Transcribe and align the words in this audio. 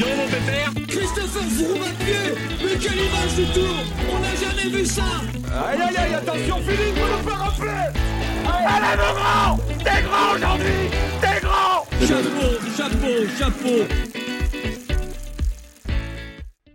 donc 0.00 0.16
mon 0.16 0.26
pépère. 0.26 0.72
Christopher 0.88 1.42
pied 2.00 2.14
Mais 2.64 2.78
quelle 2.78 2.98
image 2.98 3.34
du 3.36 3.44
tour 3.52 3.74
On 4.10 4.18
n'a 4.20 4.34
jamais 4.34 4.76
vu 4.76 4.84
ça. 4.84 5.04
Aïe 5.68 5.80
aïe 5.80 5.96
aïe, 5.96 6.14
attention 6.14 6.56
Philippe, 6.56 6.96
vous 6.96 7.16
nous 7.16 7.28
faire 7.28 7.38
rappeler 7.38 8.00
Allez 8.66 8.96
mon 8.96 9.14
grand. 9.14 9.56
T'es 9.84 10.02
grand 10.02 10.34
aujourd'hui. 10.34 10.90
T'es 11.20 11.40
grand. 11.40 11.86
Chapeau, 12.06 12.48
chapeau, 12.76 13.26
chapeau. 13.38 13.94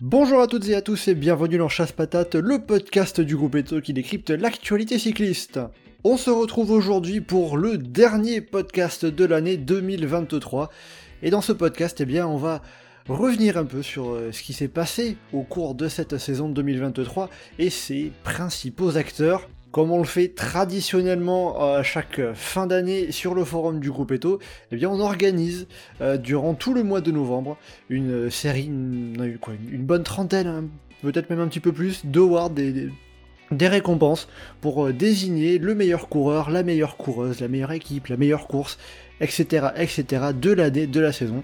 Bonjour 0.01 0.41
à 0.41 0.47
toutes 0.47 0.67
et 0.69 0.75
à 0.75 0.81
tous 0.81 1.07
et 1.07 1.15
bienvenue 1.15 1.57
dans 1.57 1.69
Chasse 1.69 1.91
Patate, 1.91 2.35
le 2.35 2.59
podcast 2.59 3.21
du 3.21 3.35
groupe 3.35 3.55
Eto 3.55 3.81
qui 3.81 3.93
décrypte 3.93 4.29
l'actualité 4.29 4.99
cycliste. 4.99 5.59
On 6.03 6.17
se 6.17 6.29
retrouve 6.29 6.69
aujourd'hui 6.69 7.21
pour 7.21 7.57
le 7.57 7.79
dernier 7.79 8.39
podcast 8.41 9.05
de 9.05 9.25
l'année 9.25 9.57
2023 9.57 10.69
et 11.23 11.31
dans 11.31 11.41
ce 11.41 11.53
podcast, 11.53 12.01
eh 12.01 12.05
bien, 12.05 12.27
on 12.27 12.37
va 12.37 12.61
revenir 13.13 13.57
un 13.57 13.65
peu 13.65 13.81
sur 13.81 14.09
euh, 14.09 14.31
ce 14.31 14.41
qui 14.41 14.53
s'est 14.53 14.67
passé 14.67 15.17
au 15.33 15.43
cours 15.43 15.75
de 15.75 15.87
cette 15.87 16.17
saison 16.17 16.49
2023 16.49 17.29
et 17.59 17.69
ses 17.69 18.11
principaux 18.23 18.97
acteurs. 18.97 19.47
Comme 19.71 19.91
on 19.91 19.97
le 19.97 20.05
fait 20.05 20.29
traditionnellement 20.29 21.61
à 21.61 21.83
chaque 21.83 22.21
fin 22.33 22.65
d'année 22.65 23.11
sur 23.11 23.35
le 23.35 23.43
forum 23.43 23.81
du 23.81 23.91
groupe 23.91 24.13
Eto, 24.13 24.39
eh 24.71 24.77
bien 24.77 24.89
on 24.89 25.01
organise 25.01 25.67
euh, 25.99 26.15
durant 26.15 26.53
tout 26.53 26.73
le 26.73 26.81
mois 26.81 27.01
de 27.01 27.11
novembre 27.11 27.57
une 27.89 28.31
série, 28.31 28.67
une, 28.67 29.35
bonne 29.79 30.03
trentaine, 30.03 30.47
hein, 30.47 30.63
peut-être 31.01 31.29
même 31.29 31.41
un 31.41 31.47
petit 31.49 31.59
peu 31.59 31.73
plus, 31.73 32.05
d'awards, 32.05 32.51
des, 32.51 32.87
des, 33.51 33.67
récompenses 33.67 34.29
pour 34.61 34.85
euh, 34.85 34.93
désigner 34.93 35.57
le 35.57 35.75
meilleur 35.75 36.07
coureur, 36.07 36.49
la 36.51 36.63
meilleure 36.63 36.95
coureuse, 36.95 37.41
la 37.41 37.49
meilleure 37.49 37.73
équipe, 37.73 38.07
la 38.07 38.15
meilleure 38.15 38.47
course, 38.47 38.77
etc., 39.19 39.67
etc., 39.75 40.27
de 40.33 40.51
l'année, 40.53 40.87
de 40.87 40.99
la 41.01 41.11
saison. 41.11 41.43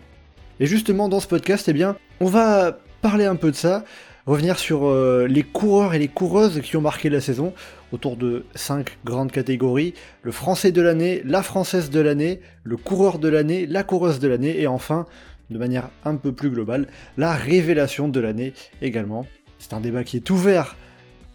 Et 0.62 0.68
justement, 0.68 1.10
dans 1.10 1.20
ce 1.20 1.28
podcast, 1.28 1.68
eh 1.76 1.86
on 2.20 2.28
va 2.28 2.78
parler 3.02 3.26
un 3.26 3.36
peu 3.36 3.50
de 3.50 3.56
ça, 3.56 3.84
revenir 4.28 4.60
sur 4.60 4.86
euh, 4.86 5.26
les 5.28 5.42
coureurs 5.42 5.96
et 5.96 5.98
les 5.98 6.08
coureuses 6.08 6.62
qui 6.62 6.78
ont 6.78 6.82
marqué 6.82 7.10
la 7.10 7.20
saison, 7.20 7.56
autour 7.92 8.16
de 8.16 8.46
5 8.54 9.00
grandes 9.04 9.32
catégories, 9.32 9.96
le 10.22 10.32
français 10.32 10.72
de 10.72 10.80
l'année, 10.84 11.24
la 11.26 11.42
française 11.42 11.90
de 11.90 12.00
l'année, 12.00 12.42
le 12.64 12.78
coureur 12.78 13.18
de 13.18 13.28
l'année, 13.28 13.66
la 13.66 13.82
coureuse 13.82 14.20
de 14.20 14.28
l'année, 14.28 14.62
et 14.62 14.68
enfin, 14.68 15.08
de 15.50 15.58
manière 15.58 15.90
un 16.06 16.16
peu 16.16 16.32
plus 16.32 16.52
globale, 16.52 16.88
la 17.18 17.34
révélation 17.34 18.08
de 18.08 18.20
l'année 18.20 18.54
également. 18.84 19.26
C'est 19.58 19.74
un 19.74 19.82
débat 19.82 20.04
qui 20.04 20.18
est 20.18 20.30
ouvert 20.30 20.76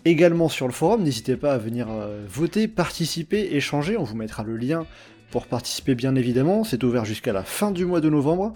également 0.05 0.48
sur 0.48 0.68
le 0.68 0.72
forum, 0.72 1.02
n'hésitez 1.02 1.36
pas 1.36 1.52
à 1.52 1.58
venir 1.58 1.88
euh, 1.90 2.24
voter, 2.28 2.68
participer, 2.68 3.56
échanger, 3.56 3.96
on 3.96 4.05
vous 4.05 4.14
mettra 4.14 4.44
le 4.44 4.56
lien 4.56 4.86
pour 5.33 5.48
participer 5.48 5.96
bien 5.96 6.14
évidemment, 6.14 6.62
c'est 6.62 6.84
ouvert 6.84 7.05
jusqu'à 7.05 7.33
la 7.33 7.42
fin 7.42 7.72
du 7.72 7.84
mois 7.84 8.00
de 8.00 8.08
novembre. 8.08 8.55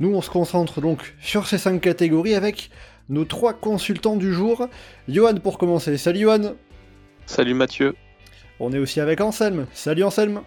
Nous 0.00 0.14
on 0.14 0.20
se 0.20 0.30
concentre 0.30 0.80
donc 0.80 1.14
sur 1.20 1.46
ces 1.46 1.58
5 1.58 1.80
catégories 1.80 2.34
avec 2.34 2.70
nos 3.08 3.24
trois 3.24 3.52
consultants 3.52 4.16
du 4.16 4.32
jour. 4.32 4.68
Johan 5.08 5.36
pour 5.36 5.58
commencer, 5.58 5.96
salut 5.96 6.20
Johan. 6.20 6.54
Salut 7.26 7.54
Mathieu. 7.54 7.94
On 8.60 8.72
est 8.72 8.78
aussi 8.78 9.00
avec 9.00 9.20
Anselme, 9.20 9.66
salut 9.72 10.04
Anselme. 10.04 10.42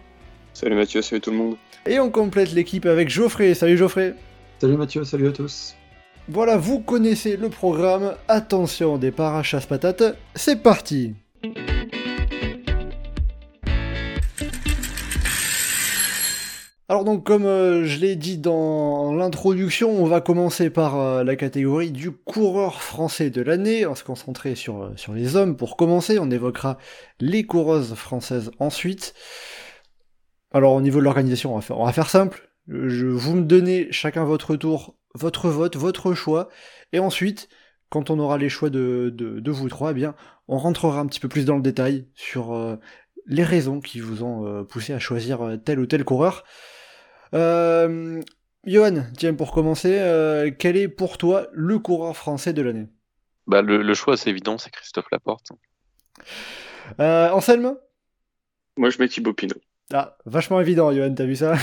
Salut 0.52 0.74
Mathieu, 0.74 1.02
salut 1.02 1.20
tout 1.20 1.30
le 1.30 1.36
monde. 1.36 1.56
Et 1.86 2.00
on 2.00 2.10
complète 2.10 2.52
l'équipe 2.52 2.86
avec 2.86 3.08
Geoffrey, 3.08 3.54
salut 3.54 3.76
Geoffrey. 3.76 4.14
Salut 4.60 4.76
Mathieu, 4.76 5.04
salut 5.04 5.28
à 5.28 5.32
tous. 5.32 5.74
Voilà, 6.28 6.56
vous 6.56 6.80
connaissez 6.80 7.36
le 7.36 7.48
programme, 7.48 8.14
attention 8.28 8.94
au 8.94 8.98
départ 8.98 9.36
à 9.36 9.42
chasse-patate, 9.42 10.18
c'est 10.34 10.62
parti 10.62 11.14
Alors 16.90 17.04
donc 17.04 17.22
comme 17.22 17.44
euh, 17.44 17.84
je 17.84 17.98
l'ai 17.98 18.16
dit 18.16 18.38
dans 18.38 19.14
l'introduction, 19.14 19.90
on 19.90 20.06
va 20.06 20.22
commencer 20.22 20.70
par 20.70 20.98
euh, 20.98 21.22
la 21.22 21.36
catégorie 21.36 21.90
du 21.90 22.10
coureur 22.12 22.80
français 22.80 23.28
de 23.28 23.42
l'année, 23.42 23.84
on 23.84 23.90
va 23.90 23.94
se 23.94 24.04
concentrer 24.04 24.54
sur, 24.54 24.82
euh, 24.84 24.92
sur 24.96 25.12
les 25.12 25.36
hommes 25.36 25.54
pour 25.54 25.76
commencer, 25.76 26.18
on 26.18 26.30
évoquera 26.30 26.78
les 27.20 27.44
coureuses 27.44 27.92
françaises 27.92 28.50
ensuite. 28.58 29.12
Alors 30.50 30.72
au 30.72 30.80
niveau 30.80 30.98
de 31.00 31.04
l'organisation, 31.04 31.52
on, 31.52 31.56
va 31.56 31.60
faire, 31.60 31.78
on 31.78 31.84
va 31.84 31.92
faire 31.92 32.08
simple, 32.08 32.48
vous 32.68 33.34
me 33.34 33.42
donnez 33.42 33.88
chacun 33.92 34.24
votre 34.24 34.56
tour, 34.56 34.96
votre 35.14 35.50
vote, 35.50 35.76
votre 35.76 36.14
choix, 36.14 36.48
et 36.94 37.00
ensuite, 37.00 37.50
quand 37.90 38.08
on 38.08 38.18
aura 38.18 38.38
les 38.38 38.48
choix 38.48 38.70
de, 38.70 39.12
de, 39.14 39.40
de 39.40 39.50
vous 39.50 39.68
trois, 39.68 39.90
eh 39.90 39.94
bien, 39.94 40.14
on 40.48 40.56
rentrera 40.56 41.00
un 41.00 41.06
petit 41.06 41.20
peu 41.20 41.28
plus 41.28 41.44
dans 41.44 41.56
le 41.56 41.62
détail 41.62 42.06
sur 42.14 42.78
les 43.26 43.44
raisons 43.44 43.80
qui 43.80 44.00
vous 44.00 44.22
ont 44.22 44.64
poussé 44.64 44.94
à 44.94 44.98
choisir 44.98 45.58
tel 45.66 45.80
ou 45.80 45.86
tel 45.86 46.02
coureur. 46.04 46.44
Euh, 47.34 48.20
Johan, 48.64 49.04
tiens, 49.16 49.34
pour 49.34 49.52
commencer, 49.52 49.98
euh, 49.98 50.50
quel 50.56 50.76
est 50.76 50.88
pour 50.88 51.18
toi 51.18 51.46
le 51.52 51.78
coureur 51.78 52.16
français 52.16 52.52
de 52.52 52.62
l'année? 52.62 52.88
Bah, 53.46 53.62
le, 53.62 53.82
le, 53.82 53.94
choix, 53.94 54.16
c'est 54.16 54.30
évident, 54.30 54.58
c'est 54.58 54.70
Christophe 54.70 55.10
Laporte. 55.10 55.52
Euh, 57.00 57.30
Anselme? 57.30 57.76
Moi, 58.76 58.90
je 58.90 58.98
mets 58.98 59.08
Thibaut 59.08 59.32
Pinot. 59.32 59.56
Ah, 59.92 60.18
vachement 60.26 60.60
évident, 60.60 60.92
Johan, 60.92 61.14
t'as 61.14 61.24
vu 61.24 61.36
ça? 61.36 61.54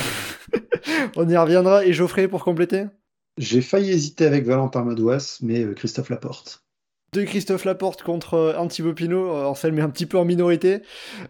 On 1.15 1.29
y 1.29 1.37
reviendra. 1.37 1.85
Et 1.85 1.93
Geoffrey, 1.93 2.27
pour 2.27 2.43
compléter? 2.43 2.85
J'ai 3.37 3.61
failli 3.61 3.91
hésiter 3.91 4.25
avec 4.25 4.45
Valentin 4.45 4.83
Madouas, 4.83 5.39
mais 5.41 5.63
euh, 5.63 5.73
Christophe 5.73 6.09
Laporte. 6.09 6.63
De 7.11 7.23
Christophe 7.23 7.65
Laporte 7.65 8.01
contre 8.01 8.33
euh, 8.33 8.57
un 8.57 8.67
Thibaut 8.67 8.93
Pinot, 8.93 9.29
Anselme 9.29 9.79
est 9.79 9.81
un 9.81 9.89
petit 9.89 10.05
peu 10.05 10.17
en 10.17 10.25
minorité. 10.25 10.81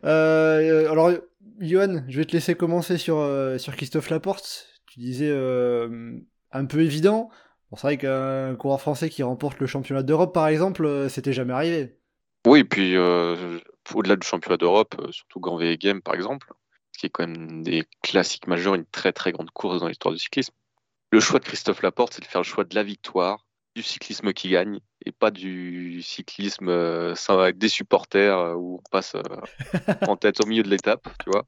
Euh, 0.04 0.90
alors, 0.92 1.12
Johan, 1.60 2.04
je 2.08 2.18
vais 2.18 2.26
te 2.26 2.34
laisser 2.34 2.56
commencer 2.56 2.98
sur, 2.98 3.18
euh, 3.18 3.58
sur 3.58 3.76
Christophe 3.76 4.10
Laporte. 4.10 4.68
Tu 4.88 5.00
disais 5.00 5.30
euh, 5.30 6.20
un 6.52 6.66
peu 6.66 6.82
évident. 6.82 7.30
C'est 7.72 7.82
vrai 7.82 7.98
qu'un 7.98 8.56
coureur 8.56 8.80
français 8.80 9.10
qui 9.10 9.22
remporte 9.22 9.60
le 9.60 9.68
championnat 9.68 10.02
d'Europe, 10.02 10.34
par 10.34 10.48
exemple, 10.48 10.86
euh, 10.86 11.10
c'était 11.10 11.34
jamais 11.34 11.52
arrivé. 11.52 11.98
Oui, 12.48 12.60
et 12.60 12.64
puis 12.64 12.96
au-delà 12.98 14.16
du 14.16 14.26
championnat 14.26 14.58
d'Europe, 14.58 14.96
surtout 15.12 15.40
Grand 15.40 15.58
V 15.58 15.78
Game, 15.78 16.02
par 16.02 16.14
exemple, 16.16 16.54
qui 16.98 17.08
est 17.08 17.10
quand 17.10 17.28
même 17.28 17.64
des 17.64 17.84
classiques 18.02 18.48
majeurs, 18.48 18.76
une 18.76 18.86
très 18.86 19.12
très 19.12 19.32
grande 19.32 19.50
course 19.52 19.80
dans 19.82 19.88
l'histoire 19.88 20.14
du 20.14 20.20
cyclisme. 20.20 20.54
Le 21.12 21.20
choix 21.20 21.40
de 21.40 21.46
Christophe 21.46 21.82
Laporte, 21.82 22.14
c'est 22.14 22.22
de 22.22 22.28
faire 22.28 22.42
le 22.42 22.46
choix 22.46 22.64
de 22.64 22.76
la 22.76 22.84
victoire, 22.84 23.46
du 23.76 23.82
cyclisme 23.82 24.32
qui 24.32 24.50
gagne, 24.50 24.80
et 25.06 25.12
pas 25.12 25.32
du 25.32 26.02
cyclisme 26.02 26.70
euh, 26.70 27.14
avec 27.28 27.58
des 27.58 27.70
supporters 27.70 28.38
euh, 28.38 28.54
où 28.56 28.80
on 28.80 28.90
passe 28.90 29.16
euh, 29.16 29.22
en 30.08 30.18
tête 30.18 30.42
au 30.44 30.48
milieu 30.48 30.64
de 30.64 30.70
l'étape, 30.70 31.08
tu 31.24 31.30
vois. 31.30 31.46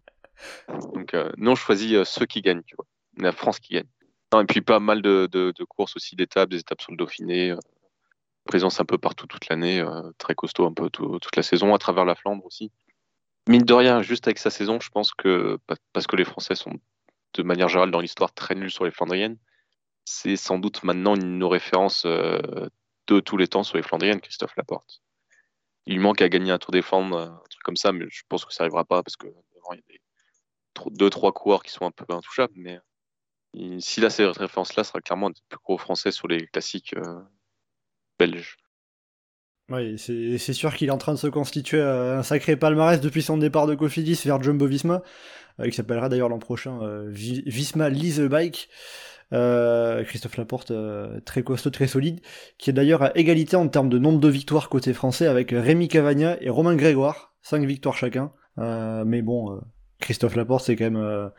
Donc, 0.93 1.13
euh, 1.13 1.31
non, 1.37 1.55
je 1.55 1.61
choisis 1.61 2.03
ceux 2.03 2.25
qui 2.25 2.41
gagnent, 2.41 2.63
tu 2.63 2.75
vois. 2.75 2.85
La 3.17 3.31
France 3.31 3.59
qui 3.59 3.73
gagne. 3.73 3.87
Non, 4.31 4.41
et 4.41 4.45
puis 4.45 4.61
pas 4.61 4.79
mal 4.79 5.01
de, 5.01 5.53
courses 5.69 5.95
aussi 5.95 6.15
d'étapes, 6.15 6.49
des 6.49 6.59
étapes 6.59 6.81
sur 6.81 6.91
le 6.91 6.97
Dauphiné, 6.97 7.55
présence 8.45 8.79
un 8.79 8.85
peu 8.85 8.97
partout 8.97 9.25
toute 9.25 9.47
l'année, 9.49 9.83
très 10.17 10.35
costaud 10.35 10.65
un 10.65 10.73
peu 10.73 10.89
tout, 10.89 11.17
toute 11.19 11.35
la 11.35 11.43
saison, 11.43 11.73
à 11.73 11.77
travers 11.77 12.05
la 12.05 12.13
Flandre 12.13 12.45
aussi. 12.45 12.71
Mine 13.47 13.63
de 13.63 13.73
rien, 13.73 14.01
juste 14.01 14.27
avec 14.27 14.37
sa 14.37 14.49
saison, 14.49 14.79
je 14.81 14.89
pense 14.89 15.13
que, 15.13 15.57
parce 15.93 16.05
que 16.07 16.17
les 16.17 16.25
Français 16.25 16.55
sont 16.55 16.73
de 17.33 17.43
manière 17.43 17.69
générale 17.69 17.91
dans 17.91 18.01
l'histoire 18.01 18.33
très 18.33 18.53
nuls 18.53 18.69
sur 18.69 18.83
les 18.83 18.91
Flandriennes, 18.91 19.37
c'est 20.03 20.35
sans 20.35 20.59
doute 20.59 20.83
maintenant 20.83 21.15
une 21.15 21.37
nos 21.37 21.49
références 21.49 22.03
euh, 22.05 22.39
de 23.07 23.19
tous 23.19 23.37
les 23.37 23.47
temps 23.47 23.63
sur 23.63 23.77
les 23.77 23.83
Flandriennes, 23.83 24.21
Christophe 24.21 24.55
Laporte. 24.55 25.01
Il 25.85 25.99
manque 25.99 26.21
à 26.21 26.29
gagner 26.29 26.51
un 26.51 26.57
Tour 26.57 26.71
des 26.71 26.81
Flandres, 26.81 27.17
un 27.17 27.41
truc 27.49 27.63
comme 27.63 27.77
ça, 27.77 27.91
mais 27.91 28.05
je 28.09 28.23
pense 28.27 28.45
que 28.45 28.53
ça 28.53 28.63
n'arrivera 28.63 28.83
pas 28.83 29.03
parce 29.03 29.15
que 29.15 29.27
devant, 29.27 29.73
il 29.73 29.77
y 29.77 29.79
a 29.79 29.83
des, 29.87 30.01
deux, 30.91 31.09
trois 31.09 31.31
coureurs 31.31 31.63
qui 31.63 31.71
sont 31.71 31.85
un 31.85 31.91
peu 31.91 32.05
intouchables. 32.09 32.53
Mais 32.55 32.79
s'il 33.79 34.05
a 34.05 34.09
cette 34.09 34.37
référence-là, 34.37 34.83
ce 34.83 34.89
sera 34.89 35.01
clairement 35.01 35.27
un 35.27 35.31
des 35.31 35.41
plus 35.49 35.59
gros 35.63 35.77
Français 35.77 36.11
sur 36.11 36.27
les 36.27 36.45
classiques 36.47 36.93
euh, 36.97 37.21
belges. 38.19 38.57
Oui, 39.69 39.99
c'est 39.99 40.53
sûr 40.53 40.73
qu'il 40.75 40.87
est 40.87 40.91
en 40.91 40.97
train 40.97 41.11
de 41.11 41.17
se 41.17 41.27
constituer 41.27 41.81
un 41.81 42.23
sacré 42.23 42.55
palmarès 42.55 43.01
depuis 43.01 43.21
son 43.21 43.37
départ 43.37 43.67
de 43.67 43.75
Cofidis 43.75 44.21
vers 44.23 44.41
Jumbo 44.41 44.65
Visma, 44.65 45.01
euh, 45.59 45.65
qui 45.65 45.75
s'appellera 45.75 46.07
d'ailleurs 46.07 46.29
l'an 46.29 46.39
prochain 46.39 46.81
euh, 46.81 47.05
Visma 47.09 47.89
Lease 47.89 48.21
Bike. 48.21 48.69
Euh, 49.33 50.03
Christophe 50.03 50.37
Laporte, 50.37 50.71
euh, 50.71 51.19
très 51.21 51.43
costaud, 51.43 51.69
très 51.69 51.87
solide, 51.87 52.21
qui 52.57 52.69
est 52.69 52.73
d'ailleurs 52.73 53.03
à 53.03 53.17
égalité 53.17 53.55
en 53.55 53.67
termes 53.67 53.89
de 53.89 53.97
nombre 53.97 54.19
de 54.19 54.29
victoires 54.29 54.69
côté 54.69 54.93
français 54.93 55.27
avec 55.27 55.51
Rémi 55.51 55.87
Cavagna 55.87 56.41
et 56.41 56.49
Romain 56.49 56.75
Grégoire, 56.75 57.33
5 57.41 57.65
victoires 57.65 57.97
chacun. 57.97 58.31
Euh, 58.57 59.03
mais 59.05 59.21
bon, 59.21 59.59
Christophe 59.99 60.35
Laporte, 60.35 60.65
c'est 60.65 60.75
quand 60.75 60.89
même. 60.89 61.31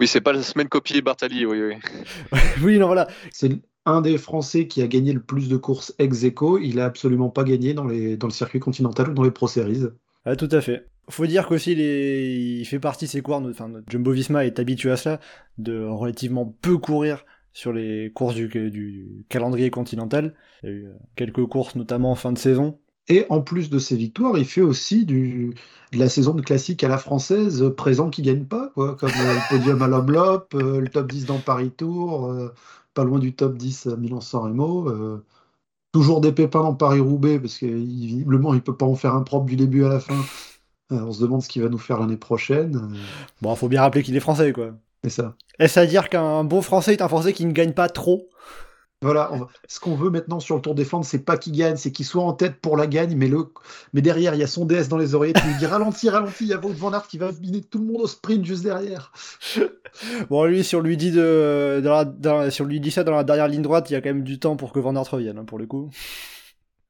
Oui, 0.00 0.06
c'est 0.06 0.20
pas 0.20 0.32
la 0.32 0.42
semaine 0.42 0.68
copier 0.68 1.02
Bartali, 1.02 1.44
oui, 1.44 1.60
oui. 1.62 2.38
oui, 2.62 2.78
non, 2.78 2.86
voilà. 2.86 3.08
C'est 3.32 3.50
un 3.84 4.00
des 4.00 4.16
Français 4.16 4.66
qui 4.66 4.80
a 4.82 4.86
gagné 4.86 5.12
le 5.12 5.22
plus 5.22 5.48
de 5.48 5.56
courses 5.56 5.94
ex 5.98 6.24
aequo. 6.24 6.58
Il 6.58 6.80
a 6.80 6.86
absolument 6.86 7.30
pas 7.30 7.44
gagné 7.44 7.74
dans, 7.74 7.86
les, 7.86 8.16
dans 8.16 8.28
le 8.28 8.32
circuit 8.32 8.60
continental 8.60 9.10
ou 9.10 9.14
dans 9.14 9.24
les 9.24 9.30
Pro 9.30 9.48
Series. 9.48 9.84
Ah, 10.24 10.36
tout 10.36 10.48
à 10.52 10.60
fait. 10.60 10.86
Faut 11.08 11.26
dire 11.26 11.46
qu'aussi 11.46 11.74
les... 11.74 12.58
il 12.60 12.64
fait 12.64 12.78
partie 12.78 13.06
ses 13.06 13.20
coureurs, 13.20 13.42
enfin 13.44 13.70
Jumbo 13.88 14.12
Visma 14.12 14.44
est 14.46 14.58
habitué 14.58 14.90
à 14.90 14.96
cela, 14.96 15.20
de 15.58 15.84
relativement 15.84 16.46
peu 16.62 16.78
courir 16.78 17.24
sur 17.52 17.72
les 17.72 18.10
courses 18.14 18.34
du, 18.34 19.24
calendrier 19.28 19.70
continental. 19.70 20.34
Il 20.62 20.68
y 20.68 20.72
a 20.72 20.74
eu 20.74 20.88
quelques 21.16 21.46
courses 21.46 21.76
notamment 21.76 22.10
en 22.10 22.14
fin 22.16 22.32
de 22.32 22.38
saison. 22.38 22.78
Et 23.08 23.26
en 23.28 23.42
plus 23.42 23.68
de 23.68 23.78
ses 23.78 23.96
victoires, 23.96 24.38
il 24.38 24.46
fait 24.46 24.62
aussi 24.62 25.04
de 25.04 25.52
la 25.92 26.08
saison 26.08 26.32
de 26.32 26.40
classique 26.40 26.82
à 26.84 26.88
la 26.88 26.96
française, 26.96 27.70
présent 27.76 28.08
qui 28.08 28.22
gagne 28.22 28.46
pas, 28.46 28.70
quoi, 28.74 28.96
comme 28.96 29.10
le 29.10 29.48
podium 29.50 29.82
à 29.82 29.88
l'Omloop, 29.88 30.54
le 30.54 30.88
top 30.88 31.12
10 31.12 31.26
dans 31.26 31.38
Paris 31.38 31.70
Tour, 31.70 32.50
pas 32.94 33.04
loin 33.04 33.18
du 33.18 33.34
top 33.34 33.58
10 33.58 33.88
à 33.88 33.96
Milan-San 33.96 34.42
Remo. 34.42 34.88
Euh, 34.88 35.24
toujours 35.92 36.20
des 36.20 36.32
pépins 36.32 36.62
dans 36.62 36.74
Paris-Roubaix, 36.74 37.38
parce 37.38 37.58
que 37.58 37.66
visiblement, 37.66 38.54
il 38.54 38.62
peut 38.62 38.76
pas 38.76 38.86
en 38.86 38.94
faire 38.94 39.14
un 39.14 39.22
propre 39.22 39.46
du 39.46 39.56
début 39.56 39.84
à 39.84 39.88
la 39.88 40.00
fin. 40.00 40.16
Euh, 40.92 41.00
on 41.00 41.12
se 41.12 41.20
demande 41.22 41.42
ce 41.42 41.48
qu'il 41.48 41.62
va 41.62 41.68
nous 41.68 41.78
faire 41.78 41.98
l'année 41.98 42.16
prochaine. 42.16 42.76
Euh, 42.76 42.96
Bon, 43.40 43.54
faut 43.56 43.68
bien 43.68 43.80
rappeler 43.82 44.02
qu'il 44.02 44.16
est 44.16 44.20
français, 44.20 44.52
quoi. 44.52 44.72
C'est 45.02 45.10
ça. 45.10 45.34
Est-ce 45.58 45.80
à 45.80 45.86
dire 45.86 46.08
qu'un 46.08 46.44
bon 46.44 46.62
français 46.62 46.92
est 46.94 47.02
un 47.02 47.08
français 47.08 47.32
qui 47.32 47.46
ne 47.46 47.52
gagne 47.52 47.72
pas 47.72 47.88
trop? 47.88 48.28
Voilà, 49.02 49.30
on 49.32 49.38
va- 49.40 49.48
ce 49.68 49.80
qu'on 49.80 49.96
veut 49.96 50.08
maintenant 50.08 50.40
sur 50.40 50.56
le 50.56 50.62
Tour 50.62 50.74
des 50.74 50.84
Flandres, 50.84 51.04
c'est 51.04 51.18
pas 51.24 51.36
qu'il 51.36 51.52
gagne, 51.52 51.76
c'est 51.76 51.92
qu'il 51.92 52.06
soit 52.06 52.22
en 52.22 52.32
tête 52.32 52.60
pour 52.62 52.76
la 52.78 52.86
gagne, 52.86 53.14
mais, 53.16 53.28
le... 53.28 53.52
mais 53.92 54.00
derrière, 54.00 54.34
il 54.34 54.40
y 54.40 54.42
a 54.42 54.46
son 54.46 54.64
DS 54.64 54.88
dans 54.88 54.96
les 54.96 55.14
oreillettes 55.14 55.40
qui 55.42 55.48
lui 55.48 55.56
dit 55.56 55.66
ralentis, 55.66 56.08
ralentis, 56.08 56.44
il 56.44 56.48
y 56.48 56.52
a 56.54 56.58
Wout 56.58 56.72
van 56.72 56.92
Aert 56.94 57.06
qui 57.06 57.18
va 57.18 57.30
miner 57.32 57.62
tout 57.62 57.78
le 57.80 57.84
monde 57.84 58.00
au 58.02 58.06
sprint 58.06 58.44
juste 58.44 58.62
derrière. 58.62 59.12
Bon, 60.30 60.44
lui, 60.44 60.64
si 60.64 60.74
on 60.74 60.80
lui 60.80 60.96
dit 60.96 61.12
de, 61.12 61.80
dans 61.84 61.92
la- 61.92 62.04
dans- 62.04 62.50
si 62.50 62.62
on 62.62 62.64
lui 62.64 62.80
dit 62.80 62.90
ça 62.90 63.04
dans 63.04 63.12
la 63.14 63.24
dernière 63.24 63.48
ligne 63.48 63.62
droite, 63.62 63.90
il 63.90 63.92
y 63.94 63.96
a 63.96 64.00
quand 64.00 64.08
même 64.10 64.24
du 64.24 64.38
temps 64.40 64.56
pour 64.56 64.72
que 64.72 64.80
Van 64.80 64.96
Aert 64.96 65.10
revienne, 65.10 65.38
hein, 65.38 65.44
pour 65.44 65.58
le 65.58 65.66
coup. 65.66 65.90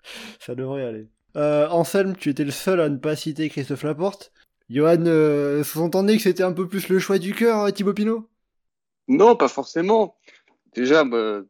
ça 0.41 0.55
devrait 0.55 0.85
aller. 0.85 1.09
Euh, 1.37 1.69
Anselme, 1.69 2.17
tu 2.17 2.31
étais 2.31 2.45
le 2.45 2.51
seul 2.51 2.81
à 2.81 2.89
ne 2.89 2.97
pas 2.97 3.17
citer 3.17 3.49
Christophe 3.49 3.83
Laporte. 3.83 4.33
Johan, 4.71 5.05
euh, 5.07 5.63
sous-entendait 5.63 6.17
que 6.17 6.23
c'était 6.23 6.43
un 6.43 6.53
peu 6.53 6.69
plus 6.69 6.89
le 6.89 6.99
choix 6.99 7.19
du 7.19 7.35
cœur, 7.35 7.65
euh, 7.65 7.71
Thibaut 7.71 7.93
Pinot? 7.93 8.29
Non, 9.09 9.37
pas 9.37 9.49
forcément. 9.49 10.17
Déjà, 10.75 11.05
bah, 11.05 11.43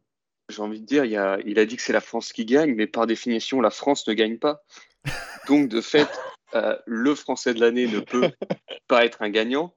j'ai 0.49 0.61
envie 0.61 0.81
de 0.81 0.85
dire, 0.85 1.05
il, 1.05 1.15
a, 1.15 1.39
il 1.45 1.59
a 1.59 1.65
dit 1.65 1.77
que 1.77 1.81
c'est 1.81 1.93
la 1.93 2.01
France 2.01 2.33
qui 2.33 2.45
gagne, 2.45 2.75
mais 2.75 2.87
par 2.87 3.07
définition, 3.07 3.61
la 3.61 3.69
France 3.69 4.07
ne 4.07 4.13
gagne 4.13 4.37
pas. 4.37 4.63
Donc, 5.47 5.69
de 5.69 5.81
fait, 5.81 6.09
euh, 6.55 6.77
le 6.85 7.15
Français 7.15 7.53
de 7.53 7.59
l'année 7.59 7.87
ne 7.87 7.99
peut 7.99 8.31
pas 8.87 9.05
être 9.05 9.21
un 9.21 9.29
gagnant. 9.29 9.73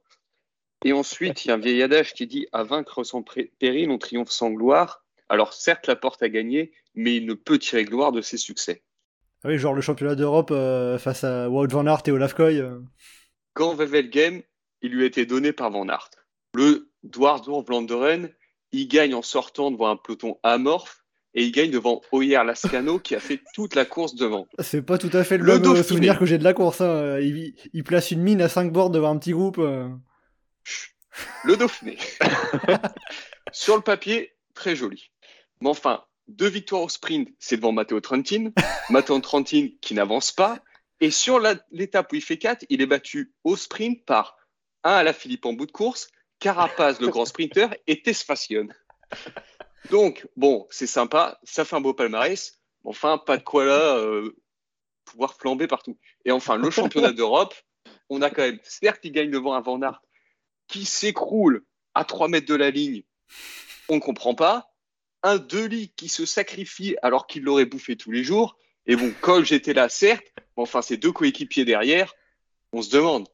Et 0.83 0.93
ensuite, 0.93 1.45
il 1.45 1.49
y 1.49 1.51
a 1.51 1.55
un 1.55 1.57
vieil 1.59 1.81
adage 1.83 2.13
qui 2.13 2.27
dit 2.27 2.47
À 2.51 2.63
vaincre 2.63 3.03
sans 3.03 3.23
péril, 3.23 3.89
on 3.89 3.97
triomphe 3.97 4.31
sans 4.31 4.49
gloire. 4.49 5.05
Alors, 5.29 5.53
certes, 5.53 5.87
la 5.87 5.95
porte 5.95 6.23
a 6.23 6.29
gagné, 6.29 6.73
mais 6.95 7.15
il 7.15 7.25
ne 7.25 7.33
peut 7.33 7.59
tirer 7.59 7.85
gloire 7.85 8.11
de 8.11 8.21
ses 8.21 8.37
succès. 8.37 8.83
Ah 9.43 9.47
oui, 9.49 9.57
genre 9.57 9.73
le 9.73 9.81
championnat 9.81 10.15
d'Europe 10.15 10.51
euh, 10.51 10.97
face 10.97 11.23
à 11.23 11.49
Wout 11.49 11.67
Van 11.69 11.85
Aert 11.87 12.01
et 12.07 12.11
Olaf 12.11 12.33
Koy. 12.33 12.59
euh. 12.59 12.79
Quand 13.53 13.73
Vevel 13.73 14.09
Game, 14.09 14.41
il 14.81 14.91
lui 14.91 15.03
a 15.03 15.05
été 15.07 15.25
donné 15.25 15.53
par 15.53 15.71
Van 15.71 15.87
Aert. 15.87 16.09
Le 16.53 16.89
Dwardour 17.03 17.63
Vlaanderen, 17.63 18.29
il 18.71 18.87
gagne 18.87 19.13
en 19.15 19.21
sortant 19.21 19.71
devant 19.71 19.89
un 19.89 19.95
peloton 19.95 20.37
amorphe 20.43 21.03
et 21.35 21.43
il 21.45 21.51
gagne 21.51 21.71
devant 21.71 22.01
Oyer 22.11 22.41
Lascano 22.45 22.99
qui 22.99 23.15
a 23.15 23.19
fait 23.19 23.39
toute 23.53 23.75
la 23.75 23.85
course 23.85 24.15
devant. 24.15 24.47
C'est 24.59 24.81
pas 24.81 24.97
tout 24.97 25.09
à 25.13 25.23
fait 25.23 25.37
le, 25.37 25.43
Le 25.45 25.53
même 25.53 25.61
euh, 25.61 25.63
Dauphiné. 25.65 25.83
souvenir 25.83 26.19
que 26.19 26.25
j'ai 26.25 26.37
de 26.37 26.43
la 26.43 26.53
course. 26.53 26.81
hein. 26.81 27.19
Il, 27.19 27.53
il 27.73 27.83
place 27.83 28.11
une 28.11 28.21
mine 28.21 28.41
à 28.41 28.49
5 28.49 28.71
bords 28.73 28.89
devant 28.89 29.11
un 29.11 29.17
petit 29.17 29.31
groupe. 29.31 29.57
euh. 29.59 29.87
Le 31.45 31.55
Dauphiné. 31.55 31.97
Sur 33.51 33.75
le 33.75 33.81
papier, 33.81 34.33
très 34.53 34.75
joli. 34.75 35.11
Mais 35.61 35.69
enfin, 35.69 36.03
deux 36.29 36.47
victoires 36.47 36.83
au 36.83 36.89
sprint, 36.89 37.29
c'est 37.39 37.57
devant 37.57 37.71
Matteo 37.71 37.99
Trentin. 37.99 38.51
Matteo 38.89 39.19
Trentin 39.19 39.69
qui 39.81 39.93
n'avance 39.93 40.31
pas. 40.31 40.59
Et 41.01 41.11
sur 41.11 41.39
l'étape 41.71 42.11
où 42.11 42.15
il 42.15 42.21
fait 42.21 42.37
4, 42.37 42.65
il 42.69 42.81
est 42.81 42.85
battu 42.85 43.33
au 43.43 43.55
sprint 43.55 44.05
par 44.05 44.37
un 44.83 44.91
à 44.93 45.03
la 45.03 45.13
Philippe 45.13 45.45
en 45.45 45.53
bout 45.53 45.65
de 45.65 45.71
course, 45.71 46.09
Carapaz, 46.39 46.99
le 46.99 47.07
grand 47.07 47.25
sprinter, 47.25 47.69
et 47.87 48.01
Tesfacion. 48.01 48.67
Donc, 49.89 50.27
bon, 50.35 50.67
c'est 50.69 50.87
sympa, 50.87 51.39
ça 51.43 51.65
fait 51.65 51.75
un 51.75 51.81
beau 51.81 51.93
palmarès. 51.93 52.61
Enfin, 52.83 53.17
pas 53.17 53.37
de 53.37 53.43
quoi 53.43 53.65
là 53.65 53.97
euh, 53.97 54.35
pouvoir 55.05 55.35
flamber 55.35 55.67
partout. 55.67 55.97
Et 56.25 56.31
enfin, 56.31 56.57
le 56.57 56.69
championnat 56.69 57.11
d'Europe, 57.11 57.55
on 58.09 58.21
a 58.21 58.29
quand 58.29 58.41
même, 58.41 58.59
certes, 58.63 58.99
il 59.03 59.11
gagne 59.11 59.31
devant 59.31 59.53
un 59.53 59.61
Van 59.61 59.81
Aert 59.81 60.01
qui 60.67 60.85
s'écroule 60.85 61.65
à 61.93 62.05
3 62.05 62.27
mètres 62.27 62.47
de 62.47 62.55
la 62.55 62.69
ligne, 62.69 63.03
on 63.89 63.95
ne 63.95 63.99
comprend 63.99 64.35
pas. 64.35 64.68
Un 65.23 65.37
Deli 65.37 65.91
qui 65.95 66.07
se 66.09 66.25
sacrifie 66.25 66.95
alors 67.01 67.27
qu'il 67.27 67.43
l'aurait 67.43 67.65
bouffé 67.65 67.95
tous 67.97 68.11
les 68.11 68.23
jours. 68.23 68.57
Et 68.85 68.95
bon, 68.95 69.13
Cole, 69.21 69.45
j'étais 69.45 69.73
là, 69.73 69.89
certes, 69.89 70.25
mais 70.37 70.63
enfin, 70.63 70.81
ces 70.81 70.97
deux 70.97 71.11
coéquipiers 71.11 71.65
derrière, 71.65 72.13
on 72.71 72.81
se 72.81 72.89
demande. 72.89 73.27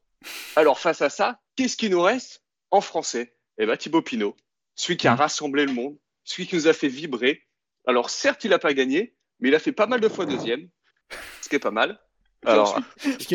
Alors, 0.56 0.78
face 0.78 1.02
à 1.02 1.08
ça, 1.08 1.40
qu'est-ce 1.54 1.76
qui 1.76 1.88
nous 1.88 2.02
reste 2.02 2.42
en 2.70 2.80
français? 2.80 3.36
Eh 3.58 3.66
bien, 3.66 3.76
Thibaut 3.76 4.02
Pinot, 4.02 4.36
celui 4.74 4.96
qui 4.96 5.08
a 5.08 5.14
rassemblé 5.14 5.64
le 5.64 5.72
monde, 5.72 5.96
celui 6.24 6.46
qui 6.46 6.56
nous 6.56 6.68
a 6.68 6.72
fait 6.72 6.88
vibrer. 6.88 7.46
Alors, 7.86 8.10
certes, 8.10 8.44
il 8.44 8.50
n'a 8.50 8.58
pas 8.58 8.74
gagné, 8.74 9.14
mais 9.40 9.48
il 9.48 9.54
a 9.54 9.58
fait 9.58 9.72
pas 9.72 9.86
mal 9.86 10.00
de 10.00 10.08
fois 10.08 10.26
deuxième, 10.26 10.68
ce 11.40 11.48
qui 11.48 11.54
est 11.54 11.60
pas 11.60 11.70
mal. 11.70 12.00
Alors, 12.44 12.80
ensuite, 12.98 13.28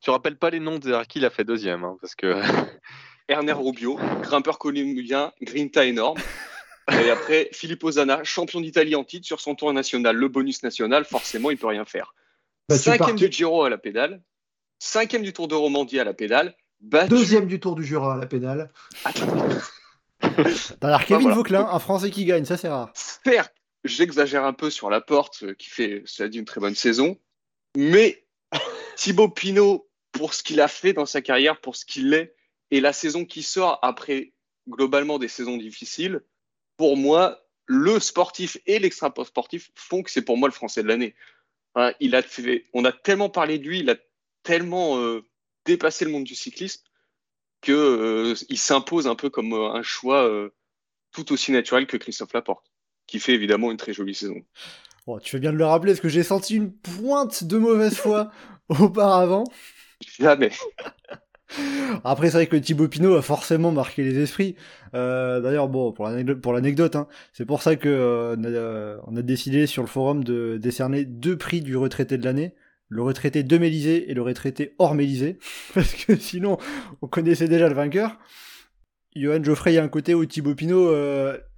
Tu 0.00 0.10
rappelles 0.10 0.38
pas 0.38 0.50
les 0.50 0.60
noms 0.60 0.78
de 0.78 1.04
qui 1.04 1.18
il 1.18 1.24
a 1.24 1.30
fait 1.30 1.44
deuxième, 1.44 1.84
hein, 1.84 1.96
parce 2.00 2.14
que 2.14 2.42
Erner 3.28 3.52
Rubio, 3.52 3.98
grimpeur 4.22 4.58
colombien, 4.58 5.32
grinta 5.40 5.84
énorme. 5.84 6.18
Et 6.90 7.10
après, 7.10 7.48
Filippo 7.52 7.90
Zana, 7.92 8.24
champion 8.24 8.60
d'Italie 8.60 8.94
en 8.94 9.04
titre 9.04 9.26
sur 9.26 9.40
son 9.40 9.54
tour 9.54 9.72
national. 9.72 10.16
Le 10.16 10.28
bonus 10.28 10.62
national, 10.62 11.04
forcément, 11.04 11.50
il 11.50 11.58
peut 11.58 11.68
rien 11.68 11.84
faire. 11.84 12.14
Bah, 12.68 12.76
Cinquième 12.76 13.16
du 13.16 13.30
Giro 13.30 13.62
à 13.62 13.70
la 13.70 13.78
pédale. 13.78 14.22
Cinquième 14.78 15.22
du 15.22 15.32
Tour 15.32 15.46
de 15.46 15.54
Romandie 15.54 16.00
à 16.00 16.04
la 16.04 16.12
pédale. 16.12 16.56
Battu... 16.80 17.10
Deuxième 17.10 17.46
du 17.46 17.60
Tour 17.60 17.76
du 17.76 17.84
Jura 17.84 18.14
à 18.14 18.16
la 18.16 18.26
pédale. 18.26 18.72
Derrière 20.80 21.06
Kevin 21.06 21.22
voilà. 21.22 21.36
Vauquelin, 21.36 21.68
un 21.70 21.78
français 21.78 22.10
qui 22.10 22.24
gagne, 22.24 22.44
ça 22.44 22.56
c'est 22.56 22.68
rare. 22.68 22.90
Certes, 22.94 23.54
j'exagère 23.84 24.44
un 24.44 24.52
peu 24.52 24.70
sur 24.70 24.90
la 24.90 25.00
porte, 25.00 25.44
euh, 25.44 25.54
qui 25.54 25.68
fait, 25.68 26.02
cela 26.04 26.28
dit, 26.28 26.38
une 26.38 26.44
très 26.44 26.60
bonne 26.60 26.74
saison. 26.74 27.16
Mais 27.76 28.24
Thibaut 28.96 29.28
Pinot, 29.28 29.88
pour 30.10 30.34
ce 30.34 30.42
qu'il 30.42 30.60
a 30.60 30.68
fait 30.68 30.92
dans 30.92 31.06
sa 31.06 31.22
carrière, 31.22 31.60
pour 31.60 31.76
ce 31.76 31.84
qu'il 31.84 32.12
est, 32.14 32.34
et 32.70 32.80
la 32.80 32.92
saison 32.92 33.24
qui 33.24 33.42
sort 33.42 33.78
après 33.82 34.32
globalement 34.68 35.18
des 35.18 35.28
saisons 35.28 35.56
difficiles, 35.56 36.22
pour 36.82 36.96
moi, 36.96 37.46
le 37.66 38.00
sportif 38.00 38.58
et 38.66 38.80
l'extra 38.80 39.14
sportif 39.24 39.70
font 39.76 40.02
que 40.02 40.10
c'est 40.10 40.22
pour 40.22 40.36
moi 40.36 40.48
le 40.48 40.52
Français 40.52 40.82
de 40.82 40.88
l'année. 40.88 41.14
Hein, 41.76 41.92
il 42.00 42.16
a 42.16 42.22
fait, 42.22 42.66
on 42.74 42.84
a 42.84 42.90
tellement 42.90 43.30
parlé 43.30 43.60
de 43.60 43.68
lui, 43.68 43.78
il 43.78 43.88
a 43.88 43.94
tellement 44.42 44.98
euh, 44.98 45.24
dépassé 45.64 46.04
le 46.04 46.10
monde 46.10 46.24
du 46.24 46.34
cyclisme 46.34 46.82
que 47.60 47.70
euh, 47.70 48.34
il 48.48 48.58
s'impose 48.58 49.06
un 49.06 49.14
peu 49.14 49.30
comme 49.30 49.52
euh, 49.52 49.70
un 49.70 49.84
choix 49.84 50.28
euh, 50.28 50.50
tout 51.12 51.32
aussi 51.32 51.52
naturel 51.52 51.86
que 51.86 51.96
Christophe 51.96 52.32
Laporte, 52.32 52.66
qui 53.06 53.20
fait 53.20 53.34
évidemment 53.34 53.70
une 53.70 53.76
très 53.76 53.92
jolie 53.92 54.16
saison. 54.16 54.42
Bon, 55.06 55.20
tu 55.20 55.30
fais 55.30 55.38
bien 55.38 55.52
de 55.52 55.58
le 55.58 55.66
rappeler, 55.66 55.92
parce 55.92 56.00
que 56.00 56.08
j'ai 56.08 56.24
senti 56.24 56.56
une 56.56 56.72
pointe 56.72 57.44
de 57.44 57.58
mauvaise 57.58 57.96
foi 57.96 58.32
auparavant. 58.68 59.44
Jamais. 60.18 60.50
Après, 62.04 62.28
c'est 62.28 62.36
vrai 62.36 62.46
que 62.46 62.56
Thibaut 62.56 62.88
Pinot 62.88 63.14
a 63.14 63.22
forcément 63.22 63.72
marqué 63.72 64.02
les 64.02 64.18
esprits. 64.18 64.56
Euh, 64.94 65.40
D'ailleurs, 65.40 65.68
bon, 65.68 65.92
pour 65.92 66.06
l'anecdote, 66.06 66.96
hein, 66.96 67.08
c'est 67.32 67.44
pour 67.44 67.62
ça 67.62 67.76
que 67.76 67.88
euh, 67.88 68.36
on, 68.36 68.44
a, 68.44 68.48
euh, 68.48 68.98
on 69.06 69.16
a 69.16 69.22
décidé 69.22 69.66
sur 69.66 69.82
le 69.82 69.88
forum 69.88 70.24
de 70.24 70.58
décerner 70.60 71.04
deux 71.04 71.36
prix 71.36 71.60
du 71.60 71.76
retraité 71.76 72.18
de 72.18 72.24
l'année. 72.24 72.54
Le 72.88 73.02
retraité 73.02 73.42
de 73.42 73.58
Mélisée 73.58 74.10
et 74.10 74.14
le 74.14 74.22
retraité 74.22 74.74
hors 74.78 74.94
Mélisée. 74.94 75.38
Parce 75.74 75.94
que 75.94 76.16
sinon, 76.16 76.58
on 77.00 77.06
connaissait 77.06 77.48
déjà 77.48 77.68
le 77.68 77.74
vainqueur. 77.74 78.18
Johan 79.14 79.42
Geoffrey, 79.42 79.72
il 79.72 79.76
y 79.76 79.78
a 79.78 79.84
un 79.84 79.88
côté 79.88 80.14
où 80.14 80.24
Thibaut 80.24 80.54
Pinot, 80.54 80.90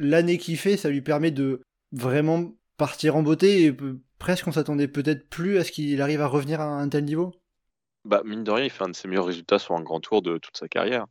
l'année 0.00 0.38
qu'il 0.38 0.56
fait, 0.56 0.76
ça 0.76 0.90
lui 0.90 1.02
permet 1.02 1.30
de 1.30 1.60
vraiment 1.92 2.52
partir 2.76 3.14
en 3.14 3.22
beauté 3.22 3.64
et 3.64 3.76
presque 4.18 4.48
on 4.48 4.52
s'attendait 4.52 4.88
peut-être 4.88 5.28
plus 5.28 5.58
à 5.58 5.64
ce 5.64 5.70
qu'il 5.70 6.00
arrive 6.02 6.20
à 6.20 6.26
revenir 6.26 6.60
à 6.60 6.64
un 6.64 6.88
tel 6.88 7.04
niveau. 7.04 7.32
Bah, 8.04 8.22
mine 8.24 8.44
de 8.44 8.50
rien, 8.50 8.64
il 8.64 8.70
fait 8.70 8.84
un 8.84 8.88
de 8.88 8.94
ses 8.94 9.08
meilleurs 9.08 9.26
résultats 9.26 9.58
sur 9.58 9.74
un 9.74 9.82
grand 9.82 10.00
tour 10.00 10.22
de 10.22 10.38
toute 10.38 10.56
sa 10.56 10.68
carrière. 10.68 11.06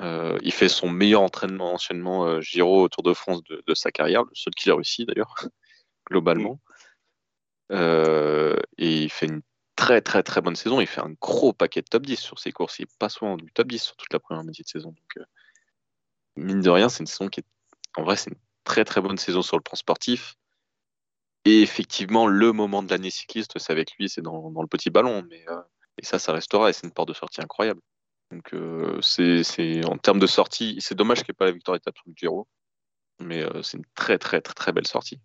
Euh, 0.00 0.38
il 0.42 0.52
fait 0.52 0.68
son 0.68 0.88
meilleur 0.88 1.20
entraînement, 1.20 1.74
enchaînement 1.74 2.26
euh, 2.26 2.40
Giro 2.40 2.84
au 2.84 2.88
Tour 2.88 3.02
de 3.02 3.12
France 3.12 3.42
de, 3.44 3.62
de 3.66 3.74
sa 3.74 3.90
carrière, 3.90 4.24
le 4.24 4.34
seul 4.34 4.54
qu'il 4.54 4.72
a 4.72 4.74
réussi 4.74 5.04
d'ailleurs, 5.04 5.34
globalement. 6.10 6.60
Euh, 7.72 8.56
et 8.78 9.02
il 9.02 9.10
fait 9.10 9.26
une 9.26 9.42
très 9.76 10.00
très 10.00 10.22
très 10.22 10.40
bonne 10.40 10.56
saison. 10.56 10.80
Il 10.80 10.86
fait 10.86 11.02
un 11.02 11.12
gros 11.20 11.52
paquet 11.52 11.82
de 11.82 11.86
top 11.86 12.06
10 12.06 12.16
sur 12.18 12.38
ses 12.38 12.52
courses. 12.52 12.78
Il 12.78 12.86
passe 12.98 13.14
souvent 13.14 13.36
du 13.36 13.52
top 13.52 13.68
10 13.68 13.82
sur 13.82 13.96
toute 13.96 14.12
la 14.12 14.18
première 14.18 14.42
moitié 14.42 14.64
de 14.64 14.68
saison. 14.68 14.90
Donc, 14.90 15.26
mine 16.36 16.60
de 16.60 16.70
rien, 16.70 16.88
c'est 16.88 17.00
une 17.00 17.06
saison 17.06 17.28
qui 17.28 17.40
est. 17.40 17.46
En 17.96 18.04
vrai, 18.04 18.16
c'est 18.16 18.30
une 18.30 18.38
très 18.64 18.84
très 18.84 19.02
bonne 19.02 19.18
saison 19.18 19.42
sur 19.42 19.56
le 19.56 19.62
plan 19.62 19.76
sportif. 19.76 20.36
Et 21.44 21.62
effectivement, 21.62 22.26
le 22.26 22.52
moment 22.52 22.82
de 22.82 22.90
l'année 22.90 23.10
cycliste, 23.10 23.58
c'est 23.58 23.72
avec 23.72 23.92
lui, 23.96 24.08
c'est 24.08 24.22
dans, 24.22 24.50
dans 24.50 24.62
le 24.62 24.68
petit 24.68 24.90
ballon. 24.90 25.24
Mais, 25.28 25.44
et 26.00 26.04
ça, 26.04 26.18
ça 26.18 26.32
restera. 26.32 26.70
Et 26.70 26.72
c'est 26.72 26.86
une 26.86 26.92
porte 26.92 27.08
de 27.08 27.14
sortie 27.14 27.40
incroyable. 27.40 27.80
Donc, 28.30 28.54
euh, 28.54 29.00
c'est, 29.02 29.84
en 29.84 29.96
termes 29.98 30.20
de 30.20 30.26
sortie, 30.26 30.76
c'est 30.80 30.94
dommage 30.94 31.18
qu'il 31.18 31.32
n'y 31.32 31.34
ait 31.34 31.38
pas 31.38 31.46
la 31.46 31.52
victoire 31.52 31.76
étape 31.76 31.96
sur 31.96 32.12
Giro. 32.16 32.46
Mais 33.20 33.42
euh, 33.42 33.62
c'est 33.62 33.76
une 33.78 33.84
très 33.94 34.18
très 34.18 34.40
très 34.40 34.54
très 34.54 34.72
belle 34.72 34.86
sortie. 34.86 35.20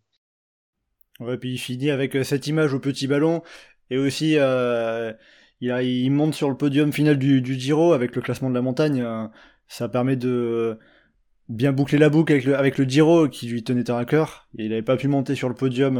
Ouais, 1.20 1.38
puis 1.38 1.54
il 1.54 1.58
finit 1.58 1.92
avec 1.92 2.16
euh, 2.16 2.24
cette 2.24 2.48
image 2.48 2.74
au 2.74 2.80
petit 2.80 3.08
ballon 3.08 3.42
et 3.90 3.98
aussi 3.98 4.36
il, 5.62 6.12
monte 6.12 6.34
sur 6.34 6.50
le 6.50 6.58
podium 6.58 6.92
final 6.92 7.18
du, 7.18 7.42
Giro 7.60 7.94
avec 7.94 8.16
le 8.16 8.22
classement 8.22 8.50
de 8.50 8.56
la 8.56 8.62
montagne. 8.62 9.06
ça 9.68 9.88
permet 9.90 10.16
de 10.18 10.80
bien 11.50 11.72
boucler 11.72 12.00
la 12.00 12.10
boucle 12.10 12.34
avec 12.56 12.78
le, 12.78 12.86
Giro 12.86 13.30
qui 13.30 13.48
lui 13.48 13.64
tenait 13.64 13.90
à 13.92 14.06
cœur. 14.06 14.50
Il 14.56 14.70
n'avait 14.70 14.82
pas 14.82 14.98
pu 14.98 15.08
monter 15.08 15.36
sur 15.36 15.48
le 15.50 15.56
podium 15.56 15.98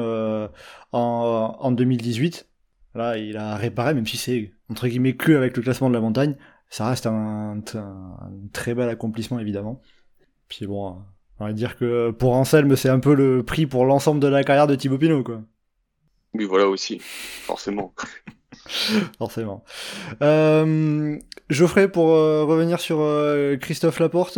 en 0.92 1.72
2018. 1.72 2.48
Là, 2.96 3.18
il 3.18 3.38
a 3.38 3.56
réparé, 3.56 3.94
même 3.94 4.08
si 4.08 4.18
c'est 4.18 4.54
entre 4.70 4.88
guillemets 4.88 5.16
que 5.16 5.34
avec 5.34 5.56
le 5.58 5.64
classement 5.64 5.90
de 5.90 5.94
la 5.96 6.02
montagne. 6.02 6.36
Ça 6.70 6.90
reste 6.90 7.06
un, 7.08 7.62
un- 7.76 7.78
un 7.78 8.32
très 8.54 8.74
bel 8.74 8.90
accomplissement 8.90 9.40
évidemment. 9.40 9.82
Puis 10.50 10.68
bon, 10.68 10.98
On 11.40 11.46
va 11.46 11.54
dire 11.54 11.78
que 11.78 12.12
pour 12.12 12.34
Anselme, 12.36 12.76
c'est 12.76 12.90
un 12.90 13.00
peu 13.00 13.14
le 13.16 13.44
prix 13.44 13.66
pour 13.68 13.86
l'ensemble 13.86 14.20
de 14.22 14.28
la 14.28 14.44
carrière 14.44 14.68
de 14.68 14.76
Thibaut 14.76 14.98
Pinot, 14.98 15.24
quoi. 15.24 15.42
Oui, 16.34 16.46
voilà 16.46 16.68
aussi, 16.68 17.00
forcément. 17.02 17.94
Forcément. 19.18 19.64
Euh, 20.22 21.18
Geoffrey, 21.50 21.88
pour 21.90 22.12
euh, 22.14 22.44
revenir 22.46 22.80
sur 22.80 23.00
euh, 23.02 23.58
Christophe 23.58 24.00
Laporte, 24.00 24.38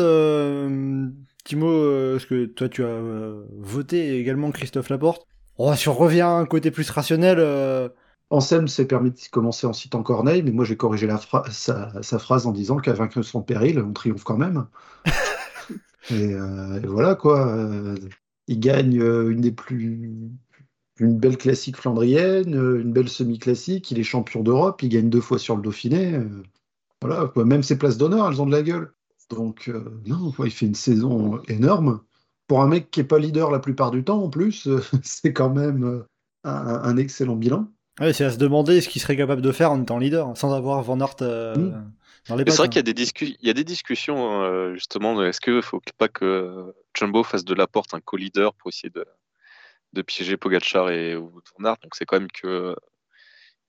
Timo, 1.43 2.15
est-ce 2.15 2.25
que 2.25 2.45
toi 2.45 2.67
tu 2.69 2.83
as 2.83 2.99
voté 3.57 4.19
également 4.19 4.51
Christophe 4.51 4.89
Laporte? 4.89 5.25
Oh, 5.57 5.73
Si 5.75 5.87
on 5.87 5.93
revient 5.93 6.21
à 6.21 6.29
un 6.31 6.45
côté 6.45 6.71
plus 6.71 6.89
rationnel, 6.89 7.39
Anselme 8.29 8.67
s'est 8.67 8.87
permis 8.87 9.11
de 9.11 9.17
commencer 9.31 9.67
en 9.67 9.73
citant 9.73 10.03
Corneille, 10.03 10.43
mais 10.43 10.51
moi 10.51 10.65
j'ai 10.65 10.77
corrigé 10.77 11.07
la 11.07 11.19
sa, 11.51 12.01
sa 12.03 12.19
phrase 12.19 12.45
en 12.47 12.51
disant 12.51 12.77
qu'à 12.77 12.93
vaincre 12.93 13.21
son 13.21 13.41
péril, 13.41 13.79
on 13.79 13.93
triomphe 13.93 14.23
quand 14.23 14.37
même. 14.37 14.67
et, 16.09 16.33
euh, 16.33 16.81
et 16.81 16.87
voilà 16.87 17.15
quoi. 17.15 17.47
euh, 17.47 17.95
il 18.47 18.59
gagne 18.59 18.99
euh, 19.01 19.29
une 19.31 19.41
des 19.41 19.51
plus. 19.51 20.31
Une 20.99 21.17
belle 21.19 21.37
classique 21.37 21.77
flandrienne, 21.77 22.55
une 22.55 22.91
belle 22.91 23.09
semi-classique, 23.09 23.91
il 23.91 23.99
est 23.99 24.03
champion 24.03 24.41
d'Europe, 24.43 24.81
il 24.83 24.89
gagne 24.89 25.09
deux 25.09 25.21
fois 25.21 25.37
sur 25.39 25.55
le 25.55 25.61
Dauphiné. 25.61 26.19
voilà, 27.01 27.27
quoi. 27.27 27.45
Même 27.45 27.63
ses 27.63 27.77
places 27.77 27.97
d'honneur, 27.97 28.27
elles 28.29 28.41
ont 28.41 28.45
de 28.47 28.51
la 28.51 28.63
gueule. 28.63 28.91
Donc, 29.29 29.69
euh, 29.69 30.01
non, 30.07 30.31
quoi, 30.31 30.47
il 30.47 30.51
fait 30.51 30.65
une 30.65 30.75
saison 30.75 31.41
énorme. 31.47 32.01
Pour 32.47 32.61
un 32.61 32.67
mec 32.67 32.89
qui 32.91 32.99
n'est 33.01 33.05
pas 33.07 33.19
leader 33.19 33.51
la 33.51 33.59
plupart 33.59 33.91
du 33.91 34.03
temps, 34.03 34.23
en 34.23 34.29
plus, 34.29 34.67
c'est 35.03 35.33
quand 35.33 35.53
même 35.53 36.03
un, 36.43 36.51
un 36.83 36.97
excellent 36.97 37.35
bilan. 37.35 37.71
Ouais, 37.99 38.13
c'est 38.13 38.25
à 38.25 38.31
se 38.31 38.37
demander 38.37 38.81
ce 38.81 38.89
qu'il 38.89 39.01
serait 39.01 39.17
capable 39.17 39.41
de 39.41 39.51
faire 39.51 39.71
en 39.71 39.81
étant 39.81 39.97
leader, 39.97 40.35
sans 40.37 40.53
avoir 40.53 40.81
Van 40.83 40.99
Aert 40.99 41.15
euh, 41.21 41.55
Mm. 41.55 41.91
dans 42.29 42.35
les 42.35 42.43
Mais 42.43 42.51
c'est 42.51 42.57
vrai 42.57 42.69
qu'il 42.69 42.77
y 42.77 42.79
a 42.79 42.93
des, 42.93 42.93
discu- 42.93 43.35
il 43.41 43.47
y 43.47 43.49
a 43.49 43.53
des 43.53 43.63
discussions 43.63 44.41
euh, 44.43 44.73
justement. 44.73 45.15
de 45.15 45.25
Est-ce 45.25 45.41
qu'il 45.41 45.61
faut 45.61 45.81
pas 45.97 46.07
que 46.07 46.73
Jumbo 46.93 47.23
fasse 47.23 47.45
de 47.45 47.53
la 47.53 47.67
porte 47.67 47.93
un 47.93 47.99
co-leader 48.01 48.53
pour 48.53 48.69
essayer 48.69 48.89
de, 48.89 49.05
de 49.93 50.01
piéger 50.01 50.37
Pogacar 50.37 50.89
et 50.89 51.15
van 51.15 51.31
Aert 51.65 51.77
Donc 51.83 51.95
c'est 51.95 52.05
quand 52.05 52.19
même 52.19 52.31
que 52.31 52.75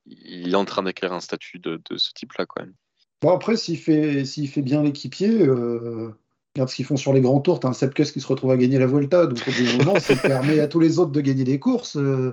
il 0.06 0.52
est 0.52 0.56
en 0.56 0.64
train 0.64 0.82
d'écrire 0.82 1.12
un 1.12 1.20
statut 1.20 1.58
de, 1.58 1.80
de 1.90 1.97
ce 1.97 2.12
type-là 2.14 2.47
quand 2.47 2.62
même. 2.62 2.75
Bon, 3.20 3.30
après, 3.35 3.56
s'il 3.56 3.78
fait, 3.78 4.25
s'il 4.25 4.49
fait 4.49 4.62
bien 4.62 4.82
l'équipier, 4.82 5.28
euh, 5.42 6.14
regarde 6.54 6.70
ce 6.70 6.76
qu'ils 6.76 6.85
font 6.87 6.97
sur 6.97 7.12
les 7.12 7.20
grands 7.20 7.40
tours. 7.40 7.61
T'as 7.61 7.68
un 7.68 7.73
Sepkus 7.73 8.12
qui 8.12 8.20
se 8.20 8.26
retrouve 8.26 8.52
à 8.52 8.56
gagner 8.56 8.78
la 8.78 8.87
Vuelta, 8.87 9.26
donc 9.26 9.38
au 9.47 9.50
bout 9.50 9.64
d'un 9.66 9.85
moment, 9.85 10.00
ça 10.00 10.16
permet 10.16 10.61
à 10.61 10.68
tous 10.68 10.80
les 10.80 10.99
autres 10.99 11.11
de 11.12 11.20
gagner 11.20 11.44
des 11.44 11.58
courses. 11.58 11.97
euh, 11.97 12.32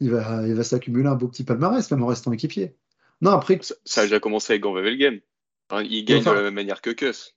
il 0.00 0.10
va, 0.10 0.46
il 0.46 0.54
va 0.54 0.64
s'accumuler 0.64 1.08
un 1.08 1.14
beau 1.14 1.28
petit 1.28 1.44
palmarès, 1.44 1.90
même 1.90 2.02
en 2.02 2.06
restant 2.06 2.32
équipier. 2.32 2.76
Non, 3.20 3.30
après, 3.30 3.58
Ça, 3.62 3.74
ça 3.84 4.00
a 4.02 4.04
déjà 4.04 4.20
commencé 4.20 4.52
avec 4.52 4.62
Game. 4.98 5.20
Enfin, 5.70 5.82
il 5.82 6.04
gagne 6.04 6.18
Enfin- 6.20 6.32
de 6.32 6.36
la 6.36 6.42
même 6.42 6.54
manière 6.54 6.80
que 6.82 6.90
Kuss. 6.90 7.34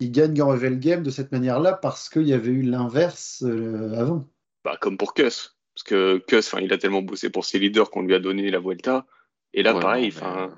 il 0.00 0.10
gagne 0.12 0.34
Grand 0.34 0.50
Revel 0.52 0.78
Game 0.78 1.02
de 1.02 1.10
cette 1.10 1.32
manière-là 1.32 1.72
parce 1.74 2.08
qu'il 2.08 2.26
y 2.28 2.32
avait 2.32 2.50
eu 2.50 2.62
l'inverse 2.62 3.42
euh, 3.46 3.94
avant. 3.98 4.28
Bah, 4.64 4.76
comme 4.80 4.96
pour 4.98 5.14
Kuss. 5.14 5.56
Parce 5.74 5.84
que 5.84 6.18
Kuss, 6.28 6.46
enfin, 6.52 6.60
il 6.62 6.72
a 6.72 6.78
tellement 6.78 7.02
bossé 7.02 7.30
pour 7.30 7.44
ses 7.44 7.58
leaders 7.58 7.90
qu'on 7.90 8.02
lui 8.02 8.14
a 8.14 8.18
donné 8.20 8.50
la 8.50 8.60
Vuelta. 8.60 9.06
Et 9.54 9.62
là, 9.62 9.74
Ouais, 9.74 9.80
pareil, 9.80 10.08
enfin, 10.08 10.54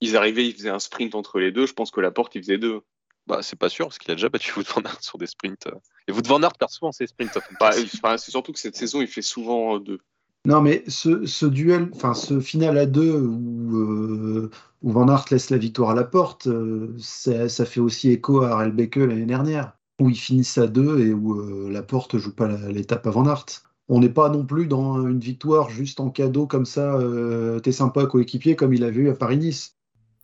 ils 0.00 0.16
arrivaient, 0.16 0.46
ils 0.46 0.54
faisaient 0.54 0.68
un 0.70 0.78
sprint 0.78 1.14
entre 1.14 1.38
les 1.40 1.50
deux. 1.52 1.66
Je 1.66 1.72
pense 1.72 1.90
que 1.90 2.00
la 2.00 2.10
porte, 2.10 2.34
il 2.36 2.42
faisait 2.42 2.58
deux. 2.58 2.80
Bah, 3.26 3.42
c'est 3.42 3.58
pas 3.58 3.68
sûr 3.68 3.86
parce 3.86 3.98
qu'il 3.98 4.10
a 4.10 4.14
déjà 4.14 4.28
battu 4.28 4.52
Wout 4.58 4.64
van 4.74 4.82
Aert 4.82 5.02
sur 5.02 5.18
des 5.18 5.26
sprints. 5.26 5.66
euh. 5.66 5.72
Et 6.06 6.12
Wout 6.12 6.26
van 6.26 6.42
Aert 6.42 6.54
perd 6.58 6.70
souvent 6.70 6.92
ses 6.92 7.06
sprints. 7.06 7.36
Bah, 7.60 7.72
c'est 8.16 8.30
surtout 8.30 8.52
que 8.52 8.58
cette 8.60 8.76
saison, 8.76 9.02
il 9.02 9.08
fait 9.08 9.22
souvent 9.22 9.76
euh, 9.76 9.80
deux. 9.80 9.98
Non, 10.46 10.60
mais 10.62 10.82
ce, 10.88 11.26
ce 11.26 11.44
duel, 11.46 11.90
enfin 11.94 12.14
ce 12.14 12.40
final 12.40 12.78
à 12.78 12.86
deux 12.86 13.12
où, 13.20 13.76
euh, 13.76 14.50
où 14.82 14.92
Van 14.92 15.08
Aert 15.08 15.26
laisse 15.30 15.50
la 15.50 15.58
victoire 15.58 15.90
à 15.90 15.94
la 15.94 16.04
porte, 16.04 16.46
euh, 16.46 16.94
ça, 16.98 17.48
ça 17.48 17.66
fait 17.66 17.80
aussi 17.80 18.10
écho 18.10 18.42
à 18.42 18.56
Relbeke 18.56 18.96
l'année 18.96 19.26
dernière, 19.26 19.76
où 20.00 20.08
ils 20.08 20.16
finissent 20.18 20.56
à 20.58 20.66
deux 20.66 21.00
et 21.00 21.12
où 21.12 21.34
euh, 21.38 21.70
la 21.70 21.82
porte 21.82 22.16
joue 22.18 22.34
pas 22.34 22.48
l'étape 22.48 23.06
à 23.06 23.10
Van 23.10 23.26
Aert. 23.26 23.44
On 23.88 24.00
n'est 24.00 24.08
pas 24.08 24.28
non 24.30 24.44
plus 24.44 24.66
dans 24.66 25.06
une 25.06 25.18
victoire 25.20 25.68
juste 25.70 26.00
en 26.00 26.10
cadeau 26.10 26.46
comme 26.46 26.66
ça, 26.66 26.98
t'es 27.62 27.72
sympa 27.72 28.04
coéquipier 28.06 28.54
comme 28.54 28.74
il 28.74 28.84
a 28.84 28.90
vu 28.90 29.08
à 29.08 29.14
Paris-Nice. 29.14 29.76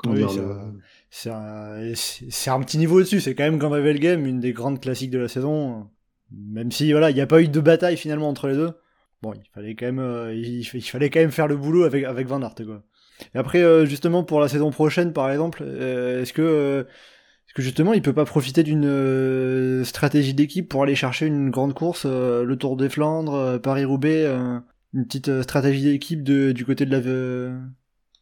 Oui, 0.06 0.28
c'est 0.28 0.40
le- 0.40 0.56
un- 1.30 2.61
petit 2.61 2.78
niveau 2.78 2.97
au-dessus, 2.99 3.21
c'est 3.21 3.35
quand 3.35 3.44
même 3.44 3.59
Grand 3.59 3.71
Revel 3.71 3.99
Game, 4.00 4.26
une 4.26 4.40
des 4.40 4.52
grandes 4.52 4.80
classiques 4.80 5.11
de 5.11 5.18
la 5.18 5.28
saison. 5.28 5.88
Même 6.30 6.73
si 6.73 6.92
voilà, 6.92 7.11
il 7.11 7.14
n'y 7.14 7.21
a 7.23 7.26
pas 7.26 7.40
eu 7.42 7.49
de 7.49 7.61
bataille 7.61 7.97
finalement 7.97 8.28
entre 8.28 8.49
les 8.49 8.54
deux. 8.54 8.73
Bon, 9.25 9.33
il 9.33 9.49
fallait 9.54 9.75
quand 9.75 9.87
même, 9.87 10.00
euh, 10.00 10.35
il, 10.35 10.64
fallait 10.64 11.09
quand 11.09 11.21
même 11.21 11.31
faire 11.31 11.47
le 11.47 11.57
boulot 11.57 11.85
avec, 11.85 12.26
Van 12.26 12.43
Aert 12.43 12.57
quoi. 12.57 12.83
Et 13.35 13.38
après, 13.38 13.62
euh, 13.62 13.87
justement 13.87 14.23
pour 14.23 14.38
la 14.38 14.49
saison 14.49 14.71
prochaine 14.71 15.14
par 15.14 15.31
exemple, 15.31 15.62
euh, 15.64 16.21
est-ce 16.21 16.35
que, 16.35 16.87
que 17.54 17.62
justement 17.62 17.95
il 17.95 18.02
peut 18.02 18.12
pas 18.12 18.26
profiter 18.26 18.62
d'une 18.62 19.83
stratégie 19.83 20.35
d'équipe 20.35 20.69
pour 20.69 20.83
aller 20.83 20.95
chercher 20.95 21.25
une 21.25 21.49
grande 21.49 21.73
course, 21.73 22.04
le 22.04 22.54
Tour 22.57 22.76
des 22.76 22.90
Flandres, 22.90 23.59
Paris-Roubaix, 23.62 24.26
une 24.93 25.07
petite 25.07 25.40
stratégie 25.40 25.85
d'équipe 25.85 26.23
du 26.23 26.64
côté 26.66 26.85
de 26.85 26.90
la, 26.90 27.00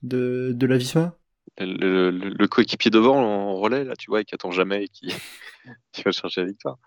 de, 0.05 0.67
la 0.67 0.77
Visma? 0.77 1.17
Le, 1.59 2.47
coéquipier 2.47 2.93
devant 2.93 3.17
en 3.17 3.57
relais, 3.57 3.83
là, 3.83 3.97
tu 3.97 4.09
vois, 4.09 4.21
et 4.21 4.25
qui 4.25 4.37
attend 4.37 4.53
jamais 4.53 4.85
et 4.85 4.89
qui 4.89 5.13
va 6.05 6.13
chercher 6.13 6.43
la 6.43 6.47
victoire. 6.47 6.79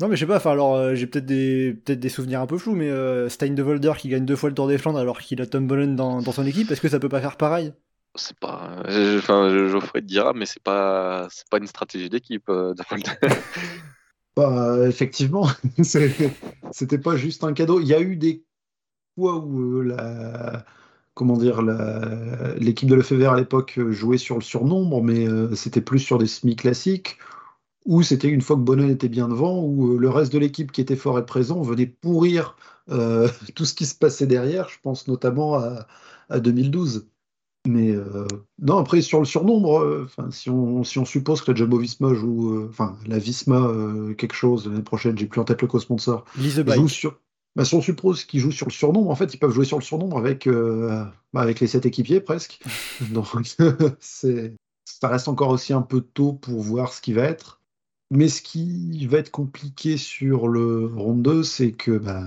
Non 0.00 0.08
mais 0.08 0.16
je 0.16 0.20
sais 0.20 0.26
pas, 0.26 0.36
enfin 0.36 0.50
alors 0.52 0.74
euh, 0.74 0.94
j'ai 0.94 1.06
peut-être 1.06 1.26
des 1.26 1.74
peut-être 1.84 2.00
des 2.00 2.08
souvenirs 2.08 2.40
un 2.40 2.46
peu 2.46 2.58
flous, 2.58 2.74
mais 2.74 2.88
euh, 2.90 3.28
Stein 3.28 3.50
de 3.54 3.62
Volder 3.62 3.92
qui 3.98 4.08
gagne 4.08 4.24
deux 4.24 4.36
fois 4.36 4.48
le 4.48 4.54
Tour 4.54 4.66
des 4.68 4.78
Flandres 4.78 4.98
alors 4.98 5.20
qu'il 5.20 5.40
a 5.40 5.46
Tom 5.46 5.66
Bonnen 5.66 5.94
dans, 5.96 6.20
dans 6.22 6.32
son 6.32 6.46
équipe, 6.46 6.70
est-ce 6.70 6.80
que 6.80 6.88
ça 6.88 6.98
peut 6.98 7.08
pas 7.08 7.20
faire 7.20 7.36
pareil? 7.36 7.72
C'est 8.14 8.36
pas. 8.38 8.82
je- 8.88 9.18
Enfin, 9.18 9.48
je- 9.50 9.68
Geoffrey 9.68 10.00
te 10.02 10.06
dira, 10.06 10.32
mais 10.34 10.44
c'est 10.46 10.62
pas, 10.62 11.28
c'est 11.30 11.48
pas 11.48 11.58
une 11.58 11.66
stratégie 11.66 12.10
d'équipe. 12.10 12.48
euh, 12.48 12.74
de 12.74 12.82
Volder. 12.88 13.10
Bah, 14.36 14.88
effectivement, 14.88 15.46
c'était 15.82 16.98
pas 16.98 17.16
juste 17.16 17.44
un 17.44 17.52
cadeau. 17.52 17.80
Il 17.80 17.86
y 17.86 17.94
a 17.94 18.00
eu 18.00 18.16
des 18.16 18.44
fois 19.16 19.38
où 19.38 19.80
euh, 19.80 19.84
la, 19.84 20.64
comment 21.14 21.36
dire, 21.36 21.62
la- 21.62 22.54
l'équipe 22.56 22.88
de 22.88 22.94
Lefebvre 22.94 23.32
à 23.32 23.36
l'époque 23.38 23.74
euh, 23.78 23.92
jouait 23.92 24.18
sur 24.18 24.36
le 24.36 24.42
surnombre, 24.42 25.02
mais 25.02 25.28
euh, 25.28 25.54
c'était 25.54 25.82
plus 25.82 25.98
sur 26.00 26.18
des 26.18 26.26
semi 26.26 26.56
classiques, 26.56 27.18
où 27.84 28.02
c'était 28.02 28.28
une 28.28 28.40
fois 28.40 28.56
que 28.56 28.60
Bonnen 28.60 28.90
était 28.90 29.08
bien 29.08 29.28
devant, 29.28 29.60
où 29.60 29.92
euh, 29.94 29.98
le 29.98 30.08
reste 30.08 30.32
de 30.32 30.38
l'équipe 30.38 30.72
qui 30.72 30.80
était 30.80 30.96
fort 30.96 31.18
et 31.18 31.26
présent 31.26 31.62
venait 31.62 31.86
pourrir 31.86 32.56
euh, 32.90 33.28
tout 33.54 33.64
ce 33.64 33.74
qui 33.74 33.86
se 33.86 33.94
passait 33.94 34.26
derrière. 34.26 34.68
Je 34.68 34.78
pense 34.82 35.08
notamment 35.08 35.54
à, 35.54 35.86
à 36.28 36.40
2012. 36.40 37.06
Mais 37.68 37.92
euh, 37.92 38.26
non, 38.60 38.78
après, 38.78 39.02
sur 39.02 39.20
le 39.20 39.24
surnombre, 39.24 39.80
euh, 39.80 40.08
si, 40.30 40.50
on, 40.50 40.82
si 40.82 40.98
on 40.98 41.04
suppose 41.04 41.42
que 41.42 41.52
la 41.52 41.56
Jumbo 41.56 41.78
Visma 41.78 42.12
joue, 42.12 42.66
enfin, 42.68 42.96
la 43.06 43.18
Visma 43.18 43.70
quelque 44.18 44.34
chose 44.34 44.66
l'année 44.66 44.82
prochaine, 44.82 45.16
j'ai 45.16 45.26
plus 45.26 45.40
en 45.40 45.44
tête 45.44 45.62
le 45.62 45.68
co-sponsor, 45.68 46.24
joue 46.74 46.88
sur. 46.88 47.18
Bah, 47.54 47.66
si 47.66 47.74
on 47.74 47.82
suppose 47.82 48.24
qu'ils 48.24 48.40
jouent 48.40 48.50
sur 48.50 48.66
le 48.66 48.72
surnombre, 48.72 49.10
en 49.10 49.14
fait, 49.14 49.34
ils 49.34 49.36
peuvent 49.36 49.52
jouer 49.52 49.66
sur 49.66 49.78
le 49.78 49.84
surnombre 49.84 50.16
avec, 50.16 50.48
bah, 50.48 51.12
avec 51.34 51.60
les 51.60 51.66
sept 51.66 51.86
équipiers 51.86 52.20
presque. 52.20 52.58
Donc, 53.12 53.26
c'est, 54.00 54.56
ça 54.84 55.08
reste 55.08 55.28
encore 55.28 55.50
aussi 55.50 55.72
un 55.72 55.82
peu 55.82 56.00
tôt 56.00 56.32
pour 56.32 56.62
voir 56.62 56.92
ce 56.92 57.00
qui 57.00 57.12
va 57.12 57.24
être. 57.24 57.61
Mais 58.14 58.28
ce 58.28 58.42
qui 58.42 59.06
va 59.06 59.18
être 59.18 59.30
compliqué 59.30 59.96
sur 59.96 60.46
le 60.46 60.84
round 60.86 61.22
2, 61.22 61.42
c'est 61.42 61.72
que 61.72 61.92
bah, 61.96 62.22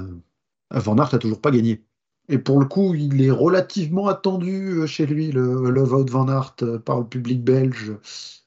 Van 0.72 0.98
Aert 0.98 1.14
n'a 1.14 1.20
toujours 1.20 1.40
pas 1.40 1.52
gagné. 1.52 1.84
Et 2.28 2.40
pour 2.40 2.60
le 2.60 2.66
coup, 2.66 2.96
il 2.96 3.22
est 3.22 3.30
relativement 3.30 4.08
attendu 4.08 4.80
euh, 4.80 4.88
chez 4.88 5.06
lui, 5.06 5.32
le 5.32 5.70
Love 5.70 5.94
Out 5.94 6.10
Van 6.10 6.28
Aert, 6.28 6.56
euh, 6.64 6.80
par 6.80 7.00
le 7.00 7.06
public 7.06 7.44
belge. 7.44 7.94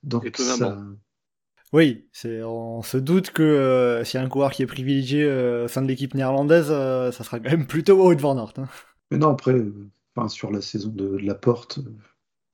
Donc, 0.03 0.25
Étonnamment. 0.27 0.57
ça- 0.57 0.79
Oui, 1.73 2.09
c'est 2.13 2.43
on 2.43 2.83
se 2.83 2.97
doute 2.97 3.31
que 3.31 3.43
euh, 3.45 4.03
s'il 4.03 4.19
y 4.19 4.23
a 4.23 4.27
un 4.27 4.29
coureur 4.29 4.51
qui 4.51 4.63
est 4.63 4.67
privilégié 4.67 5.23
euh, 5.23 5.67
au 5.67 5.69
sein 5.69 5.81
de 5.83 5.87
l'équipe 5.87 6.15
néerlandaise, 6.15 6.69
euh, 6.71 7.13
ça 7.13 7.23
sera 7.23 7.39
quand 7.39 7.51
même 7.51 7.67
plutôt 7.69 8.05
Wout 8.05 8.17
van 8.21 8.37
Aert. 8.37 8.55
hein. 8.57 8.69
Mais 9.13 9.19
non, 9.19 9.29
après, 9.31 9.55
enfin, 10.17 10.29
sur 10.29 10.51
la 10.51 10.61
saison 10.61 10.89
de, 10.89 11.11
de 11.11 11.19
la 11.19 11.37
porte, 11.37 11.79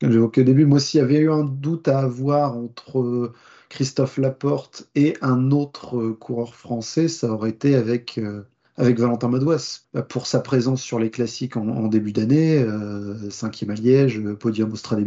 comme 0.00 0.12
j'évoquais 0.12 0.42
au 0.42 0.44
début, 0.44 0.66
moi, 0.66 0.78
s'il 0.78 1.00
y 1.00 1.02
avait 1.02 1.20
eu 1.20 1.30
un 1.30 1.44
doute 1.44 1.88
à 1.88 2.00
avoir 2.00 2.54
entre 2.58 3.32
Christophe 3.74 4.18
Laporte 4.18 4.88
et 4.94 5.16
un 5.20 5.50
autre 5.50 5.98
euh, 5.98 6.14
coureur 6.14 6.54
français, 6.54 7.08
ça 7.08 7.32
aurait 7.32 7.50
été 7.50 7.74
avec, 7.74 8.18
euh, 8.18 8.44
Valentin 8.78 9.26
Madouas. 9.28 9.88
Bah, 9.92 10.02
Pour 10.02 10.28
sa 10.28 10.38
présence 10.38 10.80
sur 10.80 11.00
les 11.00 11.10
classiques 11.10 11.56
en, 11.56 11.88
début 11.88 12.12
d'année, 12.12 12.62
euh, 12.62 13.28
cinquième 13.30 13.70
à 13.70 13.74
Liège, 13.74 14.22
podium 14.38 14.72
au 14.72 14.76
Strade 14.76 15.04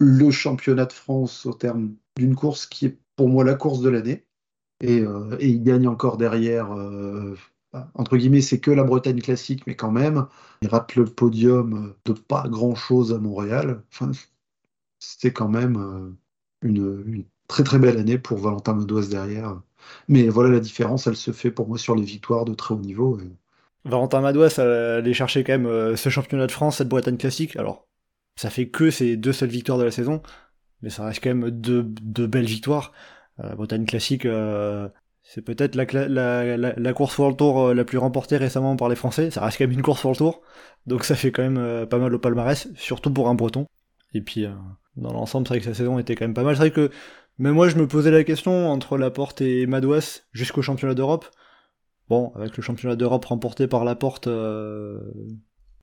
le 0.00 0.30
championnat 0.32 0.86
de 0.86 0.92
France 0.92 1.46
au 1.46 1.52
terme 1.52 1.94
d'une 2.16 2.34
course 2.34 2.66
qui 2.66 2.86
est 2.86 2.98
pour 3.14 3.28
moi 3.28 3.44
la 3.44 3.54
course 3.54 3.82
de 3.82 3.88
l'année. 3.88 4.26
Et, 4.80 5.00
euh, 5.02 5.36
il 5.40 5.62
gagne 5.62 5.86
encore 5.86 6.16
derrière. 6.16 6.74
bah, 7.72 7.88
entre 7.94 8.16
guillemets, 8.16 8.40
c'est 8.40 8.58
que 8.58 8.72
la 8.72 8.82
Bretagne 8.82 9.20
classique, 9.20 9.64
mais 9.68 9.76
quand 9.76 9.92
même, 9.92 10.26
il 10.62 10.68
rate 10.68 10.96
le 10.96 11.04
podium 11.04 11.94
de 12.04 12.12
pas 12.14 12.48
grand-chose 12.48 13.12
à 13.12 13.18
Montréal. 13.18 13.84
Enfin, 13.92 14.10
quand 15.32 15.48
même 15.48 16.16
une, 16.62 17.24
très 17.46 17.64
très 17.64 17.78
belle 17.78 17.98
année 17.98 18.18
pour 18.18 18.38
Valentin 18.38 18.74
Medoise 18.74 19.08
derrière. 19.08 19.60
Mais 20.08 20.28
voilà, 20.28 20.50
la 20.50 20.60
différence, 20.60 21.06
elle 21.06 21.16
se 21.16 21.30
fait 21.30 21.50
pour 21.50 21.68
moi 21.68 21.78
sur 21.78 21.94
les 21.94 22.02
victoires 22.02 22.44
de 22.44 22.54
très 22.54 22.74
haut 22.74 22.80
niveau. 22.80 23.18
Valentin 23.84 24.20
Madouas 24.20 24.58
allait 24.58 25.14
chercher 25.14 25.44
quand 25.44 25.52
même 25.52 25.66
euh, 25.66 25.96
ce 25.96 26.08
championnat 26.10 26.46
de 26.46 26.52
France, 26.52 26.76
cette 26.78 26.88
Bretagne 26.88 27.16
classique. 27.16 27.56
Alors, 27.56 27.86
ça 28.36 28.50
fait 28.50 28.68
que 28.68 28.90
ces 28.90 29.16
deux 29.16 29.32
seules 29.32 29.48
victoires 29.48 29.78
de 29.78 29.84
la 29.84 29.90
saison, 29.90 30.22
mais 30.82 30.90
ça 30.90 31.04
reste 31.04 31.22
quand 31.22 31.34
même 31.34 31.50
deux, 31.50 31.82
deux 31.82 32.26
belles 32.26 32.46
victoires. 32.46 32.92
La 33.38 33.54
Bretagne 33.54 33.86
classique, 33.86 34.26
euh, 34.26 34.88
c'est 35.22 35.42
peut-être 35.42 35.74
la, 35.74 35.84
la, 36.56 36.92
course 36.94 37.18
World 37.18 37.36
Tour 37.36 37.68
euh, 37.68 37.74
la 37.74 37.84
plus 37.84 37.98
remportée 37.98 38.38
récemment 38.38 38.76
par 38.76 38.88
les 38.88 38.96
Français. 38.96 39.30
Ça 39.30 39.42
reste 39.42 39.58
quand 39.58 39.64
même 39.64 39.72
une 39.72 39.82
course 39.82 40.02
World 40.02 40.18
Tour, 40.18 40.40
donc 40.86 41.04
ça 41.04 41.14
fait 41.14 41.32
quand 41.32 41.42
même 41.42 41.58
euh, 41.58 41.84
pas 41.84 41.98
mal 41.98 42.14
au 42.14 42.18
palmarès, 42.18 42.68
surtout 42.76 43.12
pour 43.12 43.28
un 43.28 43.34
Breton. 43.34 43.66
Et 44.14 44.20
puis 44.22 44.44
euh, 44.44 44.52
dans 44.96 45.12
l'ensemble, 45.12 45.46
c'est 45.46 45.54
vrai 45.54 45.60
que 45.60 45.66
sa 45.66 45.74
saison 45.74 45.98
était 45.98 46.14
quand 46.14 46.24
même 46.24 46.34
pas 46.34 46.42
mal. 46.42 46.56
C'est 46.56 46.60
vrai 46.60 46.70
que 46.70 46.90
même 47.38 47.54
moi, 47.54 47.68
je 47.68 47.76
me 47.76 47.86
posais 47.86 48.10
la 48.10 48.24
question 48.24 48.68
entre 48.68 48.98
Laporte 48.98 49.40
et 49.40 49.66
Madouas 49.66 50.22
jusqu'au 50.32 50.62
championnat 50.62 50.94
d'Europe. 50.94 51.26
Bon, 52.08 52.32
avec 52.34 52.56
le 52.56 52.62
championnat 52.62 52.96
d'Europe 52.96 53.24
remporté 53.26 53.68
par 53.68 53.84
Laporte, 53.84 54.26
euh, 54.26 54.98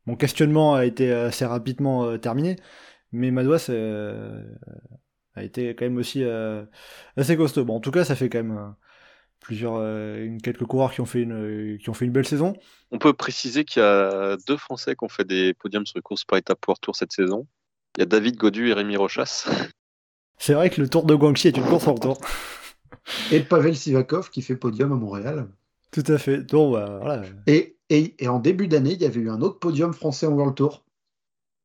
mon 0.05 0.15
questionnement 0.15 0.75
a 0.75 0.85
été 0.85 1.11
assez 1.11 1.45
rapidement 1.45 2.05
euh, 2.05 2.17
terminé. 2.17 2.57
Mais 3.13 3.31
Madouas 3.31 3.67
euh, 3.69 4.43
a 5.35 5.43
été 5.43 5.75
quand 5.75 5.85
même 5.85 5.97
aussi 5.97 6.23
assez 7.15 7.37
costaud. 7.37 7.63
Bon, 7.65 7.77
en 7.77 7.79
tout 7.79 7.91
cas, 7.91 8.03
ça 8.03 8.15
fait 8.15 8.29
quand 8.29 8.43
même 8.43 8.75
plusieurs, 9.39 9.79
quelques 10.41 10.65
coureurs 10.65 10.91
qui 10.93 11.01
ont 11.01 11.05
fait 11.05 11.21
une, 11.21 11.77
qui 11.77 11.89
ont 11.89 11.93
fait 11.93 12.05
une 12.05 12.11
belle 12.11 12.27
saison. 12.27 12.53
On 12.91 12.97
peut 12.99 13.13
préciser 13.13 13.63
qu'il 13.63 13.81
y 13.81 13.85
a 13.85 14.37
deux 14.47 14.57
Français 14.57 14.95
qui 14.95 15.05
ont 15.05 15.09
fait 15.09 15.25
des 15.25 15.53
podiums 15.53 15.85
sur 15.85 15.97
les 15.97 16.01
courses 16.01 16.25
par 16.25 16.37
étapes 16.37 16.65
World 16.67 16.81
Tour 16.81 16.95
cette 16.95 17.13
saison. 17.13 17.47
Il 17.97 18.01
y 18.01 18.03
a 18.03 18.05
David 18.05 18.37
Godu 18.37 18.69
et 18.69 18.73
Rémi 18.73 18.97
Rochas. 18.97 19.47
C'est 20.37 20.53
vrai 20.53 20.69
que 20.69 20.81
le 20.81 20.89
Tour 20.89 21.05
de 21.05 21.15
Guangxi 21.15 21.47
est 21.47 21.57
une 21.57 21.63
course 21.65 21.87
en 21.87 21.95
tour. 21.95 22.19
Et 23.31 23.39
Pavel 23.41 23.75
Sivakov 23.75 24.29
qui 24.31 24.41
fait 24.41 24.55
podium 24.55 24.91
à 24.91 24.95
Montréal. 24.95 25.47
Tout 25.91 26.03
à 26.07 26.17
fait. 26.17 26.39
Donc 26.39 26.73
bah, 26.73 26.97
voilà. 27.01 27.21
Et, 27.45 27.77
et, 27.89 28.15
et 28.19 28.27
en 28.27 28.39
début 28.39 28.67
d'année, 28.67 28.93
il 28.93 29.01
y 29.01 29.05
avait 29.05 29.19
eu 29.19 29.29
un 29.29 29.41
autre 29.41 29.59
podium 29.59 29.93
français 29.93 30.25
en 30.25 30.31
World 30.33 30.55
Tour, 30.55 30.83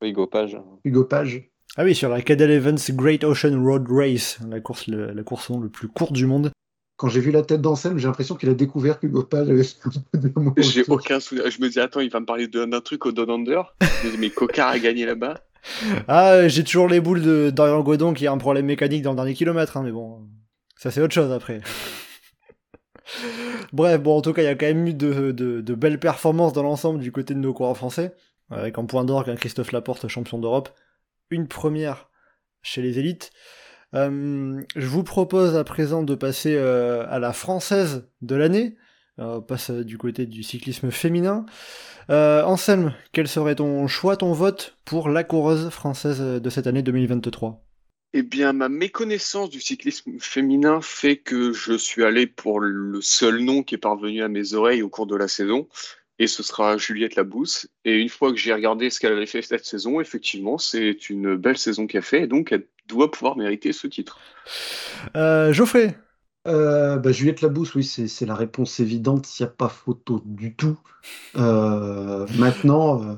Oui, 0.02 0.12
Gopage. 0.12 0.58
Hugo 0.84 1.04
Page. 1.04 1.48
Ah 1.76 1.84
oui, 1.84 1.94
sur 1.94 2.08
la 2.10 2.20
Cadel 2.20 2.50
Evans 2.50 2.76
Great 2.90 3.24
Ocean 3.24 3.62
Road 3.64 3.86
Race, 3.88 4.38
la 4.48 4.60
course, 4.60 4.86
le- 4.86 5.12
la 5.12 5.22
course 5.22 5.50
le 5.50 5.68
plus 5.70 5.88
courte 5.88 6.12
du 6.12 6.26
monde. 6.26 6.50
Quand 6.96 7.08
j'ai 7.08 7.20
vu 7.20 7.30
la 7.30 7.42
tête 7.42 7.62
d'Anselme, 7.62 7.96
j'ai 7.98 8.06
l'impression 8.08 8.34
qu'il 8.34 8.50
a 8.50 8.54
découvert 8.54 9.00
qu'Hugo 9.00 9.22
Page 9.22 9.48
avait 9.48 9.64
J'ai 10.58 10.84
aucun 10.88 11.20
souvenir. 11.20 11.50
Je 11.50 11.60
me 11.62 11.68
dis, 11.70 11.80
attends, 11.80 12.00
il 12.00 12.10
va 12.10 12.20
me 12.20 12.26
parler 12.26 12.48
de- 12.48 12.64
d'un 12.66 12.80
truc 12.82 13.06
au 13.06 13.12
Down 13.12 13.30
Under. 13.30 13.74
Je 13.80 14.06
me 14.08 14.12
dis, 14.12 14.18
mais 14.18 14.30
Cocard 14.30 14.68
a 14.68 14.78
gagné 14.78 15.06
là-bas. 15.06 15.42
Ah, 16.08 16.48
j'ai 16.48 16.64
toujours 16.64 16.88
les 16.88 17.00
boules 17.00 17.22
de 17.22 17.50
Dorian 17.50 17.80
Godon 17.82 18.12
qui 18.14 18.26
a 18.26 18.32
un 18.32 18.38
problème 18.38 18.66
mécanique 18.66 19.02
dans 19.02 19.10
le 19.12 19.16
dernier 19.16 19.34
kilomètre, 19.34 19.76
hein, 19.76 19.82
mais 19.84 19.92
bon, 19.92 20.26
ça 20.76 20.90
c'est 20.90 21.00
autre 21.00 21.14
chose 21.14 21.32
après. 21.32 21.60
Bref, 23.72 24.00
bon, 24.00 24.16
en 24.18 24.22
tout 24.22 24.32
cas, 24.32 24.42
il 24.42 24.46
y 24.46 24.48
a 24.48 24.54
quand 24.54 24.66
même 24.66 24.86
eu 24.86 24.94
de, 24.94 25.32
de- 25.32 25.60
de 25.60 25.74
belles 25.74 26.00
performances 26.00 26.52
dans 26.52 26.62
l'ensemble 26.62 27.00
du 27.00 27.12
côté 27.12 27.34
de 27.34 27.38
nos 27.38 27.52
coureurs 27.52 27.76
français, 27.76 28.14
avec 28.50 28.78
en 28.78 28.86
point 28.86 29.04
d'orgue 29.04 29.30
un 29.30 29.36
Christophe 29.36 29.72
Laporte 29.72 30.08
champion 30.08 30.38
d'Europe, 30.38 30.70
une 31.30 31.48
première 31.48 32.08
chez 32.62 32.82
les 32.82 32.98
élites. 32.98 33.30
Euh, 33.94 34.60
je 34.76 34.86
vous 34.86 35.02
propose 35.02 35.56
à 35.56 35.64
présent 35.64 36.02
de 36.02 36.14
passer 36.14 36.54
euh, 36.56 37.04
à 37.08 37.18
la 37.18 37.32
française 37.32 38.08
de 38.22 38.36
l'année. 38.36 38.76
Euh, 39.20 39.36
on 39.36 39.42
passe 39.42 39.70
euh, 39.70 39.84
du 39.84 39.98
côté 39.98 40.26
du 40.26 40.42
cyclisme 40.42 40.90
féminin. 40.90 41.44
Euh, 42.08 42.42
Anselme, 42.42 42.94
quel 43.12 43.28
serait 43.28 43.54
ton 43.54 43.86
choix, 43.86 44.16
ton 44.16 44.32
vote 44.32 44.76
pour 44.84 45.08
la 45.08 45.24
coureuse 45.24 45.68
française 45.70 46.20
de 46.20 46.50
cette 46.50 46.66
année 46.66 46.82
2023 46.82 47.62
Eh 48.14 48.22
bien, 48.22 48.52
ma 48.52 48.68
méconnaissance 48.68 49.50
du 49.50 49.60
cyclisme 49.60 50.12
féminin 50.18 50.80
fait 50.80 51.16
que 51.16 51.52
je 51.52 51.74
suis 51.74 52.02
allé 52.02 52.26
pour 52.26 52.60
le 52.60 53.00
seul 53.00 53.40
nom 53.40 53.62
qui 53.62 53.74
est 53.74 53.78
parvenu 53.78 54.22
à 54.22 54.28
mes 54.28 54.54
oreilles 54.54 54.82
au 54.82 54.88
cours 54.88 55.06
de 55.06 55.16
la 55.16 55.28
saison, 55.28 55.68
et 56.18 56.26
ce 56.26 56.42
sera 56.42 56.78
Juliette 56.78 57.16
Labousse. 57.16 57.68
Et 57.84 57.96
une 57.96 58.08
fois 58.08 58.30
que 58.30 58.38
j'ai 58.38 58.52
regardé 58.52 58.90
ce 58.90 58.98
qu'elle 58.98 59.12
avait 59.12 59.26
fait 59.26 59.42
cette 59.42 59.64
saison, 59.64 60.00
effectivement, 60.00 60.58
c'est 60.58 61.10
une 61.10 61.36
belle 61.36 61.58
saison 61.58 61.86
qu'elle 61.86 62.02
fait, 62.02 62.22
et 62.22 62.26
donc 62.26 62.52
elle 62.52 62.66
doit 62.88 63.10
pouvoir 63.10 63.36
mériter 63.36 63.72
ce 63.72 63.86
titre. 63.86 64.18
euh, 65.16 65.52
Geoffrey 65.52 65.94
Euh, 66.48 66.96
bah, 66.98 67.12
Juliette 67.12 67.42
Labousse, 67.42 67.74
oui, 67.74 67.84
c'est 67.84 68.26
la 68.26 68.34
réponse 68.34 68.80
évidente, 68.80 69.28
il 69.38 69.42
n'y 69.42 69.48
a 69.48 69.50
pas 69.50 69.68
photo 69.68 70.22
du 70.24 70.56
tout. 70.56 70.78
Euh, 71.36 72.26
maintenant, 72.38 73.02
euh, 73.04 73.16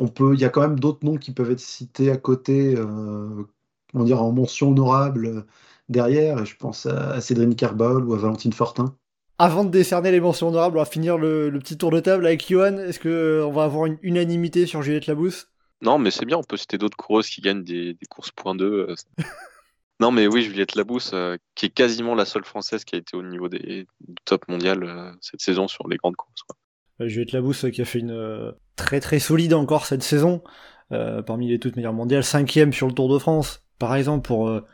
on 0.00 0.08
peut, 0.08 0.34
il 0.34 0.40
y 0.40 0.44
a 0.44 0.48
quand 0.48 0.60
même 0.62 0.80
d'autres 0.80 1.04
noms 1.04 1.16
qui 1.16 1.32
peuvent 1.32 1.52
être 1.52 1.60
cités 1.60 2.10
à 2.10 2.16
côté, 2.16 2.74
euh, 2.76 3.44
comment 3.92 4.04
dire, 4.04 4.22
en 4.22 4.32
mention 4.32 4.70
honorable 4.70 5.46
derrière, 5.88 6.40
et 6.42 6.46
je 6.46 6.56
pense 6.56 6.86
à, 6.86 7.12
à 7.12 7.20
Cédrine 7.20 7.54
Kerbal 7.54 8.04
ou 8.04 8.14
à 8.14 8.18
Valentine 8.18 8.52
Fortin. 8.52 8.96
Avant 9.38 9.64
de 9.64 9.70
décerner 9.70 10.10
les 10.10 10.20
mentions 10.20 10.48
honorables, 10.48 10.76
on 10.76 10.80
va 10.80 10.86
finir 10.86 11.18
le, 11.18 11.50
le 11.50 11.58
petit 11.58 11.76
tour 11.76 11.90
de 11.90 12.00
table 12.00 12.26
avec 12.26 12.48
Johan. 12.48 12.78
Est-ce 12.78 13.00
que 13.00 13.08
euh, 13.08 13.46
on 13.46 13.52
va 13.52 13.64
avoir 13.64 13.86
une 13.86 13.98
unanimité 14.02 14.66
sur 14.66 14.82
Juliette 14.82 15.06
Labousse? 15.06 15.48
Non, 15.82 15.98
mais 15.98 16.10
c'est 16.10 16.24
bien, 16.24 16.38
on 16.38 16.42
peut 16.42 16.56
citer 16.56 16.78
d'autres 16.78 16.96
coureuses 16.96 17.28
qui 17.28 17.40
gagnent 17.40 17.64
des, 17.64 17.94
des 17.94 18.06
courses 18.06 18.30
point 18.30 18.54
2. 18.54 18.94
Non, 20.00 20.10
mais 20.10 20.26
oui, 20.26 20.42
Juliette 20.42 20.74
Labousse, 20.74 21.12
euh, 21.14 21.36
qui 21.54 21.66
est 21.66 21.70
quasiment 21.70 22.14
la 22.14 22.24
seule 22.24 22.44
française 22.44 22.84
qui 22.84 22.94
a 22.96 22.98
été 22.98 23.16
au 23.16 23.22
niveau 23.22 23.48
des 23.48 23.86
du 24.00 24.14
top 24.24 24.48
mondial 24.48 24.82
euh, 24.82 25.12
cette 25.20 25.40
saison 25.40 25.68
sur 25.68 25.88
les 25.88 25.96
grandes 25.96 26.16
courses. 26.16 26.42
quoi. 26.42 26.56
Euh, 27.00 27.08
Juliette 27.08 27.32
Labousse 27.32 27.64
euh, 27.64 27.70
qui 27.70 27.80
a 27.82 27.84
fait 27.84 27.98
une 28.00 28.10
euh, 28.10 28.52
très 28.76 29.00
très 29.00 29.18
solide 29.18 29.54
encore 29.54 29.86
cette 29.86 30.02
saison, 30.02 30.42
euh, 30.92 31.22
parmi 31.22 31.48
les 31.48 31.58
toutes 31.58 31.76
meilleures 31.76 31.92
mondiales, 31.92 32.24
cinquième 32.24 32.72
sur 32.72 32.86
le 32.86 32.92
Tour 32.92 33.12
de 33.12 33.18
France, 33.18 33.64
par 33.78 33.94
exemple 33.94 34.26
pour 34.26 34.48
euh, 34.48 34.64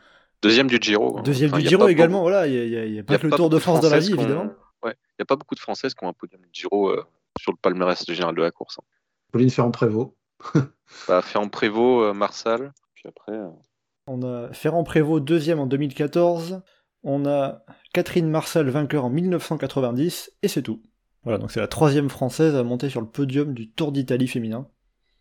Deuxième 0.41 0.67
du 0.67 0.77
Giro. 0.81 1.19
hein. 1.19 1.21
deuxième 1.23 1.51
Enfin, 1.51 1.59
du 1.61 1.67
Giro 1.67 1.87
également. 1.87 2.19
beaucoup- 2.21 2.29
Voilà, 2.31 2.47
il 2.47 2.53
y 2.53 2.99
a, 2.99 3.03
pas 3.03 3.13
y 3.13 3.15
a 3.15 3.19
que 3.19 3.23
le 3.25 3.29
pas 3.29 3.37
Tour 3.37 3.49
de 3.51 3.59
France 3.59 3.81
dans 3.81 3.89
la 3.89 3.99
vie 3.99 4.11
évidemment. 4.13 4.51
Ouais, 4.83 4.95
il 5.09 5.15
n'y 5.19 5.23
a 5.23 5.25
pas 5.25 5.35
beaucoup 5.35 5.53
de 5.53 5.59
Françaises 5.59 5.93
qui 5.93 6.03
ont 6.03 6.07
un 6.09 6.13
podium 6.13 6.41
du 6.41 6.49
Giro 6.51 6.89
euh, 6.89 7.03
sur 7.39 7.51
le 7.51 7.57
palmarès 7.61 8.03
général 8.07 8.33
de 8.35 8.41
la 8.41 8.49
course. 8.49 8.79
hein. 8.79 8.83
Pauline 9.31 9.51
Ferrand-Prévot. 9.51 10.17
Bah, 11.07 11.21
Ferrand 11.21 11.47
Prévost, 11.47 12.03
euh, 12.09 12.13
Marsal, 12.13 12.73
puis 12.95 13.03
après. 13.07 13.33
On 14.07 14.23
a 14.23 14.51
Ferrand 14.53 14.83
Prévost 14.83 15.23
deuxième 15.23 15.59
en 15.59 15.67
2014. 15.67 16.61
On 17.03 17.25
a 17.25 17.63
Catherine 17.93 18.29
Marsal 18.29 18.69
vainqueur 18.69 19.05
en 19.05 19.09
1990 19.09 20.31
et 20.43 20.47
c'est 20.47 20.61
tout. 20.61 20.81
Voilà, 21.23 21.37
donc 21.39 21.51
c'est 21.51 21.59
la 21.59 21.67
troisième 21.67 22.09
française 22.09 22.55
à 22.55 22.63
monter 22.63 22.89
sur 22.89 23.01
le 23.01 23.07
podium 23.07 23.53
du 23.53 23.69
Tour 23.71 23.91
d'Italie 23.91 24.27
féminin. 24.27 24.67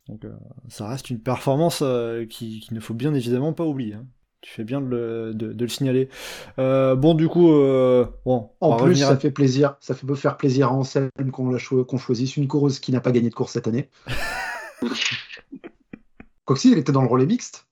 Donc 0.08 0.24
euh, 0.24 0.32
ça 0.68 0.88
reste 0.88 1.10
une 1.10 1.20
performance 1.20 1.80
euh, 1.82 2.26
qui, 2.26 2.60
qu'il 2.60 2.74
ne 2.74 2.80
faut 2.80 2.94
bien 2.94 3.14
évidemment 3.14 3.52
pas 3.52 3.64
oublier. 3.64 3.94
hein. 3.94 4.06
Tu 4.42 4.50
fais 4.50 4.64
bien 4.64 4.80
de 4.80 4.86
le, 4.86 5.34
de- 5.34 5.52
de 5.52 5.64
le 5.64 5.68
signaler. 5.68 6.08
Euh, 6.58 6.96
bon, 6.96 7.12
du 7.12 7.28
coup, 7.28 7.52
euh, 7.52 8.06
bon, 8.24 8.50
En 8.60 8.76
plus, 8.76 8.96
ça 8.96 9.10
à- 9.10 9.16
fait 9.18 9.30
plaisir, 9.30 9.76
ça 9.80 9.94
fait 9.94 10.06
faire 10.14 10.38
plaisir 10.38 10.68
à 10.68 10.72
Anselme 10.72 11.10
qu'on 11.30 11.56
cho- 11.58 11.86
choisisse 11.98 12.38
une 12.38 12.48
coureuse 12.48 12.80
qui 12.80 12.90
n'a 12.90 13.02
pas 13.02 13.12
gagné 13.12 13.28
de 13.28 13.34
course 13.34 13.52
cette 13.52 13.68
année. 13.68 13.90
Quoique 16.46 16.60
si, 16.60 16.72
elle 16.72 16.78
était 16.78 16.92
dans 16.92 17.02
le 17.02 17.08
relais 17.08 17.26
mixte. 17.26 17.66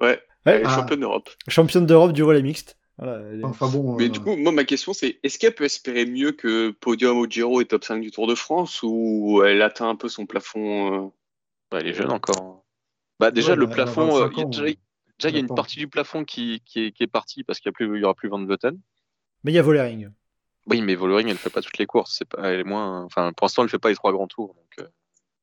Ouais, 0.00 0.08
Ouais, 0.08 0.52
elle 0.52 0.60
est 0.60 0.66
Ah. 0.66 0.74
championne 0.76 1.00
d'Europe. 1.00 1.30
championne 1.48 1.86
d'Europe 1.86 2.12
du 2.12 2.22
relais 2.22 2.42
mixte. 2.42 2.76
Voilà, 2.98 3.18
elle 3.30 3.40
est- 3.40 3.44
Enfin 3.44 3.68
bon. 3.68 3.96
Mais 3.96 4.04
euh, 4.04 4.08
du 4.08 4.20
coup, 4.20 4.36
moi, 4.36 4.52
ma 4.52 4.64
question, 4.64 4.92
c'est 4.94 5.18
est-ce 5.22 5.38
qu'elle 5.38 5.54
peut 5.54 5.64
espérer 5.64 6.06
mieux 6.06 6.32
que 6.32 6.70
podium 6.70 7.18
au 7.18 7.26
Giro 7.26 7.60
et 7.60 7.66
top 7.66 7.84
5 7.84 8.00
du 8.00 8.10
Tour 8.10 8.26
de 8.26 8.34
France 8.34 8.80
ou 8.82 9.42
elle 9.44 9.60
atteint 9.62 9.88
un 9.88 9.96
peu 9.96 10.08
son 10.08 10.24
plafond 10.26 11.06
euh, 11.06 11.08
bah, 11.70 11.78
elle 11.80 11.88
est 11.88 11.94
jeune 11.94 12.12
encore. 12.12 12.42
hein. 12.42 12.60
Bah, 13.18 13.30
déjà, 13.30 13.50
Ouais, 13.52 13.56
le 13.56 13.68
plafond, 13.68 14.06
25 14.06 14.22
euh, 14.24 14.28
il 14.32 14.38
y 14.38 14.40
a 14.42 14.44
ans, 14.44 14.48
déjà, 14.48 14.62
ouais. 14.62 14.78
déjà, 15.18 15.28
il 15.30 15.34
y 15.34 15.36
a 15.36 15.40
une 15.40 15.54
partie 15.54 15.78
du 15.78 15.88
plafond 15.88 16.24
qui, 16.24 16.62
qui, 16.64 16.86
est, 16.86 16.92
qui 16.92 17.02
est 17.02 17.06
partie 17.08 17.42
parce 17.44 17.58
qu'il 17.60 17.72
n'y 17.80 18.04
aura 18.04 18.14
plus 18.14 18.28
Van 18.28 18.42
Vleuten. 18.44 18.78
Mais 19.44 19.52
il 19.52 19.54
y 19.54 19.58
a 19.58 19.62
Vollering. 19.62 20.10
Oui, 20.68 20.80
mais 20.80 20.94
Vollering, 20.94 21.28
elle 21.28 21.36
fait 21.38 21.50
pas 21.50 21.60
toutes 21.62 21.78
les 21.78 21.86
courses. 21.86 22.14
C'est 22.18 22.24
pas, 22.28 22.50
elle 22.50 22.60
est 22.60 22.64
moins, 22.64 23.02
enfin, 23.04 23.32
pour 23.32 23.44
l'instant, 23.46 23.62
elle 23.62 23.68
fait 23.68 23.78
pas 23.78 23.88
les 23.90 23.94
trois 23.94 24.12
grands 24.12 24.26
tours. 24.28 24.54
Donc, 24.54 24.72
euh, 24.80 24.84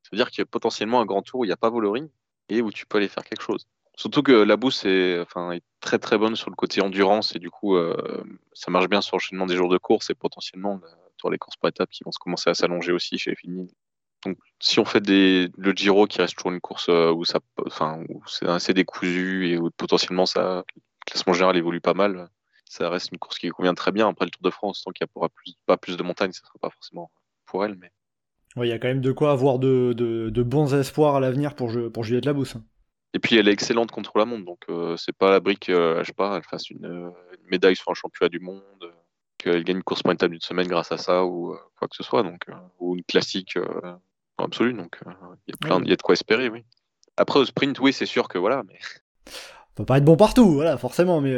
ça 0.03 0.09
veut 0.11 0.17
dire 0.17 0.29
qu'il 0.31 0.39
y 0.39 0.43
a 0.43 0.45
potentiellement 0.45 1.01
un 1.01 1.05
grand 1.05 1.21
tour 1.21 1.41
où 1.41 1.45
il 1.45 1.49
n'y 1.49 1.53
a 1.53 1.57
pas 1.57 1.69
Vollering 1.69 2.07
et 2.49 2.61
où 2.61 2.71
tu 2.71 2.85
peux 2.85 2.97
aller 2.97 3.07
faire 3.09 3.23
quelque 3.23 3.41
chose. 3.43 3.67
Surtout 3.95 4.23
que 4.23 4.32
la 4.32 4.58
bourse 4.58 4.86
est, 4.86 5.23
très 5.79 5.99
très 5.99 6.17
bonne 6.17 6.36
sur 6.36 6.49
le 6.49 6.56
côté 6.56 6.82
endurance 6.82 7.36
et 7.36 7.39
du 7.39 7.49
coup, 7.49 7.75
euh, 7.75 8.23
ça 8.53 8.71
marche 8.71 8.89
bien 8.89 9.01
sur 9.01 9.17
l'enchaînement 9.17 9.45
des 9.45 9.56
jours 9.56 9.69
de 9.69 9.77
course 9.77 10.10
et 10.10 10.15
potentiellement 10.15 10.79
euh, 10.84 10.88
sur 11.17 11.29
les 11.29 11.38
courses 11.38 11.58
par 11.58 11.69
étapes 11.69 11.89
qui 11.89 12.03
vont 12.03 12.12
se 12.12 12.19
commencer 12.19 12.49
à 12.49 12.53
s'allonger 12.56 12.91
aussi 12.91 13.17
chez 13.17 13.36
Fini. 13.36 13.67
Donc, 14.25 14.38
si 14.60 14.79
on 14.79 14.86
fait 14.86 15.01
des, 15.01 15.49
le 15.58 15.73
Giro 15.73 16.08
qui 16.08 16.21
reste 16.21 16.38
toujours 16.38 16.53
une 16.53 16.62
course 16.62 16.88
euh, 16.89 17.12
où 17.12 17.23
enfin, 17.67 18.03
c'est 18.25 18.47
assez 18.47 18.73
décousu 18.73 19.49
et 19.49 19.58
où 19.58 19.69
potentiellement 19.71 20.25
ça, 20.25 20.63
le 20.75 20.84
classement 21.06 21.34
général 21.34 21.58
évolue 21.58 21.82
pas 21.82 21.93
mal, 21.93 22.29
ça 22.65 22.89
reste 22.89 23.12
une 23.12 23.19
course 23.19 23.38
qui 23.38 23.49
convient 23.49 23.75
très 23.75 23.91
bien. 23.91 24.08
Après 24.08 24.25
le 24.25 24.32
Tour 24.32 24.41
de 24.41 24.49
France, 24.49 24.84
tant 24.84 24.91
qu'il 24.91 25.06
n'y 25.06 25.12
aura 25.15 25.29
plus, 25.29 25.53
pas 25.67 25.77
plus 25.77 25.97
de 25.97 26.03
montagnes, 26.03 26.32
ça 26.32 26.41
sera 26.41 26.58
pas 26.60 26.69
forcément 26.71 27.12
pour 27.45 27.63
elle, 27.63 27.77
Il 28.56 28.65
y 28.65 28.71
a 28.71 28.79
quand 28.79 28.88
même 28.88 29.01
de 29.01 29.12
quoi 29.12 29.32
avoir 29.32 29.60
de, 29.60 30.43
bons 30.43 30.73
espoirs 30.73 31.15
à 31.15 31.19
l'avenir 31.19 31.53
pour, 31.53 31.71
pour 31.91 32.03
Juliette 32.03 32.25
Labousse. 32.25 32.56
Et 33.13 33.19
puis 33.19 33.38
elle 33.38 33.47
est 33.47 33.52
excellente 33.52 33.91
contre 33.91 34.17
la 34.17 34.26
montre, 34.26 34.45
donc 34.45 34.60
euh, 34.69 34.97
c'est 34.97 35.15
pas 35.15 35.28
à 35.28 35.32
l'abri 35.32 35.58
que, 35.58 35.71
euh, 35.71 35.99
je 35.99 36.08
sais 36.08 36.13
pas, 36.13 36.36
elle 36.38 36.43
fasse 36.43 36.69
une, 36.69 36.86
euh, 36.86 37.10
une 37.39 37.49
médaille 37.52 37.76
sur 37.76 37.91
un 37.91 37.93
championnat 37.93 38.30
du 38.30 38.39
monde, 38.39 38.63
qu'elle 39.38 39.63
gagne 39.63 39.78
une 39.78 39.84
course 39.84 40.02
étape 40.10 40.32
d'une 40.32 40.41
semaine 40.41 40.67
grâce 40.67 40.91
à 40.91 40.97
ça 40.97 41.26
ou 41.26 41.56
quoi 41.78 41.88
que 41.88 41.95
ce 41.95 42.04
soit, 42.04 42.23
donc 42.23 42.45
ou 42.80 42.95
une 42.95 43.04
classique 43.04 43.58
absolue, 44.38 44.73
donc 44.73 44.99
il 45.47 45.52
y 45.52 45.54
a 45.54 45.58
plein, 45.58 45.82
il 45.84 45.89
y 45.89 45.93
a 45.93 45.95
de 45.95 46.02
quoi 46.02 46.13
espérer, 46.13 46.49
oui. 46.49 46.63
Après 47.17 47.39
au 47.39 47.45
sprint, 47.45 47.80
oui, 47.80 47.93
c'est 47.93 48.06
sûr 48.08 48.28
que 48.28 48.38
voilà, 48.38 48.63
mais 48.67 48.80
On 49.28 49.76
peut 49.76 49.86
pas 49.86 49.97
être 49.97 50.06
bon 50.06 50.15
partout, 50.15 50.54
voilà, 50.54 50.78
forcément, 50.78 51.19
mais 51.19 51.36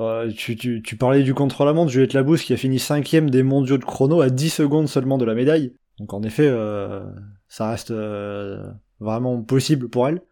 euh, 0.00 0.30
tu, 0.32 0.56
tu, 0.56 0.82
tu 0.82 0.96
parlais 0.96 1.22
du 1.22 1.34
contre-la-montre, 1.34 1.90
Juliette 1.90 2.14
Labousse 2.14 2.42
qui 2.42 2.52
a 2.52 2.56
fini 2.56 2.78
cinquième 2.78 3.28
des 3.28 3.42
mondiaux 3.42 3.76
de 3.76 3.84
chrono 3.84 4.20
à 4.20 4.30
10 4.30 4.50
secondes 4.50 4.88
seulement 4.88 5.18
de 5.18 5.24
la 5.24 5.34
médaille. 5.34 5.74
Donc 5.98 6.14
en 6.14 6.22
effet, 6.22 6.46
euh, 6.46 7.04
ça 7.48 7.70
reste 7.70 7.90
euh, 7.90 8.70
vraiment 9.00 9.42
possible 9.42 9.88
pour 9.90 10.08
elle. 10.08 10.22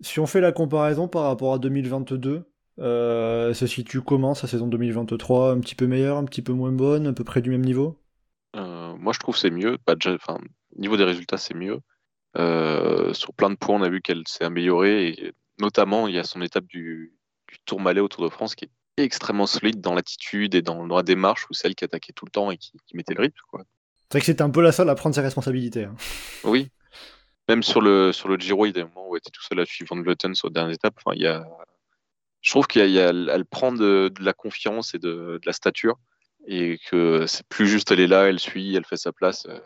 Si 0.00 0.18
on 0.20 0.26
fait 0.26 0.40
la 0.40 0.52
comparaison 0.52 1.08
par 1.08 1.24
rapport 1.24 1.54
à 1.54 1.58
2022, 1.58 2.44
Euh, 2.78 3.52
se 3.52 3.66
situe 3.66 4.00
comment 4.00 4.32
sa 4.34 4.46
saison 4.46 4.66
2023 4.66 5.50
Un 5.52 5.60
petit 5.60 5.74
peu 5.74 5.86
meilleure, 5.86 6.16
un 6.16 6.24
petit 6.24 6.40
peu 6.40 6.54
moins 6.54 6.72
bonne, 6.72 7.06
à 7.06 7.12
peu 7.12 7.24
près 7.24 7.42
du 7.42 7.50
même 7.50 7.64
niveau? 7.64 8.00
Euh, 8.56 8.96
moi, 8.96 9.12
je 9.12 9.18
trouve 9.18 9.34
que 9.34 9.40
c'est 9.40 9.50
mieux. 9.50 9.76
Bah, 9.86 9.96
déjà, 9.96 10.16
niveau 10.78 10.96
des 10.96 11.04
résultats, 11.04 11.36
c'est 11.36 11.52
mieux. 11.52 11.80
Euh, 12.38 13.12
sur 13.12 13.34
plein 13.34 13.50
de 13.50 13.56
points, 13.56 13.76
on 13.76 13.82
a 13.82 13.90
vu 13.90 14.00
qu'elle 14.00 14.22
s'est 14.26 14.44
améliorée. 14.44 15.08
Et 15.08 15.32
notamment, 15.58 16.08
il 16.08 16.14
y 16.14 16.18
a 16.18 16.24
son 16.24 16.40
étape 16.40 16.64
du, 16.66 17.12
du 17.48 17.58
Tourmalet 17.66 18.00
au 18.00 18.08
Tour 18.08 18.24
de 18.24 18.30
France 18.30 18.54
qui 18.54 18.64
est 18.64 18.70
extrêmement 19.04 19.46
solide 19.46 19.82
dans 19.82 19.92
l'attitude 19.94 20.54
et 20.54 20.62
dans, 20.62 20.86
dans 20.86 20.96
la 20.96 21.02
démarche, 21.02 21.46
ou 21.50 21.54
celle 21.54 21.74
qui 21.74 21.84
attaquait 21.84 22.14
tout 22.14 22.24
le 22.24 22.30
temps 22.30 22.50
et 22.50 22.56
qui, 22.56 22.72
qui 22.86 22.96
mettait 22.96 23.14
le 23.14 23.22
rythme. 23.22 23.36
Quoi. 23.50 23.64
C'est 23.98 24.12
vrai 24.12 24.20
que 24.20 24.26
c'était 24.26 24.42
un 24.42 24.50
peu 24.50 24.62
la 24.62 24.72
seule 24.72 24.88
à 24.88 24.94
prendre 24.94 25.14
ses 25.14 25.20
responsabilités. 25.20 25.84
hein. 25.84 25.96
Oui. 26.44 26.70
Même 27.48 27.62
sur 27.62 27.80
le, 27.80 28.12
sur 28.12 28.28
le 28.28 28.36
Giro, 28.36 28.66
il 28.66 28.68
y 28.68 28.70
a 28.70 28.74
des 28.74 28.84
moments 28.84 29.08
où 29.08 29.16
elle 29.16 29.18
était 29.18 29.30
tout 29.30 29.42
seul 29.42 29.60
à 29.60 29.66
suivre 29.66 29.94
Van 29.94 30.02
Vleuten 30.02 30.34
sur 30.34 30.48
les 30.48 30.54
dernières 30.54 30.74
étapes. 30.74 30.94
Enfin, 31.04 31.16
il 31.16 31.22
y 31.22 31.26
a... 31.26 31.44
Je 32.42 32.50
trouve 32.50 32.66
qu'elle 32.66 32.96
elle 32.96 33.44
prend 33.44 33.72
de, 33.72 34.12
la 34.20 34.32
confiance 34.32 34.94
et 34.94 34.98
de, 34.98 35.40
la 35.44 35.52
stature 35.52 35.96
et 36.46 36.78
que 36.90 37.26
c'est 37.26 37.46
plus 37.48 37.66
juste 37.68 37.90
elle 37.90 38.00
est 38.00 38.06
là, 38.06 38.28
elle 38.28 38.38
suit, 38.38 38.74
elle 38.74 38.86
fait 38.86 38.96
sa 38.96 39.12
place. 39.12 39.46
euh, 39.46 39.58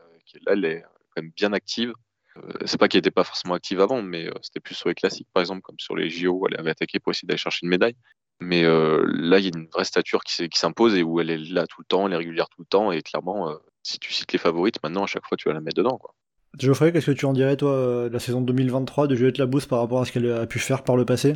Là, 0.47 0.55
elle 0.55 0.65
est 0.65 0.83
quand 0.83 1.23
même 1.23 1.31
bien 1.37 1.53
active. 1.53 1.93
Euh, 2.37 2.53
C'est 2.67 2.79
pas 2.79 2.89
qu'elle 2.89 2.99
n'était 2.99 3.13
pas 3.13 3.23
forcément 3.23 3.55
active 3.55 3.81
avant, 3.81 4.03
mais 4.03 4.27
euh, 4.27 4.35
c'était 4.43 4.59
plus 4.59 4.75
sur 4.75 4.89
les 4.89 4.95
classiques, 4.97 5.29
par 5.33 5.41
exemple, 5.41 5.63
comme 5.63 5.79
sur 5.79 5.95
les 5.95 6.11
JO 6.11 6.33
où 6.33 6.49
elle 6.49 6.59
avait 6.59 6.71
attaqué 6.71 6.99
pour 6.99 7.13
essayer 7.13 7.27
d'aller 7.29 7.39
chercher 7.39 7.61
une 7.63 7.69
médaille. 7.71 7.95
Mais 8.41 8.63
là, 8.65 9.39
il 9.39 9.45
y 9.45 9.47
a 9.47 9.57
une 9.57 9.69
vraie 9.69 9.85
stature 9.85 10.25
qui, 10.25 10.49
s'impose 10.55 10.97
et 10.97 11.05
où 11.05 11.21
elle 11.21 11.31
est 11.31 11.39
là 11.39 11.67
tout 11.69 11.81
le 11.81 11.87
temps, 11.87 12.07
elle 12.07 12.15
est 12.15 12.17
régulière 12.17 12.49
tout 12.49 12.63
le 12.63 12.67
temps. 12.67 12.91
Et 12.91 13.01
clairement, 13.01 13.57
si 13.85 13.99
tu 14.01 14.13
cites 14.13 14.33
les 14.33 14.41
favorites, 14.41 14.83
maintenant, 14.83 15.05
à 15.05 15.07
chaque 15.07 15.25
fois, 15.25 15.37
tu 15.37 15.49
vas 15.49 15.55
la 15.55 15.61
mettre 15.61 15.77
dedans. 15.77 15.97
Quoi. 15.97 16.15
Geoffrey, 16.59 16.93
qu'est-ce 16.93 17.07
que 17.07 17.11
tu 17.13 17.27
en 17.27 17.33
dirais, 17.33 17.57
toi, 17.57 17.71
euh, 17.73 18.09
de 18.09 18.13
la 18.13 18.19
saison 18.19 18.41
2023 18.41 19.07
de 19.07 19.15
Juliette 19.15 19.39
Labousse 19.39 19.67
par 19.67 19.79
rapport 19.81 20.01
à 20.01 20.05
ce 20.05 20.11
qu'elle 20.13 20.31
a 20.33 20.47
pu 20.49 20.59
faire 20.59 20.83
par 20.83 20.97
le 20.97 21.05
passé? 21.05 21.35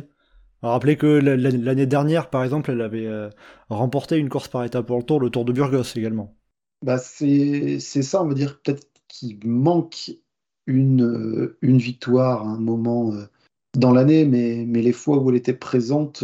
Rappelez 0.61 0.97
que 0.97 1.07
la- 1.07 1.37
la- 1.37 1.51
l'année 1.51 1.85
dernière, 1.87 2.29
par 2.29 2.43
exemple, 2.43 2.71
elle 2.71 2.81
avait 2.81 3.05
euh, 3.07 3.29
remporté 3.69 4.17
une 4.17 4.29
course 4.29 4.47
par 4.49 4.63
étapes 4.65 4.87
pour 4.87 4.97
le 4.97 5.03
tour, 5.03 5.19
le 5.21 5.29
Tour 5.29 5.45
de 5.45 5.53
Burgos 5.53 5.83
également. 5.97 6.35
Bah, 6.81 6.97
c'est 6.97 7.79
ça, 7.79 8.23
on 8.23 8.27
va 8.27 8.33
dire 8.33 8.61
peut-être 8.61 8.87
qu'il 9.07 9.45
manque 9.45 10.11
une, 10.65 11.03
euh, 11.03 11.57
une 11.61 11.77
victoire 11.77 12.43
à 12.47 12.51
un 12.51 12.59
moment 12.59 13.13
dans 13.77 13.91
l'année, 13.93 14.25
mais, 14.25 14.65
mais 14.67 14.81
les 14.81 14.93
fois 14.93 15.17
où 15.19 15.29
elle 15.29 15.35
était 15.37 15.53
présente, 15.53 16.23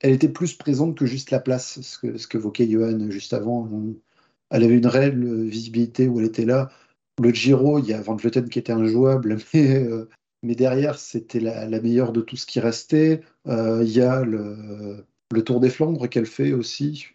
elle 0.00 0.12
était 0.14 0.28
plus 0.30 0.54
présente 0.54 0.96
que 0.98 1.06
juste 1.06 1.30
la 1.30 1.40
place, 1.40 1.80
ce 1.82 1.98
que, 1.98 2.18
ce 2.18 2.26
que 2.28 2.38
évoquait 2.38 2.70
Johan 2.70 3.10
juste 3.10 3.34
avant. 3.34 3.68
Elle 4.50 4.64
avait 4.64 4.76
une 4.78 4.86
réelle 4.86 5.46
visibilité 5.48 6.08
où 6.08 6.20
elle 6.20 6.26
était 6.26 6.46
là. 6.46 6.70
Le 7.22 7.32
Giro, 7.32 7.78
il 7.78 7.86
y 7.86 7.94
a 7.94 8.00
Van 8.00 8.16
Vleuten 8.16 8.48
qui 8.48 8.58
était 8.58 8.72
injouable, 8.72 9.38
mais, 9.54 9.84
euh, 9.84 10.08
mais 10.42 10.54
derrière, 10.54 10.98
c'était 10.98 11.40
la, 11.40 11.80
meilleure 11.80 12.12
de 12.12 12.20
tout 12.20 12.36
ce 12.36 12.46
qui 12.46 12.60
restait. 12.60 13.22
Euh, 13.46 13.82
il 13.82 13.90
y 13.90 14.02
a 14.02 14.24
le, 14.24 15.04
Tour 15.44 15.60
des 15.60 15.70
Flandres 15.70 16.08
qu'elle 16.08 16.26
fait 16.26 16.52
aussi. 16.52 17.08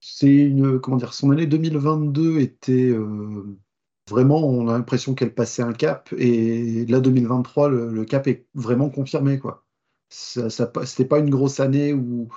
C'est 0.00 0.34
une, 0.34 0.80
comment 0.80 0.96
dire, 0.96 1.14
son 1.14 1.30
année 1.30 1.46
2022 1.46 2.40
était 2.40 2.90
euh, 2.90 3.58
vraiment, 4.08 4.46
on 4.46 4.68
a 4.68 4.72
l'impression 4.72 5.14
qu'elle 5.14 5.34
passait 5.34 5.62
un 5.62 5.72
cap, 5.72 6.12
et 6.16 6.86
là 6.86 7.00
2023, 7.00 7.68
le, 7.68 8.04
cap 8.04 8.26
est 8.26 8.46
vraiment 8.54 8.90
confirmé, 8.90 9.38
quoi. 9.38 9.64
Ça, 10.08 10.50
c'était 10.50 11.04
pas 11.04 11.20
une 11.20 11.30
grosse 11.30 11.60
année 11.60 11.92
où, 11.92 12.28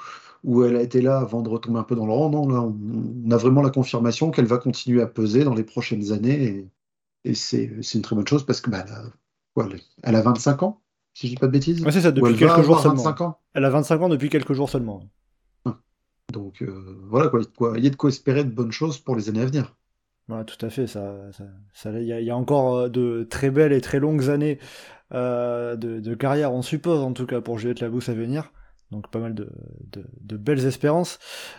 où 0.44 0.64
elle 0.64 0.76
a 0.76 0.82
été 0.82 1.02
là 1.02 1.20
avant 1.20 1.42
de 1.42 1.50
retomber 1.50 1.80
un 1.80 1.84
peu 1.84 1.96
dans 1.96 2.06
le 2.06 2.14
rang, 2.14 2.30
non, 2.30 2.48
là 2.48 2.62
on, 2.62 3.32
a 3.32 3.38
vraiment 3.38 3.62
la 3.62 3.72
confirmation 3.72 4.30
qu'elle 4.30 4.46
va 4.46 4.58
continuer 4.58 5.02
à 5.02 5.08
peser 5.08 5.44
dans 5.44 5.56
les 5.56 5.64
prochaines 5.64 6.12
années, 6.12 6.68
et 7.26 7.34
c'est, 7.36 7.66
une 7.96 8.02
très 8.02 8.16
bonne 8.16 8.28
chose 8.28 8.46
parce 8.46 8.62
que 8.62 8.70
bah, 8.70 8.84
elle, 8.88 8.94
a, 8.94 9.04
quoi, 9.54 9.68
elle- 9.72 9.82
elle 10.04 10.16
a 10.16 10.22
25 10.22 10.64
ans, 10.64 10.82
si 11.14 11.28
je 11.28 11.34
dis 11.34 11.40
pas 11.40 11.48
de 11.48 11.52
bêtises? 11.52 11.84
Ouais, 11.84 11.92
c'est 11.92 12.02
ça, 12.02 12.12
depuis 12.12 12.36
quelques 12.36 12.62
jours 12.62 12.80
seulement. 12.80 13.04
25 13.04 13.22
ans. 13.22 13.40
Elle 13.54 13.66
a 13.66 13.70
25 13.70 14.02
ans 14.02 14.10
depuis 14.10 14.30
quelques 14.30 14.54
jours 14.54 14.70
seulement. 14.70 15.04
Donc 16.34 16.62
euh, 16.62 16.98
voilà, 17.10 17.30
quoi, 17.30 17.40
il 17.40 17.44
y 17.44 17.48
a 17.48 17.50
de 17.50 17.56
quoi- 17.56 17.74
il 17.78 17.84
y 17.86 17.88
a 17.88 17.90
de 17.90 17.96
quoi 17.96 18.10
espérer 18.10 18.44
de 18.44 18.50
bonnes 18.50 18.74
choses 18.74 18.98
pour 19.00 19.16
les 19.16 19.30
années 19.30 19.40
à 19.42 19.46
venir. 19.46 19.74
Ouais, 20.30 20.46
tout 20.46 20.64
à 20.66 20.70
fait. 20.70 20.88
Ça, 20.88 21.32
ça, 21.34 21.44
ça- 21.74 21.92
il 22.00 22.08
y, 22.08 22.14
a- 22.14 22.20
il 22.22 22.26
y 22.26 22.30
a 22.32 22.38
encore 22.38 22.76
euh, 22.78 22.90
de 22.90 23.28
très 23.30 23.50
belles 23.52 23.74
et 23.74 23.82
très 23.82 24.00
longues 24.00 24.30
années 24.30 24.58
euh, 25.14 25.76
de, 25.78 26.00
de 26.02 26.16
carrière, 26.16 26.54
on 26.54 26.62
suppose, 26.64 27.02
en 27.02 27.14
tout 27.14 27.26
cas 27.28 27.42
pour 27.42 27.60
Juliette 27.60 27.82
Labousse 27.82 28.10
à 28.10 28.16
venir. 28.16 28.52
Donc 28.94 29.10
pas 29.10 29.20
mal 29.20 29.34
de, 29.34 29.50
de, 29.92 30.06
de 30.22 30.38
belles 30.38 30.66
espérances. 30.68 31.18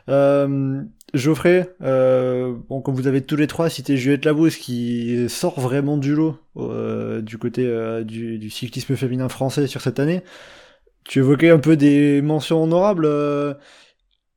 Euh, 0.09 0.83
Geoffrey, 1.15 1.75
euh, 1.83 2.55
bon, 2.69 2.81
comme 2.81 2.95
vous 2.95 3.09
avez 3.09 3.23
tous 3.23 3.35
les 3.35 3.49
trois 3.49 3.69
cité 3.69 3.97
Juliette 3.97 4.25
Labousse 4.25 4.57
qui 4.57 5.29
sort 5.29 5.59
vraiment 5.59 5.97
du 5.97 6.15
lot 6.15 6.39
euh, 6.57 7.21
du 7.23 7.37
côté 7.37 7.65
du, 8.05 8.51
cyclisme 8.51 8.95
féminin 8.95 9.29
français 9.29 9.67
sur 9.67 9.81
cette 9.81 9.99
année, 9.99 10.23
tu 11.05 11.19
évoquais 11.19 11.51
un 11.51 11.59
peu 11.59 11.77
des 11.77 12.23
mentions 12.23 12.63
honorables. 12.63 13.09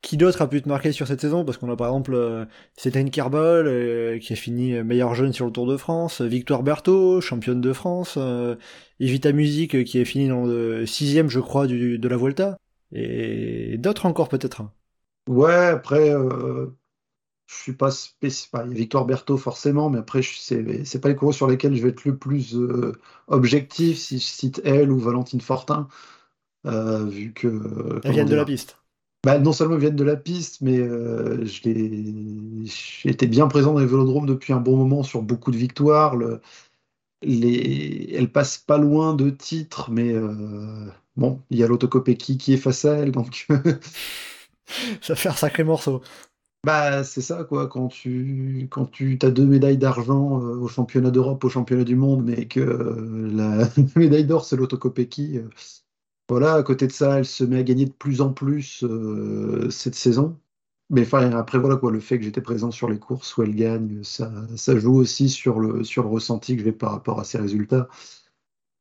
qui 0.02 0.18
d'autre 0.18 0.42
a 0.42 0.50
pu 0.50 0.62
te 0.62 0.70
marquer 0.70 0.92
sur 0.92 1.06
cette 1.06 1.22
saison? 1.22 1.46
Parce 1.46 1.58
qu'on 1.58 1.72
a 1.72 1.76
par 1.76 1.88
exemple 1.88 2.48
Céline 2.76 3.12
Kerbol 3.12 3.68
euh, 3.68 4.18
qui 4.18 4.34
a 4.34 4.36
fini 4.36 4.74
meilleure 4.84 5.14
jeune 5.14 5.34
sur 5.34 5.46
le 5.46 5.52
Tour 5.52 5.68
de 5.68 5.78
France, 5.78 6.22
Victoire 6.22 6.64
Berthaud, 6.64 7.22
championne 7.22 7.62
de 7.62 7.74
France, 7.74 8.18
Evita 9.00 9.32
Music 9.34 9.84
qui 9.84 10.02
a 10.02 10.06
fini 10.06 10.30
dans 10.30 10.46
le 10.46 10.88
sixième 10.88 11.30
je 11.30 11.40
crois 11.40 11.68
de 11.68 12.08
la 12.08 12.18
Vuelta, 12.18 12.58
et 12.92 13.78
d'autres 13.78 14.06
encore 14.06 14.30
peut-être. 14.30 14.64
Ouais, 15.28 15.54
après, 15.68 16.10
euh, 16.12 16.68
je 17.48 17.56
suis 17.56 17.74
pas 17.74 17.92
spécial. 17.92 18.68
Il 18.68 18.74
y 18.74 18.76
a 18.76 18.78
Victoire 18.80 19.06
Berthaud 19.06 19.38
forcément, 19.38 19.90
mais 19.90 20.00
après, 20.00 20.22
c'est 20.24 21.02
pas 21.02 21.10
les 21.10 21.16
coureurs 21.16 21.36
sur 21.36 21.48
lesquels 21.48 21.76
je 21.76 21.84
vais 21.84 21.90
être 21.90 22.06
le 22.06 22.18
plus 22.18 22.56
euh, 22.56 22.94
objectif 23.28 23.98
si 24.00 24.20
je 24.20 24.26
cite 24.26 24.62
elle 24.66 24.92
ou 24.92 25.00
Valentine 25.00 25.42
Fortin, 25.42 25.88
euh, 26.68 27.06
vu 27.06 27.34
que. 27.34 28.02
Elles 28.02 28.12
comment 28.12 28.14
viennent 28.14 28.30
de 28.30 28.36
la 28.36 28.46
piste. 28.46 28.78
Bah, 29.26 29.40
non 29.40 29.54
seulement 29.54 29.78
viennent 29.78 29.96
de 29.96 30.04
la 30.06 30.16
piste, 30.18 30.62
mais 30.62 30.80
euh, 30.80 31.44
j'ai 31.46 32.64
été 33.06 33.28
bien 33.28 33.48
présent 33.48 33.74
dans 33.74 33.80
les 33.80 33.86
vélodromes 33.86 34.26
depuis 34.28 34.54
un 34.54 34.60
bon 34.62 34.78
moment 34.78 35.04
sur 35.04 35.22
beaucoup 35.24 35.52
de 35.52 35.58
victoires. 35.58 36.16
Le- 36.16 36.42
les... 37.24 38.12
Elle 38.14 38.32
passe 38.32 38.58
pas 38.58 38.78
loin 38.78 39.14
de 39.16 39.30
titres, 39.30 39.92
mais 39.92 40.14
euh, 40.14 40.88
bon, 41.18 41.44
il 41.50 41.58
y 41.60 41.64
a 41.64 41.68
l'autocopéki 41.68 42.38
qui 42.38 42.54
est 42.54 42.58
face 42.58 42.86
à 42.86 42.96
elle, 42.98 43.12
donc 43.12 43.48
Ça 45.02 45.16
fait 45.16 45.30
un 45.30 45.34
sacré 45.34 45.64
morceau. 45.64 46.02
bah, 46.64 47.04
c'est 47.04 47.22
ça 47.22 47.44
quoi. 47.46 47.68
Quand 47.68 47.88
tu 47.88 48.68
quand 48.72 48.86
tu 48.88 49.18
as 49.22 49.32
deux 49.32 49.46
médailles 49.46 49.78
d'argent 49.78 50.42
euh, 50.42 50.56
au 50.58 50.68
championnat 50.68 51.12
d'Europe, 51.12 51.44
au 51.44 51.50
championnat 51.50 51.84
du 51.84 51.96
monde, 51.96 52.24
mais 52.26 52.48
que 52.48 52.60
euh, 52.60 53.30
la 53.34 53.70
médaille 53.96 54.26
d'or 54.26 54.44
c'est 54.46 54.56
l'autocopéki. 54.58 55.38
euh, 55.40 55.50
voilà, 56.30 56.56
à 56.56 56.64
côté 56.64 56.88
de 56.88 56.92
ça, 56.94 57.20
elle 57.20 57.26
se 57.26 57.44
met 57.46 57.60
à 57.60 57.64
gagner 57.64 57.86
de 57.86 57.92
plus 57.94 58.22
en 58.22 58.34
plus 58.34 58.86
cette 59.72 59.96
saison. 59.96 60.40
Mais 60.90 61.02
enfin, 61.04 61.32
après, 61.34 61.60
voilà 61.60 61.78
quoi, 61.78 61.92
le 61.92 62.00
fait 62.02 62.18
que 62.20 62.26
j'étais 62.26 62.42
présent 62.42 62.72
sur 62.72 62.90
les 62.90 63.00
courses 63.00 63.38
où 63.38 63.44
elle 63.44 63.56
gagne, 63.56 64.04
ça, 64.04 64.32
ça 64.58 64.78
joue 64.80 64.96
aussi 64.96 65.30
sur 65.30 65.60
le, 65.60 65.84
sur 65.86 66.04
le 66.04 66.10
ressenti 66.10 66.58
que 66.58 66.64
j'ai 66.64 66.72
par 66.74 66.92
rapport 66.92 67.20
à 67.20 67.24
ses 67.26 67.38
résultats. 67.40 67.90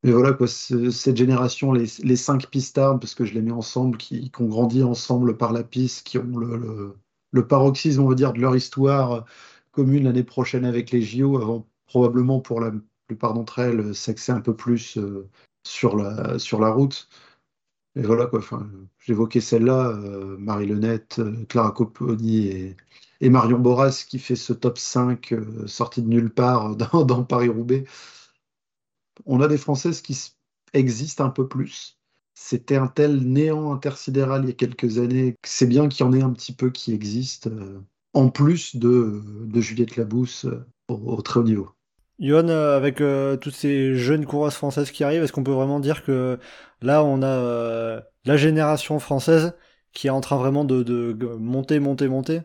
Mais 0.07 0.13
voilà 0.13 0.33
quoi, 0.33 0.47
ce- 0.47 0.91
cette 0.91 1.17
génération, 1.17 1.73
les, 1.73 2.17
cinq 2.17 2.47
pistards, 2.49 3.01
parce 3.01 3.17
que 3.17 3.25
je 3.25 3.35
les 3.35 3.43
mets 3.43 3.51
ensemble, 3.51 3.99
qui, 3.99 4.31
ont 4.39 4.47
grandi 4.47 4.85
ensemble 4.85 5.37
par 5.37 5.53
la 5.53 5.65
piste, 5.65 6.07
qui 6.07 6.17
ont 6.19 6.39
le, 6.39 7.47
paroxysme, 7.49 8.03
on 8.03 8.09
va 8.09 8.15
dire, 8.15 8.33
de 8.33 8.41
leur 8.41 8.55
histoire 8.55 9.25
commune 9.73 10.05
l'année 10.05 10.23
prochaine 10.23 10.65
avec 10.65 10.93
les 10.93 11.03
JO, 11.03 11.39
avant 11.39 11.67
probablement 11.87 12.41
pour 12.41 12.61
la 12.61 12.73
plupart 13.09 13.35
d'entre 13.35 13.59
elles 13.59 13.95
s'axer 13.97 14.31
un 14.31 14.41
peu 14.41 14.55
plus 14.55 14.97
euh, 14.97 15.29
sur 15.65 15.97
la, 15.97 16.71
route. 16.71 17.09
Et 17.97 18.03
voilà 18.03 18.31
j'évoquais 19.01 19.41
celle-là, 19.41 19.89
euh, 19.89 20.37
Marie 20.39 20.67
Lenette, 20.67 21.19
euh, 21.19 21.45
Clara 21.49 21.73
Copponi 21.73 22.77
et, 23.21 23.31
Marion 23.31 23.59
Boras 23.59 24.05
qui 24.09 24.19
fait 24.21 24.37
ce 24.37 24.53
top 24.53 24.79
5 24.79 25.33
euh, 25.33 25.67
sorti 25.67 26.03
de 26.03 26.09
nulle 26.09 26.31
part 26.31 26.77
dans 26.77 27.25
Paris-Roubaix. 27.25 27.85
On 29.25 29.41
a 29.41 29.49
des 29.49 29.59
Françaises 29.59 30.01
qui 30.03 30.17
existent 30.73 31.25
un 31.25 31.31
peu 31.31 31.49
plus. 31.49 31.99
C'était 32.35 32.77
un 32.77 32.89
tel 32.89 33.19
néant 33.21 33.73
intersidéral 33.73 34.45
il 34.45 34.49
y 34.49 34.51
a 34.51 34.55
quelques 34.55 34.99
années 34.99 35.35
c'est 35.45 35.67
bien 35.67 35.89
qu'il 35.89 36.05
y 36.05 36.09
en 36.09 36.13
ait 36.13 36.23
un 36.23 36.33
petit 36.33 36.53
peu 36.55 36.71
qui 36.71 36.93
existent, 36.93 37.51
euh, 37.51 37.81
en 38.13 38.29
plus 38.31 38.77
de, 38.77 39.23
de 39.47 39.61
Juliette 39.61 39.97
Labousse 39.97 40.45
euh, 40.45 40.67
au, 40.89 40.95
au 40.95 41.23
très 41.23 41.41
haut 41.41 41.45
niveau. 41.45 41.71
Johan, 42.19 42.49
euh, 42.49 42.77
avec 42.77 43.01
euh, 43.01 43.37
toutes 43.37 43.55
ces 43.55 43.95
jeunes 43.95 44.25
coureuses 44.27 44.55
françaises 44.55 44.91
qui 44.91 45.05
arrivent, 45.05 45.23
est-ce 45.23 45.33
qu'on 45.33 45.45
peut 45.45 45.53
vraiment 45.53 45.81
dire 45.81 46.03
que 46.05 46.39
là, 46.81 47.05
on 47.05 47.23
a 47.23 47.27
euh, 47.27 48.01
la 48.25 48.37
génération 48.37 48.99
française 48.99 49.55
qui 49.93 50.07
est 50.07 50.11
en 50.11 50.21
train 50.21 50.37
vraiment 50.39 50.65
de, 50.65 50.83
de 50.83 51.13
monter, 51.37 51.79
monter, 51.81 52.09
monter, 52.09 52.37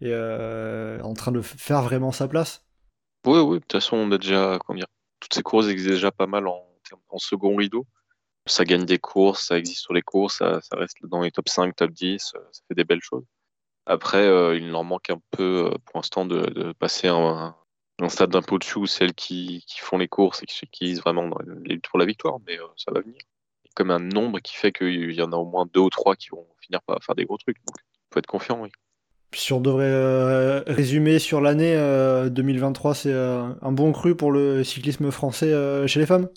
et 0.00 0.10
euh, 0.12 1.00
en 1.02 1.14
train 1.14 1.32
de 1.32 1.40
faire 1.40 1.82
vraiment 1.82 2.12
sa 2.12 2.28
place? 2.28 2.64
Oui, 3.26 3.40
oui, 3.40 3.56
de 3.56 3.60
toute 3.60 3.72
façon, 3.72 3.96
on 3.96 4.10
a 4.12 4.16
déjà, 4.18 4.58
comment 4.64 4.78
dire, 4.78 4.86
toutes 5.20 5.34
ces 5.34 5.42
courses 5.42 5.68
existent 5.68 5.94
déjà 5.94 6.12
pas 6.12 6.26
mal 6.26 6.46
en, 6.46 6.62
second 7.18 7.56
rideau. 7.56 7.86
Ça 8.46 8.64
gagne 8.64 8.84
des 8.84 8.98
courses, 8.98 9.46
ça 9.48 9.58
existe 9.58 9.80
sur 9.80 9.94
les 9.94 10.02
courses, 10.02 10.38
ça, 10.38 10.60
reste 10.72 10.98
dans 11.04 11.22
les 11.22 11.32
top 11.32 11.48
5, 11.48 11.74
top 11.74 11.90
10, 11.90 12.34
euh, 12.36 12.40
ça 12.52 12.62
fait 12.68 12.74
des 12.74 12.84
belles 12.84 13.02
choses. 13.02 13.24
Après, 13.86 14.26
euh, 14.26 14.56
il 14.56 14.70
leur 14.70 14.82
manque 14.82 15.10
un 15.10 15.20
peu, 15.30 15.70
euh, 15.72 15.78
pour 15.84 15.98
l'instant, 15.98 16.26
de, 16.26 16.72
passer 16.72 17.06
un, 17.06 17.54
stade 18.08 18.30
d'un 18.30 18.42
peu 18.42 18.56
au-dessus, 18.56 18.86
celles 18.88 19.14
qui, 19.14 19.64
qui 19.66 19.80
font 19.80 19.96
les 19.96 20.08
courses 20.08 20.42
et 20.42 20.46
qui 20.46 20.64
utilisent 20.64 21.00
vraiment 21.00 21.28
dans 21.28 21.38
les 21.64 21.78
pour 21.78 21.98
la 21.98 22.04
victoire, 22.04 22.38
mais 22.46 22.58
euh, 22.58 22.66
ça 22.76 22.90
va 22.92 23.00
venir. 23.00 23.20
comme 23.76 23.90
un 23.92 24.00
nombre 24.00 24.40
qui 24.40 24.56
fait 24.56 24.72
qu'il 24.72 25.12
y 25.12 25.22
en 25.22 25.32
a 25.32 25.36
au 25.36 25.44
moins 25.44 25.66
deux 25.66 25.80
ou 25.80 25.90
trois 25.90 26.16
qui 26.16 26.30
vont 26.30 26.46
finir 26.60 26.82
par 26.82 27.02
faire 27.02 27.14
des 27.14 27.24
gros 27.24 27.38
trucs. 27.38 27.58
Donc, 27.58 27.76
faut 28.12 28.18
être 28.18 28.26
confiant, 28.26 28.60
oui. 28.60 28.70
Si 29.34 29.52
on 29.52 29.60
devrait 29.60 29.84
euh, 29.84 30.62
résumer 30.66 31.18
sur 31.18 31.40
l'année 31.40 31.76
2023, 32.30 32.94
c'est 32.94 33.12
un 33.12 33.72
bon 33.72 33.92
cru 33.92 34.16
pour 34.16 34.32
le 34.32 34.64
cyclisme 34.64 35.10
français 35.10 35.52
chez 35.86 36.00
les 36.00 36.06
femmes? 36.06 36.28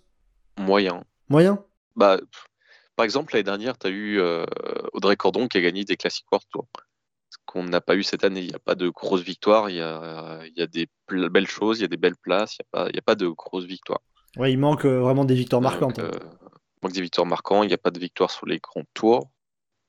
Moyen. 0.58 1.04
Moyen? 1.30 1.64
Bah, 1.96 2.20
par 2.96 3.06
exemple, 3.06 3.34
l'année 3.34 3.44
dernière, 3.44 3.78
tu 3.78 3.88
as 3.88 3.90
eu 3.90 4.20
Audrey 4.94 5.16
Cordon 5.16 5.48
qui 5.48 5.58
a 5.58 5.62
gagné 5.62 5.86
des 5.86 5.96
Classic 5.96 6.26
World 6.32 6.46
Tour. 6.52 6.68
Ce 7.30 7.38
qu'on 7.46 7.64
n'a 7.64 7.80
pas 7.80 7.96
eu 7.96 8.04
cette 8.04 8.24
année. 8.24 8.42
Il 8.42 8.48
n'y 8.48 8.56
a 8.56 8.60
pas 8.60 8.76
de 8.76 8.90
grosses 8.90 9.22
victoires. 9.22 9.70
Il 9.70 9.78
y 9.78 9.82
a, 9.82 10.42
il 10.46 10.58
y 10.58 10.62
a 10.62 10.68
des 10.68 10.88
belles 11.08 11.48
choses, 11.48 11.80
il 11.80 11.84
y 11.84 11.86
a 11.86 11.88
des 11.88 11.98
belles 11.98 12.18
places. 12.18 12.58
Il 12.60 12.66
n'y 12.66 12.80
a, 12.80 12.86
pas, 12.86 12.98
a 12.98 13.02
pas 13.02 13.16
de 13.16 13.28
grosses 13.28 13.66
victoires. 13.66 14.02
Ouais, 14.36 14.52
il 14.52 14.58
manque 14.58 14.86
vraiment 14.86 15.26
des 15.26 15.36
victoires 15.36 15.62
marquantes. 15.62 16.00
il 16.00 16.80
manque 16.84 16.94
des 16.94 17.02
victoires 17.02 17.28
marquantes. 17.28 17.66
Il 17.66 17.68
n'y 17.68 17.74
a 17.74 17.78
pas 17.78 17.92
de 17.92 18.00
victoires 18.00 18.32
sur 18.32 18.46
les 18.46 18.60
grands 18.60 18.84
tours. 18.94 19.30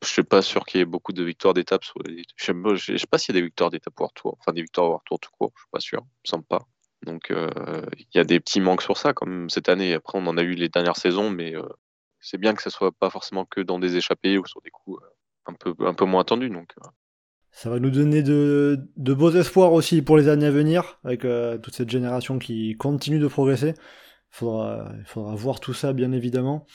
Je 0.03 0.09
suis 0.09 0.23
pas 0.23 0.43
sûr 0.43 0.65
qu'il 0.65 0.79
y 0.79 0.83
ait 0.83 0.87
beaucoup 0.87 1.13
de 1.13 1.23
victoires 1.23 1.55
d'étapes. 1.55 1.85
Sur 1.85 2.03
les... 2.05 2.23
Je 2.37 2.53
ne 2.53 2.77
sais, 2.77 3.07
pas 3.07 3.19
s'il 3.19 3.35
y 3.35 3.39
a 3.39 3.41
des 3.41 3.47
victoires 3.47 3.71
d'étapes 3.71 3.99
World 3.99 4.15
Tour. 4.15 4.37
Enfin, 4.41 4.53
des 4.53 4.63
victoires 4.63 4.87
World 4.89 5.05
Tour 5.05 5.21
tout 5.21 5.31
court. 5.39 5.53
Je 5.57 5.61
suis 5.61 5.71
pas 5.71 5.81
sûr. 5.81 6.01
Il 6.01 6.29
me 6.29 6.31
semble 6.31 6.45
pas. 6.45 6.67
Donc, 7.05 7.31
il 7.31 8.07
y 8.15 8.19
a 8.19 8.25
des 8.25 8.41
petits 8.41 8.61
manques 8.61 8.83
sur 8.83 8.97
ça, 8.97 9.13
comme 9.13 9.49
cette 9.51 9.69
année. 9.69 9.95
Après, 9.95 10.19
on 10.19 10.27
en 10.27 10.37
a 10.37 10.43
eu 10.43 10.53
les 10.53 10.69
dernières 10.69 10.97
saisons, 10.97 11.31
mais 11.31 11.55
c'est 12.21 12.39
bien 12.39 12.55
que 12.55 12.63
ce 12.63 12.71
soit 12.71 12.93
pas 12.93 13.11
forcément 13.11 13.45
que 13.45 13.61
dans 13.61 13.79
des 13.79 13.97
échappées 13.97 14.39
ou 14.39 14.47
sur 14.47 14.61
des 14.63 14.71
coups 14.71 15.03
un 15.47 15.55
peu, 15.55 15.75
un 15.81 15.95
peu 15.95 16.05
moins 16.05 16.23
attendus. 16.23 16.51
Donc, 16.51 16.75
ça 17.53 17.69
va 17.69 17.79
nous 17.79 17.91
donner 17.91 18.23
de, 18.23 18.87
beaux 18.97 19.33
espoirs 19.33 19.73
aussi 19.73 20.03
pour 20.03 20.17
les 20.17 20.29
années 20.29 20.47
à 20.47 20.51
venir, 20.51 20.99
avec 21.05 21.23
toute 21.63 21.75
cette 21.75 21.91
génération 21.91 22.39
qui 22.39 22.77
continue 22.77 23.19
de 23.19 23.29
progresser. 23.29 23.75
Il 24.41 25.05
faudra 25.07 25.35
voir 25.35 25.61
tout 25.61 25.75
ça, 25.75 25.93
bien 25.93 26.13
évidemment. 26.13 26.67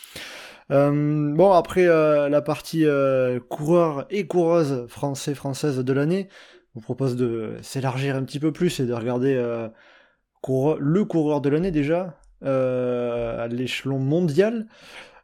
Euh, 0.72 1.34
bon, 1.36 1.52
après 1.52 1.88
euh, 1.88 2.28
la 2.30 2.42
partie 2.42 2.86
euh, 2.86 3.40
coureur 3.40 4.08
et 4.10 4.26
coureuse 4.26 4.88
français-française 4.88 5.78
de 5.80 5.94
l'année, 5.94 6.28
je 6.70 6.80
vous 6.80 6.82
propose 6.82 7.16
de 7.16 7.58
s'élargir 7.62 8.16
un 8.16 8.24
petit 8.24 8.40
peu 8.40 8.52
plus 8.52 8.80
et 8.80 8.86
de 8.86 8.94
regarder 8.94 9.36
le 9.36 11.04
coureur 11.06 11.42
de 11.42 11.50
l'année 11.50 11.72
déjà, 11.72 12.20
à 12.42 13.48
l'échelon 13.48 14.00
mondial. 14.00 14.68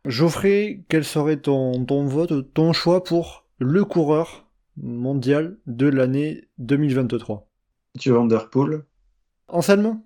Geoffrey, 0.06 0.84
quel 0.90 1.04
serait 1.04 1.38
ton, 1.38 1.86
ton 1.86 2.06
vote, 2.06 2.54
ton 2.54 2.74
choix 2.74 3.04
pour 3.04 3.46
le 3.60 3.84
coureur 3.86 4.48
mondial 4.78 5.58
de 5.68 5.88
l'année 5.88 6.46
2023 6.58 7.48
Tu 8.00 8.12
Van 8.12 8.26
Der 8.26 8.50
Poel. 8.50 8.84
Anselme 9.48 10.02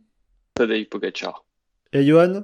Tadej 0.56 0.86
Pogacar. 0.86 1.46
Et 1.94 2.04
Johan? 2.04 2.44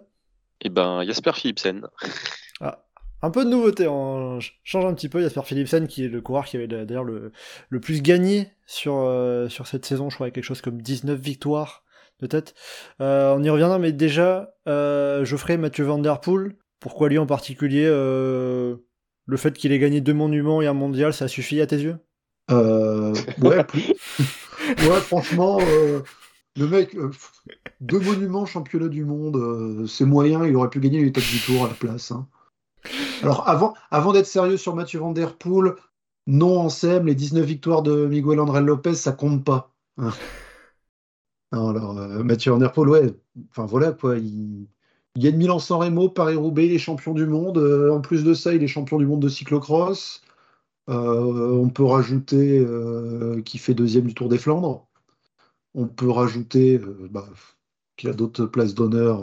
Eh 0.62 0.70
ben, 0.70 1.04
Jasper 1.04 1.34
Philipsen. 1.34 1.88
Ah, 2.62 2.86
un 3.24 3.30
peu 3.30 3.46
de 3.46 3.50
nouveauté, 3.50 3.88
on 3.88 4.40
change 4.64 4.86
un 4.86 4.94
petit 4.94 5.10
peu. 5.10 5.22
Jasper 5.22 5.42
Philipsen, 5.44 5.88
qui 5.88 6.06
est 6.06 6.08
le 6.08 6.22
coureur 6.22 6.46
qui 6.46 6.58
avait 6.58 6.68
d'ailleurs 6.68 7.04
le, 7.04 7.32
plus 7.82 8.02
gagné 8.02 8.52
sur, 8.66 8.96
euh, 8.98 9.50
sur 9.50 9.68
cette 9.68 9.86
saison, 9.86 10.10
je 10.10 10.16
crois, 10.16 10.26
avec 10.26 10.36
quelque 10.36 10.44
chose 10.44 10.62
comme 10.62 10.82
19 10.82 11.20
victoires 11.20 11.84
de 12.20 12.28
tête. 12.28 12.56
Euh, 13.00 13.36
on 13.36 13.44
y 13.44 13.50
reviendra, 13.50 13.80
mais 13.80 13.92
déjà, 13.92 14.56
euh, 14.68 15.26
ferai 15.26 15.58
Mathieu 15.58 15.86
Van. 15.86 16.02
Pourquoi 16.80 17.10
lui 17.10 17.20
en 17.20 17.28
particulier 17.28 17.86
Le 17.86 18.78
fait 19.38 19.54
qu'il 19.54 19.72
ait 19.72 19.80
gagné 19.80 20.02
deux 20.02 20.14
monuments 20.14 20.62
et 20.62 20.68
un 20.68 20.74
mondial, 20.74 21.14
ça 21.14 21.28
suffit 21.28 21.62
à 21.62 21.68
tes 21.68 21.78
yeux? 21.78 21.98
Ouais, 22.50 23.64
plus. 23.64 23.94
franchement, 25.02 25.60
le 26.58 26.68
mec, 26.68 26.98
deux 27.82 28.00
monuments 28.00 28.48
championnat 28.48 28.88
du 28.88 29.06
monde, 29.06 29.88
c'est 29.88 30.06
moyen, 30.06 30.44
il 30.46 30.56
aurait 30.56 30.70
pu 30.70 30.80
gagner 30.80 31.04
l'étape 31.04 31.24
du 31.24 31.40
tour 31.40 31.66
à 31.66 31.68
la 31.68 31.76
place. 31.76 32.12
Hein. 32.12 32.28
Alors, 33.22 33.48
avant, 33.92 34.14
d'être 34.14 34.26
sérieux 34.26 34.58
sur 34.58 34.76
Mathieu 34.76 35.00
Van 35.00 35.12
Der 35.12 35.36
Poel, 35.38 35.74
non, 36.28 36.62
en 36.62 36.70
SEM, 36.70 37.06
les 37.06 37.16
19 37.16 37.46
victoires 37.46 37.82
de 37.82 38.06
Miguel 38.06 38.40
André 38.40 38.62
Lopez, 38.62 38.96
ça 38.96 39.12
compte 39.12 39.44
pas. 39.44 39.72
Hein. 39.98 40.12
alors, 41.52 41.98
euh, 41.98 42.24
Mathieu 42.24 42.52
Van 42.52 42.58
Der 42.58 42.72
Poel, 42.72 42.90
ouais, 42.90 43.14
enfin 43.50 43.66
voilà 43.66 43.92
quoi, 43.92 44.18
il, 44.18 44.68
il 45.16 45.24
gagne 45.24 45.38
Milan-San 45.38 45.80
Remo, 45.80 46.10
Paris-Roubaix, 46.10 46.68
il 46.68 46.74
est 46.74 46.80
champion 46.80 47.14
du 47.14 47.26
monde. 47.26 47.58
Euh, 47.58 47.92
en 47.92 48.02
plus 48.02 48.24
de 48.24 48.34
ça, 48.34 48.54
il 48.54 48.64
est 48.64 48.68
champion 48.68 48.98
du 48.98 49.06
monde 49.06 49.22
de 49.22 49.30
cyclocross. 49.30 50.22
Euh, 50.90 51.52
on 51.54 51.70
peut 51.70 51.84
rajouter 51.84 52.66
qu'il 53.46 53.60
fait 53.60 53.74
deuxième 53.74 54.06
du 54.08 54.14
Tour 54.14 54.30
des 54.30 54.38
Flandres. 54.38 54.88
On 55.76 55.88
peut 55.88 56.10
rajouter 56.10 56.80
bah, 57.12 57.28
qu'il 57.98 58.10
a 58.10 58.14
d'autres 58.14 58.46
places 58.46 58.74
d'honneur 58.74 59.22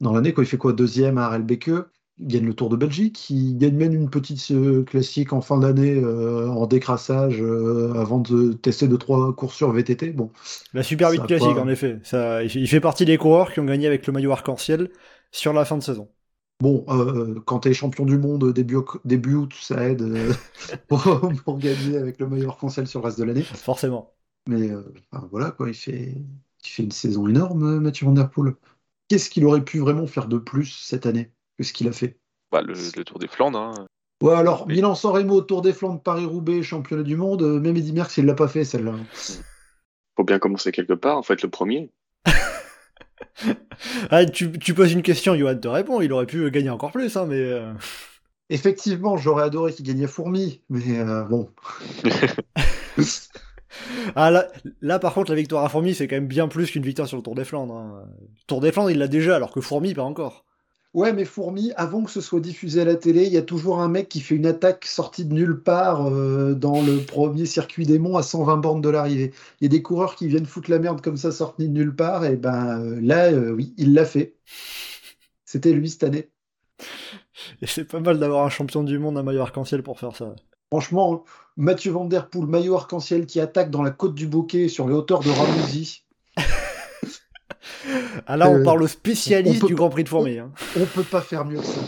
dans 0.00 0.12
l'année. 0.12 0.32
Quand 0.32 0.42
il 0.42 0.48
fait 0.48 0.58
quoi? 0.58 0.72
Deuxième 0.72 1.18
à 1.18 1.26
Arelbeke 1.26 1.70
il 1.70 1.84
gagne 2.26 2.46
le 2.46 2.54
Tour 2.54 2.68
de 2.68 2.76
Belgique, 2.76 3.30
il 3.30 3.56
gagne 3.56 3.76
même 3.76 3.94
une 3.94 4.10
petite 4.10 4.50
euh, 4.50 4.84
classique 4.84 5.32
en 5.32 5.40
fin 5.40 5.58
d'année 5.58 5.94
euh, 5.96 6.48
en 6.48 6.66
décrassage 6.66 7.40
euh, 7.40 7.94
avant 7.94 8.18
de 8.18 8.52
tester 8.52 8.88
deux 8.88 8.98
trois 8.98 9.34
courses 9.34 9.56
sur 9.56 9.70
VTT. 9.72 10.10
Bon, 10.10 10.30
la 10.72 10.82
Super 10.82 11.10
8 11.10 11.26
classique 11.26 11.56
en 11.56 11.68
effet. 11.68 11.98
Ça, 12.04 12.42
il 12.42 12.68
fait 12.68 12.80
partie 12.80 13.04
des 13.04 13.18
coureurs 13.18 13.52
qui 13.52 13.60
ont 13.60 13.64
gagné 13.64 13.86
avec 13.86 14.06
le 14.06 14.12
maillot 14.12 14.32
arc-en-ciel 14.32 14.90
sur 15.30 15.52
la 15.52 15.64
fin 15.64 15.76
de 15.76 15.82
saison. 15.82 16.08
Bon, 16.60 16.84
quand 17.44 17.60
tu 17.60 17.70
es 17.70 17.74
champion 17.74 18.04
du 18.04 18.18
monde 18.18 18.52
début, 18.52 18.76
début 19.04 19.34
août, 19.34 19.52
ça 19.60 19.88
aide 19.88 20.04
pour, 20.88 21.58
gagner 21.58 21.96
avec 21.96 22.20
le 22.20 22.28
maillot 22.28 22.50
arc-en-ciel 22.50 22.86
sur 22.86 23.00
le 23.00 23.06
reste 23.06 23.18
de 23.18 23.24
l'année. 23.24 23.42
Forcément. 23.42 24.14
Mais 24.48 24.70
voilà, 25.30 25.50
quoi, 25.50 25.68
il 25.68 25.74
fait, 25.74 26.14
il 26.64 26.68
fait 26.68 26.84
une 26.84 26.92
saison 26.92 27.26
énorme, 27.26 27.80
Mathieu 27.80 28.06
Van 28.06 28.12
Der 28.12 28.30
Poel. 28.30 28.54
Qu'est-ce 29.08 29.28
qu'il 29.28 29.44
aurait 29.44 29.64
pu 29.64 29.80
vraiment 29.80 30.06
faire 30.06 30.28
de 30.28 30.38
plus 30.38 30.66
cette 30.66 31.04
année? 31.06 31.32
Que 31.58 31.64
ce 31.64 31.72
qu'il 31.72 31.88
a 31.88 31.92
fait. 31.92 32.18
Bah, 32.50 32.62
le, 32.62 32.74
Tour 33.04 33.18
des 33.18 33.28
Flandres. 33.28 33.58
Hein. 33.58 33.86
Ouais, 34.22 34.34
alors, 34.34 34.68
Milan-San 34.68 35.12
Remo, 35.12 35.40
Tour 35.40 35.62
des 35.62 35.72
Flandres, 35.72 36.00
Paris-Roubaix, 36.00 36.62
championnat 36.62 37.02
du 37.02 37.16
monde, 37.16 37.42
euh, 37.42 37.58
même 37.58 37.76
Eddy 37.76 37.92
Merckx, 37.92 38.18
il 38.18 38.26
l'a 38.26 38.34
pas 38.34 38.46
fait, 38.46 38.64
celle-là. 38.64 38.94
Faut 40.16 40.22
bien 40.22 40.38
commencer 40.38 40.70
quelque 40.70 40.92
part, 40.92 41.18
en 41.18 41.22
fait, 41.22 41.42
le 41.42 41.48
premier. 41.48 41.90
ah, 44.10 44.24
tu, 44.26 44.74
poses 44.74 44.92
une 44.92 45.02
question, 45.02 45.34
Johan 45.34 45.56
te 45.56 45.66
répond, 45.66 46.00
il 46.00 46.12
aurait 46.12 46.26
pu 46.26 46.48
gagner 46.52 46.70
encore 46.70 46.92
plus, 46.92 47.16
hein, 47.16 47.26
mais... 47.26 47.40
Euh. 47.40 47.72
Effectivement, 48.48 49.16
j'aurais 49.16 49.44
adoré 49.44 49.72
qu'il 49.72 49.86
gagne 49.86 50.06
Fourmi, 50.06 50.60
mais 50.68 51.00
euh, 51.00 51.24
bon. 51.24 51.48
ah, 54.14 54.30
là, 54.30 54.46
là, 54.82 54.98
par 54.98 55.14
contre, 55.14 55.32
la 55.32 55.36
victoire 55.36 55.64
à 55.64 55.68
Fourmi, 55.68 55.94
c'est 55.94 56.06
quand 56.06 56.16
même 56.16 56.28
bien 56.28 56.46
plus 56.46 56.70
qu'une 56.70 56.84
victoire 56.84 57.08
sur 57.08 57.16
le 57.16 57.24
Tour 57.24 57.34
des 57.34 57.44
Flandres. 57.44 57.74
Hein. 57.74 58.04
Tour 58.46 58.60
des 58.60 58.70
Flandres, 58.70 58.90
il 58.90 58.98
l'a 58.98 59.08
déjà, 59.08 59.34
alors 59.34 59.50
que 59.50 59.60
Fourmi, 59.60 59.94
pas 59.94 60.02
encore. 60.02 60.44
Ouais, 60.94 61.14
mais 61.14 61.24
Fourmi, 61.24 61.72
avant 61.76 62.02
que 62.04 62.10
ce 62.10 62.20
soit 62.20 62.40
diffusé 62.40 62.82
à 62.82 62.84
la 62.84 62.96
télé, 62.96 63.24
il 63.24 63.32
y 63.32 63.38
a 63.38 63.42
toujours 63.42 63.80
un 63.80 63.88
mec 63.88 64.10
qui 64.10 64.20
fait 64.20 64.34
une 64.34 64.44
attaque 64.44 64.84
sortie 64.84 65.24
de 65.24 65.32
nulle 65.32 65.62
part 65.62 66.06
euh, 66.06 66.52
dans 66.54 66.82
le 66.82 66.98
premier 66.98 67.46
circuit 67.46 67.86
des 67.86 67.98
monts 67.98 68.18
à 68.18 68.22
120 68.22 68.58
bornes 68.58 68.82
de 68.82 68.90
l'arrivée. 68.90 69.32
Il 69.60 69.64
y 69.64 69.66
a 69.66 69.70
des 69.70 69.80
coureurs 69.80 70.16
qui 70.16 70.28
viennent 70.28 70.44
foutre 70.44 70.70
la 70.70 70.78
merde 70.78 71.00
comme 71.00 71.16
ça, 71.16 71.32
sortis 71.32 71.66
de 71.68 71.72
nulle 71.72 71.96
part, 71.96 72.26
et 72.26 72.36
ben 72.36 72.78
euh, 72.78 73.00
là, 73.00 73.32
euh, 73.32 73.52
oui, 73.52 73.72
il 73.78 73.94
l'a 73.94 74.04
fait. 74.04 74.36
C'était 75.46 75.72
lui 75.72 75.88
cette 75.88 76.04
année. 76.04 76.28
Et 77.62 77.66
c'est 77.66 77.84
pas 77.84 78.00
mal 78.00 78.18
d'avoir 78.18 78.44
un 78.44 78.50
champion 78.50 78.82
du 78.84 78.98
monde, 78.98 79.16
un 79.16 79.22
maillot 79.22 79.40
arc-en-ciel 79.40 79.82
pour 79.82 79.98
faire 79.98 80.14
ça. 80.14 80.34
Franchement, 80.70 81.24
Mathieu 81.56 81.92
Van 81.92 82.04
Der 82.04 82.28
Poel, 82.28 82.46
maillot 82.46 82.76
arc-en-ciel 82.76 83.24
qui 83.24 83.40
attaque 83.40 83.70
dans 83.70 83.82
la 83.82 83.92
côte 83.92 84.14
du 84.14 84.26
Bouquet 84.26 84.68
sur 84.68 84.86
les 84.88 84.94
hauteurs 84.94 85.20
de 85.20 85.30
Ramouzy. 85.30 86.04
Ah 88.26 88.36
là, 88.36 88.50
on 88.50 88.60
euh, 88.60 88.64
parle 88.64 88.82
au 88.82 88.88
spécialiste 88.88 89.64
du 89.64 89.74
Grand 89.74 89.90
Prix 89.90 90.04
de 90.04 90.08
Fourmi. 90.08 90.38
Hein. 90.38 90.52
On 90.76 90.84
peut 90.84 91.02
pas 91.04 91.20
faire 91.20 91.44
mieux 91.44 91.60
que 91.60 91.66
ça. 91.66 91.80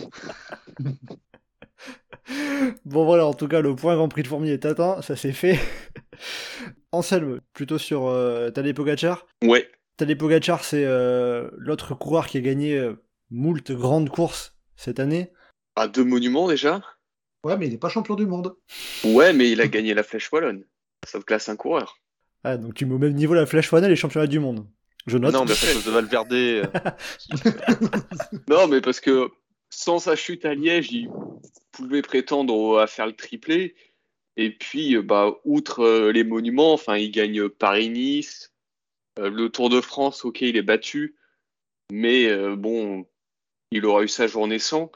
bon 2.85 3.05
voilà, 3.05 3.27
en 3.27 3.35
tout 3.35 3.49
cas, 3.49 3.61
le 3.61 3.75
point 3.75 3.95
Grand 3.97 4.09
Prix 4.09 4.23
de 4.23 4.29
Fourmi 4.29 4.51
est 4.51 4.65
atteint, 4.65 5.03
ça 5.03 5.17
c'est 5.17 5.33
fait. 5.33 5.59
Anselme, 6.93 7.41
plutôt 7.53 7.79
sur 7.79 8.07
euh, 8.07 8.51
Tadej 8.51 8.75
Pogacar. 8.75 9.27
Ouais. 9.43 9.69
Tadej 9.97 10.17
Pogacar, 10.17 10.65
c'est 10.65 10.85
euh, 10.85 11.51
l'autre 11.57 11.95
coureur 11.95 12.27
qui 12.27 12.39
a 12.39 12.41
gagné 12.41 12.77
euh, 12.77 12.95
moult 13.31 13.73
grandes 13.73 14.11
courses 14.11 14.57
cette 14.77 15.01
année. 15.01 15.33
À 15.77 15.89
deux 15.89 16.05
monuments 16.05 16.49
déjà? 16.49 16.83
Ouais, 17.45 17.57
mais 17.57 17.67
il 17.67 17.73
n'est 17.73 17.79
pas 17.79 17.89
champion 17.89 18.15
du 18.15 18.27
monde. 18.27 18.57
Ouais, 19.05 19.33
mais 19.33 19.51
il 19.51 19.61
a 19.61 19.67
gagné 19.67 19.93
la 19.93 20.03
Flèche 20.03 20.33
Wallonne. 20.33 20.65
Ça 21.07 21.19
te 21.19 21.25
classe 21.25 21.49
un 21.49 21.57
coureur. 21.57 21.99
Ah, 22.45 22.57
donc 22.57 22.75
tu 22.75 22.87
mets 22.87 22.95
au 22.95 22.99
même 22.99 23.15
niveau 23.15 23.35
la 23.35 23.47
Flèche 23.47 23.71
Wallonne 23.71 23.89
et 23.89 23.91
les 23.91 23.97
championnats 23.97 24.27
du 24.27 24.39
monde. 24.39 24.67
Je 25.07 25.19
note. 25.19 25.35
Non, 25.35 25.45
mais 25.45 25.53
de 25.53 25.91
Valverde. 25.91 26.33
Euh. 26.33 26.65
non, 28.49 28.69
mais 28.69 28.81
parce 28.81 29.01
que 29.01 29.31
sans 29.71 29.99
sa 29.99 30.17
chute 30.17 30.45
à 30.45 30.55
Liège, 30.55 30.93
il 30.93 31.11
pouvait 31.73 32.03
prétendre 32.03 32.79
à 32.79 32.87
faire 32.87 33.07
le 33.07 33.15
triplé. 33.15 33.75
Et 34.37 34.51
puis, 34.51 34.97
euh, 34.97 35.03
bah, 35.03 35.35
outre 35.45 35.81
euh, 35.81 36.13
les 36.13 36.25
monuments, 36.25 36.73
enfin, 36.73 36.97
il 36.97 37.11
gagne 37.11 37.49
Paris-Nice, 37.49 38.53
le 39.19 39.49
Tour 39.49 39.69
de 39.69 39.81
France, 39.81 40.25
ok, 40.25 40.41
il 40.41 40.57
est 40.57 40.63
battu, 40.63 41.17
mais 41.93 42.29
bon, 42.57 43.07
il 43.71 43.87
aura 43.87 44.03
eu 44.03 44.09
sa 44.09 44.27
journée 44.27 44.59
sans. 44.59 44.91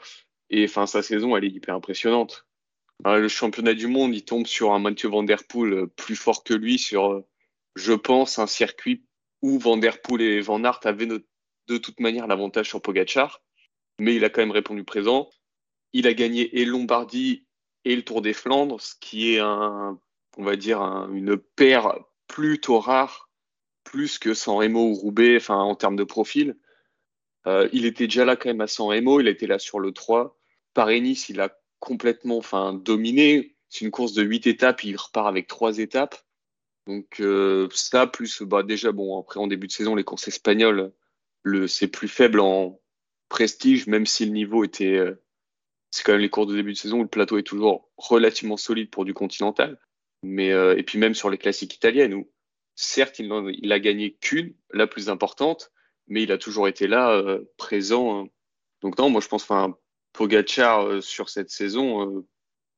Et 0.49 0.65
enfin, 0.65 0.87
sa 0.87 1.01
saison, 1.01 1.37
elle 1.37 1.45
est 1.45 1.49
hyper 1.49 1.73
impressionnante. 1.73 2.45
le 3.05 3.29
championnat 3.29 3.75
du 3.75 3.87
monde, 3.87 4.13
il 4.13 4.25
tombe 4.25 4.45
sur 4.45 4.73
un 4.73 4.79
Mathieu 4.79 5.07
Van 5.07 5.23
Der 5.23 5.45
Poel 5.45 5.87
plus 5.95 6.17
fort 6.17 6.43
que 6.43 6.53
lui 6.53 6.77
sur, 6.77 7.23
je 7.77 7.93
pense, 7.93 8.39
un 8.39 8.47
circuit 8.47 9.05
où 9.41 9.59
Van 9.59 9.77
Der 9.77 10.01
Poel 10.01 10.21
et 10.21 10.41
Van 10.41 10.63
Aert 10.63 10.81
avaient 10.83 11.05
de 11.05 11.77
toute 11.77 11.99
manière 11.99 12.27
l'avantage 12.27 12.69
sur 12.69 12.81
Pogachar, 12.81 13.41
mais 13.99 14.15
il 14.15 14.25
a 14.25 14.29
quand 14.29 14.41
même 14.41 14.51
répondu 14.51 14.83
présent. 14.83 15.29
il 15.93 16.07
a 16.07 16.13
gagné 16.13 16.59
et 16.59 16.65
Lombardie 16.65 17.47
et 17.85 17.95
le 17.95 18.03
Tour 18.03 18.21
des 18.21 18.33
Flandres, 18.33 18.79
ce 18.81 18.93
qui 18.99 19.33
est 19.33 19.39
un, 19.39 19.99
on 20.37 20.43
va 20.43 20.55
dire, 20.55 20.81
une 20.81 21.37
paire 21.37 21.97
plutôt 22.27 22.79
rare, 22.79 23.29
plus 23.83 24.19
que 24.19 24.33
San 24.33 24.57
Remo 24.57 24.89
ou 24.89 24.93
Roubaix, 24.93 25.37
enfin, 25.37 25.55
en 25.55 25.75
termes 25.75 25.95
de 25.95 26.03
profil. 26.03 26.57
Euh, 27.47 27.69
il 27.73 27.85
était 27.85 28.05
déjà 28.05 28.25
là 28.25 28.35
quand 28.35 28.49
même 28.49 28.61
à 28.61 28.67
San 28.67 28.87
Remo, 28.87 29.19
il 29.19 29.27
était 29.27 29.47
là 29.47 29.59
sur 29.59 29.79
le 29.79 29.91
3. 29.91 30.37
Paris-Nice, 30.73 31.29
il 31.29 31.41
a 31.41 31.49
complètement 31.79 32.37
enfin, 32.37 32.73
dominé. 32.73 33.55
C'est 33.69 33.85
une 33.85 33.91
course 33.91 34.13
de 34.13 34.23
8 34.23 34.47
étapes, 34.47 34.83
il 34.83 34.97
repart 34.97 35.27
avec 35.27 35.47
3 35.47 35.79
étapes. 35.79 36.15
Donc 36.87 37.19
euh, 37.19 37.67
ça, 37.71 38.07
plus 38.07 38.41
bah, 38.41 38.63
déjà, 38.63 38.91
bon, 38.91 39.19
après 39.19 39.39
en 39.39 39.47
début 39.47 39.67
de 39.67 39.71
saison, 39.71 39.95
les 39.95 40.03
courses 40.03 40.27
espagnoles, 40.27 40.91
le, 41.43 41.67
c'est 41.67 41.87
plus 41.87 42.07
faible 42.07 42.39
en 42.39 42.79
prestige, 43.29 43.87
même 43.87 44.05
si 44.05 44.25
le 44.25 44.31
niveau 44.31 44.63
était... 44.63 44.97
Euh, 44.97 45.21
c'est 45.91 46.03
quand 46.03 46.11
même 46.11 46.21
les 46.21 46.29
courses 46.29 46.47
de 46.47 46.55
début 46.55 46.73
de 46.73 46.77
saison 46.77 46.99
où 46.99 47.03
le 47.03 47.09
plateau 47.09 47.37
est 47.37 47.43
toujours 47.43 47.89
relativement 47.97 48.57
solide 48.57 48.91
pour 48.91 49.05
du 49.05 49.13
continental. 49.13 49.79
Mais, 50.23 50.51
euh, 50.51 50.77
et 50.77 50.83
puis 50.83 50.99
même 50.99 51.15
sur 51.15 51.29
les 51.29 51.37
classiques 51.37 51.75
italiennes, 51.75 52.13
où 52.13 52.31
certes, 52.75 53.19
il, 53.19 53.31
il 53.61 53.71
a 53.71 53.79
gagné 53.79 54.15
qu'une, 54.15 54.53
la 54.71 54.85
plus 54.85 55.09
importante, 55.09 55.71
mais 56.07 56.23
il 56.23 56.31
a 56.31 56.37
toujours 56.37 56.67
été 56.67 56.87
là, 56.87 57.39
présent. 57.57 58.19
Hein. 58.19 58.29
Donc 58.81 58.97
non, 58.97 59.09
moi 59.09 59.21
je 59.21 59.27
pense, 59.27 59.43
enfin, 59.43 59.77
Pogacar 60.13 60.85
euh, 60.85 61.01
sur 61.01 61.29
cette 61.29 61.49
saison, 61.49 62.25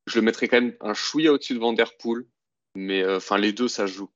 je 0.06 0.18
le 0.18 0.22
mettrais 0.22 0.48
quand 0.48 0.60
même 0.60 0.76
un 0.80 0.94
chouïa 0.94 1.32
au-dessus 1.32 1.54
de 1.54 1.58
Van 1.58 1.72
Der 1.72 1.96
Poel, 1.96 2.24
mais 2.74 3.06
enfin 3.06 3.38
les 3.38 3.52
deux, 3.52 3.68
ça 3.68 3.86
joue. 3.86 4.10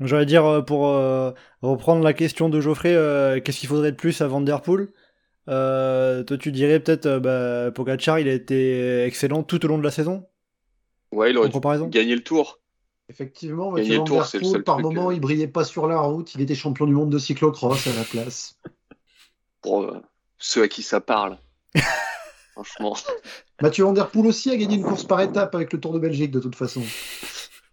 J'allais 0.00 0.26
dire, 0.26 0.64
pour 0.66 0.82
reprendre 1.62 2.04
la 2.04 2.12
question 2.12 2.48
de 2.48 2.60
Geoffrey, 2.60 2.92
qu'est-ce 3.42 3.60
qu'il 3.60 3.68
faudrait 3.68 3.92
de 3.92 3.96
plus 3.96 4.20
à 4.20 4.26
Van 4.26 4.42
Der 4.42 4.60
Poel 4.60 4.88
Toi, 5.46 6.38
tu 6.38 6.52
dirais 6.52 6.80
peut-être, 6.80 7.18
bah, 7.18 7.70
Pogacar, 7.70 8.18
il 8.18 8.28
a 8.28 8.32
été 8.32 9.04
excellent 9.04 9.42
tout 9.42 9.64
au 9.64 9.68
long 9.68 9.78
de 9.78 9.84
la 9.84 9.90
saison? 9.90 10.26
Ouais, 11.12 11.30
il 11.30 11.38
aurait 11.38 11.50
gagné 11.88 12.14
le 12.14 12.22
tour. 12.22 12.60
Effectivement, 13.08 13.70
Mathieu 13.70 13.98
Van 13.98 14.04
Der 14.04 14.30
Poel, 14.40 14.64
par 14.64 14.80
moment, 14.80 15.10
euh. 15.10 15.14
il 15.14 15.20
brillait 15.20 15.46
pas 15.46 15.64
sur 15.64 15.86
la 15.86 16.00
route, 16.00 16.34
il 16.34 16.40
était 16.40 16.56
champion 16.56 16.86
du 16.86 16.92
monde 16.92 17.10
de 17.10 17.18
cyclocross 17.18 17.86
à 17.86 17.94
la 17.94 18.02
place. 18.02 18.58
Pour 19.62 19.82
euh, 19.82 20.00
ceux 20.38 20.62
à 20.64 20.68
qui 20.68 20.82
ça 20.82 21.00
parle. 21.00 21.38
Franchement. 22.52 22.96
Mathieu 23.62 23.84
Van 23.84 23.92
Der 23.92 24.10
Poel 24.10 24.26
aussi 24.26 24.50
a 24.50 24.56
gagné 24.56 24.76
une 24.76 24.82
course 24.82 25.04
par 25.04 25.20
étape 25.20 25.54
avec 25.54 25.72
le 25.72 25.78
Tour 25.80 25.92
de 25.92 26.00
Belgique, 26.00 26.32
de 26.32 26.40
toute 26.40 26.56
façon. 26.56 26.82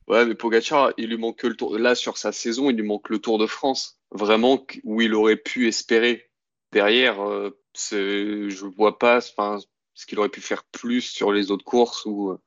Ouais, 0.07 0.25
mais 0.25 0.35
Pogacar, 0.35 0.93
il 0.97 1.09
lui 1.09 1.17
manque 1.17 1.39
que 1.39 1.47
le 1.47 1.55
Tour. 1.55 1.77
Là, 1.77 1.95
sur 1.95 2.17
sa 2.17 2.31
saison, 2.31 2.69
il 2.69 2.75
lui 2.75 2.83
manque 2.83 3.09
le 3.09 3.19
Tour 3.19 3.37
de 3.37 3.47
France. 3.47 3.99
Vraiment, 4.11 4.65
où 4.83 5.01
il 5.01 5.13
aurait 5.13 5.37
pu 5.37 5.67
espérer. 5.67 6.29
Derrière, 6.71 7.21
euh, 7.23 7.51
je 7.73 8.65
vois 8.65 8.97
pas 8.97 9.21
ce 9.21 10.05
qu'il 10.05 10.19
aurait 10.19 10.29
pu 10.29 10.41
faire 10.41 10.63
plus 10.65 11.01
sur 11.01 11.31
les 11.31 11.51
autres 11.51 11.65
courses 11.65 12.05
ou 12.05 12.37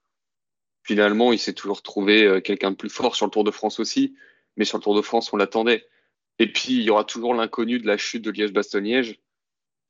finalement, 0.87 1.33
il 1.33 1.39
s'est 1.39 1.53
toujours 1.53 1.83
trouvé 1.83 2.25
euh, 2.25 2.41
quelqu'un 2.41 2.71
de 2.71 2.77
plus 2.77 2.89
fort 2.89 3.17
sur 3.17 3.27
le 3.27 3.31
Tour 3.31 3.45
de 3.45 3.51
France 3.51 3.81
aussi. 3.81 4.17
Mais 4.57 4.65
sur 4.65 4.79
le 4.79 4.83
Tour 4.83 4.95
de 4.95 5.03
France, 5.03 5.33
on 5.33 5.37
l'attendait. 5.37 5.87
Et 6.39 6.51
puis, 6.51 6.75
il 6.75 6.83
y 6.83 6.91
aura 6.91 7.05
toujours 7.05 7.35
l'inconnu 7.35 7.79
de 7.79 7.87
la 7.87 7.99
chute 7.99 8.23
de 8.23 8.31
Liège-Bastogne-Liège, 8.31 9.19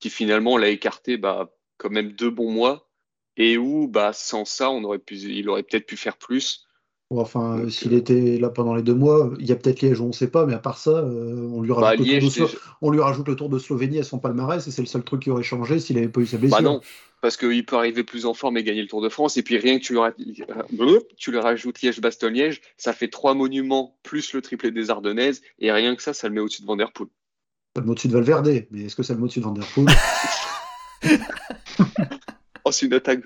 qui 0.00 0.10
finalement 0.10 0.56
l'a 0.56 0.70
écarté 0.70 1.16
bah, 1.18 1.52
quand 1.76 1.90
même 1.90 2.12
deux 2.12 2.30
bons 2.30 2.50
mois. 2.50 2.88
Et 3.36 3.58
où, 3.58 3.86
bah, 3.86 4.12
sans 4.14 4.44
ça, 4.46 4.70
on 4.70 4.82
aurait 4.84 4.98
pu, 4.98 5.16
il 5.16 5.48
aurait 5.50 5.62
peut-être 5.62 5.86
pu 5.86 5.96
faire 5.96 6.16
plus. 6.16 6.65
Enfin, 7.10 7.68
s'il 7.70 7.94
euh, 7.94 7.98
était 7.98 8.36
là 8.38 8.48
pendant 8.48 8.74
les 8.74 8.82
deux 8.82 8.94
mois, 8.94 9.30
il 9.38 9.46
y 9.46 9.52
a 9.52 9.56
peut-être 9.56 9.80
Liège, 9.80 10.00
on 10.00 10.08
ne 10.08 10.12
sait 10.12 10.26
pas, 10.26 10.44
mais 10.44 10.54
à 10.54 10.58
part 10.58 10.76
ça, 10.76 10.90
euh, 10.90 11.48
on, 11.52 11.62
lui 11.62 11.70
rajoute 11.70 12.04
bah, 12.04 12.46
on, 12.82 12.90
lui 12.90 13.00
rajoute 13.00 13.28
le 13.28 13.36
tour 13.36 13.48
de 13.48 13.60
Slovénie 13.60 14.00
à 14.00 14.02
son 14.02 14.18
palmarès, 14.18 14.66
et 14.66 14.70
c'est 14.72 14.82
le 14.82 14.88
seul 14.88 15.04
truc 15.04 15.22
qui 15.22 15.30
aurait 15.30 15.44
changé 15.44 15.78
s'il 15.78 15.94
n'avait 15.96 16.08
pas 16.08 16.20
eu 16.20 16.26
sa 16.26 16.36
blessure. 16.36 16.56
Bah 16.56 16.64
non, 16.64 16.80
parce 17.20 17.36
qu'il 17.36 17.64
peut 17.64 17.76
arriver 17.76 18.02
plus 18.02 18.26
en 18.26 18.34
forme 18.34 18.56
et 18.56 18.64
gagner 18.64 18.82
le 18.82 18.88
Tour 18.88 19.02
de 19.02 19.08
France, 19.08 19.36
et 19.36 19.44
puis 19.44 19.56
rien 19.56 19.78
que 19.78 19.84
tu 19.84 19.96
euh, 19.96 21.00
lui 21.28 21.38
rajoutes 21.38 21.80
Liège-Bastogne-Liège, 21.80 22.60
ça 22.76 22.92
fait 22.92 23.08
trois 23.08 23.34
monuments 23.34 23.96
plus 24.02 24.32
le 24.32 24.42
triplé 24.42 24.72
des 24.72 24.90
Ardennaises, 24.90 25.42
et 25.60 25.70
rien 25.70 25.94
que 25.94 26.02
ça, 26.02 26.12
ça 26.12 26.26
le 26.26 26.34
met 26.34 26.40
au-dessus 26.40 26.62
de 26.62 26.66
Van 26.66 26.76
Der 26.76 26.90
Poel. 26.90 27.08
Ça 27.76 27.82
le 27.82 27.86
met 27.86 27.92
au-dessus 27.92 28.08
de 28.08 28.14
Valverde, 28.14 28.66
mais 28.72 28.82
est-ce 28.86 28.96
que 28.96 29.04
ça 29.04 29.12
le 29.12 29.20
met 29.20 29.26
au-dessus 29.26 29.38
de 29.38 29.44
Van 29.44 29.52
Der 29.52 29.66
Poel? 29.72 29.86
Oh, 32.64 32.72
C'est 32.72 32.86
une 32.86 32.94
attaque 32.94 33.20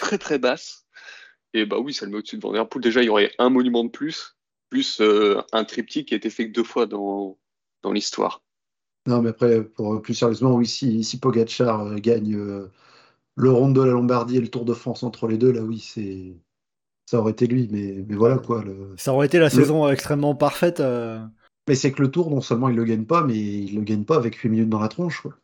très 0.00 0.18
très 0.18 0.40
basse. 0.40 0.85
Et 1.56 1.64
bah 1.64 1.78
oui, 1.78 1.94
ça 1.94 2.04
le 2.04 2.12
met 2.12 2.18
au-dessus 2.18 2.36
de 2.36 2.42
Van 2.42 2.52
Der 2.52 2.68
Poel. 2.68 2.82
Déjà, 2.82 3.02
il 3.02 3.06
y 3.06 3.08
aurait 3.08 3.32
un 3.38 3.48
monument 3.48 3.82
de 3.82 3.88
plus, 3.88 4.36
plus 4.68 5.00
euh, 5.00 5.40
un 5.52 5.64
triptyque 5.64 6.08
qui 6.08 6.14
a 6.14 6.18
été 6.18 6.28
fait 6.28 6.48
que 6.48 6.52
deux 6.52 6.64
fois 6.64 6.84
dans, 6.84 7.38
dans 7.82 7.92
l'histoire. 7.92 8.42
Non, 9.06 9.22
mais 9.22 9.30
après, 9.30 9.64
pour 9.64 10.02
plus 10.02 10.12
sérieusement, 10.12 10.54
oui, 10.54 10.66
si, 10.66 11.02
si 11.02 11.18
Pogacar 11.18 11.86
euh, 11.86 11.94
gagne 11.94 12.36
euh, 12.36 12.70
le 13.36 13.50
Ronde 13.50 13.74
de 13.74 13.80
la 13.80 13.92
Lombardie 13.92 14.36
et 14.36 14.40
le 14.42 14.48
Tour 14.48 14.66
de 14.66 14.74
France 14.74 15.02
entre 15.02 15.28
les 15.28 15.38
deux, 15.38 15.50
là, 15.50 15.62
oui, 15.62 15.80
c'est 15.80 16.36
ça 17.06 17.20
aurait 17.20 17.32
été 17.32 17.46
lui. 17.46 17.68
Mais, 17.70 18.04
mais 18.06 18.16
voilà 18.16 18.36
quoi. 18.36 18.62
Ça 18.98 19.14
aurait 19.14 19.26
été 19.26 19.38
la 19.38 19.48
saison 19.48 19.88
extrêmement 19.88 20.34
parfaite. 20.34 20.82
Mais 21.68 21.74
c'est 21.74 21.90
que 21.90 22.02
le 22.02 22.10
Tour, 22.10 22.30
non 22.30 22.42
seulement 22.42 22.68
il 22.68 22.76
le 22.76 22.84
gagne 22.84 23.06
pas, 23.06 23.22
mais 23.24 23.36
il 23.38 23.76
le 23.76 23.82
gagne 23.82 24.04
pas 24.04 24.16
avec 24.16 24.34
8 24.34 24.48
minutes 24.50 24.68
dans 24.68 24.80
la 24.80 24.88
tronche. 24.88 25.22
Quoi. 25.22 25.38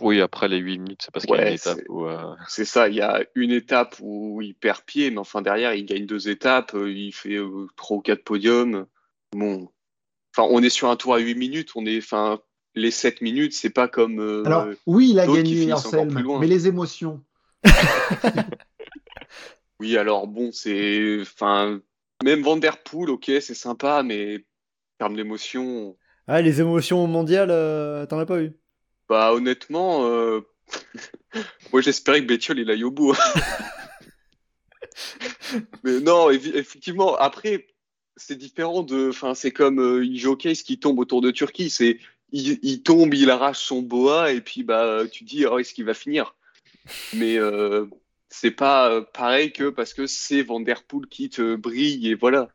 Oui, 0.00 0.20
après 0.20 0.48
les 0.48 0.58
8 0.58 0.78
minutes, 0.78 1.02
c'est 1.04 1.10
parce 1.10 1.26
qu'il 1.26 1.34
y 1.34 1.38
a 1.38 1.48
une 1.48 1.54
étape 1.54 1.78
où. 1.88 2.06
Euh, 2.06 2.34
c'est 2.46 2.64
ça, 2.64 2.88
il 2.88 2.94
y 2.94 3.00
a 3.00 3.24
une 3.34 3.50
étape 3.50 3.96
où 4.00 4.40
il 4.42 4.54
perd 4.54 4.82
pied, 4.82 5.10
mais 5.10 5.18
enfin 5.18 5.42
derrière, 5.42 5.74
il 5.74 5.86
gagne 5.86 6.06
deux 6.06 6.28
étapes, 6.28 6.74
euh, 6.74 6.90
il 6.90 7.12
fait 7.12 7.34
euh, 7.34 7.66
trois 7.76 7.96
ou 7.96 8.00
quatre 8.00 8.22
podiums. 8.22 8.86
Bon. 9.32 9.68
Enfin, 10.36 10.48
on 10.50 10.62
est 10.62 10.70
sur 10.70 10.88
un 10.88 10.96
tour 10.96 11.14
à 11.14 11.18
8 11.18 11.34
minutes, 11.34 11.70
on 11.74 11.84
est. 11.84 11.98
Enfin, 11.98 12.40
les 12.74 12.92
7 12.92 13.22
minutes, 13.22 13.54
c'est 13.54 13.70
pas 13.70 13.88
comme. 13.88 14.20
Alors, 14.46 14.68
oui, 14.86 15.10
il 15.10 15.18
a 15.18 15.26
gagné, 15.26 15.72
mais 16.40 16.46
les 16.46 16.68
émotions. 16.68 17.20
oui, 19.80 19.96
alors 19.96 20.28
bon, 20.28 20.52
c'est. 20.52 21.18
Enfin, 21.22 21.80
même 22.22 22.42
Van 22.42 22.56
Der 22.56 22.80
Poel, 22.84 23.10
ok, 23.10 23.32
c'est 23.40 23.54
sympa, 23.54 24.04
mais 24.04 24.36
en 24.36 24.98
termes 24.98 25.16
d'émotions. 25.16 25.96
Ah, 26.28 26.40
les 26.40 26.60
émotions 26.60 27.04
mondiales, 27.08 27.48
t'en 28.06 28.20
as 28.20 28.26
pas 28.26 28.42
eu? 28.42 28.52
Bah 29.08 29.32
honnêtement, 29.32 30.06
euh, 30.06 30.40
moi 31.72 31.80
j'espérais 31.80 32.20
que 32.20 32.26
Bettiol 32.26 32.58
il 32.58 32.70
aille 32.70 32.84
au 32.84 32.90
bout. 32.90 33.16
Mais 35.82 36.00
non, 36.00 36.30
effectivement, 36.30 37.16
après, 37.16 37.68
c'est 38.16 38.36
différent 38.36 38.82
de. 38.82 39.08
Enfin, 39.08 39.34
c'est 39.34 39.52
comme 39.52 39.80
euh, 39.80 40.36
Case 40.36 40.62
qui 40.62 40.78
tombe 40.78 40.98
autour 40.98 41.20
de 41.20 41.30
Turquie. 41.30 41.70
C'est 41.70 41.98
il, 42.30 42.82
tombe, 42.82 43.14
il 43.14 43.30
arrache 43.30 43.60
son 43.60 43.80
boa 43.80 44.32
et 44.32 44.40
puis 44.42 44.62
bah 44.62 45.04
tu 45.10 45.24
dis 45.24 45.46
oh, 45.46 45.58
est-ce 45.58 45.72
qu'il 45.72 45.86
va 45.86 45.94
finir? 45.94 46.34
Mais 47.14 47.38
euh, 47.38 47.86
c'est 48.28 48.50
pas 48.50 48.90
euh, 48.90 49.00
pareil 49.00 49.52
que 49.52 49.70
parce 49.70 49.94
que 49.94 50.06
c'est 50.06 50.42
Van 50.42 50.60
Der 50.60 50.82
Poel 50.82 51.06
qui 51.06 51.30
te 51.30 51.56
brille 51.56 52.08
et 52.08 52.14
voilà. 52.14 52.48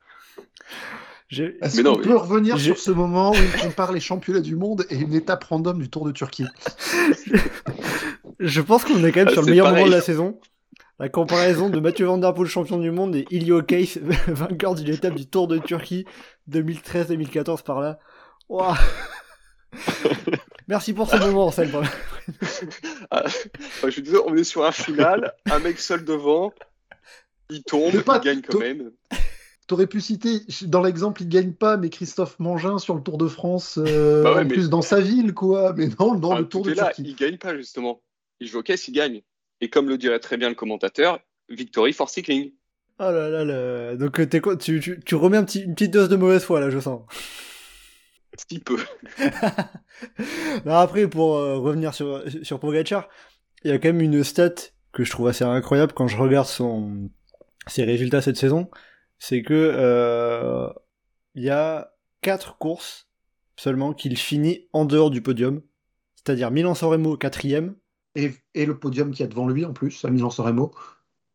Est-ce 1.42 1.82
qu'on 1.82 1.96
peut 1.96 2.16
revenir 2.16 2.60
sur 2.60 2.78
ce 2.78 2.92
moment 2.92 3.32
où 3.32 3.36
il 3.36 3.62
compare 3.62 3.92
les 3.92 4.00
championnats 4.00 4.42
du 4.42 4.56
monde 4.56 4.86
et 4.90 4.96
une 4.96 5.14
étape 5.14 5.44
random 5.44 5.80
du 5.80 5.90
Tour 5.90 6.06
de 6.06 6.12
Turquie 6.12 6.46
Je 8.40 8.62
pense 8.62 8.84
qu'on 8.84 9.04
est 9.04 9.12
quand 9.12 9.22
même 9.22 9.30
ah, 9.30 9.34
sur 9.34 9.42
le 9.42 9.50
meilleur 9.50 9.72
moment 9.72 9.86
de 9.86 9.92
la 9.92 10.02
saison. 10.02 10.40
La 11.00 11.10
comparaison 11.10 11.70
de 11.70 11.80
Mathieu 11.80 12.06
Van 12.06 12.18
Der 12.18 12.34
Poel, 12.34 12.48
champion 12.48 12.78
du 12.78 12.92
monde, 12.92 13.16
et 13.16 13.26
Ilio 13.32 13.62
Case, 13.64 13.98
vainqueur 14.28 14.76
d'une 14.76 14.94
étape 14.94 15.16
du 15.16 15.26
Tour 15.26 15.48
de 15.48 15.58
Turquie 15.58 16.06
2013-2014 16.52 17.64
par 17.64 17.82
là. 17.82 18.00
Merci 20.68 20.94
pour 20.94 21.10
ce 21.10 21.18
moment, 21.18 21.48
Ansel. 21.48 21.70
ah, 23.12 23.24
je 23.84 23.90
suis 23.90 24.02
désolé, 24.02 24.24
on 24.28 24.36
est 24.36 24.44
sur 24.44 24.64
un 24.64 24.72
final, 24.72 25.34
un 25.50 25.60
mec 25.60 25.80
seul 25.80 26.06
devant, 26.06 26.54
il 27.50 27.64
tombe, 27.64 27.94
il 27.94 28.20
gagne 28.22 28.42
quand 28.42 28.60
même. 28.60 28.92
T'aurais 29.74 29.88
pu 29.88 30.02
citer, 30.02 30.42
dans 30.68 30.84
l'exemple, 30.84 31.24
il 31.24 31.30
gagne 31.30 31.52
pas, 31.52 31.78
mais 31.78 31.90
Christophe 31.90 32.38
Mangin 32.38 32.78
sur 32.78 32.94
le 32.94 33.02
Tour 33.02 33.18
de 33.18 33.28
France, 33.28 33.80
euh, 33.80 34.22
bah 34.22 34.44
en 34.44 34.48
plus 34.48 34.70
dans 34.70 34.84
sa 34.84 35.02
ville, 35.02 35.34
quoi. 35.34 35.74
Mais 35.76 35.88
non, 36.00 36.14
dans 36.14 36.34
ah, 36.34 36.40
le 36.42 36.48
Tour 36.48 36.64
de 36.64 36.74
là, 36.74 36.92
Turquie. 36.94 37.02
Il 37.08 37.16
gagne 37.16 37.40
pas, 37.40 37.58
justement. 37.58 38.04
Il 38.40 38.48
joue 38.48 38.60
au 38.60 38.62
caisse, 38.62 38.88
il 38.88 38.92
gagne. 38.92 39.24
Et 39.62 39.72
comme 39.72 39.90
le 39.90 39.98
dirait 39.98 40.20
très 40.20 40.38
bien 40.38 40.50
le 40.50 40.54
commentateur, 40.54 41.22
victory 41.50 41.92
for 41.92 42.08
cycling. 42.08 42.52
Oh 43.00 43.06
là 43.06 43.30
là, 43.30 43.44
là. 43.44 43.96
donc 43.96 44.20
euh, 44.20 44.40
quoi, 44.40 44.58
tu, 44.58 44.80
tu, 44.80 45.00
tu, 45.04 45.16
remets 45.16 45.38
un 45.38 45.44
petit, 45.44 45.62
une 45.62 45.74
petite 45.74 45.94
dose 45.94 46.08
de 46.08 46.18
mauvaise 46.18 46.44
foi, 46.44 46.60
là, 46.60 46.70
je 46.70 46.80
sens. 46.80 47.02
Si 48.48 48.60
peu. 48.60 48.78
non, 50.66 50.76
après, 50.76 51.08
pour 51.08 51.38
euh, 51.38 51.58
revenir 51.58 51.96
sur, 51.96 52.22
sur 52.44 52.60
Pogacar, 52.60 53.10
il 53.64 53.72
y 53.72 53.74
a 53.74 53.80
quand 53.80 53.90
même 53.90 54.02
une 54.02 54.24
stat 54.24 54.54
que 54.92 55.04
je 55.04 55.10
trouve 55.10 55.30
assez 55.30 55.44
incroyable 55.44 55.94
quand 55.94 56.08
je 56.08 56.18
regarde 56.18 56.46
son, 56.46 57.10
ses 57.66 57.86
résultats 57.86 58.22
cette 58.22 58.38
saison 58.38 58.70
c'est 59.24 59.42
que 59.42 59.54
euh, 59.54 60.68
il 61.34 61.44
y 61.44 61.50
a 61.50 61.94
quatre 62.20 62.58
courses 62.58 63.08
seulement 63.56 63.94
qu'il 63.94 64.18
finit 64.18 64.68
en 64.74 64.84
dehors 64.84 65.12
du 65.12 65.22
podium, 65.22 65.62
c'est-à-dire 66.16 66.52
Milan-San 66.52 66.90
Remo 66.90 67.16
quatrième. 67.16 67.76
Et, 68.16 68.34
et 68.54 68.66
le 68.66 68.78
podium 68.78 69.12
qui 69.12 69.24
a 69.24 69.28
devant 69.28 69.48
lui 69.48 69.64
en 69.64 69.72
plus, 69.72 70.04
à 70.04 70.10
Milan-San 70.10 70.46
Remo. 70.46 70.74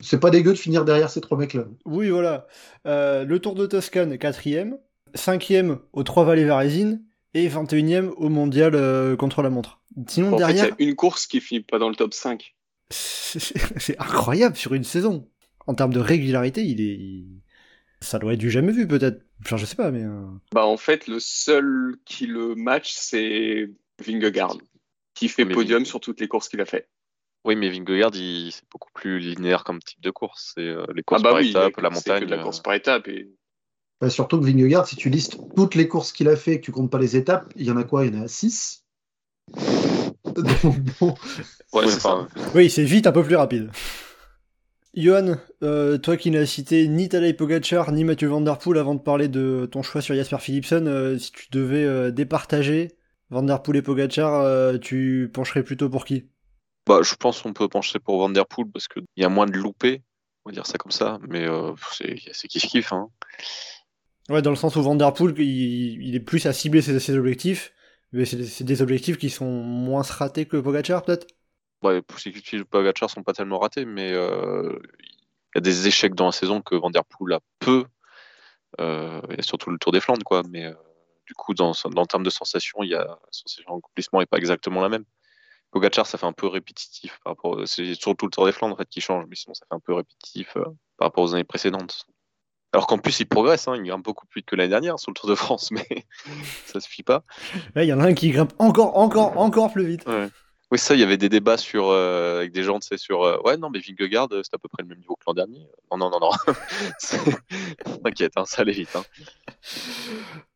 C'est 0.01 0.21
pas 0.21 0.29
dégueu 0.29 0.53
de 0.53 0.59
finir 0.59 0.85
derrière 0.85 1.09
ces 1.09 1.23
trois 1.23 1.39
mecs-là. 1.39 1.65
Oui, 1.87 2.11
voilà. 2.11 2.47
Euh, 2.87 3.25
le 3.25 3.39
Tour 3.39 3.55
de 3.55 3.65
Toscane, 3.65 4.19
quatrième. 4.19 4.77
Cinquième 5.15 5.79
aux 5.95 6.03
Trois 6.03 6.25
Vallées 6.25 6.45
Varesines. 6.45 7.03
Et 7.33 7.49
21 7.49 8.03
e 8.03 8.15
au 8.19 8.29
mondial 8.29 8.75
euh, 8.75 9.17
contre 9.17 9.41
la 9.41 9.49
montre. 9.49 9.81
Sinon, 10.07 10.37
derrière. 10.37 10.67
il 10.79 10.85
y 10.85 10.87
a 10.89 10.91
une 10.91 10.95
course 10.95 11.27
qui 11.27 11.41
finit 11.41 11.63
pas 11.63 11.79
dans 11.79 11.89
le 11.89 11.97
top 11.97 12.13
5. 12.13 12.55
c'est 12.91 13.99
incroyable 13.99 14.57
sur 14.57 14.75
une 14.75 14.85
saison. 14.85 15.27
En 15.67 15.75
termes 15.75 15.95
de 15.95 16.01
régularité, 16.01 16.63
il 16.67 16.83
est. 16.83 17.48
Ça 18.01 18.19
doit 18.19 18.33
être 18.35 18.39
du 18.41 18.51
jamais 18.51 18.73
vu, 18.73 18.87
peut-être. 18.87 19.23
Enfin, 19.45 19.57
je 19.57 19.67
sais 19.67 19.77
pas, 19.77 19.91
mais. 19.91 20.03
euh, 20.05 20.27
Bah, 20.53 20.67
en 20.67 20.77
fait, 20.77 21.07
le 21.07 21.21
seul 21.21 21.97
qui 22.05 22.27
le 22.27 22.55
match, 22.55 22.93
c'est 22.95 23.71
Vingegaard, 24.05 24.57
qui 25.15 25.29
fait 25.29 25.45
Mais 25.45 25.55
podium 25.55 25.85
sur 25.85 26.01
toutes 26.01 26.21
les 26.21 26.29
courses 26.29 26.49
qu'il 26.49 26.61
a 26.61 26.67
fait. 26.67 26.89
Oui, 27.45 27.57
mais 27.57 27.69
Vingegaard, 27.71 28.15
il- 28.15 28.53
c'est 28.53 28.69
beaucoup 28.71 28.91
plus 28.93 29.19
linéaire 29.19 29.65
comme 29.65 29.81
type 29.83 30.01
de 30.01 30.11
course. 30.11 30.53
C'est 30.55 30.63
euh, 30.63 30.87
les 30.95 31.03
Ah 31.11 31.19
courses 31.19 31.23
bah 31.23 31.31
par 31.31 31.39
oui, 31.39 31.51
étapes, 31.51 31.73
c'est 31.75 31.83
la 31.83 31.91
que 31.91 31.95
montagne. 31.95 32.25
de 32.27 32.31
la 32.31 32.39
euh, 32.39 32.43
course 32.45 32.61
par 32.61 32.75
étape. 32.75 33.09
Et... 33.09 33.29
Bah, 34.01 34.11
surtout 34.11 34.41
que 34.41 34.45
Vingegaard, 34.45 34.89
si 34.89 34.97
tu 34.97 35.09
listes 35.09 35.39
toutes 35.55 35.77
les 35.77 35.87
courses 35.87 36.11
qu'il 36.13 36.29
a 36.29 36.35
fait 36.35 36.55
et 36.55 36.61
que 36.61 36.65
tu 36.65 36.73
comptes 36.73 36.91
pas 36.91 36.99
les 36.99 37.17
étapes, 37.17 37.53
il 37.55 37.65
y 37.65 37.71
en 37.71 37.77
a 37.77 37.85
quoi? 37.85 38.05
Il 38.07 38.15
y 38.15 38.19
en 38.19 38.23
a 38.23 38.29
6 38.29 38.85
Donc, 40.37 40.79
bon, 41.01 41.15
ouais, 41.73 41.87
Oui, 42.55 42.71
c'est 42.71 42.85
vite 42.85 43.07
un 43.07 43.13
peu 43.13 43.23
plus 43.25 43.37
rapide. 43.37 43.71
Johan, 44.95 45.37
euh, 45.63 45.99
toi 45.99 46.17
qui 46.17 46.31
n'as 46.31 46.47
cité 46.47 46.89
ni 46.89 47.09
Tadej 47.09 47.35
Pogacar 47.37 47.93
ni 47.93 48.05
Mathieu 48.05 48.29
Van 48.29 48.41
Der 48.41 48.59
Poel 48.59 48.79
avant 48.79 48.95
de 48.95 49.01
parler 49.01 49.29
de 49.29 49.69
ton 49.71 49.83
choix 49.83 50.01
sur 50.01 50.15
Jasper 50.15 50.39
Philipsen, 50.39 50.89
euh, 50.89 51.19
si 51.19 51.31
tu 51.31 51.47
devais 51.53 51.85
euh, 51.85 52.11
départager 52.11 52.97
Van 53.31 53.43
Der 53.43 53.63
Poel 53.63 53.77
et 53.77 53.83
Pogacar, 53.83 54.81
tu 54.81 55.31
pencherais 55.33 55.63
plutôt 55.63 55.91
pour 55.91 56.05
qui? 56.05 56.29
Bah, 56.87 57.01
je 57.03 57.15
pense 57.15 57.43
qu'on 57.43 57.53
peut 57.53 57.69
pencher 57.69 57.99
pour 57.99 58.19
Van 58.19 58.31
Der 58.31 58.47
Poel 58.47 58.67
parce 58.73 58.89
qu'il 58.89 59.05
y 59.17 59.25
a 59.25 59.29
moins 59.29 59.45
de 59.47 59.57
loupés, 59.57 60.03
on 60.45 60.51
va 60.51 60.55
dire 60.55 60.67
ça 60.67 60.79
comme 60.79 60.91
ça. 60.91 61.19
Mais 61.29 61.47
euh, 61.47 61.73
c'est 61.93 62.49
kiff-kiff. 62.49 62.95
Hein. 62.95 63.11
Ouais, 64.31 64.43
dans 64.43 64.51
le 64.51 64.57
sens 64.57 64.75
où 64.77 64.83
Van 64.83 64.95
Der 64.95 65.13
Poel, 65.13 65.35
il, 65.39 66.03
il 66.03 66.15
est 66.15 66.21
plus 66.21 66.47
à 66.47 66.55
cibler 66.55 66.81
ses, 66.81 66.99
ses 66.99 67.17
objectifs, 67.17 67.73
mais 68.13 68.25
c'est 68.25 68.43
c'est 68.45 68.65
des 68.65 68.81
objectifs 68.81 69.19
qui 69.19 69.29
sont 69.29 69.51
moins 69.51 70.03
ratés 70.03 70.47
que 70.47 70.57
Pogacar, 70.57 71.03
peut-être? 71.03 71.27
Ouais, 71.83 72.03
les 72.25 72.33
kiff 72.33 72.65
Pogacar 72.65 73.09
sont 73.09 73.23
pas 73.23 73.33
tellement 73.33 73.59
ratés, 73.59 73.85
mais 73.85 74.13
euh, 74.13 74.79
il 75.01 75.57
y 75.57 75.59
a 75.59 75.61
des 75.61 75.87
échecs 75.87 76.15
dans 76.15 76.27
la 76.27 76.33
saison 76.33 76.61
que 76.61 76.75
Van 76.75 76.91
Der 76.91 77.05
Poel 77.05 77.35
a 77.35 77.41
peu. 77.59 77.85
Euh, 78.81 79.21
et 79.37 79.43
surtout 79.43 79.71
le 79.71 79.79
Tour 79.79 79.93
des 79.93 80.01
Flandres, 80.01 80.25
quoi. 80.25 80.43
Mais 80.51 80.67
euh, 80.67 80.75
du 81.27 81.35
coup, 81.35 81.55
dans, 81.55 81.73
dans 81.91 82.01
le 82.03 82.07
terme 82.07 82.23
de 82.23 82.31
sensation, 82.31 82.83
il 82.83 82.91
y 82.91 82.95
a 82.95 83.05
la 83.05 83.19
sensation 83.31 83.75
d'accomplissement 83.75 84.21
n'est 84.21 84.27
pas 84.27 84.39
exactement 84.39 84.81
la 84.81 84.89
même. 84.89 85.05
Pogacar, 85.71 86.07
ça 86.07 86.19
fait 86.19 86.27
un 86.27 86.33
peu 86.33 86.47
répétitif 86.47 87.19
par 87.23 87.33
rapport. 87.33 87.61
C'est 87.67 87.95
surtout 87.95 88.27
le 88.27 88.31
Tour 88.31 88.47
des 88.47 88.53
Flandres 88.53 88.75
en 88.75 88.79
fait 88.79 88.89
qui 88.89 89.01
change, 89.01 89.25
mais 89.29 89.37
sinon 89.37 89.55
ça 89.55 89.67
fait 89.69 89.75
un 89.75 89.81
peu 89.81 89.95
répétitif 89.95 90.57
euh, 90.57 90.65
par 90.97 91.09
rapport 91.09 91.25
aux 91.25 91.35
années 91.35 91.45
précédentes. 91.45 92.07
Alors 92.73 92.87
qu'en 92.87 92.99
plus, 92.99 93.21
il 93.21 93.27
progresse, 93.27 93.67
hein, 93.69 93.77
il 93.77 93.83
grimpe 93.83 94.05
beaucoup 94.05 94.27
plus 94.27 94.41
vite 94.41 94.47
que 94.47 94.57
l'année 94.57 94.69
dernière 94.69 94.99
sur 94.99 95.11
le 95.11 95.15
Tour 95.15 95.29
de 95.29 95.35
France, 95.35 95.71
mais 95.73 96.07
ça 96.67 96.81
suffit 96.81 97.03
pas. 97.03 97.23
Il 97.77 97.85
y 97.85 97.93
en 97.93 98.01
a 98.01 98.05
un 98.05 98.15
qui 98.15 98.31
grimpe 98.31 98.53
encore, 98.59 98.97
encore, 98.97 99.39
encore 99.39 99.73
plus 99.73 99.87
vite. 99.87 100.07
Ouais. 100.07 100.29
Oui, 100.71 100.79
ça, 100.79 100.95
il 100.95 101.01
y 101.01 101.03
avait 101.03 101.17
des 101.17 101.31
débats 101.31 101.57
sur, 101.57 101.89
euh, 101.89 102.39
avec 102.41 102.53
des 102.53 102.63
gens, 102.63 102.79
tu 102.79 102.89
sais, 102.89 102.99
sur 102.99 103.23
euh, 103.23 103.39
ouais, 103.45 103.57
non, 103.57 103.71
mais 103.71 103.79
Vingegaard, 103.81 104.29
euh, 104.33 104.43
c'est 104.45 104.53
à 104.55 104.59
peu 104.59 104.69
près 104.69 104.83
le 104.83 104.89
même 104.89 104.99
niveau 104.99 105.17
que 105.17 105.23
l'an 105.27 105.33
dernier. 105.33 105.67
Non, 105.91 105.97
non, 105.97 106.11
non, 106.11 106.21
non. 106.21 106.31
T'inquiète, 108.05 108.33
hein, 108.37 108.45
ça 108.47 108.63
allait 108.63 108.73
vite. 108.73 108.95
Hein. 108.95 109.03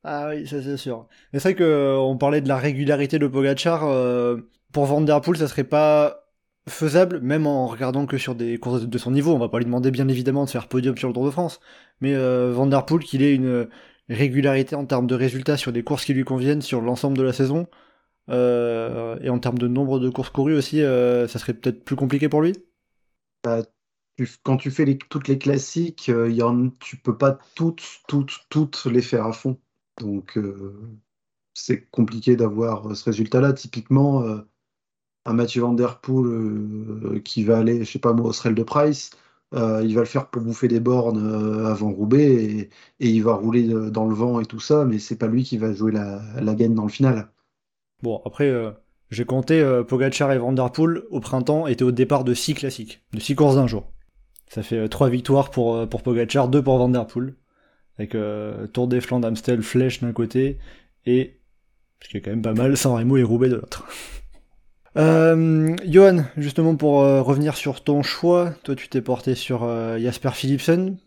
Ah 0.05 0.29
oui, 0.31 0.47
ça 0.47 0.63
c'est 0.63 0.77
sûr. 0.77 1.07
Mais 1.33 1.39
c'est 1.39 1.51
vrai 1.51 1.55
que 1.55 1.63
euh, 1.65 2.15
parlait 2.17 2.41
de 2.41 2.49
la 2.49 2.57
régularité 2.57 3.19
de 3.19 3.27
Pogacar. 3.27 3.85
euh, 3.85 4.39
pour 4.73 4.87
Van 4.87 5.01
Der 5.01 5.21
Poel, 5.21 5.37
ça 5.39 5.49
serait 5.49 5.65
pas 5.65 6.25
faisable, 6.69 7.21
même 7.21 7.47
en 7.47 7.67
regardant 7.67 8.07
que 8.07 8.19
sur 8.19 8.35
des 8.35 8.59
courses 8.59 8.83
de- 8.87 8.99
son 8.99 9.11
niveau. 9.11 9.33
On 9.35 9.39
va 9.39 9.49
pas 9.49 9.59
lui 9.59 9.65
demander 9.67 9.91
bien 9.91 10.09
évidemment 10.09 10.45
de 10.45 10.51
faire 10.51 10.69
podium 10.69 10.97
sur 10.97 11.09
le 11.09 11.15
Tour 11.15 11.25
de 11.27 11.31
France, 11.31 11.61
mais 12.01 12.15
Van 12.53 12.67
Der 12.67 12.85
Poel 12.87 13.03
qu'il 13.05 13.23
ait 13.23 13.35
une 13.35 13.69
régularité 14.09 14.75
en 14.77 14.87
termes 14.87 15.07
de 15.07 15.15
résultats 15.15 15.57
sur 15.57 15.73
des 15.73 15.83
courses 15.85 16.05
qui 16.05 16.15
lui 16.15 16.25
conviennent 16.25 16.63
sur 16.63 16.81
l'ensemble 16.81 17.17
de 17.19 17.23
la 17.23 17.33
saison, 17.33 17.67
euh, 18.33 19.19
et 19.23 19.31
en 19.31 19.39
termes 19.39 19.59
de 19.59 19.69
nombre 19.69 19.99
de 20.01 20.11
courses 20.11 20.31
courues 20.31 20.55
aussi, 20.57 20.83
euh, 20.83 21.29
ça 21.29 21.39
serait 21.39 21.55
peut-être 21.55 21.85
plus 21.85 21.97
compliqué 21.97 22.29
pour 22.29 22.43
lui? 22.43 22.55
tu- 24.17 24.29
quand 24.43 24.57
tu 24.57 24.71
fais 24.71 24.97
toutes 25.09 25.29
les 25.29 25.39
classiques, 25.39 26.09
euh, 26.09 26.31
y 26.31 26.43
tu 26.81 26.97
peux 26.99 27.17
pas 27.17 27.39
toutes, 27.55 27.83
toutes, 28.09 28.33
toutes 28.51 28.85
les 28.87 29.03
faire 29.03 29.27
à 29.27 29.33
fond. 29.33 29.59
Donc, 30.01 30.37
euh, 30.39 30.99
c'est 31.55 31.87
compliqué 31.91 32.37
d'avoir 32.37 32.97
ce 32.97 33.05
résultat-là. 33.07 33.53
Typiquement, 33.55 34.25
un 35.25 35.33
Mathieu 35.35 35.63
Van 35.63 35.73
Der 35.75 36.01
Poel 36.01 37.23
qui 37.25 37.45
va 37.45 37.59
aller, 37.59 37.85
je 37.85 37.91
sais 37.93 37.99
pas 37.99 38.13
moi, 38.13 38.29
au 38.31 38.33
Srel 38.33 38.55
de 38.55 38.63
Price, 38.63 39.11
il 39.53 39.59
va 39.95 40.01
le 40.01 40.05
faire 40.07 40.31
pour 40.31 40.43
bouffer 40.43 40.69
des 40.69 40.81
bornes 40.81 41.67
avant 41.67 41.93
Roubaix 41.93 42.71
et, 43.01 43.11
il 43.11 43.23
va 43.23 43.35
rouler 43.35 43.69
dans 43.91 44.07
le 44.07 44.15
vent 44.15 44.41
et 44.41 44.47
tout 44.47 44.61
ça, 44.61 44.85
mais 44.85 44.99
c'est 44.99 45.17
pas 45.19 45.27
lui 45.29 45.45
qui 45.45 45.59
va 45.59 45.73
jouer 45.73 45.93
la, 45.93 46.23
la 46.41 46.55
gagne 46.55 46.75
dans 46.75 46.85
le 46.85 46.89
final. 46.91 47.31
Bon, 48.03 48.21
après, 48.25 48.49
euh, 48.49 48.71
j'ai 49.11 49.25
compté 49.25 49.61
euh, 49.61 49.85
Pogacar 49.85 50.33
et 50.33 50.39
Van 50.39 50.53
Der 50.53 50.71
Poel 50.73 51.03
au 51.11 51.21
printemps 51.21 51.67
étaient 51.67 51.85
au 51.85 51.93
départ 51.93 52.25
de 52.25 52.35
6 52.35 52.55
classiques, 52.55 53.03
de 53.13 53.21
6 53.21 53.35
courses 53.35 53.57
d'un 53.57 53.67
jour. 53.67 53.93
Ça 54.49 54.63
fait 54.63 54.89
3 54.89 55.09
victoires 55.09 55.51
pour, 55.51 55.77
euh, 55.77 55.87
pour 55.87 56.03
Pogacar, 56.03 56.49
2 56.49 56.63
pour 56.63 56.79
Van 56.79 56.89
Der 56.89 57.07
Poel, 57.07 57.35
avec 57.99 58.15
euh, 58.15 58.67
Tour 58.67 58.89
des 58.89 59.01
Flandres, 59.01 59.29
Amstel, 59.29 59.63
Flèche 59.63 60.01
d'un 60.01 60.13
côté, 60.13 60.59
et, 61.07 61.39
ce 62.03 62.09
qui 62.09 62.17
est 62.17 62.21
quand 62.21 62.31
même 62.31 62.43
pas 62.43 62.55
mal, 62.55 62.77
San 62.77 62.95
Remo 62.95 63.17
et 63.17 63.23
Roubaix 63.23 63.49
de 63.49 63.57
l'autre. 63.57 63.87
Euh, 64.99 65.75
Johan, 65.87 66.25
justement 66.37 66.77
pour 66.77 67.01
euh, 67.01 67.23
revenir 67.23 67.57
sur 67.57 67.83
ton 67.83 68.03
choix, 68.03 68.53
toi 68.63 68.75
tu 68.75 68.89
t'es 68.89 69.01
porté 69.01 69.35
sur 69.35 69.65
euh, 69.65 69.99
Jasper 69.99 70.31
Philipsen. 70.35 70.99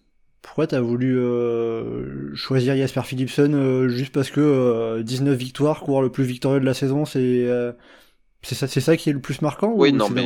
Pourquoi 0.46 0.68
t'as 0.68 0.80
voulu 0.80 1.18
euh, 1.18 2.34
choisir 2.36 2.78
Jasper 2.78 3.02
Philipsen 3.02 3.56
euh, 3.56 3.90
juste 3.90 4.14
parce 4.14 4.30
que 4.30 4.40
euh, 4.40 5.02
19 5.02 5.36
victoires, 5.36 5.82
coureur 5.82 6.04
le 6.04 6.12
plus 6.12 6.24
victorieux 6.24 6.60
de 6.60 6.66
la 6.66 6.76
saison, 6.76 7.04
c'est 7.04 7.20
euh, 7.20 7.74
c'est 8.44 8.54
ça, 8.54 8.68
c'est 8.68 8.80
ça 8.80 8.96
qui 8.96 9.10
est 9.10 9.14
le 9.14 9.20
plus 9.20 9.42
marquant 9.42 9.74
Oui, 9.76 9.90
ou 9.90 9.96
non, 9.96 10.08
mais 10.08 10.22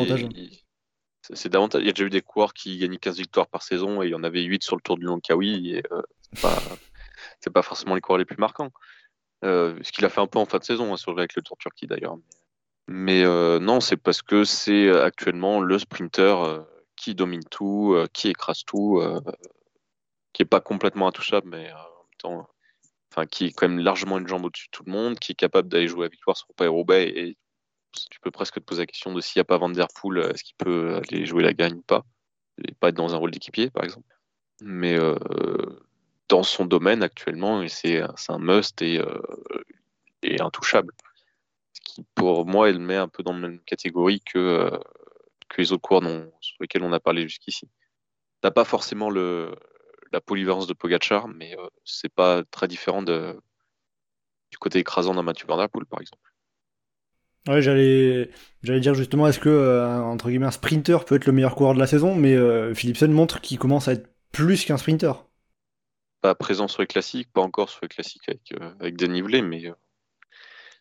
c'est 1.33 1.47
davantage. 1.47 1.81
Il 1.81 1.87
y 1.87 1.89
a 1.89 1.93
déjà 1.93 2.03
eu 2.03 2.09
des 2.09 2.21
coureurs 2.21 2.53
qui 2.53 2.77
gagnaient 2.77 2.97
15 2.97 3.15
victoires 3.15 3.47
par 3.47 3.63
saison 3.63 4.03
et 4.03 4.07
il 4.07 4.11
y 4.11 4.15
en 4.15 4.25
avait 4.25 4.41
8 4.43 4.61
sur 4.61 4.75
le 4.75 4.81
Tour 4.81 4.97
du 4.97 5.05
Lonkawi. 5.05 5.75
Et 5.75 5.83
euh, 5.93 6.01
c'est 7.39 7.53
pas, 7.53 7.61
forcément 7.61 7.95
les 7.95 8.01
coureurs 8.01 8.17
les 8.17 8.25
plus 8.25 8.37
marquants. 8.37 8.71
Euh, 9.45 9.79
ce 9.83 9.93
qu'il 9.93 10.03
a 10.03 10.09
fait 10.09 10.19
un 10.19 10.27
peu 10.27 10.37
en 10.37 10.45
fin 10.45 10.57
de 10.57 10.65
saison, 10.65 10.93
hein, 10.93 10.97
sur, 10.97 11.17
avec 11.17 11.33
le 11.35 11.41
Tour 11.41 11.55
Turquie 11.57 11.87
d'ailleurs. 11.87 12.17
Mais 12.89 13.23
euh, 13.23 13.59
non, 13.59 13.79
c'est 13.79 13.95
parce 13.95 14.21
que 14.21 14.43
c'est 14.43 14.87
euh, 14.87 15.05
actuellement 15.05 15.61
le 15.61 15.79
sprinter 15.79 16.41
euh, 16.43 16.59
qui 16.97 17.15
domine 17.15 17.45
tout, 17.49 17.93
euh, 17.95 18.07
qui 18.11 18.27
écrase 18.27 18.65
tout, 18.65 18.99
euh, 18.99 19.21
qui 20.33 20.43
est 20.43 20.45
pas 20.45 20.61
complètement 20.61 21.07
intouchable, 21.07 21.49
mais 21.49 21.69
euh, 21.69 21.73
en 21.73 22.03
même 22.03 22.17
temps, 22.17 22.49
enfin, 23.11 23.25
qui 23.25 23.45
est 23.45 23.51
quand 23.51 23.67
même 23.67 23.79
largement 23.79 24.17
une 24.17 24.27
jambe 24.27 24.45
au-dessus 24.45 24.67
de 24.67 24.71
tout 24.71 24.83
le 24.85 24.91
monde, 24.91 25.19
qui 25.19 25.31
est 25.31 25.35
capable 25.35 25.69
d'aller 25.69 25.87
jouer 25.87 26.03
la 26.03 26.09
victoire 26.09 26.37
sur 26.37 26.47
Paris-Roubaix 26.55 27.09
et 27.09 27.37
tu 28.11 28.19
peux 28.19 28.31
presque 28.31 28.55
te 28.55 28.59
poser 28.59 28.83
la 28.83 28.85
question 28.85 29.13
de 29.13 29.21
s'il 29.21 29.39
n'y 29.39 29.41
a 29.41 29.45
pas 29.45 29.57
Van 29.57 29.69
Der 29.69 29.87
Poel, 29.99 30.19
est-ce 30.31 30.43
qu'il 30.43 30.55
peut 30.57 30.95
aller 30.97 31.25
jouer 31.25 31.43
la 31.43 31.53
gagne 31.53 31.75
ou 31.75 31.81
pas? 31.81 32.03
Et 32.63 32.73
pas 32.73 32.89
être 32.89 32.95
dans 32.95 33.13
un 33.13 33.17
rôle 33.17 33.31
d'équipier, 33.31 33.69
par 33.69 33.83
exemple. 33.83 34.15
Mais 34.61 34.95
euh, 34.97 35.15
dans 36.27 36.43
son 36.43 36.65
domaine 36.65 37.01
actuellement, 37.01 37.65
c'est 37.67 38.01
un 38.01 38.37
must 38.37 38.81
et, 38.81 38.99
euh, 38.99 39.21
et 40.21 40.41
intouchable. 40.41 40.93
Ce 41.73 41.81
qui, 41.81 42.05
pour 42.15 42.45
moi, 42.45 42.69
il 42.69 42.79
met 42.79 42.97
un 42.97 43.07
peu 43.07 43.23
dans 43.23 43.33
la 43.33 43.39
même 43.39 43.59
catégorie 43.61 44.21
que, 44.21 44.37
euh, 44.37 44.79
que 45.47 45.61
les 45.61 45.71
autres 45.71 45.81
coureurs 45.81 46.01
dont- 46.01 46.31
sur 46.41 46.57
lesquels 46.59 46.83
on 46.83 46.93
a 46.93 46.99
parlé 46.99 47.23
jusqu'ici. 47.23 47.67
T'as 48.41 48.51
pas 48.51 48.65
forcément 48.65 49.09
le, 49.09 49.55
la 50.11 50.21
polyvalence 50.21 50.67
de 50.67 50.73
Pogachar, 50.73 51.27
mais 51.27 51.57
euh, 51.57 51.67
c'est 51.85 52.13
pas 52.13 52.43
très 52.45 52.67
différent 52.67 53.01
de, 53.03 53.35
du 54.51 54.57
côté 54.57 54.79
écrasant 54.79 55.13
d'un 55.13 55.23
Mathieu 55.23 55.47
Van 55.47 55.57
Der 55.57 55.69
Poel, 55.69 55.85
par 55.85 56.01
exemple. 56.01 56.29
Ouais, 57.47 57.61
j'allais 57.61 58.29
j'allais 58.63 58.79
dire 58.81 58.93
justement 58.93 59.27
est-ce 59.27 59.39
que 59.39 59.49
euh, 59.49 60.01
entre 60.01 60.29
guillemets 60.29 60.45
un 60.45 60.51
sprinter 60.51 61.05
peut 61.05 61.15
être 61.15 61.25
le 61.25 61.31
meilleur 61.31 61.55
coureur 61.55 61.73
de 61.73 61.79
la 61.79 61.87
saison, 61.87 62.13
mais 62.13 62.35
euh, 62.35 62.73
Philipsen 62.75 63.11
montre 63.11 63.39
qu'il 63.41 63.57
commence 63.57 63.87
à 63.87 63.93
être 63.93 64.09
plus 64.31 64.65
qu'un 64.65 64.77
sprinter. 64.77 65.13
pas 66.21 66.35
présent 66.35 66.67
sur 66.67 66.81
les 66.81 66.87
classiques, 66.87 67.31
pas 67.31 67.41
encore 67.41 67.69
sur 67.69 67.79
les 67.83 67.87
classiques 67.87 68.27
avec, 68.27 68.53
euh, 68.59 68.73
avec 68.79 68.97
dénivelé, 68.97 69.41
mais 69.41 69.71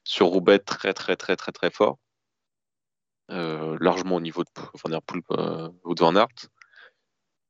sur 0.05 0.27
Roubaix 0.27 0.59
très 0.59 0.93
très 0.95 1.17
très 1.17 1.37
très 1.37 1.53
très 1.53 1.71
fort. 1.71 1.99
Largement 3.31 4.17
au 4.17 4.21
niveau 4.21 4.43
de 4.43 4.49
Van 4.83 4.91
Der 4.91 5.03
Poel 5.03 5.23
ou 5.85 5.95
de 5.95 6.01
Van 6.01 6.17
Aert. 6.17 6.49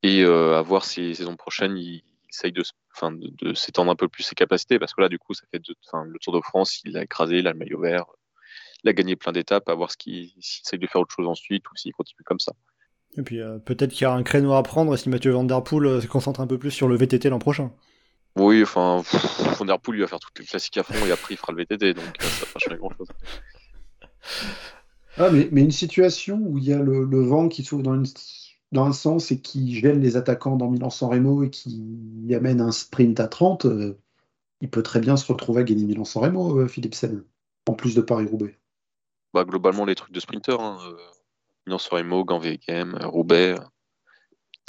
Et 0.03 0.23
euh, 0.23 0.57
à 0.59 0.63
voir 0.63 0.85
si 0.85 1.15
saison 1.15 1.37
prochaine 1.37 1.77
il, 1.77 1.95
il 1.97 2.03
essaye 2.31 2.53
de, 2.53 2.61
s- 2.61 2.73
enfin, 2.95 3.11
de, 3.13 3.31
de 3.43 3.55
s'étendre 3.55 3.91
un 3.91 3.97
peu 3.97 4.09
plus 4.09 4.23
ses 4.23 4.35
capacités, 4.35 4.79
parce 4.79 4.95
que 4.95 5.01
là 5.01 5.09
du 5.09 5.19
coup 5.19 5.35
ça 5.35 5.45
fait 5.51 5.59
deux- 5.59 5.75
enfin, 5.87 6.05
le 6.05 6.19
Tour 6.21 6.35
de 6.35 6.41
France, 6.41 6.81
il 6.85 6.97
a 6.97 7.03
écrasé, 7.03 7.39
il 7.39 7.47
a 7.49 7.53
le 7.53 7.59
maillot 7.59 7.81
vert, 7.81 8.05
il 8.85 8.91
a 8.91 8.93
gagné 8.93 9.17
plein 9.17 9.33
d'étapes, 9.33 9.69
à 9.69 9.75
voir 9.75 9.91
ce 9.91 9.97
qu'il 9.97 10.31
s'il 10.41 10.63
essaye 10.65 10.79
de 10.79 10.87
faire 10.87 11.01
autre 11.01 11.15
chose 11.15 11.27
ensuite 11.27 11.65
ou 11.71 11.77
s'il 11.77 11.93
continue 11.93 12.23
comme 12.25 12.39
ça. 12.39 12.53
Et 13.17 13.23
puis 13.23 13.41
euh, 13.41 13.59
peut-être 13.59 13.91
qu'il 13.93 14.03
y 14.03 14.05
a 14.05 14.13
un 14.13 14.23
créneau 14.23 14.53
à 14.53 14.63
prendre 14.63 14.95
si 14.97 15.09
Mathieu 15.09 15.33
Van 15.33 15.43
Der 15.45 15.65
Poel 15.65 15.87
euh, 15.87 16.01
se 16.01 16.07
concentre 16.07 16.41
un 16.41 16.47
peu 16.47 16.59
plus 16.59 16.71
sur 16.71 16.87
le 16.87 16.97
VTT 16.97 17.29
l'an 17.31 17.39
prochain. 17.41 17.73
Oui, 18.37 18.63
enfin, 18.63 19.03
Van 19.59 19.65
Der 19.65 19.81
Poel 19.81 19.97
il 19.99 20.03
va 20.03 20.07
faire 20.07 20.21
toutes 20.21 20.39
les 20.39 20.45
classiques 20.45 20.77
à 20.77 20.85
fond 20.85 21.05
et 21.07 21.11
après 21.11 21.35
il 21.35 21.37
fera 21.39 21.53
le 21.53 21.59
VTT, 21.59 21.95
donc 21.95 22.05
euh, 22.05 22.25
ça 22.27 22.45
va 22.47 22.53
pas 22.53 22.59
changer 22.61 22.77
grand 22.77 22.91
chose. 22.97 23.09
Ah, 25.17 25.31
mais, 25.31 25.49
mais 25.51 25.63
une 25.63 25.73
situation 25.73 26.37
où 26.41 26.59
il 26.59 26.65
y 26.65 26.73
a 26.73 26.79
le, 26.79 27.05
le 27.05 27.21
vent 27.23 27.49
qui 27.49 27.65
s'ouvre 27.65 27.83
dans, 27.83 27.95
une- 27.95 28.07
dans 28.73 28.85
un 28.85 28.93
sens 28.93 29.31
et 29.31 29.41
qui 29.41 29.75
gêne 29.75 30.01
les 30.01 30.17
attaquants 30.17 30.57
dans 30.57 30.71
Milan-San 30.71 31.11
Remo 31.11 31.43
et 31.43 31.51
qui 31.51 31.83
amène 32.35 32.61
un 32.61 32.73
sprint 32.73 33.19
à 33.21 33.29
30, 33.29 33.65
euh, 33.67 33.99
il 34.61 34.69
peut 34.71 34.83
très 34.83 35.01
bien 35.01 35.17
se 35.17 35.31
retrouver 35.31 35.63
à 35.63 35.65
gagner 35.65 35.85
Milan-San 35.85 36.23
Remo, 36.23 36.61
euh, 36.61 36.69
Philipsen, 36.69 37.25
en 37.67 37.75
plus 37.75 37.95
de 37.95 38.01
Paris-Roubaix. 38.01 38.59
bah, 39.33 39.45
globalement 39.45 39.85
les 39.85 39.95
trucs 39.95 40.13
de 40.13 40.21
sprinter. 40.21 40.61
Hein, 40.61 40.79
euh, 40.87 41.79
sur 41.79 41.99
Emo, 41.99 42.25
Ganvegem, 42.25 42.99
Roubaix. 43.05 43.57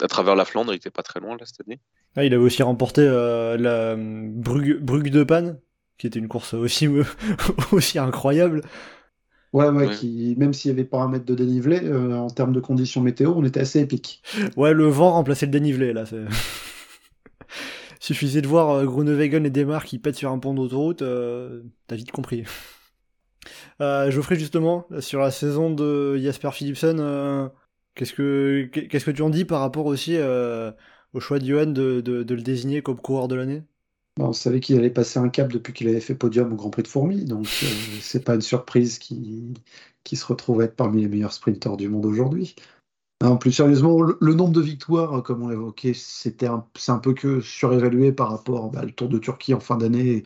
À 0.02 0.08
travers 0.08 0.36
la 0.36 0.46
Flandre, 0.46 0.74
il 0.74 0.78
était 0.78 0.92
pas 0.92 1.04
très 1.04 1.20
loin 1.20 1.38
là 1.38 1.46
cette 1.46 1.62
année. 1.66 1.80
Ah, 2.16 2.24
il 2.24 2.34
avait 2.34 2.44
aussi 2.44 2.64
remporté 2.64 3.02
euh, 3.02 3.58
la 3.58 3.96
Brugge, 3.98 4.80
Brugge 4.80 5.12
de 5.12 5.24
Panne, 5.24 5.60
qui 5.98 6.08
était 6.08 6.20
une 6.20 6.28
course 6.28 6.54
aussi, 6.54 6.88
aussi 7.72 8.00
incroyable. 8.00 8.62
Ouais, 9.52 9.68
ouais, 9.70 9.90
Qui, 9.90 10.36
même 10.38 10.54
s'il 10.54 10.72
n'y 10.72 10.80
avait 10.80 10.88
pas 10.88 11.02
un 11.02 11.08
mètre 11.08 11.26
de 11.26 11.34
dénivelé, 11.34 11.80
euh, 11.84 12.16
en 12.16 12.30
termes 12.30 12.54
de 12.54 12.60
conditions 12.60 13.02
météo, 13.02 13.34
on 13.36 13.44
était 13.44 13.62
assez 13.62 13.80
épique. 13.80 14.22
Ouais, 14.56 14.74
le 14.74 14.86
vent 14.86 15.12
remplaçait 15.12 15.48
le 15.48 15.52
dénivelé, 15.52 15.92
là. 15.92 16.04
Suffisait 18.00 18.42
de 18.42 18.48
voir 18.48 18.70
euh, 18.70 18.86
Groenewegen 18.86 19.46
et 19.46 19.50
Demar 19.50 19.84
qui 19.86 20.00
pètent 20.00 20.16
sur 20.16 20.32
un 20.32 20.40
pont 20.40 20.54
d'autoroute, 20.54 21.02
euh, 21.02 21.64
t'as 21.88 21.96
vite 21.96 22.12
compris. 22.12 22.44
Euh, 23.82 24.12
Geoffrey, 24.12 24.36
justement, 24.36 24.86
sur 25.00 25.22
la 25.22 25.32
saison 25.32 25.72
de 25.72 26.18
Jasper 26.18 26.52
Philipsen, 26.52 27.50
qu'est-ce 27.96 28.12
que 28.12 28.66
qu'est-ce 28.66 29.06
que 29.06 29.12
tu 29.12 29.22
en 29.22 29.30
dis 29.30 29.46
par 29.46 29.62
rapport 29.62 29.86
aussi 29.86 30.18
au 31.14 31.20
choix 31.22 31.40
de 31.40 31.46
Johan 31.46 31.68
de, 31.68 32.02
de, 32.02 32.36
le 32.36 32.42
désigner 32.42 32.82
comme 32.82 33.00
coureur 33.00 33.30
de 33.30 33.36
l'année? 33.36 33.64
Bah, 34.20 34.26
on 34.28 34.34
savait 34.34 34.60
qu'il 34.60 34.78
allait 34.78 34.90
passer 34.90 35.18
un 35.18 35.30
cap 35.30 35.50
depuis 35.52 35.72
qu'il 35.72 35.88
avait 35.88 36.02
fait 36.02 36.14
podium 36.14 36.52
au 36.52 36.56
Grand 36.58 36.70
Prix 36.70 36.84
de 36.84 36.90
Fourmi, 36.90 37.24
donc 37.24 37.48
c'est 38.02 38.24
pas 38.26 38.36
une 38.36 38.42
surprise 38.42 39.00
qu'il 39.00 39.54
qui 40.04 40.18
se 40.18 40.26
retrouve 40.26 40.60
à 40.60 40.66
être 40.66 40.76
parmi 40.76 41.02
les 41.02 41.08
meilleurs 41.08 41.32
sprinteurs 41.32 41.78
du 41.78 41.88
monde 41.88 42.06
aujourd'hui. 42.06 42.56
En 43.24 43.38
plus 43.38 43.54
sérieusement, 43.54 44.02
le, 44.02 44.34
nombre 44.34 44.52
de 44.52 44.60
victoires, 44.62 45.24
comme 45.24 45.44
on 45.44 45.48
l'évoquait, 45.48 45.94
c'était 45.94 46.48
c'est 46.76 46.92
un 46.92 47.00
peu 47.00 47.14
que 47.14 47.40
surévalué 47.40 48.12
par 48.12 48.30
rapport 48.30 48.72
bah, 48.72 48.82
au 48.84 48.90
Tour 48.90 49.08
de 49.08 49.20
Turquie 49.20 49.54
en 49.54 49.62
fin 49.62 49.78
d'année 49.78 50.24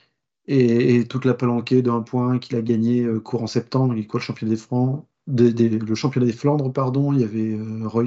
et, 0.48 1.06
toute 1.08 1.26
la 1.26 1.36
palanquée 1.36 1.84
d'un 1.84 2.02
point 2.02 2.39
qu'il 2.39 2.56
a 2.58 2.62
gagné 2.64 3.04
euh, 3.04 3.20
courant 3.20 3.48
septembre. 3.48 3.96
Quoi 4.08 4.20
le 4.20 4.24
championnat 4.26 4.52
des 4.52 4.58
Francs, 4.58 5.06
le 5.28 5.52
des 5.52 6.34
Flandres, 6.34 6.74
pardon. 6.74 7.14
Il 7.14 7.22
y 7.22 7.24
avait 7.24 7.54
euh, 7.54 7.88
Roix 7.88 8.06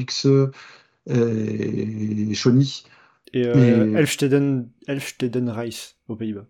et 1.09 2.35
Chony. 2.35 2.85
Et, 3.37 3.47
euh, 3.47 3.97
Elfsteden, 3.97 4.71
Elfsteden 4.87 5.51
Rice 5.51 5.97
aux 6.09 6.17
Pays-Bas. 6.17 6.47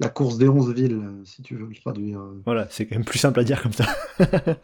La 0.00 0.08
course 0.08 0.38
des 0.38 0.48
11 0.48 0.74
villes, 0.74 1.00
si 1.24 1.42
tu 1.42 1.56
veux 1.56 1.66
le 1.66 1.74
traduire. 1.74 2.20
Voilà, 2.44 2.66
c'est 2.68 2.86
quand 2.86 2.96
même 2.96 3.04
plus 3.04 3.18
simple 3.18 3.40
à 3.40 3.44
dire 3.44 3.62
comme 3.62 3.72
ça. 3.72 3.86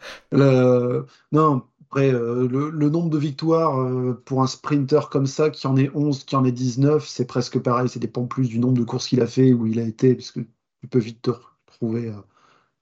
Non, 1.31 1.63
après, 1.93 2.11
euh, 2.11 2.47
le, 2.47 2.89
nombre 2.89 3.11
de 3.11 3.19
victoires 3.19 3.79
euh, 3.79 4.19
pour 4.25 4.41
un 4.41 4.47
sprinter 4.47 5.09
comme 5.11 5.27
ça, 5.27 5.51
qui 5.51 5.67
en 5.67 5.77
est 5.77 5.91
11, 5.93 6.23
qui 6.23 6.35
en 6.35 6.43
est 6.43 6.51
19, 6.51 7.07
c'est 7.07 7.25
presque 7.25 7.59
pareil. 7.59 7.87
Ça 7.87 7.99
dépend 7.99 8.25
plus 8.25 8.49
du 8.49 8.57
nombre 8.57 8.79
de 8.79 8.83
courses 8.83 9.07
qu'il 9.07 9.21
a 9.21 9.27
fait, 9.27 9.53
où 9.53 9.67
il 9.67 9.79
a 9.79 9.83
été, 9.83 10.15
parce 10.15 10.31
que 10.31 10.39
tu 10.39 10.87
peux 10.89 10.97
vite 10.97 11.21
te 11.21 11.31
retrouver 11.67 12.11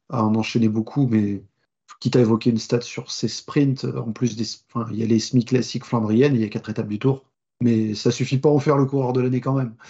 à, 0.10 0.24
en 0.24 0.34
enchaîner 0.36 0.70
beaucoup. 0.70 1.08
Mais 1.08 1.44
quitte 2.00 2.16
à 2.16 2.22
évoquer 2.22 2.52
une 2.52 2.58
stat 2.58 2.82
sur 2.82 3.12
ses 3.12 3.28
sprints, 3.28 3.84
en 3.84 4.14
plus, 4.14 4.38
des, 4.38 4.46
il 4.92 4.98
y 4.98 5.04
a 5.04 5.06
les 5.06 5.20
semi 5.20 5.44
classiques 5.44 5.86
flandriennes, 5.86 6.36
il 6.36 6.42
y 6.42 6.46
a 6.46 6.50
quatre 6.50 6.70
étapes 6.70 6.88
du 6.88 6.98
tour. 6.98 7.26
Mais 7.62 7.94
ça 7.96 8.12
suffit 8.12 8.38
pas 8.38 8.50
à 8.50 8.52
en 8.52 8.60
faire 8.60 8.78
le 8.78 8.86
coureur 8.86 9.14
de 9.14 9.22
l'année 9.22 9.42
quand 9.42 9.54
même. 9.54 9.76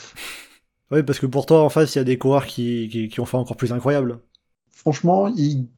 Oui, 0.94 1.04
parce 1.04 1.20
que 1.22 1.26
pour 1.26 1.46
toi, 1.46 1.64
en 1.64 1.70
face, 1.70 1.96
il 1.96 2.00
y 2.00 2.02
a 2.02 2.04
des 2.04 2.18
coureurs 2.18 2.46
qui, 2.46 3.10
qui 3.10 3.20
ont 3.22 3.26
fait 3.26 3.38
encore 3.38 3.56
plus 3.56 3.72
incroyable. 3.72 4.20
Franchement, 4.74 5.30
il 5.30 5.70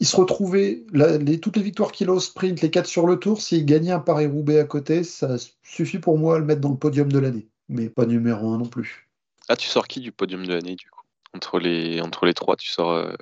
il 0.00 0.06
se 0.06 0.16
retrouvait, 0.16 0.86
les, 0.92 1.38
toutes 1.40 1.58
les 1.58 1.62
victoires 1.62 1.92
qu'il 1.92 2.08
a 2.08 2.12
au 2.12 2.20
sprint, 2.20 2.62
les 2.62 2.70
quatre 2.70 2.86
sur 2.86 3.06
le 3.06 3.18
tour, 3.18 3.42
s'il 3.42 3.66
gagnait 3.66 3.92
un 3.92 4.00
Paris-Roubaix 4.00 4.58
à 4.58 4.64
côté, 4.64 5.04
ça 5.04 5.36
suffit 5.62 5.98
pour 5.98 6.18
moi 6.18 6.36
à 6.36 6.38
le 6.38 6.46
mettre 6.46 6.62
dans 6.62 6.70
le 6.70 6.78
podium 6.78 7.12
de 7.12 7.18
l'année. 7.18 7.48
Mais 7.68 7.90
pas 7.90 8.06
numéro 8.06 8.50
un 8.50 8.58
non 8.58 8.66
plus. 8.66 9.10
Ah, 9.48 9.56
tu 9.56 9.68
sors 9.68 9.86
qui 9.86 10.00
du 10.00 10.10
podium 10.10 10.46
de 10.46 10.54
l'année, 10.54 10.74
du 10.74 10.88
coup? 10.88 11.02
Entre 11.34 11.60
les, 11.60 12.00
entre 12.00 12.24
les 12.24 12.32
trois, 12.32 12.56
tu 12.56 12.70
sors, 12.70 12.92
euh, 12.92 13.12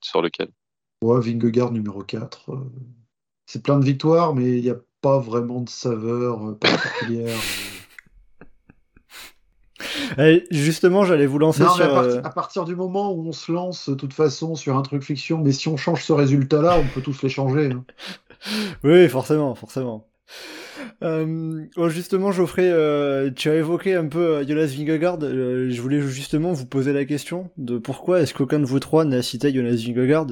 tu 0.00 0.10
sors 0.10 0.22
lequel? 0.22 0.48
Ouais, 1.02 1.20
Vingegaard 1.20 1.72
numéro 1.72 2.04
4. 2.04 2.52
Euh, 2.52 2.72
c'est 3.46 3.62
plein 3.62 3.78
de 3.78 3.84
victoires, 3.84 4.32
mais 4.32 4.58
il 4.58 4.62
n'y 4.62 4.70
a 4.70 4.76
pas 5.02 5.18
vraiment 5.18 5.60
de 5.60 5.68
saveur 5.68 6.48
euh, 6.48 6.54
particulière. 6.54 7.38
Eh, 10.18 10.44
justement, 10.50 11.04
j'allais 11.04 11.26
vous 11.26 11.38
lancer 11.38 11.64
sur. 11.74 11.80
Euh, 11.80 12.20
à, 12.22 12.30
partir 12.30 12.64
du 12.64 12.76
moment 12.76 13.12
où 13.12 13.26
on 13.26 13.32
se 13.32 13.50
lance, 13.50 13.88
de 13.88 13.94
toute 13.94 14.12
façon, 14.12 14.54
sur 14.54 14.76
un 14.76 14.82
truc 14.82 15.02
fiction, 15.02 15.38
mais 15.38 15.52
si 15.52 15.68
on 15.68 15.76
change 15.76 16.04
ce 16.04 16.12
résultat-là, 16.12 16.78
on 16.78 16.84
peut 16.94 17.00
tous 17.00 17.22
les 17.22 17.28
changer. 17.28 17.72
Hein. 17.72 17.84
oui, 18.84 19.08
forcément, 19.08 19.54
forcément. 19.54 20.06
Euh, 21.02 21.64
oh, 21.76 21.88
justement, 21.88 22.30
Geoffrey, 22.30 22.70
euh, 22.70 23.30
tu 23.34 23.50
as 23.50 23.56
évoqué 23.56 23.94
un 23.94 24.06
peu 24.06 24.46
Jonas 24.46 24.66
Vingegaard. 24.66 25.20
je 25.20 25.80
voulais 25.80 26.00
justement 26.00 26.52
vous 26.52 26.66
poser 26.66 26.92
la 26.92 27.04
question 27.04 27.50
de 27.56 27.78
pourquoi 27.78 28.20
est-ce 28.20 28.34
qu'aucun 28.34 28.60
de 28.60 28.66
vous 28.66 28.80
trois 28.80 29.04
n'a 29.04 29.22
cité 29.22 29.52
Jonas 29.52 29.82
Vingegaard, 29.84 30.26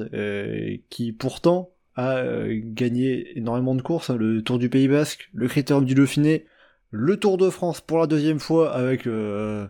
qui 0.90 1.12
pourtant 1.12 1.70
a 1.96 2.22
gagné 2.48 3.36
énormément 3.36 3.74
de 3.74 3.82
courses, 3.82 4.10
hein, 4.10 4.16
le 4.16 4.42
Tour 4.42 4.58
du 4.58 4.68
Pays 4.68 4.88
Basque, 4.88 5.28
le 5.32 5.48
Critérium 5.48 5.84
du 5.84 5.94
Dauphiné, 5.94 6.46
le 6.90 7.18
Tour 7.18 7.36
de 7.36 7.50
France 7.50 7.80
pour 7.80 7.98
la 7.98 8.06
deuxième 8.06 8.40
fois 8.40 8.72
avec 8.74 9.06
euh, 9.06 9.66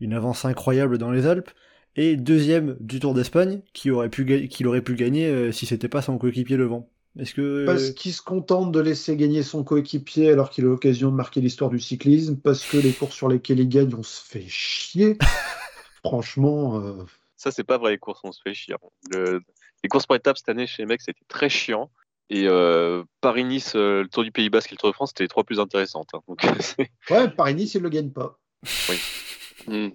une 0.00 0.12
avance 0.12 0.44
incroyable 0.44 0.98
dans 0.98 1.10
les 1.10 1.26
Alpes, 1.26 1.50
et 1.96 2.16
deuxième 2.16 2.76
du 2.80 2.98
Tour 2.98 3.14
d'Espagne 3.14 3.62
qu'il 3.72 3.92
aurait 3.92 4.08
pu, 4.08 4.48
qu'il 4.48 4.66
aurait 4.66 4.82
pu 4.82 4.94
gagner 4.94 5.26
euh, 5.26 5.52
si 5.52 5.66
c'était 5.66 5.88
pas 5.88 6.02
son 6.02 6.18
coéquipier 6.18 6.56
devant. 6.56 6.90
Est-ce 7.18 7.34
que... 7.34 7.64
Parce 7.64 7.90
qu'il 7.90 8.12
se 8.12 8.22
contente 8.22 8.72
de 8.72 8.80
laisser 8.80 9.16
gagner 9.16 9.44
son 9.44 9.62
coéquipier 9.62 10.30
alors 10.30 10.50
qu'il 10.50 10.64
a 10.64 10.68
l'occasion 10.68 11.10
de 11.10 11.16
marquer 11.16 11.40
l'histoire 11.40 11.70
du 11.70 11.78
cyclisme, 11.78 12.36
parce 12.36 12.64
que 12.64 12.76
les 12.76 12.92
courses 12.92 13.14
sur 13.14 13.28
lesquelles 13.28 13.60
il 13.60 13.68
gagne, 13.68 13.94
on 13.94 14.02
se 14.02 14.20
fait 14.20 14.46
chier. 14.48 15.16
Franchement. 16.04 16.80
Euh, 16.80 17.04
Ça, 17.36 17.52
c'est 17.52 17.62
pas 17.62 17.78
vrai, 17.78 17.92
les 17.92 17.98
courses, 17.98 18.20
on 18.24 18.32
se 18.32 18.42
fait 18.42 18.54
chier. 18.54 18.74
Les 19.84 19.88
courses 19.88 20.06
par 20.06 20.16
étapes 20.16 20.38
cette 20.38 20.48
année 20.48 20.66
chez 20.66 20.82
les 20.82 20.86
mecs, 20.86 21.02
c'était 21.02 21.26
très 21.28 21.50
chiant. 21.50 21.90
Et 22.30 22.48
euh, 22.48 23.04
Paris-Nice, 23.20 23.74
euh, 23.76 24.02
le 24.02 24.08
Tour 24.08 24.24
du 24.24 24.32
Pays 24.32 24.48
Basque 24.48 24.72
et 24.72 24.74
le 24.74 24.78
Tour 24.78 24.88
de 24.88 24.94
France, 24.94 25.10
c'était 25.10 25.24
les 25.24 25.28
trois 25.28 25.44
plus 25.44 25.60
intéressantes. 25.60 26.08
Hein. 26.14 26.34
ouais, 27.10 27.28
Paris-Nice, 27.28 27.74
il 27.74 27.78
ne 27.78 27.82
le 27.82 27.90
gagne 27.90 28.10
pas. 28.10 28.40
Oui. 28.88 29.92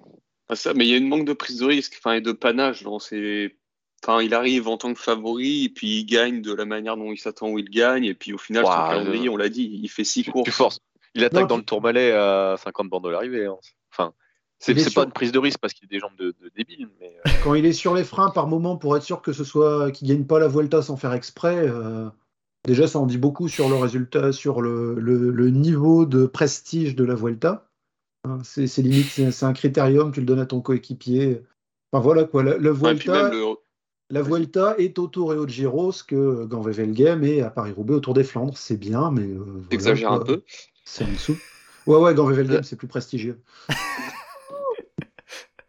Ah, 0.47 0.55
ça, 0.55 0.75
mais 0.75 0.85
il 0.85 0.91
y 0.91 0.93
a 0.93 0.97
une 0.97 1.07
manque 1.07 1.25
de 1.25 1.33
prise 1.33 1.57
de 1.57 1.65
risque 1.65 1.95
enfin, 1.97 2.13
et 2.13 2.21
de 2.21 2.31
panache 2.31 2.83
dans 2.83 2.99
ses. 2.99 3.57
Enfin, 4.03 4.21
il 4.21 4.35
arrive 4.35 4.67
en 4.67 4.77
tant 4.77 4.93
que 4.93 4.99
favori 4.99 5.65
et 5.65 5.69
puis 5.69 6.01
il 6.01 6.05
gagne 6.05 6.43
de 6.43 6.53
la 6.53 6.65
manière 6.65 6.95
dont 6.95 7.11
il 7.11 7.17
s'attend 7.17 7.49
où 7.49 7.57
il 7.57 7.69
gagne. 7.69 8.05
Et 8.05 8.13
puis 8.13 8.31
au 8.31 8.37
final, 8.37 8.65
son 8.65 8.71
calendrier, 8.71 9.27
on 9.27 9.37
l'a 9.37 9.49
dit, 9.49 9.79
il 9.81 9.89
fait 9.89 10.03
six 10.03 10.23
courses. 10.23 10.43
Plus 10.43 10.51
force. 10.51 10.79
Il 11.15 11.23
attaque 11.23 11.47
dans 11.47 11.57
le 11.57 11.63
Tourmalet 11.63 12.11
à 12.11 12.57
50 12.63 12.89
bandes 12.89 13.05
de 13.05 13.09
l'arrivée. 13.09 13.47
Hein. 13.47 13.57
C'est 14.59 14.93
pas 14.93 15.05
une 15.05 15.11
prise 15.11 15.31
de 15.31 15.39
risque 15.39 15.59
parce 15.59 15.73
qu'il 15.73 15.85
a 15.85 15.89
des 15.89 15.99
jambes 15.99 16.15
de, 16.17 16.33
débile. 16.55 16.89
Mais... 16.99 17.15
Euh. 17.25 17.31
Quand 17.43 17.53
il 17.55 17.65
est 17.65 17.73
sur 17.73 17.95
les 17.95 18.03
freins 18.03 18.29
par 18.29 18.47
moment 18.47 18.75
pour 18.75 18.95
être 18.97 19.03
sûr 19.03 19.21
que 19.21 19.31
ce 19.31 19.43
soit 19.43 19.91
qu'il 19.91 20.07
gagne 20.07 20.25
pas 20.25 20.39
la 20.39 20.47
Vuelta 20.47 20.81
sans 20.81 20.97
faire 20.97 21.13
exprès, 21.13 21.57
euh, 21.57 22.09
déjà 22.65 22.87
ça 22.87 22.99
en 22.99 23.05
dit 23.05 23.17
beaucoup 23.17 23.47
sur 23.47 23.69
le 23.69 23.75
résultat, 23.75 24.33
sur 24.33 24.61
le, 24.61 25.49
niveau 25.49 26.05
de 26.05 26.25
prestige 26.25 26.95
de 26.95 27.05
la 27.05 27.15
Vuelta. 27.15 27.69
Hein, 28.25 28.39
c'est 28.43 28.65
limite, 28.79 29.31
c'est 29.31 29.45
un 29.45 29.53
critérium, 29.53 30.11
tu 30.11 30.19
le 30.19 30.25
donnes 30.25 30.39
à 30.39 30.45
ton 30.45 30.59
coéquipier. 30.59 31.41
Enfin 31.91 32.03
voilà 32.03 32.25
quoi, 32.25 32.43
la, 32.43 32.71
Vuelta. 32.71 33.31
La 34.11 34.21
Vuelta 34.23 34.75
est 34.77 34.97
au 34.99 35.07
Tour 35.07 35.33
et 35.33 35.37
au 35.37 35.47
Giro 35.47 35.91
ce 35.91 36.03
que 36.03 36.45
Ganvevelgem 36.45 37.23
est 37.23 37.41
à 37.41 37.49
Paris-Roubaix 37.49 37.93
au 37.93 37.99
Tour 37.99 38.13
des 38.13 38.23
Flandres. 38.23 38.57
C'est 38.57 38.77
bien, 38.77 39.11
mais. 39.11 39.21
Euh, 39.21 39.63
Exagère 39.69 40.11
un 40.11 40.19
peu. 40.19 40.41
C'est 40.83 41.05
en 41.05 41.11
dessous. 41.11 41.37
Ouais, 41.85 41.97
ouais, 41.97 42.13
Ganvevelgem, 42.13 42.63
c'est 42.63 42.75
plus 42.75 42.87
prestigieux. 42.87 43.39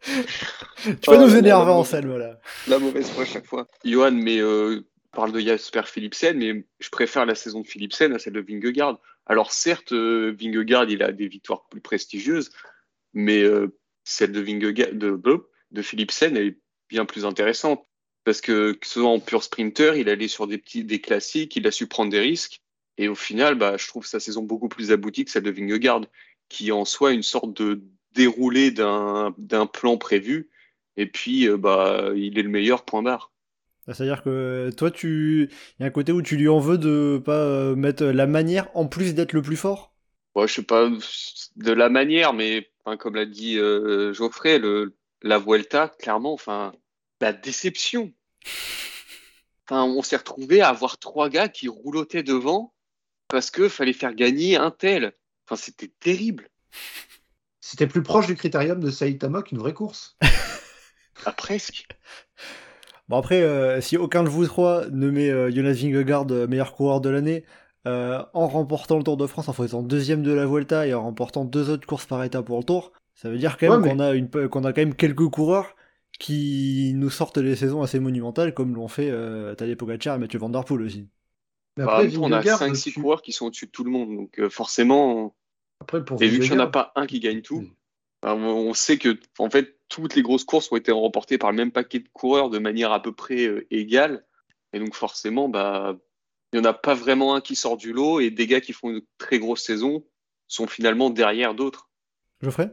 tu 0.01 1.09
vas 1.09 1.17
nous 1.17 1.35
énerver 1.35 1.71
en 1.71 1.83
scène, 1.83 2.07
voilà. 2.07 2.39
La 2.67 2.79
mauvaise 2.79 3.09
foi 3.09 3.23
à 3.23 3.25
chaque 3.25 3.45
fois. 3.45 3.67
Johan, 3.85 4.11
mais 4.11 4.39
euh, 4.39 4.81
parle 5.11 5.31
de 5.31 5.39
Jasper 5.39 5.83
Philipsen, 5.85 6.37
mais 6.37 6.65
je 6.79 6.89
préfère 6.89 7.25
la 7.25 7.35
saison 7.35 7.61
de 7.61 7.67
Philipsen 7.67 8.13
à 8.13 8.19
celle 8.19 8.33
de 8.33 8.41
Vingegaard. 8.41 8.99
Alors 9.25 9.51
certes, 9.51 9.91
euh, 9.91 10.35
Vingegaard, 10.37 10.89
il 10.89 11.03
a 11.03 11.11
des 11.11 11.27
victoires 11.27 11.67
plus 11.69 11.81
prestigieuses, 11.81 12.51
mais 13.13 13.41
euh, 13.43 13.77
celle 14.03 14.31
de 14.31 14.41
Vingegaard, 14.41 14.93
de, 14.93 15.19
de 15.71 15.81
Philipsen, 15.81 16.35
elle 16.35 16.47
est 16.47 16.59
bien 16.89 17.05
plus 17.05 17.25
intéressante. 17.25 17.85
Parce 18.23 18.41
que, 18.41 18.77
soit 18.83 19.09
en 19.09 19.19
pur 19.19 19.43
sprinter, 19.43 19.97
il 19.97 20.07
allait 20.07 20.27
sur 20.27 20.45
des 20.45 20.59
petits, 20.59 20.83
des 20.83 21.01
classiques, 21.01 21.55
il 21.55 21.65
a 21.65 21.71
su 21.71 21.87
prendre 21.87 22.11
des 22.11 22.19
risques. 22.19 22.61
Et 22.97 23.07
au 23.07 23.15
final, 23.15 23.55
bah, 23.55 23.77
je 23.77 23.87
trouve 23.87 24.05
sa 24.05 24.19
saison 24.19 24.43
beaucoup 24.43 24.69
plus 24.69 24.91
aboutie 24.91 25.25
que 25.25 25.31
celle 25.31 25.43
de 25.43 25.49
Vingegaard, 25.49 26.01
qui 26.47 26.71
en 26.71 26.85
soi 26.85 27.13
une 27.13 27.23
sorte 27.23 27.53
de 27.59 27.81
déroulé 28.13 28.71
d'un 28.71 29.33
plan 29.71 29.97
prévu. 29.97 30.49
Et 30.97 31.05
puis, 31.05 31.47
euh, 31.47 31.57
bah, 31.57 32.09
il 32.15 32.37
est 32.37 32.43
le 32.43 32.49
meilleur 32.49 32.83
point 32.83 33.01
barre. 33.01 33.31
C'est-à-dire 33.87 34.23
que 34.23 34.69
toi, 34.75 34.91
tu, 34.91 35.49
il 35.79 35.81
y 35.81 35.83
a 35.83 35.87
un 35.87 35.91
côté 35.91 36.11
où 36.11 36.21
tu 36.21 36.37
lui 36.37 36.47
en 36.47 36.59
veux 36.59 36.77
de 36.77 37.21
pas 37.23 37.37
euh, 37.37 37.75
mettre 37.75 38.05
la 38.05 38.27
manière 38.27 38.69
en 38.75 38.85
plus 38.85 39.15
d'être 39.15 39.33
le 39.33 39.41
plus 39.41 39.55
fort? 39.55 39.93
Ouais, 40.35 40.47
je 40.47 40.53
sais 40.53 40.63
pas 40.63 40.89
de 41.57 41.71
la 41.71 41.89
manière, 41.89 42.33
mais 42.33 42.69
comme 42.99 43.15
l'a 43.15 43.25
dit 43.25 43.57
euh, 43.57 44.13
Geoffrey, 44.13 44.59
le, 44.59 44.95
la 45.21 45.39
Vuelta, 45.39 45.89
clairement, 45.99 46.33
enfin, 46.33 46.73
la 47.19 47.33
déception. 47.33 48.11
Enfin, 49.69 49.85
on 49.85 50.01
s'est 50.01 50.17
retrouvé 50.17 50.59
à 50.59 50.67
avoir 50.67 50.97
trois 50.97 51.29
gars 51.29 51.47
qui 51.47 51.69
roulotaient 51.69 52.23
devant 52.23 52.73
parce 53.29 53.51
que 53.51 53.69
fallait 53.69 53.93
faire 53.93 54.13
gagner 54.13 54.57
un 54.57 54.69
tel. 54.69 55.13
Enfin, 55.45 55.55
c'était 55.55 55.91
terrible. 55.99 56.49
C'était 57.61 57.87
plus 57.87 58.03
proche 58.03 58.27
du 58.27 58.35
critérium 58.35 58.79
de 58.79 58.89
Saitama 58.89 59.43
qu'une 59.43 59.59
vraie 59.59 59.73
course. 59.73 60.17
ah, 61.25 61.31
presque. 61.31 61.87
Bon 63.07 63.17
après, 63.17 63.43
euh, 63.43 63.79
si 63.81 63.97
aucun 63.97 64.23
de 64.23 64.29
vous 64.29 64.45
trois 64.47 64.87
ne 64.89 65.09
met 65.11 65.29
euh, 65.29 65.51
Jonas 65.51 65.73
Vingegaard 65.73 66.25
euh, 66.31 66.47
meilleur 66.47 66.73
coureur 66.73 67.01
de 67.01 67.09
l'année, 67.09 67.45
euh, 67.87 68.23
en 68.33 68.47
remportant 68.47 68.97
le 68.97 69.03
Tour 69.03 69.17
de 69.17 69.27
France, 69.27 69.47
en 69.49 69.53
faisant 69.53 69.83
deuxième 69.83 70.23
de 70.23 70.31
la 70.31 70.45
Vuelta 70.45 70.87
et 70.87 70.93
en 70.93 71.03
remportant 71.03 71.45
deux 71.45 71.69
autres 71.69 71.85
courses 71.87 72.05
par 72.05 72.23
étape 72.23 72.45
pour 72.45 72.57
le 72.57 72.63
Tour, 72.63 72.91
ça 73.15 73.29
veut 73.29 73.37
dire 73.37 73.57
quand 73.57 73.69
même 73.69 73.81
Ouais, 73.83 73.89
qu'on 73.89 73.99
a, 73.99 74.13
une, 74.13 74.29
qu'on 74.29 74.63
a 74.63 74.73
quand 74.73 74.81
même 74.81 74.95
quelques 74.95 75.27
coureurs 75.29 75.75
qui 76.19 76.93
nous 76.95 77.09
sortent 77.09 77.39
des 77.39 77.55
saisons 77.55 77.81
assez 77.81 77.99
monumentales, 77.99 78.53
comme 78.53 78.75
l'ont 78.75 78.87
fait 78.87 79.09
euh, 79.09 79.55
Tadej 79.55 79.75
Pogacar 79.75 80.15
et 80.15 80.19
Mathieu 80.19 80.39
Van 80.39 80.49
Der 80.49 80.63
Poel 80.63 80.81
aussi. 80.81 81.07
Bah, 81.77 81.85
après, 81.87 82.09
temps, 82.09 82.21
on 82.21 82.31
a 82.31 82.41
Vingegaard, 82.41 82.61
5-6 82.61 82.83
tu- 82.83 83.01
coureurs 83.01 83.21
qui 83.21 83.31
sont 83.31 83.47
au-dessus 83.47 83.65
de 83.67 83.71
tout 83.71 83.83
le 83.83 83.91
monde. 83.91 84.15
Donc 84.15 84.39
euh, 84.39 84.49
forcément, 84.49 85.35
Après, 85.81 86.05
pour 86.05 86.21
et 86.21 86.27
vu 86.27 86.39
qu'il 86.39 86.51
n'y 86.51 86.57
en 86.57 86.63
a 86.63 86.67
pas 86.67 86.91
un 86.95 87.07
qui 87.07 87.19
gagne 87.19 87.41
tout, 87.41 87.61
Mm. 87.61 87.69
bah, 88.21 88.35
on 88.35 88.73
sait 88.73 88.97
que 88.97 89.19
en 89.39 89.49
fait 89.49 89.77
toutes 89.89 90.15
les 90.15 90.21
grosses 90.21 90.45
courses 90.45 90.71
ont 90.71 90.77
été 90.77 90.91
remportées 90.91 91.37
par 91.37 91.51
le 91.51 91.57
même 91.57 91.71
paquet 91.71 91.99
de 91.99 92.07
coureurs 92.13 92.49
de 92.49 92.59
manière 92.59 92.91
à 92.91 93.01
peu 93.01 93.11
près 93.11 93.47
euh, 93.47 93.67
égale. 93.71 94.23
Et 94.73 94.79
donc 94.79 94.93
forcément, 94.93 95.49
bah, 95.49 95.97
il 96.53 96.59
n'y 96.59 96.65
en 96.65 96.69
a 96.69 96.73
pas 96.73 96.93
vraiment 96.93 97.35
un 97.35 97.41
qui 97.41 97.55
sort 97.55 97.77
du 97.77 97.93
lot 97.93 98.19
et 98.19 98.29
des 98.29 98.47
gars 98.47 98.61
qui 98.61 98.73
font 98.73 98.91
une 98.91 99.01
très 99.17 99.39
grosse 99.39 99.63
saison 99.63 100.05
sont 100.47 100.67
finalement 100.67 101.09
derrière 101.09 101.55
d'autres. 101.55 101.89
Geoffrey? 102.41 102.71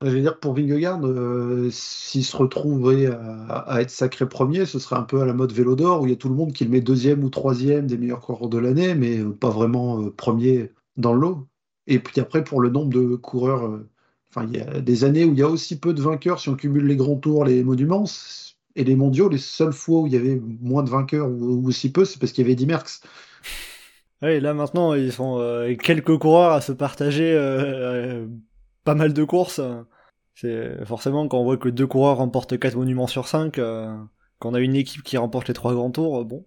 Je 0.00 0.10
veux 0.10 0.20
dire, 0.20 0.38
pour 0.38 0.54
Vingegaard, 0.54 1.04
euh, 1.04 1.70
s'il 1.72 2.24
se 2.24 2.36
retrouvait 2.36 3.06
à, 3.06 3.58
à 3.58 3.80
être 3.80 3.90
sacré 3.90 4.28
premier, 4.28 4.64
ce 4.64 4.78
serait 4.78 4.96
un 4.96 5.02
peu 5.02 5.20
à 5.20 5.26
la 5.26 5.32
mode 5.32 5.52
vélo 5.52 5.74
d'or, 5.74 6.02
où 6.02 6.06
il 6.06 6.10
y 6.10 6.12
a 6.12 6.16
tout 6.16 6.28
le 6.28 6.36
monde 6.36 6.52
qui 6.52 6.64
le 6.64 6.70
met 6.70 6.80
deuxième 6.80 7.24
ou 7.24 7.30
troisième 7.30 7.88
des 7.88 7.98
meilleurs 7.98 8.20
coureurs 8.20 8.48
de 8.48 8.58
l'année, 8.58 8.94
mais 8.94 9.18
euh, 9.18 9.32
pas 9.32 9.50
vraiment 9.50 10.00
euh, 10.00 10.10
premier 10.10 10.70
dans 10.96 11.12
le 11.12 11.20
lot. 11.20 11.48
Et 11.88 11.98
puis 11.98 12.20
après, 12.20 12.44
pour 12.44 12.60
le 12.60 12.68
nombre 12.68 12.92
de 12.92 13.16
coureurs, 13.16 13.66
euh, 13.66 13.88
enfin, 14.30 14.46
il 14.46 14.56
y 14.56 14.60
a 14.60 14.80
des 14.80 15.04
années 15.04 15.24
où 15.24 15.32
il 15.32 15.38
y 15.38 15.42
a 15.42 15.48
aussi 15.48 15.80
peu 15.80 15.94
de 15.94 16.02
vainqueurs, 16.02 16.38
si 16.38 16.50
on 16.50 16.54
cumule 16.54 16.86
les 16.86 16.96
grands 16.96 17.16
tours, 17.16 17.46
les 17.46 17.64
monuments, 17.64 18.04
et 18.76 18.84
les 18.84 18.94
mondiaux, 18.94 19.30
les 19.30 19.38
seules 19.38 19.72
fois 19.72 20.00
où 20.00 20.06
il 20.06 20.12
y 20.12 20.16
avait 20.16 20.40
moins 20.60 20.82
de 20.82 20.90
vainqueurs 20.90 21.28
ou, 21.28 21.66
aussi 21.66 21.90
peu, 21.90 22.04
c'est 22.04 22.20
parce 22.20 22.32
qu'il 22.32 22.44
y 22.44 22.46
avait 22.46 22.54
10 22.54 22.66
Merckx. 22.66 23.00
Oui, 24.22 24.38
là 24.40 24.52
maintenant, 24.52 24.94
ils 24.94 25.12
sont 25.12 25.38
euh, 25.40 25.74
quelques 25.76 26.18
coureurs 26.18 26.52
à 26.52 26.60
se 26.60 26.72
partager 26.72 27.32
euh, 27.34 28.26
pas 28.84 28.94
mal 28.94 29.14
de 29.14 29.24
courses. 29.24 29.60
C'est 30.34 30.84
forcément 30.84 31.26
quand 31.26 31.38
on 31.38 31.44
voit 31.44 31.56
que 31.56 31.68
deux 31.68 31.86
coureurs 31.86 32.18
remportent 32.18 32.58
4 32.58 32.76
monuments 32.76 33.06
sur 33.06 33.26
5, 33.26 33.56
quand 33.56 34.50
on 34.50 34.54
a 34.54 34.60
une 34.60 34.76
équipe 34.76 35.02
qui 35.02 35.16
remporte 35.16 35.48
les 35.48 35.54
trois 35.54 35.72
grands 35.72 35.90
tours, 35.90 36.24
bon. 36.24 36.44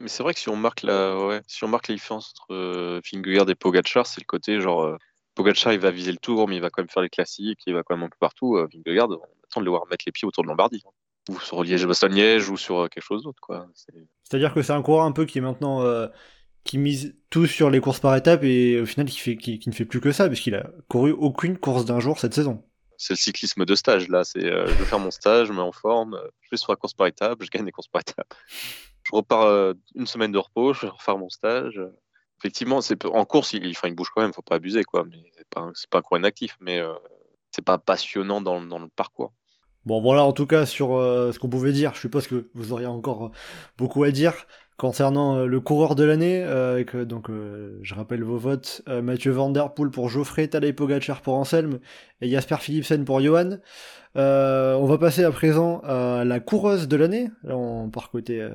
Mais 0.00 0.08
c'est 0.08 0.22
vrai 0.22 0.32
que 0.34 0.40
si 0.40 0.48
on 0.48 0.56
marque 0.56 0.82
la, 0.82 1.16
ouais, 1.26 1.42
si 1.46 1.62
on 1.64 1.68
marque 1.68 1.88
la 1.88 1.94
différence 1.94 2.32
entre 2.34 2.54
euh, 2.54 3.00
et 3.02 3.54
Pogacar, 3.54 4.06
c'est 4.06 4.20
le 4.20 4.26
côté 4.26 4.60
genre 4.60 4.82
euh, 4.82 4.96
Pogacar 5.34 5.72
il 5.74 5.78
va 5.78 5.90
viser 5.90 6.10
le 6.10 6.18
tour, 6.18 6.48
mais 6.48 6.56
il 6.56 6.62
va 6.62 6.70
quand 6.70 6.82
même 6.82 6.88
faire 6.88 7.02
les 7.02 7.10
classiques, 7.10 7.60
il 7.66 7.74
va 7.74 7.82
quand 7.82 7.96
même 7.96 8.06
un 8.06 8.08
peu 8.08 8.16
partout. 8.18 8.56
Euh, 8.56 8.66
Vingegaard, 8.72 9.10
on 9.10 9.14
attend 9.44 9.60
de 9.60 9.64
le 9.66 9.70
voir 9.70 9.86
mettre 9.90 10.04
les 10.06 10.12
pieds 10.12 10.26
autour 10.26 10.42
de 10.42 10.48
Lombardie, 10.48 10.82
hein. 10.86 10.90
ou 11.28 11.38
sur 11.38 11.62
Liège-Bastogne-Liège, 11.62 12.48
ou 12.48 12.56
sur 12.56 12.80
euh, 12.80 12.88
quelque 12.88 13.04
chose 13.04 13.24
d'autre, 13.24 13.40
quoi. 13.40 13.66
C'est- 13.74 13.92
C'est-à-dire 14.24 14.54
que 14.54 14.62
c'est 14.62 14.72
un 14.72 14.82
coureur 14.82 15.04
un 15.04 15.12
peu 15.12 15.26
qui 15.26 15.38
est 15.38 15.42
maintenant 15.42 15.82
euh, 15.82 16.08
qui 16.64 16.78
mise 16.78 17.14
tout 17.28 17.46
sur 17.46 17.68
les 17.70 17.80
courses 17.80 18.00
par 18.00 18.16
étapes 18.16 18.42
et 18.44 18.80
au 18.80 18.86
final 18.86 19.06
qui, 19.06 19.18
fait, 19.18 19.36
qui, 19.36 19.58
qui 19.58 19.68
ne 19.68 19.74
fait 19.74 19.84
plus 19.84 20.00
que 20.00 20.12
ça 20.12 20.28
parce 20.28 20.40
qu'il 20.40 20.54
a 20.54 20.70
couru 20.88 21.12
aucune 21.12 21.58
course 21.58 21.84
d'un 21.84 22.00
jour 22.00 22.18
cette 22.18 22.34
saison. 22.34 22.64
C'est 22.96 23.14
le 23.14 23.18
cyclisme 23.18 23.64
de 23.64 23.74
stage, 23.74 24.08
là. 24.08 24.24
C'est, 24.24 24.44
euh, 24.44 24.66
je 24.66 24.72
vais 24.74 24.84
faire 24.84 24.98
mon 24.98 25.10
stage, 25.10 25.48
je 25.48 25.52
me 25.52 25.58
mets 25.58 25.62
en 25.62 25.72
forme, 25.72 26.18
je 26.42 26.48
vais 26.50 26.56
sur 26.56 26.72
la 26.72 26.76
course 26.76 26.94
par 26.94 27.06
étape, 27.06 27.42
je 27.42 27.48
gagne 27.48 27.64
des 27.64 27.72
courses 27.72 27.88
par 27.88 28.00
étape. 28.00 28.34
Je 29.12 29.16
repars 29.16 29.42
euh, 29.42 29.74
une 29.94 30.06
semaine 30.06 30.32
de 30.32 30.38
repos, 30.38 30.72
je 30.74 30.82
vais 30.82 30.88
refaire 30.88 31.18
mon 31.18 31.28
stage. 31.28 31.80
Effectivement, 32.38 32.80
c'est 32.80 33.04
en 33.06 33.24
course, 33.24 33.52
il, 33.52 33.68
enfin, 33.70 33.88
il 33.88 33.94
bouge 33.94 34.10
quand 34.14 34.22
même, 34.22 34.32
faut 34.32 34.42
pas 34.42 34.56
abuser, 34.56 34.84
quoi. 34.84 35.04
Mais 35.04 35.22
c'est 35.36 35.48
pas, 35.48 35.60
un- 35.62 36.00
coureur 36.02 36.20
inactif, 36.20 36.56
mais 36.60 36.78
euh, 36.80 36.94
c'est 37.50 37.64
pas 37.64 37.78
passionnant 37.78 38.40
dans, 38.40 38.60
le- 38.60 38.68
dans 38.68 38.78
le 38.78 38.88
parcours. 38.88 39.32
Bon 39.86 40.00
voilà 40.02 40.24
en 40.24 40.32
tout 40.34 40.46
cas 40.46 40.66
sur 40.66 40.94
euh, 40.96 41.32
ce 41.32 41.38
qu'on 41.38 41.48
pouvait 41.48 41.72
dire, 41.72 41.94
je 41.94 42.00
suppose 42.00 42.26
que 42.26 42.50
vous 42.54 42.72
auriez 42.72 42.86
encore 42.86 43.26
euh, 43.26 43.30
beaucoup 43.78 44.04
à 44.04 44.10
dire 44.10 44.34
concernant 44.80 45.36
euh, 45.36 45.46
le 45.46 45.60
coureur 45.60 45.94
de 45.94 46.04
l'année, 46.04 46.42
euh, 46.42 46.72
avec 46.72 46.96
donc 46.96 47.28
euh, 47.28 47.78
je 47.82 47.94
rappelle 47.94 48.24
vos 48.24 48.38
votes, 48.38 48.82
Mathieu 48.86 49.30
Van 49.30 49.50
Der 49.50 49.74
Poel 49.74 49.90
pour 49.90 50.08
Geoffrey, 50.08 50.48
Tadej 50.48 50.72
Pogacar 50.72 51.20
pour 51.20 51.34
Anselme 51.34 51.80
et 52.22 52.30
Jasper 52.30 52.56
Philipsen 52.60 53.04
pour 53.04 53.20
Johan. 53.20 53.58
Euh, 54.16 54.74
on 54.74 54.86
va 54.86 54.96
passer 54.96 55.22
à 55.22 55.30
présent 55.30 55.80
à 55.80 56.24
la 56.24 56.40
coureuse 56.40 56.88
de 56.88 56.96
l'année, 56.96 57.30
là 57.44 57.56
on 57.56 57.90
part 57.90 58.10
côté, 58.10 58.40
euh, 58.40 58.50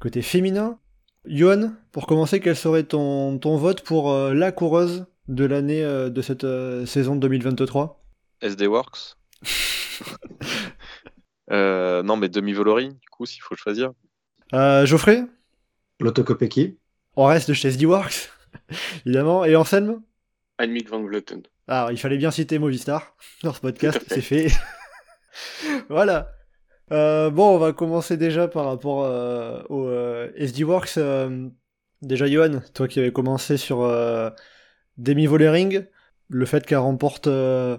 côté 0.00 0.22
féminin. 0.22 0.78
Johan, 1.26 1.72
pour 1.92 2.06
commencer, 2.06 2.40
quel 2.40 2.56
serait 2.56 2.82
ton, 2.84 3.38
ton 3.38 3.56
vote 3.56 3.82
pour 3.82 4.10
euh, 4.10 4.32
la 4.32 4.52
coureuse 4.52 5.04
de 5.28 5.44
l'année 5.44 5.84
de 5.84 6.22
cette 6.22 6.46
saison 6.86 7.14
2023 7.14 8.02
SD 8.40 8.66
Works. 8.66 9.18
Non, 11.50 12.16
mais 12.16 12.30
demi-Voloring, 12.30 12.92
du 12.92 13.08
coup, 13.10 13.26
s'il 13.26 13.42
faut 13.42 13.54
choisir. 13.54 13.92
Geoffrey? 14.52 15.26
L'Autocopeki. 16.02 16.78
On 17.16 17.26
reste 17.26 17.52
chez 17.52 17.68
SD 17.68 17.86
Works, 17.86 18.30
évidemment. 19.06 19.44
Et 19.44 19.56
Anselme 19.56 20.02
Annemiek 20.58 20.88
van 20.88 21.02
Vleuten. 21.02 21.42
Ah, 21.68 21.88
il 21.90 21.98
fallait 21.98 22.18
bien 22.18 22.30
citer 22.30 22.58
Movistar 22.58 23.16
dans 23.42 23.52
ce 23.52 23.60
podcast, 23.60 24.00
c'est 24.08 24.20
fait. 24.20 24.48
voilà. 25.88 26.30
Euh, 26.90 27.30
bon, 27.30 27.54
on 27.54 27.58
va 27.58 27.72
commencer 27.72 28.16
déjà 28.16 28.48
par 28.48 28.66
rapport 28.66 29.04
euh, 29.04 29.62
au 29.68 29.86
euh, 29.86 30.30
SD 30.36 30.64
Works. 30.64 30.98
euh, 30.98 31.48
déjà, 32.02 32.26
Johan, 32.26 32.60
toi 32.74 32.88
qui 32.88 32.98
avais 33.00 33.12
commencé 33.12 33.56
sur 33.56 33.82
euh, 33.82 34.30
Demi 34.98 35.26
Volering, 35.26 35.86
le 36.28 36.46
fait 36.46 36.66
qu'elle 36.66 36.78
remporte 36.78 37.28
euh, 37.28 37.78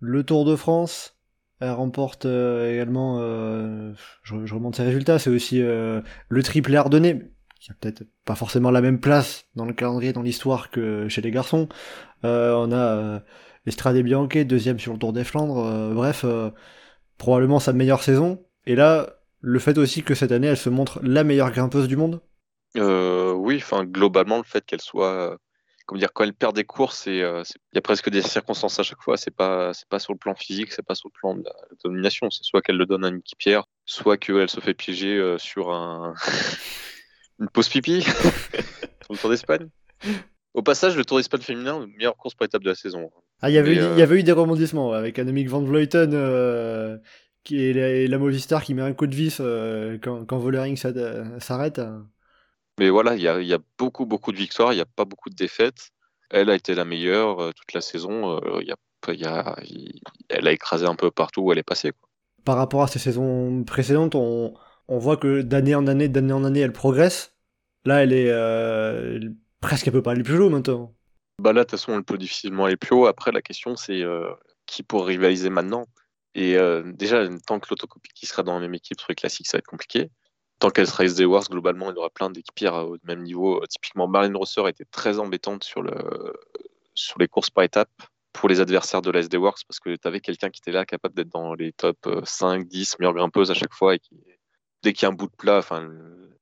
le 0.00 0.22
Tour 0.24 0.44
de 0.44 0.56
France, 0.56 1.18
elle 1.60 1.72
remporte 1.72 2.24
euh, 2.26 2.72
également, 2.72 3.18
euh, 3.20 3.92
je, 4.22 4.46
je 4.46 4.54
remonte 4.54 4.76
ses 4.76 4.84
résultats, 4.84 5.18
c'est 5.18 5.30
aussi 5.30 5.60
euh, 5.60 6.00
le 6.28 6.42
triple 6.42 6.74
Ardennais, 6.74 7.30
qui 7.64 7.70
a 7.70 7.74
peut-être 7.80 8.04
pas 8.26 8.34
forcément 8.34 8.70
la 8.70 8.82
même 8.82 9.00
place 9.00 9.46
dans 9.54 9.64
le 9.64 9.72
calendrier, 9.72 10.12
dans 10.12 10.20
l'histoire 10.20 10.70
que 10.70 11.08
chez 11.08 11.22
les 11.22 11.30
garçons. 11.30 11.66
Euh, 12.22 12.52
on 12.52 12.70
a 12.70 12.76
euh, 12.76 13.20
Estrade 13.64 13.96
Bianche, 13.96 14.36
deuxième 14.44 14.78
sur 14.78 14.92
le 14.92 14.98
Tour 14.98 15.14
des 15.14 15.24
Flandres. 15.24 15.64
euh, 15.64 15.94
bref, 15.94 16.26
probablement 17.16 17.60
sa 17.60 17.72
meilleure 17.72 18.02
saison. 18.02 18.44
Et 18.66 18.74
là, 18.74 19.14
le 19.40 19.58
fait 19.58 19.78
aussi 19.78 20.02
que 20.02 20.14
cette 20.14 20.30
année, 20.30 20.46
elle 20.46 20.58
se 20.58 20.68
montre 20.68 21.00
la 21.02 21.24
meilleure 21.24 21.52
grimpeuse 21.52 21.88
du 21.88 21.96
monde. 21.96 22.20
Oui, 22.76 23.56
enfin, 23.56 23.84
globalement, 23.84 24.36
le 24.36 24.44
fait 24.44 24.64
qu'elle 24.66 24.82
soit. 24.82 25.38
Comment 25.86 25.98
dire, 25.98 26.12
quand 26.14 26.24
elle 26.24 26.34
perd 26.34 26.56
des 26.56 26.64
courses, 26.64 27.04
il 27.06 27.16
y 27.16 27.22
a 27.22 27.80
presque 27.82 28.10
des 28.10 28.22
circonstances 28.22 28.78
à 28.78 28.82
chaque 28.82 29.02
fois. 29.02 29.16
C'est 29.16 29.34
pas, 29.34 29.72
c'est 29.72 29.88
pas 29.88 29.98
sur 29.98 30.12
le 30.12 30.18
plan 30.18 30.34
physique, 30.34 30.72
c'est 30.72 30.84
pas 30.84 30.94
sur 30.94 31.08
le 31.08 31.18
plan 31.18 31.34
de 31.34 31.42
la, 31.44 31.52
domination. 31.82 32.30
C'est 32.30 32.42
soit 32.42 32.60
qu'elle 32.60 32.76
le 32.76 32.86
donne 32.86 33.04
à 33.06 33.08
une 33.08 33.18
équipière, 33.18 33.64
soit 33.86 34.18
qu'elle 34.18 34.50
se 34.50 34.60
fait 34.60 34.74
piéger 34.74 35.36
sur 35.38 35.72
un 35.72 36.14
une 37.40 37.48
pause 37.48 37.68
pipi? 37.68 38.02
Sur 38.02 38.12
le 39.10 39.16
Tour 39.18 39.30
d'Espagne? 39.30 39.68
Au 40.54 40.62
passage, 40.62 40.96
le 40.96 41.04
Tour 41.04 41.18
d'Espagne 41.18 41.40
féminin, 41.40 41.86
meilleure 41.96 42.16
course 42.16 42.34
par 42.34 42.46
étape 42.46 42.62
de 42.62 42.68
la 42.70 42.74
saison. 42.74 43.10
Ah, 43.42 43.50
il 43.50 43.54
y 43.54 43.58
avait, 43.58 43.78
euh, 43.78 43.92
il 43.94 43.98
y 43.98 44.02
avait 44.02 44.20
eu 44.20 44.22
des 44.22 44.32
rebondissements 44.32 44.92
avec 44.92 45.18
Annemiek 45.18 45.48
van 45.48 45.62
Vleuten 45.62 46.12
euh, 46.14 46.98
qui 47.42 47.62
est 47.64 47.72
la, 47.72 47.88
et 47.88 48.06
la 48.06 48.18
Movistar 48.18 48.62
qui 48.62 48.72
met 48.74 48.82
un 48.82 48.94
coup 48.94 49.06
de 49.06 49.14
vis 49.14 49.38
euh, 49.40 49.98
quand, 50.02 50.24
quand 50.24 50.38
Vollering 50.38 50.76
s'ad- 50.76 51.40
s'arrête. 51.40 51.80
Mais 52.78 52.90
voilà, 52.90 53.14
il 53.14 53.22
y 53.22 53.28
a, 53.28 53.40
il 53.40 53.46
y 53.46 53.54
a 53.54 53.58
beaucoup, 53.78 54.06
beaucoup 54.06 54.32
de 54.32 54.36
victoires, 54.36 54.72
il 54.72 54.76
n'y 54.76 54.82
a 54.82 54.86
pas 54.86 55.04
beaucoup 55.04 55.30
de 55.30 55.34
défaites. 55.34 55.90
Elle 56.30 56.50
a 56.50 56.54
été 56.54 56.74
la 56.74 56.84
meilleure 56.84 57.40
euh, 57.40 57.52
toute 57.52 57.72
la 57.72 57.80
saison. 57.80 58.36
euh, 58.36 58.60
il 58.62 58.68
y 58.68 58.72
a, 58.72 58.76
y 59.12 59.24
a, 59.26 59.56
elle 60.28 60.48
a 60.48 60.52
écrasé 60.52 60.86
un 60.86 60.96
peu 60.96 61.10
partout 61.10 61.42
où 61.42 61.52
elle 61.52 61.58
est 61.58 61.62
passée. 61.62 61.92
quoi. 61.92 62.08
Par 62.44 62.56
rapport 62.56 62.82
à 62.82 62.88
ses 62.88 62.98
saisons 62.98 63.64
précédentes, 63.64 64.14
on, 64.14 64.54
on 64.88 64.98
voit 64.98 65.16
que 65.16 65.42
d'année 65.42 65.74
en 65.74 65.86
année, 65.86 66.08
d'année 66.08 66.32
en 66.32 66.44
année, 66.44 66.60
elle 66.60 66.72
progresse. 66.72 67.32
Là, 67.84 68.02
elle 68.02 68.12
est 68.12 68.30
euh, 68.30 69.20
presque, 69.60 69.86
elle 69.86 69.92
peut 69.92 70.02
pas 70.02 70.12
aller 70.12 70.22
plus 70.22 70.38
haut 70.38 70.50
maintenant. 70.50 70.94
Bah 71.40 71.52
là, 71.52 71.60
de 71.60 71.64
toute 71.64 71.78
façon, 71.78 71.94
elle 71.94 72.04
peut 72.04 72.18
difficilement 72.18 72.66
aller 72.66 72.76
plus 72.76 72.94
haut. 72.94 73.06
Après, 73.06 73.32
la 73.32 73.42
question, 73.42 73.76
c'est 73.76 74.02
euh, 74.02 74.30
qui 74.66 74.82
pour 74.82 75.06
rivaliser 75.06 75.50
maintenant? 75.50 75.86
Et 76.34 76.56
euh, 76.56 76.82
déjà, 76.94 77.28
tant 77.46 77.60
que 77.60 77.66
l'autocopie 77.70 78.26
sera 78.26 78.42
dans 78.42 78.54
la 78.54 78.60
même 78.60 78.74
équipe 78.74 79.00
sur 79.00 79.08
les 79.08 79.14
classiques, 79.14 79.46
ça 79.46 79.56
va 79.56 79.60
être 79.60 79.66
compliqué. 79.66 80.10
Tant 80.60 80.70
qu'elle 80.70 80.86
sera 80.86 81.04
SD 81.04 81.24
Wars, 81.24 81.44
globalement, 81.50 81.90
il 81.90 81.94
y 81.94 81.98
aura 81.98 82.10
plein 82.10 82.30
d'équipières 82.30 82.74
au 82.74 82.96
même 83.04 83.22
niveau. 83.22 83.64
Typiquement, 83.66 84.08
Marlene 84.08 84.36
Rosser 84.36 84.68
été 84.68 84.84
très 84.84 85.18
embêtante 85.18 85.64
sur, 85.64 85.82
le, 85.82 85.92
sur 86.94 87.18
les 87.18 87.28
courses 87.28 87.50
par 87.50 87.64
étapes 87.64 87.90
pour 88.32 88.48
les 88.48 88.60
adversaires 88.60 89.02
de 89.02 89.10
la 89.10 89.20
SD 89.20 89.36
Works 89.36 89.64
parce 89.66 89.80
que 89.80 89.96
tu 89.96 90.08
avais 90.08 90.20
quelqu'un 90.20 90.50
qui 90.50 90.60
était 90.60 90.72
là 90.72 90.84
capable 90.84 91.14
d'être 91.14 91.28
dans 91.28 91.54
les 91.54 91.72
top 91.72 91.96
euh, 92.06 92.20
5, 92.24 92.66
10 92.66 92.98
meilleures 92.98 93.14
grimpeuses 93.14 93.50
à 93.50 93.54
chaque 93.54 93.72
fois 93.72 93.94
et 93.94 93.98
qui, 93.98 94.16
dès 94.84 94.92
qu'il 94.92 95.06
y 95.06 95.06
a 95.06 95.08
un 95.08 95.14
bout 95.14 95.26
de 95.26 95.36
plat, 95.36 95.58
enfin, 95.58 95.80
le- 95.80 96.38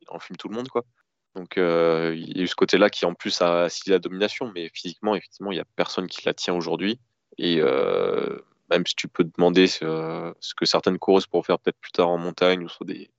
il 0.00 0.06
enfume 0.08 0.36
tout 0.36 0.48
le 0.48 0.54
monde, 0.54 0.68
quoi. 0.68 0.84
Donc, 1.34 1.58
euh, 1.58 2.14
il 2.16 2.36
y 2.36 2.40
a 2.40 2.44
eu 2.44 2.46
ce 2.46 2.54
côté-là 2.54 2.90
qui, 2.90 3.04
en 3.06 3.14
plus, 3.14 3.40
a 3.42 3.64
assis 3.64 3.90
la 3.90 3.98
domination, 3.98 4.50
mais 4.54 4.70
physiquement, 4.72 5.14
effectivement, 5.14 5.52
il 5.52 5.56
n'y 5.56 5.60
a 5.60 5.66
personne 5.76 6.06
qui 6.08 6.24
la 6.26 6.34
tient 6.34 6.54
aujourd'hui. 6.54 6.98
Et 7.38 7.60
euh, 7.60 8.38
même 8.70 8.86
si 8.86 8.94
tu 8.96 9.08
peux 9.08 9.24
demander 9.24 9.66
euh, 9.82 10.32
ce 10.40 10.54
que 10.54 10.64
certaines 10.64 10.98
coureuses 10.98 11.26
pourront 11.26 11.42
faire 11.42 11.58
peut-être 11.58 11.78
plus 11.78 11.92
tard 11.92 12.08
en 12.08 12.18
montagne 12.18 12.64
ou 12.64 12.68
sur 12.68 12.84
des, 12.84 13.10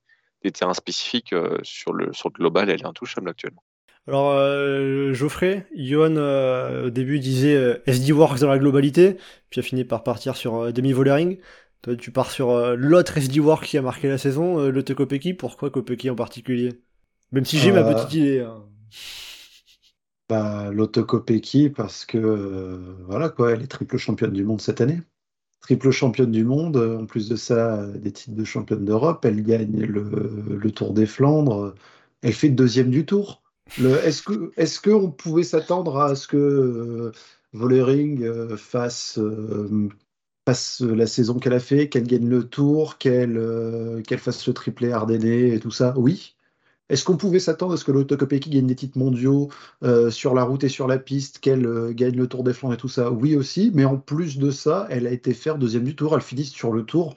terrains 0.53 0.74
spécifiques, 0.74 1.34
euh, 1.34 1.59
sur, 1.63 1.93
le, 1.93 2.13
sur 2.13 2.30
le 2.30 2.34
global, 2.34 2.70
elle 2.70 2.82
est 2.82 2.86
intouchable 2.86 3.30
actuellement. 3.30 3.63
Alors, 4.07 4.32
euh, 4.32 5.13
Geoffrey, 5.13 5.68
Johan, 5.76 6.15
euh, 6.15 6.88
au 6.88 6.89
début, 6.89 7.20
disait 7.20 7.55
euh, 7.55 7.84
SD 7.88 8.13
Works 8.13 8.39
dans 8.39 8.47
la 8.47 8.57
globalité, 8.57 9.18
puis 9.49 9.59
a 9.59 9.63
fini 9.63 9.84
par 9.84 10.03
partir 10.03 10.38
sur 10.38 10.55
euh, 10.55 10.72
Demi 10.72 10.93
Vollering. 10.93 11.38
Toi, 11.82 11.95
tu 11.95 12.11
pars 12.11 12.32
sur 12.32 12.51
euh, 12.51 12.75
l'autre 12.75 13.17
SD 13.17 13.39
Works 13.39 13.65
qui 13.65 13.78
a 13.78 13.82
marqué 13.82 14.07
la 14.09 14.17
saison, 14.17 14.59
euh, 14.59 14.71
le. 14.71 14.84
Pourquoi 15.38 15.69
Kopecky 15.71 16.09
en 16.09 16.15
particulier? 16.15 16.82
Même 17.32 17.45
si 17.45 17.59
j'ai 17.59 17.71
ma 17.71 17.84
Euh, 17.84 17.93
petite 17.95 18.13
idée. 18.13 18.39
hein. 18.41 18.63
Bah, 20.30 20.71
L'Otokopeki, 20.71 21.69
parce 21.69 22.05
que 22.05 22.17
euh, 22.17 22.95
voilà 23.05 23.30
quoi, 23.30 23.51
elle 23.53 23.61
est 23.63 23.67
triple 23.67 23.97
championne 23.97 24.34
du 24.34 24.43
monde 24.43 24.59
cette 24.61 24.82
année. 24.82 25.01
Triple 25.61 25.91
championne 25.91 26.32
du 26.32 26.45
monde, 26.45 26.78
en 26.78 27.05
plus 27.05 27.30
de 27.30 27.36
ça, 27.38 27.88
des 27.88 28.11
titres 28.13 28.36
de 28.38 28.43
championne 28.45 28.86
d'Europe, 28.86 29.25
elle 29.25 29.43
gagne 29.43 29.82
le, 29.86 30.57
le 30.57 30.71
Tour 30.71 30.93
des 30.93 31.05
Flandres, 31.07 31.75
elle 32.23 32.34
fait 32.34 32.49
deuxième 32.49 32.91
du 32.91 33.05
Tour. 33.05 33.43
Est-ce 33.78 34.23
que 34.23 34.53
est-ce 34.57 34.82
qu'on 34.82 35.11
pouvait 35.11 35.43
s'attendre 35.43 35.99
à 35.99 36.15
ce 36.15 36.28
que 36.28 36.38
euh, 36.38 37.11
euh, 38.23 38.57
fasse, 38.57 39.19
euh, 39.19 39.89
fasse 40.47 40.79
la 40.81 41.07
saison 41.07 41.39
qu'elle 41.39 41.53
a 41.53 41.59
fait, 41.59 41.89
qu'elle 41.89 42.07
gagne 42.07 42.29
le 42.29 42.43
Tour, 42.47 42.97
qu'elle 42.97 43.37
euh, 43.37 44.01
qu'elle 44.01 44.19
fasse 44.19 44.47
le 44.47 44.53
triplé 44.53 44.93
ardennais 44.93 45.49
et 45.49 45.59
tout 45.59 45.71
ça 45.71 45.93
Oui. 45.97 46.35
Est-ce 46.89 47.03
qu'on 47.03 47.17
pouvait 47.17 47.39
s'attendre 47.39 47.73
à 47.73 47.77
ce 47.77 47.83
que 47.83 47.91
l'Autocopéki 47.91 48.49
gagne 48.49 48.65
des 48.65 48.75
titres 48.75 48.97
mondiaux 48.97 49.49
euh, 49.83 50.09
sur 50.09 50.33
la 50.33 50.43
route 50.45 50.63
et 50.63 50.69
sur 50.69 50.87
la 50.87 50.97
piste, 50.97 51.39
qu'elle 51.39 51.65
euh, 51.65 51.91
gagne 51.91 52.15
le 52.15 52.27
Tour 52.27 52.45
des 52.45 52.53
Flandres 52.53 52.75
et 52.75 52.77
tout 52.77 52.87
ça? 52.87 53.11
Oui 53.11 53.35
aussi, 53.35 53.71
mais 53.73 53.83
en 53.83 53.97
plus 53.97 54.37
de 54.37 54.51
ça, 54.51 54.87
elle 54.89 55.05
a 55.05 55.11
été 55.11 55.33
faire 55.33 55.57
deuxième 55.57 55.83
du 55.83 55.97
Tour. 55.97 56.15
Elle 56.15 56.21
finit 56.21 56.45
sur 56.45 56.71
le 56.71 56.83
Tour 56.83 57.15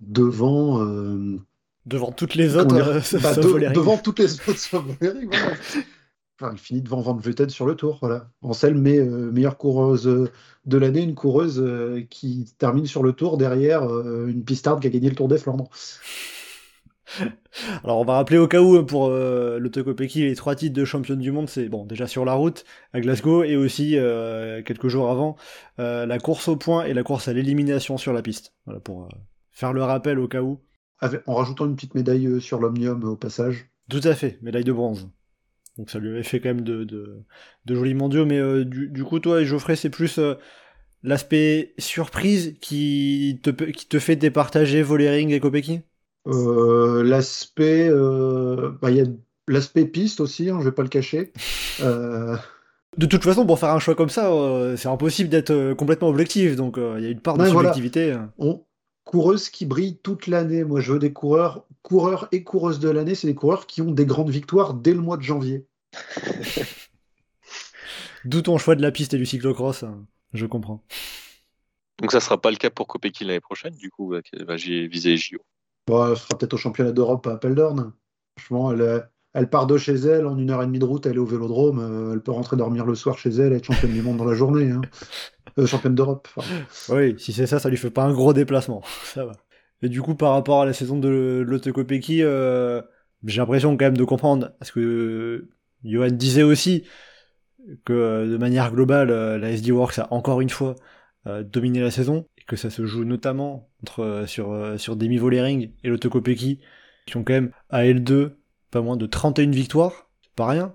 devant 0.00 0.80
euh, 0.86 1.36
Devant 1.84 2.12
toutes 2.12 2.36
les 2.36 2.54
autres, 2.54 2.76
euh, 2.76 3.00
Bah, 3.22 3.34
de- 3.34 3.58
devant 3.74 3.96
toutes 3.98 4.20
les 4.20 4.34
autres. 4.34 4.54
Enfin, 6.40 6.52
elle 6.52 6.58
finit 6.58 6.82
devant 6.82 7.00
Van 7.00 7.16
Vleuten 7.16 7.48
sur 7.48 7.66
le 7.66 7.74
Tour, 7.74 7.98
voilà. 8.00 8.30
Ansel 8.42 8.74
met 8.76 8.98
euh, 8.98 9.32
meilleure 9.32 9.58
coureuse 9.58 10.06
euh, 10.06 10.30
de 10.66 10.78
l'année, 10.78 11.02
une 11.02 11.16
coureuse 11.16 11.60
euh, 11.60 12.02
qui 12.08 12.54
termine 12.58 12.86
sur 12.86 13.02
le 13.02 13.12
Tour 13.12 13.38
derrière 13.38 13.82
euh, 13.92 14.28
une 14.28 14.44
pistarde 14.44 14.80
qui 14.80 14.86
a 14.86 14.90
gagné 14.90 15.08
le 15.08 15.16
Tour 15.16 15.26
des 15.26 15.38
Flandres. 15.38 15.68
Alors 17.82 17.98
on 17.98 18.04
va 18.04 18.14
rappeler 18.14 18.38
au 18.38 18.46
cas 18.46 18.60
où 18.60 18.84
pour 18.84 19.06
euh, 19.08 19.58
l'Autocopéki, 19.58 20.24
les 20.24 20.36
trois 20.36 20.54
titres 20.54 20.76
de 20.76 20.84
championne 20.84 21.18
du 21.18 21.32
monde, 21.32 21.48
c'est 21.48 21.68
bon 21.68 21.86
déjà 21.86 22.06
sur 22.06 22.24
la 22.24 22.34
route 22.34 22.64
à 22.92 23.00
Glasgow 23.00 23.42
et 23.42 23.56
aussi 23.56 23.96
quelques 24.64 24.88
jours 24.88 25.10
avant 25.10 25.36
la 25.78 26.18
course 26.18 26.48
au 26.48 26.56
point 26.56 26.84
et 26.84 26.92
la 26.94 27.02
course 27.02 27.26
à 27.26 27.32
l'élimination 27.32 27.96
sur 27.96 28.12
la 28.12 28.22
piste. 28.22 28.52
Voilà 28.66 28.78
pour 28.80 29.08
faire 29.50 29.72
le 29.72 29.82
rappel 29.82 30.18
au 30.18 30.28
cas 30.28 30.42
où. 30.42 30.60
Avec- 31.00 31.22
en 31.26 31.34
rajoutant 31.34 31.64
une 31.66 31.74
petite 31.76 31.94
médaille 31.94 32.40
sur 32.40 32.60
l'Omnium 32.60 33.02
au 33.04 33.16
passage. 33.16 33.70
Tout 33.88 34.00
à 34.04 34.14
fait, 34.14 34.38
médaille 34.42 34.64
de 34.64 34.72
bronze. 34.72 35.08
Donc 35.78 35.90
ça 35.90 35.98
lui 36.00 36.10
avait 36.10 36.22
fait 36.24 36.40
quand 36.40 36.50
même 36.50 36.62
de, 36.62 36.84
de, 36.84 37.24
de 37.66 37.74
jolis 37.74 37.94
mondiaux, 37.94 38.26
mais 38.26 38.38
euh, 38.38 38.64
du, 38.64 38.88
du 38.88 39.04
coup 39.04 39.20
toi 39.20 39.40
et 39.40 39.46
Geoffrey 39.46 39.76
c'est 39.76 39.90
plus 39.90 40.18
euh, 40.18 40.34
l'aspect 41.02 41.74
surprise 41.78 42.56
qui 42.60 43.40
te, 43.42 43.50
qui 43.50 43.86
te 43.88 43.98
fait 44.00 44.16
départager 44.16 44.82
Vollering 44.82 45.30
et 45.30 45.40
Kopecky 45.40 45.82
Euh, 46.26 47.02
l'aspect, 47.04 47.88
euh, 47.90 48.72
bah, 48.82 48.90
il 48.90 48.96
y 48.98 49.00
a 49.00 49.04
l'aspect 49.46 49.86
piste 49.86 50.20
aussi, 50.20 50.50
hein, 50.50 50.58
je 50.60 50.66
vais 50.66 50.72
pas 50.74 50.82
le 50.82 50.88
cacher. 50.88 51.32
Euh, 51.80 52.36
De 52.96 53.06
toute 53.06 53.22
façon, 53.22 53.46
pour 53.46 53.58
faire 53.58 53.70
un 53.70 53.78
choix 53.78 53.94
comme 53.94 54.08
ça, 54.08 54.32
euh, 54.32 54.76
c'est 54.76 54.88
impossible 54.88 55.30
d'être 55.30 55.74
complètement 55.74 56.08
objectif, 56.08 56.56
donc 56.56 56.78
euh, 56.78 56.96
il 56.98 57.04
y 57.04 57.06
a 57.06 57.10
une 57.10 57.20
part 57.20 57.36
de 57.38 57.44
Ouais, 57.44 57.48
subjectivité. 57.50 58.16
on, 58.38 58.64
coureuse 59.08 59.48
qui 59.48 59.64
brille 59.64 59.98
toute 60.02 60.26
l'année. 60.26 60.64
Moi, 60.64 60.82
je 60.82 60.92
veux 60.92 60.98
des 60.98 61.14
coureurs, 61.14 61.64
coureurs 61.80 62.28
et 62.30 62.44
coureuses 62.44 62.78
de 62.78 62.90
l'année, 62.90 63.14
c'est 63.14 63.26
des 63.26 63.34
coureurs 63.34 63.66
qui 63.66 63.80
ont 63.80 63.90
des 63.90 64.04
grandes 64.04 64.28
victoires 64.28 64.74
dès 64.74 64.92
le 64.92 65.00
mois 65.00 65.16
de 65.16 65.22
janvier. 65.22 65.66
D'où 68.26 68.42
ton 68.42 68.58
choix 68.58 68.74
de 68.74 68.82
la 68.82 68.92
piste 68.92 69.14
et 69.14 69.16
du 69.16 69.24
cyclocross, 69.24 69.82
hein. 69.82 70.06
je 70.34 70.44
comprends. 70.44 70.84
Donc 72.00 72.12
ça 72.12 72.20
sera 72.20 72.38
pas 72.38 72.50
le 72.50 72.58
cas 72.58 72.68
pour 72.68 72.86
Kopecky 72.86 73.24
l'année 73.24 73.40
prochaine, 73.40 73.74
du 73.76 73.90
coup, 73.90 74.12
euh, 74.12 74.20
va 74.40 74.56
viser 74.56 75.10
les 75.10 75.16
JO. 75.16 75.38
Bon, 75.86 76.10
elle 76.10 76.16
fera 76.16 76.36
peut-être 76.36 76.52
au 76.52 76.58
championnat 76.58 76.92
d'Europe 76.92 77.26
à 77.28 77.32
Apeldoorn. 77.32 77.94
Franchement, 78.36 78.72
elle, 78.72 79.08
elle 79.38 79.48
part 79.48 79.66
de 79.66 79.78
chez 79.78 79.94
elle 79.94 80.26
en 80.26 80.36
une 80.36 80.50
heure 80.50 80.62
et 80.62 80.66
demie 80.66 80.78
de 80.78 80.84
route, 80.84 81.06
elle 81.06 81.14
est 81.14 81.18
au 81.18 81.24
vélodrome, 81.24 81.78
euh, 81.78 82.12
elle 82.12 82.20
peut 82.20 82.32
rentrer 82.32 82.56
dormir 82.56 82.84
le 82.84 82.94
soir 82.94 83.16
chez 83.18 83.30
elle 83.30 83.52
être 83.52 83.64
championne 83.64 83.92
du 83.92 84.02
monde 84.02 84.16
dans 84.16 84.24
la 84.24 84.34
journée. 84.34 84.70
hein. 84.70 84.80
Euh, 85.58 85.66
championne 85.66 85.94
d'Europe. 85.94 86.28
Oui, 86.88 87.14
si 87.18 87.32
c'est 87.32 87.46
ça, 87.46 87.58
ça 87.58 87.68
lui 87.68 87.76
fait 87.76 87.90
pas 87.90 88.04
un 88.04 88.12
gros 88.12 88.32
déplacement. 88.32 88.82
Et 89.82 89.88
du 89.88 90.02
coup, 90.02 90.14
par 90.14 90.32
rapport 90.32 90.62
à 90.62 90.66
la 90.66 90.72
saison 90.72 90.98
de 90.98 91.44
l'Autocopéki, 91.46 92.22
euh, 92.22 92.82
j'ai 93.24 93.40
l'impression 93.40 93.76
quand 93.76 93.84
même 93.84 93.96
de 93.96 94.04
comprendre, 94.04 94.50
parce 94.58 94.72
que 94.72 94.80
euh, 94.80 95.48
Johan 95.84 96.10
disait 96.10 96.42
aussi 96.42 96.84
que 97.84 98.26
de 98.28 98.36
manière 98.36 98.72
globale, 98.72 99.10
la 99.10 99.50
SD 99.50 99.70
Works 99.72 99.98
a 99.98 100.08
encore 100.12 100.40
une 100.40 100.50
fois 100.50 100.74
dominé 101.52 101.80
la 101.80 101.90
saison, 101.90 102.26
et 102.38 102.44
que 102.44 102.56
ça 102.56 102.70
se 102.70 102.86
joue 102.86 103.04
notamment 103.04 103.68
entre, 103.82 104.24
sur, 104.26 104.74
sur 104.78 104.96
Demi 104.96 105.18
Vollering 105.18 105.72
et 105.84 105.88
l'Autocopéki, 105.88 106.60
qui 107.06 107.16
ont 107.16 107.24
quand 107.24 107.34
même 107.34 107.50
à 107.68 107.84
L2 107.84 108.37
pas 108.70 108.80
moins 108.80 108.96
de 108.96 109.06
31 109.06 109.50
victoires, 109.50 110.08
c'est 110.22 110.34
pas 110.34 110.46
rien. 110.46 110.74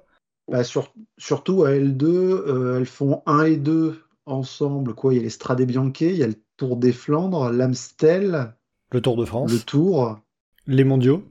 Bah, 0.49 0.63
sur- 0.63 0.93
surtout 1.17 1.63
à 1.63 1.71
L2, 1.71 2.05
euh, 2.05 2.77
elles 2.77 2.85
font 2.85 3.23
1 3.25 3.45
et 3.45 3.57
2 3.57 4.01
ensemble. 4.25 4.93
Quoi. 4.93 5.13
Il 5.13 5.17
y 5.17 5.19
a 5.19 5.23
les 5.23 5.29
Strade 5.29 5.61
Bianche, 5.61 6.01
il 6.01 6.15
y 6.17 6.23
a 6.23 6.27
le 6.27 6.35
Tour 6.57 6.77
des 6.77 6.91
Flandres, 6.91 7.49
l'Amstel, 7.51 8.53
Le 8.91 9.01
Tour 9.01 9.15
de 9.17 9.25
France, 9.25 9.51
le 9.51 9.59
Tour. 9.59 10.19
les 10.67 10.83
mondiaux, 10.83 11.23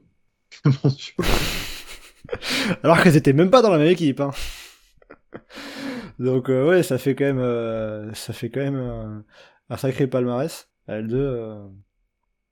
alors 2.83 3.01
qu'elles 3.01 3.15
étaient 3.17 3.33
même 3.33 3.49
pas 3.51 3.61
dans 3.61 3.71
la 3.71 3.77
même 3.77 3.87
équipe. 3.91 4.19
Hein. 4.19 4.31
Donc 6.19 6.49
euh, 6.49 6.67
ouais, 6.69 6.83
ça 6.83 6.97
fait 6.97 7.15
quand 7.15 7.25
même, 7.25 7.39
euh, 7.39 8.13
ça 8.13 8.33
fait 8.33 8.49
quand 8.49 8.59
même 8.61 9.23
un 9.69 9.77
sacré 9.77 10.07
palmarès. 10.07 10.69
à 10.87 11.01
L2. 11.01 11.13
euh. 11.13 11.67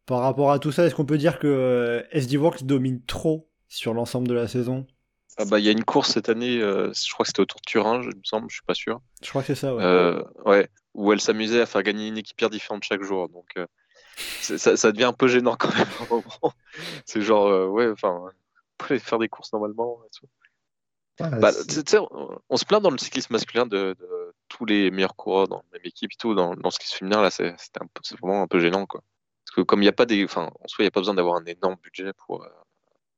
Par 0.06 0.20
rapport 0.22 0.52
à 0.52 0.60
tout 0.60 0.72
ça, 0.72 0.86
est-ce 0.86 0.96
qu'on 0.96 1.06
peut 1.06 1.18
dire 1.18 1.40
que 1.40 2.04
SD 2.12 2.38
Works 2.38 2.64
domine 2.66 3.02
trop 3.06 3.50
sur 3.74 3.94
l'ensemble 3.94 4.28
de 4.28 4.34
la 4.34 4.48
saison 4.48 4.86
Ah 5.38 5.46
bah 5.46 5.60
il 5.60 5.66
y 5.66 5.70
a 5.70 5.72
une 5.72 5.86
course 5.86 6.12
cette 6.12 6.30
année, 6.30 6.60
euh, 6.62 6.92
je 6.94 7.14
crois 7.14 7.24
que 7.24 7.28
c'était 7.30 7.40
autour 7.40 7.62
de 7.62 7.66
Turin, 7.66 8.02
je- 8.02 8.10
il 8.10 8.18
me 8.18 8.24
semble, 8.24 8.50
je 8.50 8.56
suis 8.56 8.66
pas 8.66 8.74
sûr. 8.76 9.00
Je 9.24 9.30
crois 9.30 9.42
que 9.42 9.48
c'est 9.48 9.56
ça. 9.56 9.74
Ouais. 9.74 9.82
Euh, 9.84 10.22
ouais, 10.46 10.70
où 10.94 11.12
elle 11.14 11.22
s'amusait 11.22 11.62
à 11.62 11.66
faire 11.66 11.84
gagner 11.84 12.08
une 12.10 12.18
équipière 12.18 12.50
différente 12.50 12.84
chaque 12.84 13.02
jour. 13.04 13.30
Donc 13.30 13.48
euh, 13.58 13.66
ça, 14.42 14.76
ça 14.76 14.92
devient 14.92 15.06
un 15.06 15.14
peu 15.14 15.28
gênant 15.28 15.56
quand 15.56 15.74
même. 15.74 15.88
C'est 17.06 17.22
genre 17.22 17.48
euh, 17.48 17.68
ouais, 17.68 17.90
enfin, 17.90 18.10
on 18.26 18.30
peut 18.78 19.00
faire 19.00 19.20
des 19.20 19.30
courses 19.30 19.54
normalement. 19.54 20.02
et 20.06 20.10
tout. 20.18 20.28
Ah, 21.20 21.30
Bah, 21.30 21.52
on, 22.12 22.40
on 22.50 22.58
se 22.58 22.66
plaint 22.66 22.82
dans 22.82 22.90
le 22.90 22.98
cyclisme 22.98 23.34
masculin 23.34 23.66
de, 23.66 23.96
de 24.00 24.36
tous 24.50 24.66
les 24.66 24.92
meilleurs 24.92 25.16
coureurs 25.16 25.48
dans 25.48 25.58
la 25.72 25.78
même 25.78 25.86
équipe 25.86 26.12
et 26.14 26.18
tout. 26.18 26.36
Dans, 26.36 26.56
dans 26.56 26.62
le 26.70 26.72
cyclisme 26.72 26.98
féminin, 26.98 27.22
là, 27.22 27.30
c'est 27.30 27.54
c'était 27.58 27.82
un 27.82 27.88
peu- 27.88 28.02
c'est 28.04 28.20
vraiment 28.20 28.42
un 28.44 28.48
peu 28.48 28.60
gênant, 28.60 28.86
quoi. 28.86 29.02
Parce 29.46 29.56
que 29.56 29.62
comme 29.62 29.80
il 29.82 29.86
n'y 29.86 29.90
a 29.90 29.94
pas 29.94 30.06
des, 30.06 30.24
enfin, 30.26 30.50
en 30.60 30.68
soi, 30.68 30.84
il 30.84 30.86
n'y 30.86 30.88
a 30.88 30.92
pas 30.92 31.00
besoin 31.00 31.14
d'avoir 31.14 31.36
un 31.36 31.46
énorme 31.46 31.76
budget 31.82 32.12
pour 32.26 32.44
euh, 32.44 32.50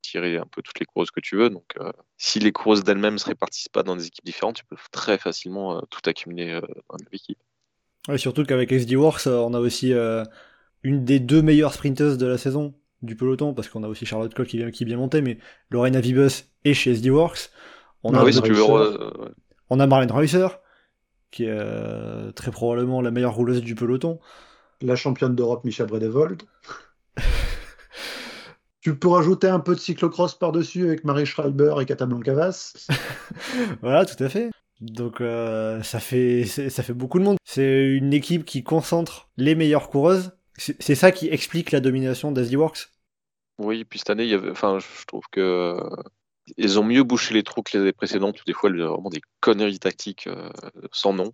tirer 0.04 0.38
un 0.38 0.48
peu 0.48 0.62
toutes 0.64 0.80
les 0.80 0.86
coureuses 0.88 1.12
que 1.12 1.22
tu 1.22 1.38
veux. 1.38 1.50
Donc, 1.50 1.66
euh, 1.80 1.92
si 2.18 2.40
les 2.40 2.52
coureuses 2.54 2.84
d'elles-mêmes 2.86 3.20
se 3.20 3.26
répartissent 3.28 3.70
pas 3.70 3.84
dans 3.84 3.96
des 3.98 4.08
équipes 4.08 4.26
différentes, 4.26 4.58
tu 4.58 4.66
peux 4.66 4.78
très 4.92 5.18
facilement 5.20 5.78
euh, 5.80 5.82
tout 5.90 6.02
accumuler 6.08 6.52
euh, 6.52 6.62
dans 6.62 6.98
même 7.00 7.10
équipe. 7.14 7.40
Ouais, 8.08 8.18
surtout 8.18 8.44
qu'avec 8.46 8.72
SD 8.72 8.96
Works, 8.96 9.28
on 9.28 9.54
a 9.54 9.60
aussi 9.60 9.94
euh, 9.94 10.24
une 10.84 11.06
des 11.06 11.20
deux 11.20 11.42
meilleures 11.42 11.74
sprinteuses 11.74 12.18
de 12.18 12.26
la 12.28 12.38
saison 12.38 12.76
du 13.02 13.16
peloton, 13.16 13.54
parce 13.54 13.70
qu'on 13.70 13.84
a 13.84 13.88
aussi 13.90 14.06
Charlotte 14.06 14.34
Cole 14.34 14.48
qui 14.48 14.58
vient, 14.58 14.72
qui 14.72 14.84
est 14.84 14.86
bien 14.86 14.98
montée, 14.98 15.22
mais 15.22 15.40
Lorena 15.70 16.02
Vibus 16.02 16.46
est 16.66 16.74
chez 16.74 16.92
SD 16.94 17.10
Works. 17.12 17.52
On 18.04 18.14
Ah 18.14 18.20
a, 18.20 18.22
Ah 18.22 18.24
oui, 18.26 18.34
si 18.34 18.42
veux. 18.54 18.64
Reusser. 18.64 18.72
euh, 19.02 19.12
ouais. 19.26 19.32
on 19.70 19.80
a 19.80 19.88
Marlene 19.88 20.12
Reusser, 20.12 20.48
qui 21.32 21.46
est 21.46 21.50
euh, 21.50 22.32
très 22.32 22.52
probablement 22.52 23.02
la 23.02 23.12
meilleure 23.12 23.36
rouleuse 23.36 23.62
du 23.62 23.76
peloton. 23.76 24.20
la 24.82 24.96
championne 24.96 25.36
d'Europe, 25.36 25.64
Micha 25.66 25.86
Bredevold. 25.86 26.44
Tu 28.84 28.98
peux 28.98 29.08
rajouter 29.08 29.48
un 29.48 29.62
peu 29.62 29.76
de 29.76 29.80
cyclocross 29.80 30.36
par-dessus 30.36 30.84
avec 30.84 31.06
Marie 31.06 31.26
Schreiber 31.26 31.76
et 31.80 31.86
Cata 31.86 32.06
Blancavas. 32.06 32.88
Voilà, 33.82 34.06
tout 34.06 34.22
à 34.22 34.28
fait. 34.28 34.52
Donc 34.82 35.22
euh, 35.22 35.82
ça 35.84 36.02
fait 36.02 36.44
ça 36.46 36.84
fait 36.84 36.94
beaucoup 36.94 37.18
de 37.18 37.24
monde. 37.24 37.38
C'est 37.46 37.86
une 37.88 38.14
équipe 38.14 38.44
qui 38.44 38.64
concentre 38.64 39.30
les 39.38 39.56
meilleures 39.56 39.90
coureuses. 39.90 40.34
C'est 40.58 40.96
ça 40.96 41.12
qui 41.12 41.30
explique 41.30 41.72
la 41.72 41.80
domination 41.80 42.32
d'SD 42.32 42.58
Works. 42.58 42.90
Oui, 43.58 43.86
puis 43.86 44.00
cette 44.00 44.10
année, 44.10 44.24
il 44.24 44.30
y 44.30 44.34
avait, 44.34 44.52
enfin, 44.52 44.80
je 44.80 45.06
trouve 45.06 45.24
que 45.32 45.40
euh, 45.40 46.04
ils 46.58 46.80
ont 46.80 46.84
mieux 46.84 47.04
bouché 47.04 47.34
les 47.34 47.44
trous 47.44 47.64
que 47.64 47.78
les 47.78 47.84
années 47.84 47.94
précédentes, 47.94 48.40
où 48.42 48.44
des 48.46 48.54
fois, 48.54 48.70
il 48.70 48.78
y 48.78 48.82
avait 48.82 48.90
vraiment 48.90 49.10
des 49.10 49.22
conneries 49.40 49.80
tactiques 49.80 50.28
euh, 50.28 50.50
sans 50.92 51.14
nom. 51.14 51.34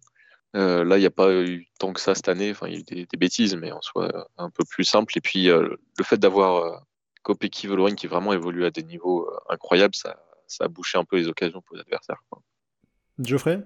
Euh, 0.56 0.84
là, 0.84 0.97
il 0.97 1.02
n'y 1.02 1.06
a 1.06 1.12
pas 1.12 1.32
eu 1.32 1.68
tant 1.80 1.93
que 1.93 2.02
ça 2.02 2.16
cette 2.16 2.30
année. 2.30 2.52
Enfin, 2.52 2.68
il 2.68 2.74
y 2.74 2.78
a 2.78 2.80
eu 2.80 2.84
des, 2.84 3.06
des 3.06 3.18
bêtises, 3.18 3.56
mais 3.56 3.72
en 3.72 3.82
soi, 3.82 4.28
un 4.38 4.50
peu 4.50 4.64
plus 4.70 4.84
simple. 4.84 5.18
Et 5.18 5.22
puis, 5.22 5.50
euh, 5.50 5.76
le 5.97 6.04
fait 6.04 6.18
d'avoir 6.18 6.56
euh, 6.66 6.78
Kopecky 7.24 7.67
Vollering 7.67 7.95
qui 7.95 8.07
vraiment 8.07 8.34
évolue 8.34 8.65
à 8.65 8.72
des 8.72 8.84
niveaux 8.84 9.28
euh, 9.28 9.38
incroyables, 9.49 9.95
ça, 9.95 10.17
ça 10.47 10.65
a 10.65 10.67
bouché 10.67 10.97
un 10.97 11.03
peu 11.03 11.17
les 11.17 11.28
occasions 11.28 11.61
pour 11.61 11.76
les 11.76 11.82
adversaires. 11.82 12.24
quoi. 12.30 12.41
Geoffrey? 13.20 13.61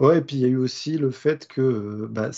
Ouais, 0.00 0.18
et 0.18 0.20
puis 0.20 0.36
il 0.36 0.42
y 0.42 0.44
a 0.44 0.48
eu 0.48 0.56
aussi 0.56 0.98
le 0.98 1.10
fait 1.10 1.46
que 1.46 1.60
euh, 1.60 2.06
bah, 2.10 2.30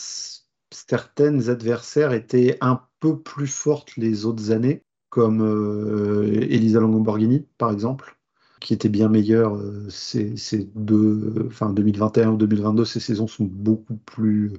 certaines 0.70 1.50
adversaires 1.50 2.12
étaient 2.12 2.56
un 2.60 2.82
peu 3.00 3.18
plus 3.20 3.48
fortes 3.48 3.96
les 3.96 4.26
autres 4.26 4.52
années, 4.52 4.84
comme 5.10 5.42
euh, 5.42 6.46
Elisa 6.48 6.78
Longoborghini, 6.80 7.46
par 7.58 7.72
exemple, 7.72 8.16
qui 8.60 8.74
était 8.74 8.88
bien 8.88 9.08
meilleure 9.08 9.56
euh, 9.56 9.88
ces, 9.90 10.36
ces 10.36 10.70
deux, 10.74 11.46
enfin 11.48 11.70
2021 11.70 12.30
ou 12.30 12.36
2022, 12.36 12.84
ces 12.84 13.00
saisons 13.00 13.26
sont 13.26 13.44
beaucoup 13.44 13.96
plus 13.96 14.52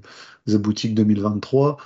abouties 0.54 0.90
que 0.90 0.96
2023. 0.96 1.78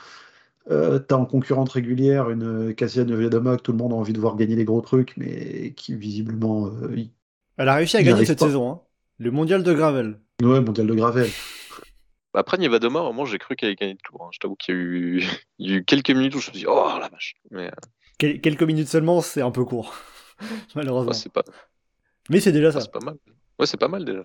Euh, 0.72 0.98
T'as 1.00 1.16
en 1.16 1.26
concurrente 1.26 1.70
régulière 1.70 2.30
une 2.30 2.74
Cassia 2.76 3.04
Niewiadoma 3.04 3.58
que 3.58 3.62
tout 3.64 3.72
le 3.74 3.78
monde 3.78 3.92
a 3.92 3.96
envie 3.96 4.14
de 4.14 4.20
voir 4.20 4.36
gagner 4.38 4.56
les 4.56 4.64
gros 4.66 4.82
trucs, 4.82 5.16
mais 5.18 5.74
qui 5.76 5.96
visiblement 5.96 6.68
euh, 6.68 6.96
y- 6.96 7.12
Elle 7.58 7.68
a 7.70 7.76
réussi 7.76 7.98
à 7.98 8.02
Il 8.02 8.06
gagner 8.06 8.26
cette 8.26 8.40
pas. 8.40 8.46
saison. 8.46 8.72
hein. 8.72 8.82
Le 9.20 9.32
mondial 9.32 9.64
de 9.64 9.74
Gravel. 9.74 10.20
Ouais, 10.42 10.62
mondial 10.62 10.88
de 10.88 10.94
Gravel. 10.94 11.30
Après 12.34 12.58
Nevadoma, 12.58 13.02
au 13.02 13.04
moment, 13.08 13.26
j'ai 13.26 13.38
cru 13.38 13.56
qu'elle 13.56 13.68
allait 13.68 13.76
gagner 13.76 13.94
le 13.94 14.00
tour. 14.10 14.24
hein. 14.24 14.30
Je 14.32 14.40
t'avoue 14.40 14.56
qu'il 14.56 14.74
y, 14.74 14.78
a 14.78 14.82
eu... 14.82 15.24
il 15.60 15.70
y 15.70 15.74
a 15.74 15.78
eu 15.78 15.84
quelques 15.86 16.10
minutes 16.12 16.34
où 16.36 16.40
je 16.40 16.48
me 16.50 16.54
suis 16.54 16.62
dit, 16.64 16.66
oh 16.68 16.98
la 17.00 17.10
vache. 17.10 17.36
Mais 17.52 17.68
euh, 17.68 17.72
Quel- 18.18 18.42
quelques 18.42 18.64
minutes 18.64 18.88
seulement, 18.88 19.22
c'est 19.22 19.42
un 19.42 19.52
peu 19.52 19.66
court. 19.66 19.94
Malheureusement. 20.76 21.12
ouais, 21.12 21.18
c'est 21.18 21.32
pas... 21.32 21.44
Mais 22.30 22.40
c'est 22.40 22.52
déjà 22.54 22.72
ça. 22.72 22.80
c'est 22.82 22.92
pas 22.92 23.00
mal. 23.04 23.16
Ouais, 23.60 23.66
c'est 23.66 23.78
pas 23.80 23.88
mal 23.90 24.06
déjà. 24.06 24.24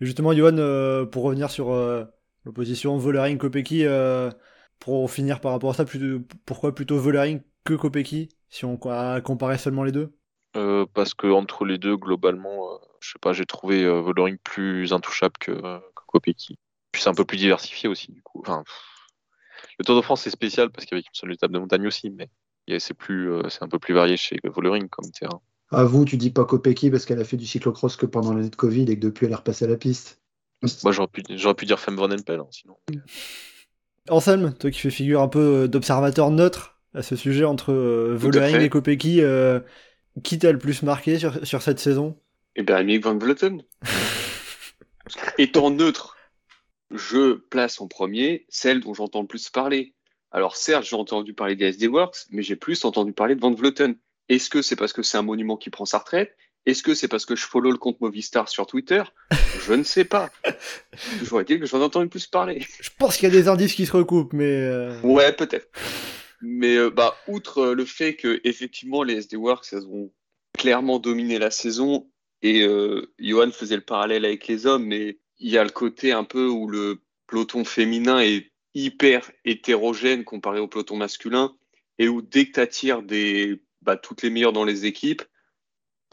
Justement, 0.00 0.32
Johan, 0.32 0.56
euh, 0.58 1.04
pour 1.04 1.24
revenir 1.24 1.50
sur 1.50 1.70
euh, 1.72 2.04
l'opposition 2.44 2.96
Vollering-Kopecky, 2.98 3.84
euh, 3.84 4.30
pour 4.84 5.10
finir 5.10 5.40
par 5.40 5.52
rapport 5.52 5.70
à 5.70 5.74
ça, 5.74 5.84
plutôt- 5.84 6.24
pourquoi 6.44 6.74
plutôt 6.74 6.98
Vollering 6.98 7.40
que 7.64 7.74
Kopecky, 7.74 8.28
si 8.50 8.64
on 8.64 8.76
a 8.90 9.20
comparé 9.20 9.56
seulement 9.56 9.84
les 9.84 9.92
deux? 9.92 10.12
Euh, 10.56 10.86
parce 10.92 11.14
que 11.14 11.28
entre 11.28 11.64
les 11.64 11.78
deux, 11.78 11.96
globalement, 11.96 12.74
euh, 12.74 12.78
je 13.00 13.12
sais 13.12 13.18
pas, 13.20 13.32
j'ai 13.32 13.46
trouvé 13.46 13.84
euh, 13.84 14.00
Vollering 14.00 14.38
plus 14.42 14.92
intouchable 14.92 15.34
que, 15.38 15.52
euh, 15.52 15.78
que 15.78 16.02
Kopecky. 16.08 16.58
Puis 16.90 17.00
c'est 17.00 17.08
un 17.08 17.14
peu 17.14 17.24
plus 17.24 17.38
diversifié 17.38 17.88
aussi, 17.88 18.12
du 18.12 18.22
coup. 18.22 18.40
Enfin, 18.40 18.62
pff. 18.64 18.74
le 19.78 19.84
Tour 19.84 19.96
de 19.96 20.02
France 20.02 20.22
c'est 20.22 20.30
spécial 20.30 20.70
parce 20.70 20.84
qu'avec 20.84 21.06
une 21.06 21.14
seule 21.14 21.32
étape 21.32 21.52
de 21.52 21.58
montagne 21.58 21.86
aussi, 21.86 22.10
mais 22.10 22.28
c'est 22.78 22.94
plus, 22.94 23.30
euh, 23.30 23.48
c'est 23.48 23.62
un 23.62 23.68
peu 23.68 23.78
plus 23.78 23.94
varié 23.94 24.16
chez 24.16 24.38
Vollering 24.44 24.88
comme 24.88 25.10
terrain. 25.10 25.40
À 25.70 25.84
vous, 25.84 26.04
tu 26.04 26.16
dis 26.16 26.30
pas 26.30 26.44
Kopecky 26.44 26.90
parce 26.90 27.06
qu'elle 27.06 27.20
a 27.20 27.24
fait 27.24 27.36
du 27.36 27.46
cyclocross 27.46 27.96
que 27.96 28.06
pendant 28.06 28.34
l'année 28.34 28.50
de 28.50 28.56
Covid 28.56 28.82
et 28.82 28.96
que 28.96 29.00
depuis 29.00 29.26
elle 29.26 29.32
est 29.32 29.36
repassée 29.36 29.64
à 29.64 29.68
la 29.68 29.76
piste. 29.76 30.20
Moi, 30.84 30.92
j'aurais 30.92 31.08
pu, 31.08 31.22
j'aurais 31.30 31.54
pu 31.54 31.66
dire 31.66 31.80
Femme 31.80 31.96
Van 31.96 32.10
Empel, 32.10 32.40
hein, 32.40 32.46
sinon. 32.50 32.76
Anselme, 34.08 34.54
toi 34.58 34.70
qui 34.70 34.80
fais 34.80 34.90
figure 34.90 35.22
un 35.22 35.28
peu 35.28 35.62
euh, 35.62 35.68
d'observateur 35.68 36.30
neutre 36.30 36.78
à 36.94 37.02
ce 37.02 37.16
sujet 37.16 37.44
entre 37.44 37.72
euh, 37.72 38.60
et 38.60 38.68
Kopecky, 38.68 39.22
euh, 39.22 39.60
qui 40.22 40.38
t'a 40.38 40.52
le 40.52 40.58
plus 40.58 40.82
marqué 40.82 41.18
sur, 41.18 41.46
sur 41.46 41.62
cette 41.62 41.78
saison? 41.78 42.18
Et 42.56 42.62
ben, 42.62 42.82
Mick 42.82 43.04
Van 43.04 43.16
Vleuten. 43.16 43.62
Étant 45.38 45.70
neutre, 45.70 46.16
je 46.90 47.34
place 47.34 47.80
en 47.80 47.88
premier 47.88 48.44
celle 48.48 48.80
dont 48.80 48.92
j'entends 48.92 49.22
le 49.22 49.26
plus 49.26 49.48
parler. 49.50 49.94
Alors 50.32 50.56
certes, 50.56 50.84
j'ai 50.84 50.96
entendu 50.96 51.32
parler 51.32 51.56
des 51.56 51.66
SD 51.66 51.86
Works, 51.88 52.26
mais 52.30 52.42
j'ai 52.42 52.56
plus 52.56 52.84
entendu 52.84 53.12
parler 53.12 53.34
de 53.34 53.40
Van 53.40 53.52
Vleuten. 53.52 53.94
Est-ce 54.28 54.50
que 54.50 54.62
c'est 54.62 54.76
parce 54.76 54.92
que 54.92 55.02
c'est 55.02 55.18
un 55.18 55.22
monument 55.22 55.56
qui 55.56 55.70
prend 55.70 55.84
sa 55.84 55.98
retraite? 55.98 56.36
Est-ce 56.64 56.82
que 56.82 56.94
c'est 56.94 57.08
parce 57.08 57.26
que 57.26 57.34
je 57.34 57.44
follow 57.44 57.70
le 57.72 57.78
compte 57.78 58.00
Movistar 58.00 58.48
sur 58.48 58.66
Twitter? 58.66 59.02
Je 59.66 59.72
ne 59.74 59.82
sais 59.82 60.04
pas. 60.04 60.30
Toujours 61.18 61.40
est-il 61.40 61.60
que 61.60 61.66
j'en 61.66 61.80
ai 61.80 61.84
entendu 61.84 62.08
plus 62.08 62.26
parler. 62.26 62.64
Je 62.80 62.90
pense 62.98 63.16
qu'il 63.16 63.28
y 63.28 63.32
a 63.32 63.34
des 63.34 63.48
indices 63.48 63.74
qui 63.74 63.86
se 63.86 63.92
recoupent, 63.92 64.32
mais... 64.32 64.44
euh, 64.44 65.00
Ouais, 65.02 65.32
peut-être. 65.32 65.68
Mais 66.40 66.76
euh, 66.76 66.90
bah, 66.90 67.16
outre 67.28 67.58
euh, 67.58 67.74
le 67.74 67.84
fait 67.84 68.14
que 68.16 68.40
effectivement 68.44 69.02
les 69.04 69.14
SD 69.14 69.36
Works 69.36 69.66
elles 69.72 69.86
ont 69.86 70.10
clairement 70.58 70.98
dominé 70.98 71.38
la 71.38 71.50
saison 71.52 72.08
et 72.42 72.62
euh, 72.62 73.12
Johan 73.20 73.50
faisait 73.52 73.76
le 73.76 73.82
parallèle 73.82 74.24
avec 74.24 74.48
les 74.48 74.66
hommes, 74.66 74.84
mais 74.84 75.18
il 75.38 75.50
y 75.50 75.58
a 75.58 75.64
le 75.64 75.70
côté 75.70 76.10
un 76.12 76.24
peu 76.24 76.48
où 76.48 76.66
le 76.68 77.00
peloton 77.28 77.64
féminin 77.64 78.18
est 78.20 78.50
hyper 78.74 79.30
hétérogène 79.44 80.24
comparé 80.24 80.58
au 80.58 80.66
peloton 80.66 80.96
masculin 80.96 81.54
et 81.98 82.08
où 82.08 82.20
dès 82.22 82.46
que 82.46 82.52
tu 82.54 82.60
attires 82.60 83.02
des 83.02 83.62
bah, 83.82 83.96
toutes 83.96 84.22
les 84.22 84.30
meilleures 84.30 84.52
dans 84.52 84.64
les 84.64 84.86
équipes, 84.86 85.22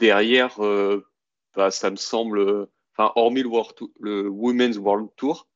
derrière, 0.00 0.58
euh, 0.64 1.06
bah, 1.54 1.70
ça 1.70 1.90
me 1.90 1.96
semble, 1.96 2.66
enfin 2.96 3.12
hormis 3.14 3.42
le, 3.42 3.48
World 3.48 3.74
Tour- 3.76 3.90
le 4.00 4.28
Women's 4.28 4.78
World 4.78 5.10
Tour, 5.16 5.46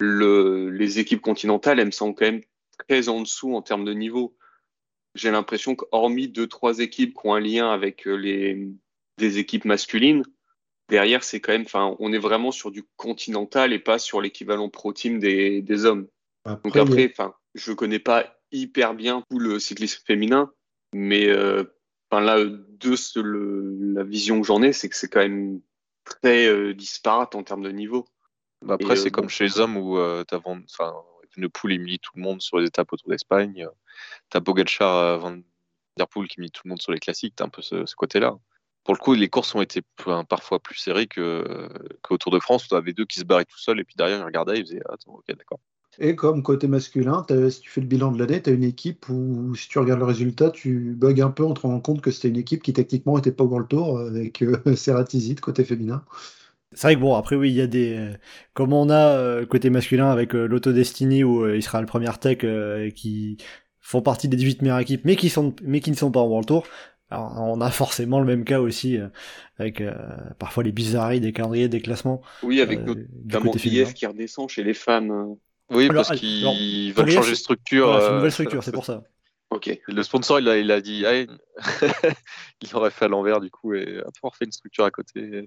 le, 0.00 0.70
les 0.70 0.98
équipes 0.98 1.20
continentales, 1.20 1.80
elles 1.80 1.86
me 1.86 1.90
semblent 1.90 2.14
quand 2.14 2.24
même 2.26 2.42
très 2.88 3.08
en 3.08 3.20
dessous 3.20 3.54
en 3.54 3.62
termes 3.62 3.84
de 3.84 3.92
niveau. 3.92 4.36
J'ai 5.14 5.30
l'impression 5.30 5.74
qu'hormis 5.74 6.28
deux, 6.28 6.46
trois 6.46 6.78
équipes 6.78 7.14
qui 7.14 7.26
ont 7.26 7.34
un 7.34 7.40
lien 7.40 7.70
avec 7.70 8.06
euh, 8.06 8.14
les, 8.14 8.68
des 9.18 9.38
équipes 9.38 9.64
masculines, 9.64 10.22
derrière, 10.88 11.24
c'est 11.24 11.40
quand 11.40 11.52
même, 11.52 11.62
enfin, 11.66 11.96
on 11.98 12.12
est 12.12 12.18
vraiment 12.18 12.52
sur 12.52 12.70
du 12.70 12.84
continental 12.96 13.72
et 13.72 13.78
pas 13.80 13.98
sur 13.98 14.20
l'équivalent 14.20 14.68
pro 14.70 14.92
team 14.92 15.18
des, 15.18 15.60
des 15.60 15.84
hommes. 15.84 16.06
Donc 16.64 16.76
après, 16.82 17.10
enfin, 17.10 17.34
je 17.54 17.72
connais 17.72 17.98
pas 17.98 18.38
hyper 18.52 18.94
bien 18.94 19.22
tout 19.28 19.38
le 19.38 19.58
cyclisme 19.58 20.02
féminin, 20.06 20.52
mais 20.94 21.28
euh, 21.28 21.64
enfin 22.10 22.22
là, 22.22 22.44
de 22.44 22.96
ce, 22.96 23.18
le, 23.20 23.76
la 23.94 24.04
vision 24.04 24.40
que 24.40 24.46
j'en 24.46 24.62
ai, 24.62 24.72
c'est 24.72 24.88
que 24.88 24.96
c'est 24.96 25.08
quand 25.08 25.20
même 25.20 25.60
très 26.04 26.46
euh, 26.46 26.74
disparate 26.74 27.34
en 27.34 27.42
termes 27.42 27.62
de 27.62 27.70
niveau. 27.70 28.06
Bah, 28.62 28.74
après, 28.74 28.94
Et, 28.94 28.96
c'est 28.96 29.08
euh, 29.08 29.10
comme 29.10 29.28
chez 29.28 29.44
les 29.44 29.60
hommes 29.60 29.76
où 29.76 29.98
euh, 29.98 30.24
Van... 30.44 30.58
enfin, 30.64 30.94
il 31.36 31.80
milite 31.80 32.02
tout 32.02 32.12
le 32.16 32.22
monde 32.22 32.40
sur 32.40 32.58
les 32.58 32.66
étapes 32.66 32.92
autour 32.92 33.10
d'Espagne. 33.10 33.64
euh, 33.64 33.70
T'as 34.30 34.40
Pogacar, 34.40 34.96
euh, 34.96 35.18
Van 35.18 35.38
Der 35.96 36.08
Poel 36.08 36.28
qui 36.28 36.40
milite 36.40 36.54
tout 36.54 36.62
le 36.64 36.70
monde 36.70 36.82
sur 36.82 36.92
les 36.92 36.98
classiques. 36.98 37.34
T'as 37.36 37.44
un 37.44 37.48
peu 37.48 37.62
ce, 37.62 37.86
ce 37.86 37.94
côté-là. 37.94 38.36
Pour 38.84 38.94
le 38.94 38.98
coup, 38.98 39.12
les 39.12 39.28
courses 39.28 39.54
ont 39.54 39.60
été 39.60 39.82
parfois 40.28 40.60
plus 40.60 40.76
serrées 40.76 41.06
que 41.06 41.68
qu'au 42.02 42.16
Tour 42.16 42.32
de 42.32 42.40
France 42.40 42.64
où 42.64 42.68
t'avais 42.68 42.94
deux 42.94 43.04
qui 43.04 43.20
se 43.20 43.24
barraient 43.24 43.44
tout 43.44 43.58
seuls 43.58 43.80
et 43.80 43.84
puis 43.84 43.94
derrière 43.96 44.18
ils 44.18 44.24
regardaient 44.24 44.58
ils 44.58 44.64
faisaient 44.64 44.80
attends 44.88 45.12
ok 45.12 45.26
d'accord. 45.36 45.60
Et 46.00 46.14
comme 46.14 46.42
côté 46.42 46.68
masculin, 46.68 47.26
si 47.50 47.60
tu 47.60 47.70
fais 47.70 47.80
le 47.80 47.86
bilan 47.86 48.12
de 48.12 48.18
l'année, 48.18 48.40
tu 48.40 48.50
as 48.50 48.52
une 48.52 48.62
équipe 48.62 49.08
où, 49.08 49.54
si 49.56 49.68
tu 49.68 49.78
regardes 49.80 49.98
le 49.98 50.06
résultat, 50.06 50.50
tu 50.50 50.94
bugs 50.96 51.20
un 51.20 51.30
peu 51.30 51.44
en 51.44 51.54
te 51.54 51.60
rendant 51.60 51.80
compte 51.80 52.00
que 52.00 52.12
c'était 52.12 52.28
une 52.28 52.36
équipe 52.36 52.62
qui 52.62 52.72
techniquement 52.72 53.16
n'était 53.16 53.32
pas 53.32 53.42
au 53.44 53.48
World 53.48 53.68
Tour 53.68 53.98
avec 53.98 54.42
euh, 54.42 54.56
côté 55.40 55.64
féminin. 55.64 56.04
C'est 56.72 56.82
vrai 56.82 56.94
que 56.94 57.00
bon, 57.00 57.14
après 57.14 57.34
oui, 57.34 57.50
il 57.50 57.56
y 57.56 57.60
a 57.60 57.66
des... 57.66 58.12
Comme 58.54 58.72
on 58.72 58.90
a 58.90 59.16
euh, 59.16 59.46
côté 59.46 59.70
masculin 59.70 60.10
avec 60.10 60.34
euh, 60.34 60.46
l'Auto 60.46 60.72
Destiny 60.72 61.24
où 61.24 61.42
euh, 61.44 61.56
il 61.56 61.62
sera 61.62 61.80
le 61.80 61.86
premier 61.86 62.10
tech 62.20 62.38
euh, 62.44 62.90
qui 62.90 63.38
font 63.80 64.02
partie 64.02 64.28
des 64.28 64.36
18 64.36 64.62
meilleures 64.62 64.78
équipes 64.78 65.04
mais 65.04 65.16
qui, 65.16 65.30
sont, 65.30 65.56
mais 65.62 65.80
qui 65.80 65.90
ne 65.90 65.96
sont 65.96 66.10
pas 66.12 66.20
en 66.20 66.28
World 66.28 66.46
Tour. 66.46 66.64
Alors, 67.10 67.32
on 67.38 67.60
a 67.62 67.70
forcément 67.70 68.20
le 68.20 68.26
même 68.26 68.44
cas 68.44 68.60
aussi 68.60 68.98
euh, 68.98 69.08
avec 69.58 69.80
euh, 69.80 69.94
parfois 70.38 70.62
les 70.62 70.72
bizarreries 70.72 71.20
des 71.20 71.32
calendriers, 71.32 71.68
des 71.68 71.80
classements. 71.80 72.20
Oui, 72.42 72.60
avec 72.60 72.80
euh, 72.80 73.06
notamment. 73.24 73.52
IF 73.54 73.94
qui 73.94 74.04
redescend 74.04 74.50
chez 74.50 74.62
les 74.62 74.74
femmes. 74.74 75.36
Euh. 75.70 75.76
Oui 75.76 75.88
Alors, 75.88 76.06
parce 76.06 76.18
qu'ils 76.18 76.92
veulent 76.92 77.10
changer 77.10 77.30
de 77.30 77.36
structure. 77.36 77.86
Voilà, 77.86 78.00
c'est 78.00 78.06
une 78.06 78.12
euh, 78.12 78.16
nouvelle 78.16 78.32
structure, 78.32 78.64
c'est 78.64 78.72
pour 78.72 78.84
ça. 78.84 79.02
Ok. 79.50 79.78
Le 79.86 80.02
sponsor 80.02 80.40
il 80.40 80.48
a, 80.48 80.58
il 80.58 80.70
a 80.70 80.80
dit 80.80 81.04
ah, 81.06 81.14
il 82.62 82.76
aurait 82.76 82.90
fait 82.90 83.06
à 83.06 83.08
l'envers 83.08 83.40
du 83.40 83.50
coup 83.50 83.74
et 83.74 83.98
après 83.98 84.20
on 84.22 84.28
refait 84.28 84.44
une 84.44 84.52
structure 84.52 84.84
à 84.84 84.90
côté. 84.90 85.46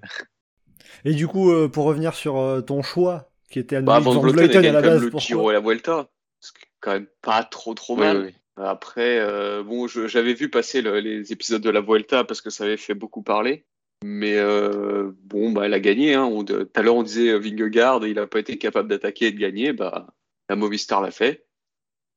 Et 1.04 1.14
du 1.14 1.28
coup, 1.28 1.52
euh, 1.52 1.68
pour 1.68 1.84
revenir 1.84 2.14
sur 2.14 2.38
euh, 2.38 2.60
ton 2.60 2.82
choix, 2.82 3.30
qui 3.50 3.58
était 3.58 3.76
à 3.76 3.80
Bah, 3.82 4.00
Van 4.00 4.18
Vleuten, 4.20 4.64
à 4.64 4.72
la 4.72 4.82
base, 4.82 5.02
le 5.02 5.10
Giro 5.18 5.50
et 5.50 5.54
la 5.54 5.60
Vuelta. 5.60 6.08
C'est 6.40 6.52
quand 6.80 6.92
même 6.92 7.06
pas 7.20 7.44
trop 7.44 7.74
trop 7.74 7.96
mal. 7.96 8.18
oui, 8.18 8.24
oui. 8.26 8.34
Après, 8.56 9.18
euh, 9.18 9.62
bon, 9.62 9.86
j'avais 9.86 10.34
vu 10.34 10.50
passer 10.50 10.82
le- 10.82 11.00
les 11.00 11.32
épisodes 11.32 11.62
de 11.62 11.70
la 11.70 11.80
Vuelta 11.80 12.24
parce 12.24 12.40
que 12.40 12.50
ça 12.50 12.64
avait 12.64 12.76
fait 12.76 12.94
beaucoup 12.94 13.22
parler. 13.22 13.64
Mais 14.04 14.36
euh, 14.36 15.12
bon, 15.24 15.52
bah, 15.52 15.66
elle 15.66 15.74
a 15.74 15.80
gagné. 15.80 16.14
Hein. 16.14 16.24
On- 16.24 16.44
Tout 16.44 16.68
à 16.74 16.82
l'heure, 16.82 16.96
on 16.96 17.02
disait 17.02 17.30
euh, 17.30 17.38
Vingegaard, 17.38 18.04
il 18.06 18.14
n'a 18.14 18.26
pas 18.26 18.40
été 18.40 18.58
capable 18.58 18.88
d'attaquer 18.88 19.26
et 19.26 19.32
de 19.32 19.38
gagner. 19.38 19.72
Bah, 19.72 20.14
la 20.48 20.56
Movistar 20.56 21.00
l'a 21.00 21.10
fait. 21.10 21.46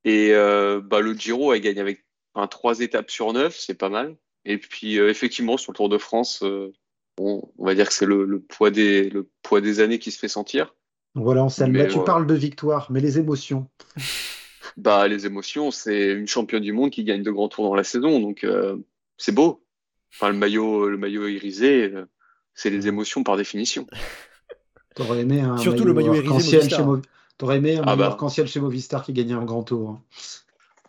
Et 0.03 0.33
euh, 0.33 0.81
bah, 0.81 1.01
le 1.01 1.13
Giro, 1.13 1.53
elle 1.53 1.61
gagne 1.61 1.79
avec 1.79 2.05
enfin, 2.33 2.47
trois 2.47 2.79
étapes 2.79 3.09
sur 3.11 3.33
neuf, 3.33 3.57
c'est 3.57 3.77
pas 3.77 3.89
mal. 3.89 4.15
Et 4.45 4.57
puis, 4.57 4.99
euh, 4.99 5.09
effectivement, 5.09 5.57
sur 5.57 5.71
le 5.71 5.75
Tour 5.77 5.89
de 5.89 5.97
France, 5.97 6.43
euh, 6.43 6.71
bon, 7.17 7.51
on 7.57 7.65
va 7.65 7.73
dire 7.75 7.87
que 7.87 7.93
c'est 7.93 8.05
le, 8.05 8.25
le 8.25 8.39
poids 8.39 8.69
des, 8.71 9.09
le 9.09 9.27
poids 9.41 9.61
des 9.61 9.79
années 9.79 9.97
qui 9.99 10.11
se 10.11 10.19
fait 10.19 10.27
sentir. 10.27 10.75
Voilà, 11.15 11.43
Anselme, 11.45 11.73
là 11.77 11.85
tu 11.85 11.97
parles 12.03 12.27
de 12.27 12.33
victoire, 12.35 12.91
mais 12.91 12.99
les 12.99 13.17
émotions. 13.17 13.67
Bah, 14.77 15.07
les 15.07 15.25
émotions, 15.25 15.71
c'est 15.71 16.11
une 16.11 16.27
championne 16.27 16.61
du 16.61 16.73
monde 16.73 16.91
qui 16.91 17.03
gagne 17.05 17.23
de 17.23 17.31
grands 17.31 17.47
tours 17.47 17.63
dans 17.65 17.75
la 17.75 17.85
saison, 17.85 18.19
donc 18.19 18.43
euh, 18.43 18.75
c'est 19.17 19.31
beau. 19.33 19.64
Enfin, 20.17 20.29
le 20.29 20.37
maillot, 20.37 20.87
le 20.89 20.97
maillot 20.97 21.27
irisé, 21.27 21.91
euh, 21.93 22.05
c'est 22.53 22.69
les 22.69 22.87
émotions 22.87 23.23
par 23.23 23.35
définition. 23.37 23.85
T'aurais 24.95 25.19
aimé 25.21 25.41
un 25.41 25.57
Surtout 25.57 25.83
le 25.85 25.93
maillot 25.93 26.13
irisé 26.15 26.61
chez 26.69 26.81
Mov- 26.81 27.03
T'aurais 27.37 27.57
aimé 27.57 27.75
un 27.77 27.81
Ah 27.81 27.85
maillot 27.87 27.97
bah. 27.97 28.05
arc-en-ciel 28.07 28.47
chez 28.47 28.61
Movistar 28.61 29.03
qui 29.03 29.11
gagnait 29.11 29.33
un 29.33 29.43
grand 29.43 29.63
tour. 29.63 29.89
hein. 29.89 30.01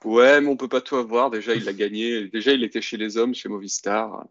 Ouais, 0.04 0.40
mais 0.40 0.46
on 0.48 0.56
peut 0.56 0.68
pas 0.68 0.80
tout 0.80 0.94
avoir. 0.94 1.30
Déjà, 1.30 1.54
il 1.54 1.64
l'a 1.64 1.72
gagné. 1.72 2.28
Déjà, 2.28 2.52
il 2.52 2.62
était 2.62 2.80
chez 2.80 2.96
les 2.96 3.16
hommes, 3.16 3.34
chez 3.34 3.48
Movistar. 3.48 4.24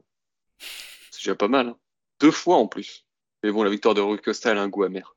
C'est 1.12 1.20
déjà 1.20 1.36
pas 1.36 1.50
mal. 1.50 1.68
hein. 1.68 1.76
Deux 2.22 2.32
fois 2.32 2.56
en 2.56 2.68
plus. 2.68 3.04
Mais 3.44 3.52
bon, 3.52 3.64
la 3.64 3.70
victoire 3.70 3.94
de 3.96 4.00
Rui 4.00 4.18
Costa, 4.20 4.52
elle 4.52 4.58
a 4.58 4.62
un 4.62 4.70
goût 4.70 4.84
amer. 4.84 5.14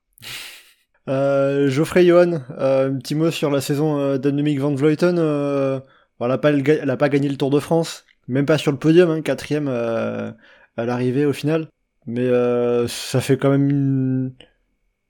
Euh, 1.08 1.68
Geoffrey 1.70 2.04
Johan, 2.04 2.42
euh, 2.58 2.90
un 2.90 2.98
petit 2.98 3.14
mot 3.14 3.30
sur 3.30 3.50
la 3.50 3.60
saison 3.60 3.98
euh, 3.98 4.18
d'Annemiek 4.18 4.58
van 4.58 4.74
Vleuten. 4.74 5.16
Euh, 5.18 5.78
bon, 6.18 6.26
elle, 6.26 6.32
a 6.32 6.38
pas, 6.38 6.50
le 6.50 6.60
ga- 6.60 6.78
elle 6.82 6.90
a 6.90 6.96
pas 6.96 7.08
gagné 7.08 7.28
le 7.28 7.36
Tour 7.36 7.50
de 7.50 7.60
France, 7.60 8.04
même 8.28 8.46
pas 8.46 8.58
sur 8.58 8.72
le 8.72 8.78
podium, 8.78 9.10
hein, 9.10 9.22
quatrième 9.22 9.68
euh, 9.68 10.32
à 10.76 10.84
l'arrivée 10.84 11.26
au 11.26 11.32
final. 11.32 11.68
Mais 12.06 12.26
euh, 12.26 12.88
ça 12.88 13.20
fait 13.20 13.36
quand 13.38 13.50
même 13.50 13.68
une, 13.68 14.34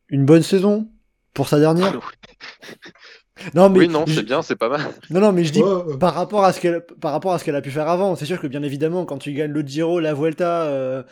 une 0.08 0.26
bonne 0.26 0.42
saison 0.42 0.90
pour 1.34 1.48
sa 1.48 1.60
dernière. 1.60 2.00
Non 3.54 3.68
mais 3.70 3.78
oui 3.78 3.88
non 3.88 4.04
je- 4.06 4.14
c'est 4.14 4.22
bien 4.24 4.42
c'est 4.42 4.56
pas 4.56 4.68
mal. 4.68 4.80
non 5.10 5.20
non 5.20 5.32
mais 5.32 5.44
je 5.44 5.52
dis 5.52 5.62
par 6.00 6.14
rapport 6.14 6.44
à 6.44 6.52
ce 6.52 6.60
qu'elle 6.60 6.84
par 7.00 7.12
rapport 7.12 7.32
à 7.32 7.38
ce 7.38 7.44
qu'elle 7.44 7.54
a 7.54 7.60
pu 7.62 7.70
faire 7.70 7.88
avant. 7.88 8.16
C'est 8.16 8.26
sûr 8.26 8.40
que 8.40 8.48
bien 8.48 8.62
évidemment 8.64 9.04
quand 9.04 9.18
tu 9.18 9.32
gagnes 9.32 9.52
le 9.52 9.60
Giro, 9.62 10.00
la 10.00 10.12
Vuelta, 10.12 10.64
euh, 10.64 11.02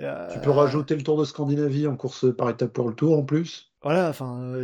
euh, 0.00 0.28
Tu 0.32 0.40
peux 0.40 0.50
rajouter 0.50 0.96
le 0.96 1.02
Tour 1.02 1.18
de 1.18 1.24
Scandinavie 1.24 1.86
en 1.86 1.96
course 1.96 2.26
par 2.36 2.50
étape 2.50 2.72
pour 2.72 2.88
le 2.88 2.94
tour 2.94 3.16
en 3.16 3.22
plus. 3.24 3.72
Voilà, 3.82 4.08
enfin, 4.08 4.54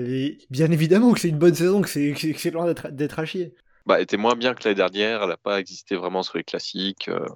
bien 0.51 0.70
évidemment 0.72 1.12
que 1.12 1.20
c'est 1.20 1.28
une 1.28 1.38
bonne 1.38 1.55
saison, 1.55 1.82
que 1.82 1.88
c'est 1.88 2.51
loin 2.51 2.66
d'être 2.66 2.90
d'être 2.90 3.18
à 3.20 3.24
chier 3.24 3.55
bah, 3.87 4.01
était 4.01 4.16
moins 4.16 4.35
bien 4.35 4.55
que 4.55 4.64
l'année 4.64 4.76
dernière. 4.76 5.22
Elle 5.22 5.28
n'a 5.28 5.37
pas 5.37 5.61
existé 5.61 5.97
vraiment 5.97 6.22
sur 6.22 6.39
les 6.39 6.45
classiques. 6.45 7.09
Euh, 7.09 7.26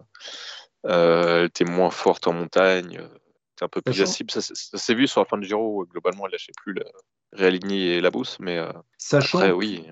euh, 0.86 1.40
elle 1.40 1.46
était 1.46 1.64
moins 1.64 1.90
forte 1.90 2.26
en 2.26 2.32
montagne. 2.32 2.98
Euh, 3.00 3.08
c'est 3.56 3.64
un 3.64 3.68
peu 3.68 3.82
plus 3.82 4.00
accessible. 4.00 4.30
Ça, 4.30 4.40
ça, 4.40 4.78
s'est 4.78 4.94
vu 4.94 5.06
sur 5.06 5.20
la 5.20 5.26
fin 5.26 5.36
de 5.36 5.42
Giro. 5.42 5.84
Globalement, 5.86 6.26
elle 6.26 6.32
lâchait 6.32 6.52
plus 6.56 6.74
la 6.74 6.84
Realigny 7.32 7.88
et 7.88 8.00
la 8.00 8.10
Bousse. 8.10 8.38
Mais 8.40 8.60
Sachant 8.96 9.38
après, 9.38 9.50
oui. 9.50 9.84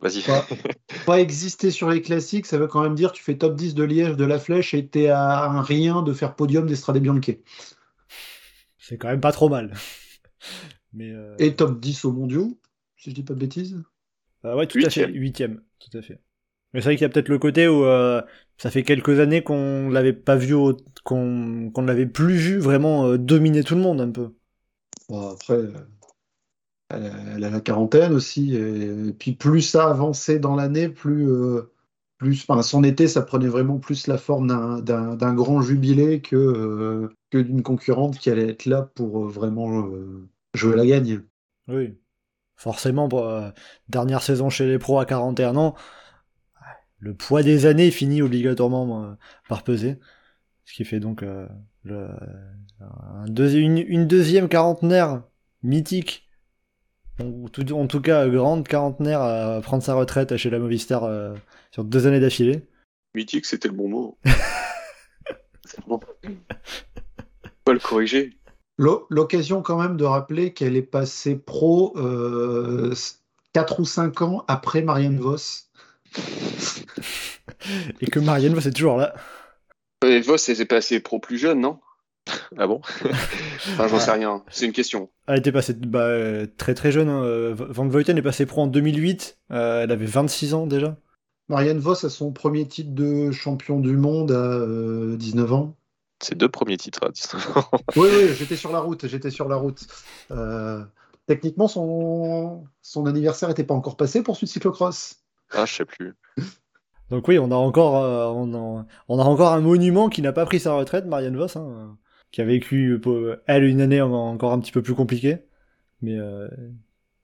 Vas-y. 0.00 0.22
Pas, 0.22 0.46
pas, 1.06 1.20
exister 1.20 1.70
sur 1.70 1.90
les 1.90 2.00
classiques, 2.00 2.46
ça 2.46 2.58
veut 2.58 2.66
quand 2.66 2.82
même 2.82 2.94
dire 2.94 3.12
que 3.12 3.18
tu 3.18 3.22
fais 3.22 3.36
top 3.36 3.54
10 3.54 3.74
de 3.74 3.84
Liège 3.84 4.16
de 4.16 4.24
la 4.24 4.38
Flèche 4.38 4.72
et 4.72 4.86
t'es 4.86 5.08
à 5.08 5.44
un 5.44 5.60
rien 5.60 6.02
de 6.02 6.12
faire 6.12 6.34
podium 6.34 6.66
d'Estrade 6.66 6.98
Bianche. 6.98 7.30
C'est 8.78 8.96
quand 8.96 9.08
même 9.08 9.20
pas 9.20 9.32
trop 9.32 9.50
mal. 9.50 9.74
Mais. 10.94 11.12
Et 11.38 11.54
top 11.54 11.78
10 11.78 12.06
au 12.06 12.12
mondiaux, 12.12 12.58
si 12.96 13.10
je 13.10 13.14
dis 13.14 13.22
pas 13.22 13.34
de 13.34 13.40
bêtises. 13.40 13.82
Ah 14.42 14.56
ouais, 14.56 14.66
tout 14.66 14.78
Huitième. 14.78 15.10
à 15.10 15.12
fait, 15.12 15.18
8ème 15.18 15.60
tout 15.78 15.96
à 15.98 16.02
fait. 16.02 16.20
Mais 16.72 16.80
c'est 16.80 16.86
vrai 16.86 16.96
qu'il 16.96 17.02
y 17.02 17.06
a 17.06 17.08
peut-être 17.08 17.28
le 17.28 17.38
côté 17.38 17.68
où 17.68 17.84
euh, 17.84 18.22
ça 18.58 18.70
fait 18.70 18.82
quelques 18.82 19.20
années 19.20 19.42
qu'on 19.42 19.88
l'avait 19.90 20.12
pas 20.12 20.36
vu, 20.36 20.54
qu'on 21.04 21.70
qu'on 21.72 21.82
ne 21.82 21.86
l'avait 21.86 22.06
plus 22.06 22.36
vu 22.36 22.58
vraiment 22.58 23.06
euh, 23.06 23.18
dominer 23.18 23.64
tout 23.64 23.74
le 23.74 23.80
monde 23.82 24.00
un 24.00 24.10
peu. 24.10 24.34
Bon, 25.08 25.30
après, 25.32 25.54
euh, 25.54 25.72
elle, 26.90 27.04
a- 27.06 27.34
elle 27.36 27.44
a 27.44 27.50
la 27.50 27.60
quarantaine 27.60 28.12
aussi. 28.12 28.54
Et, 28.54 29.08
et 29.08 29.12
puis 29.12 29.32
plus 29.32 29.62
ça 29.62 29.90
avançait 29.90 30.38
dans 30.38 30.54
l'année, 30.56 30.88
plus, 30.88 31.28
euh, 31.30 31.72
plus 32.18 32.44
enfin, 32.48 32.62
son 32.62 32.84
été, 32.84 33.08
ça 33.08 33.22
prenait 33.22 33.48
vraiment 33.48 33.78
plus 33.78 34.06
la 34.06 34.18
forme 34.18 34.46
d'un- 34.82 35.34
grand 35.34 35.60
jubilé 35.62 36.20
que, 36.20 37.10
que 37.30 37.38
d'une 37.38 37.62
concurrente 37.62 38.18
qui 38.18 38.30
allait 38.30 38.48
être 38.50 38.66
là 38.66 38.82
pour 38.82 39.26
vraiment 39.26 39.88
jouer 40.54 40.76
la 40.76 40.86
gagne. 40.86 41.22
Oui. 41.68 41.98
Forcément, 42.56 43.08
euh, 43.12 43.50
dernière 43.88 44.22
saison 44.22 44.48
chez 44.50 44.66
les 44.66 44.78
pros 44.78 44.98
à 44.98 45.06
41 45.06 45.56
ans, 45.56 45.74
le 46.98 47.14
poids 47.14 47.42
des 47.42 47.66
années 47.66 47.90
finit 47.90 48.22
obligatoirement 48.22 49.04
euh, 49.04 49.14
par 49.48 49.62
peser. 49.62 49.98
Ce 50.64 50.74
qui 50.74 50.84
fait 50.84 51.00
donc 51.00 51.22
euh, 51.22 51.46
une, 53.28 54.06
deuxième 54.06 54.48
quarantenaire 54.48 55.22
mythique, 55.62 56.28
en 57.20 57.86
tout 57.86 58.00
cas 58.00 58.26
grande 58.28 58.66
quarantenaire 58.66 59.20
à 59.22 59.60
prendre 59.60 59.82
sa 59.82 59.94
retraite 59.94 60.36
chez 60.36 60.50
la 60.50 60.58
Movistar 60.58 61.04
euh, 61.04 61.34
sur 61.70 61.84
deux 61.84 62.06
années 62.06 62.20
d'affilée. 62.20 62.66
Mythique, 63.14 63.46
c'était 63.46 63.68
le 63.68 63.74
bon 63.74 63.88
mot. 63.88 64.18
Bon. 65.88 65.98
Pas 67.64 67.72
le 67.72 67.80
corriger. 67.80 68.38
L'o- 68.78 69.06
L'occasion 69.10 69.62
quand 69.62 69.80
même 69.80 69.96
de 69.96 70.04
rappeler 70.04 70.52
qu'elle 70.52 70.76
est 70.76 70.82
passée 70.82 71.36
pro 71.36 71.94
euh, 71.96 72.94
4 73.52 73.80
ou 73.80 73.84
5 73.84 74.22
ans 74.22 74.44
après 74.48 74.82
Marianne 74.82 75.18
Voss. 75.18 75.70
Et 78.00 78.06
que 78.06 78.18
Marianne 78.20 78.54
Vos 78.54 78.60
est 78.60 78.72
toujours 78.72 78.96
là. 78.96 79.14
Et 80.04 80.20
Voss, 80.20 80.48
elle 80.48 80.56
s'est 80.56 80.64
passée 80.66 81.00
pro 81.00 81.18
plus 81.18 81.38
jeune, 81.38 81.60
non? 81.60 81.78
Ah 82.58 82.66
bon? 82.66 82.80
Enfin, 83.04 83.86
j'en 83.88 83.98
sais 84.00 84.10
rien. 84.10 84.42
C'est 84.50 84.66
une 84.66 84.72
question. 84.72 85.10
Elle 85.28 85.38
était 85.38 85.52
passée 85.52 85.74
bah, 85.74 86.00
euh, 86.00 86.46
très 86.56 86.74
très 86.74 86.90
jeune. 86.92 87.08
hein. 87.08 87.22
Euh, 87.22 87.54
Van 87.56 87.86
Vleuten 87.88 88.18
est 88.18 88.22
passée 88.22 88.46
pro 88.46 88.62
en 88.62 88.66
2008. 88.66 89.38
Euh, 89.52 89.84
elle 89.84 89.92
avait 89.92 90.06
26 90.06 90.54
ans 90.54 90.66
déjà. 90.66 90.96
Marianne 91.48 91.78
Voss 91.78 92.02
a 92.04 92.10
son 92.10 92.32
premier 92.32 92.66
titre 92.66 92.90
de 92.94 93.30
champion 93.30 93.78
du 93.78 93.96
monde 93.96 94.32
à 94.32 94.34
euh, 94.58 95.16
19 95.16 95.52
ans. 95.52 95.76
Ses 96.22 96.34
deux 96.34 96.48
premiers 96.48 96.76
titres 96.78 97.04
à 97.04 97.10
19 97.10 97.56
ans. 97.58 97.70
Oui, 97.96 98.08
oui, 98.10 98.28
j'étais 98.38 98.56
sur 98.56 98.72
la 98.72 98.80
route, 98.80 99.06
j'étais 99.06 99.30
sur 99.30 99.48
la 99.48 99.56
route. 99.56 99.86
Euh, 100.30 100.82
techniquement, 101.26 101.68
son, 101.68 102.64
son 102.82 103.06
anniversaire 103.06 103.48
n'était 103.50 103.64
pas 103.64 103.74
encore 103.74 103.96
passé 103.96 104.22
pour 104.22 104.36
Sud 104.36 104.48
Cyclocross. 104.48 105.16
Ah, 105.52 105.66
je 105.66 105.74
sais 105.74 105.84
plus. 105.84 106.14
Donc 107.10 107.28
oui, 107.28 107.38
on 107.38 107.50
a 107.50 107.54
encore, 107.54 108.02
euh, 108.02 108.26
on, 108.28 108.54
a, 108.80 108.86
on 109.08 109.18
a 109.18 109.22
encore 109.24 109.52
un 109.52 109.60
monument 109.60 110.08
qui 110.08 110.22
n'a 110.22 110.32
pas 110.32 110.46
pris 110.46 110.58
sa 110.58 110.74
retraite, 110.74 111.04
Marianne 111.06 111.36
Voss, 111.36 111.56
hein, 111.56 111.96
qui 112.32 112.40
a 112.40 112.44
vécu, 112.44 112.98
euh, 113.06 113.36
elle, 113.46 113.64
une 113.64 113.80
année 113.80 114.00
en- 114.00 114.12
encore 114.12 114.52
un 114.52 114.58
petit 114.58 114.72
peu 114.72 114.82
plus 114.82 114.94
compliquée, 114.94 115.38
mais 116.02 116.18
euh, 116.18 116.48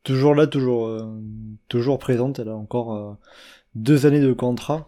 toujours 0.05 0.35
là, 0.35 0.47
toujours, 0.47 1.03
toujours 1.69 1.99
présente. 1.99 2.39
Elle 2.39 2.51
a 2.51 2.55
encore 2.57 3.17
deux 3.75 4.07
années 4.07 4.21
de 4.21 4.33
contrat 4.33 4.87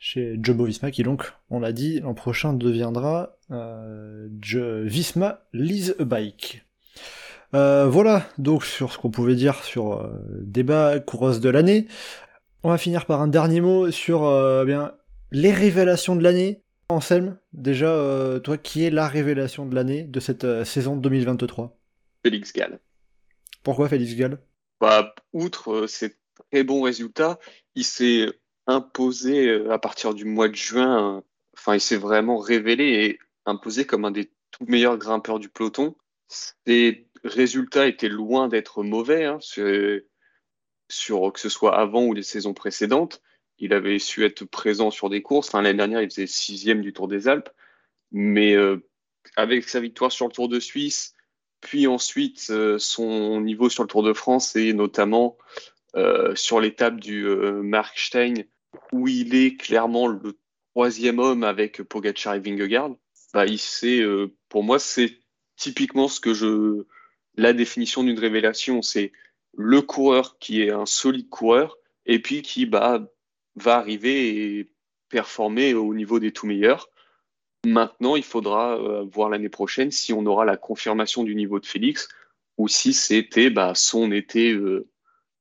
chez 0.00 0.38
Jumbo 0.42 0.64
Visma, 0.64 0.90
qui 0.90 1.02
donc, 1.02 1.32
on 1.50 1.60
l'a 1.60 1.72
dit, 1.72 2.00
l'an 2.00 2.14
prochain 2.14 2.54
deviendra 2.54 3.36
euh, 3.52 4.28
Visma 4.30 5.42
Lease 5.52 5.94
a 6.00 6.04
Bike. 6.04 6.64
Euh, 7.54 7.86
voilà 7.86 8.28
donc 8.38 8.64
sur 8.64 8.92
ce 8.92 8.98
qu'on 8.98 9.10
pouvait 9.10 9.34
dire 9.34 9.62
sur 9.62 9.92
euh, 9.92 10.08
débat 10.40 11.00
coureuse 11.00 11.40
de 11.40 11.50
l'année. 11.50 11.86
On 12.62 12.70
va 12.70 12.78
finir 12.78 13.06
par 13.06 13.20
un 13.20 13.28
dernier 13.28 13.60
mot 13.60 13.90
sur 13.90 14.24
euh, 14.24 14.64
bien 14.64 14.94
les 15.32 15.52
révélations 15.52 16.16
de 16.16 16.22
l'année. 16.22 16.62
Anselme, 16.88 17.38
déjà, 17.52 18.40
toi, 18.42 18.58
qui 18.58 18.84
est 18.84 18.90
la 18.90 19.06
révélation 19.06 19.64
de 19.64 19.76
l'année 19.76 20.02
de 20.02 20.18
cette 20.18 20.64
saison 20.64 20.96
2023 20.96 21.78
Félix 22.24 22.52
Gall. 22.52 22.80
Pourquoi 23.62 23.88
Félix 23.88 24.16
Gall? 24.16 24.38
Bah, 24.80 25.14
outre 25.32 25.86
ses 25.86 26.16
très 26.50 26.64
bons 26.64 26.82
résultats, 26.82 27.38
il 27.76 27.84
s'est 27.84 28.26
imposé 28.70 29.48
euh, 29.48 29.70
à 29.72 29.78
partir 29.78 30.14
du 30.14 30.24
mois 30.24 30.48
de 30.48 30.54
juin. 30.54 31.16
euh, 31.18 31.20
Enfin, 31.54 31.74
il 31.74 31.80
s'est 31.80 31.96
vraiment 31.96 32.38
révélé 32.38 32.84
et 33.04 33.18
imposé 33.44 33.84
comme 33.84 34.04
un 34.06 34.10
des 34.10 34.30
tout 34.50 34.64
meilleurs 34.66 34.96
grimpeurs 34.96 35.38
du 35.38 35.50
peloton. 35.50 35.94
Ses 36.28 37.06
résultats 37.22 37.86
étaient 37.86 38.08
loin 38.08 38.48
d'être 38.48 38.82
mauvais, 38.82 39.24
hein, 39.26 39.38
sur, 39.40 41.32
que 41.32 41.40
ce 41.40 41.48
soit 41.50 41.76
avant 41.78 42.04
ou 42.04 42.14
les 42.14 42.22
saisons 42.22 42.54
précédentes. 42.54 43.20
Il 43.58 43.74
avait 43.74 43.98
su 43.98 44.24
être 44.24 44.44
présent 44.46 44.90
sur 44.90 45.10
des 45.10 45.20
courses. 45.20 45.52
L'année 45.52 45.74
dernière, 45.74 46.00
il 46.00 46.08
faisait 46.08 46.26
sixième 46.26 46.80
du 46.80 46.94
Tour 46.94 47.08
des 47.08 47.28
Alpes. 47.28 47.50
Mais 48.10 48.54
euh, 48.54 48.78
avec 49.36 49.68
sa 49.68 49.80
victoire 49.80 50.12
sur 50.12 50.26
le 50.28 50.32
Tour 50.32 50.48
de 50.48 50.60
Suisse, 50.60 51.14
puis 51.60 51.86
ensuite 51.86 52.50
son 52.78 53.40
niveau 53.42 53.68
sur 53.68 53.82
le 53.82 53.88
Tour 53.88 54.02
de 54.02 54.14
France 54.14 54.56
et 54.56 54.72
notamment 54.72 55.36
sur 56.34 56.60
l'étape 56.60 57.00
du 57.00 57.26
euh, 57.26 57.62
Markstein 57.62 58.34
où 58.92 59.08
il 59.08 59.34
est 59.34 59.56
clairement 59.56 60.06
le 60.06 60.38
troisième 60.72 61.18
homme 61.18 61.44
avec 61.44 61.82
Pogacar 61.82 62.34
et 62.34 62.40
Vingegaard, 62.40 62.96
bah, 63.32 63.46
il 63.46 63.58
sait, 63.58 64.00
euh, 64.00 64.34
pour 64.48 64.64
moi, 64.64 64.78
c'est 64.78 65.18
typiquement 65.56 66.08
ce 66.08 66.20
que 66.20 66.34
je, 66.34 66.84
la 67.36 67.52
définition 67.52 68.02
d'une 68.02 68.18
révélation, 68.18 68.82
c'est 68.82 69.12
le 69.56 69.82
coureur 69.82 70.38
qui 70.38 70.62
est 70.62 70.70
un 70.70 70.86
solide 70.86 71.28
coureur 71.28 71.78
et 72.06 72.20
puis 72.20 72.42
qui 72.42 72.66
bah, 72.66 73.06
va 73.56 73.76
arriver 73.76 74.58
et 74.58 74.72
performer 75.08 75.74
au 75.74 75.94
niveau 75.94 76.18
des 76.18 76.32
tout 76.32 76.46
meilleurs. 76.46 76.90
Maintenant, 77.66 78.16
il 78.16 78.22
faudra 78.22 78.78
euh, 78.78 79.04
voir 79.12 79.28
l'année 79.28 79.50
prochaine 79.50 79.90
si 79.90 80.12
on 80.12 80.24
aura 80.24 80.44
la 80.44 80.56
confirmation 80.56 81.24
du 81.24 81.34
niveau 81.34 81.60
de 81.60 81.66
Félix 81.66 82.08
ou 82.56 82.68
si 82.68 82.94
c'était 82.94 83.50
bah, 83.50 83.74
son 83.74 84.12
été 84.12 84.52
euh, 84.52 84.88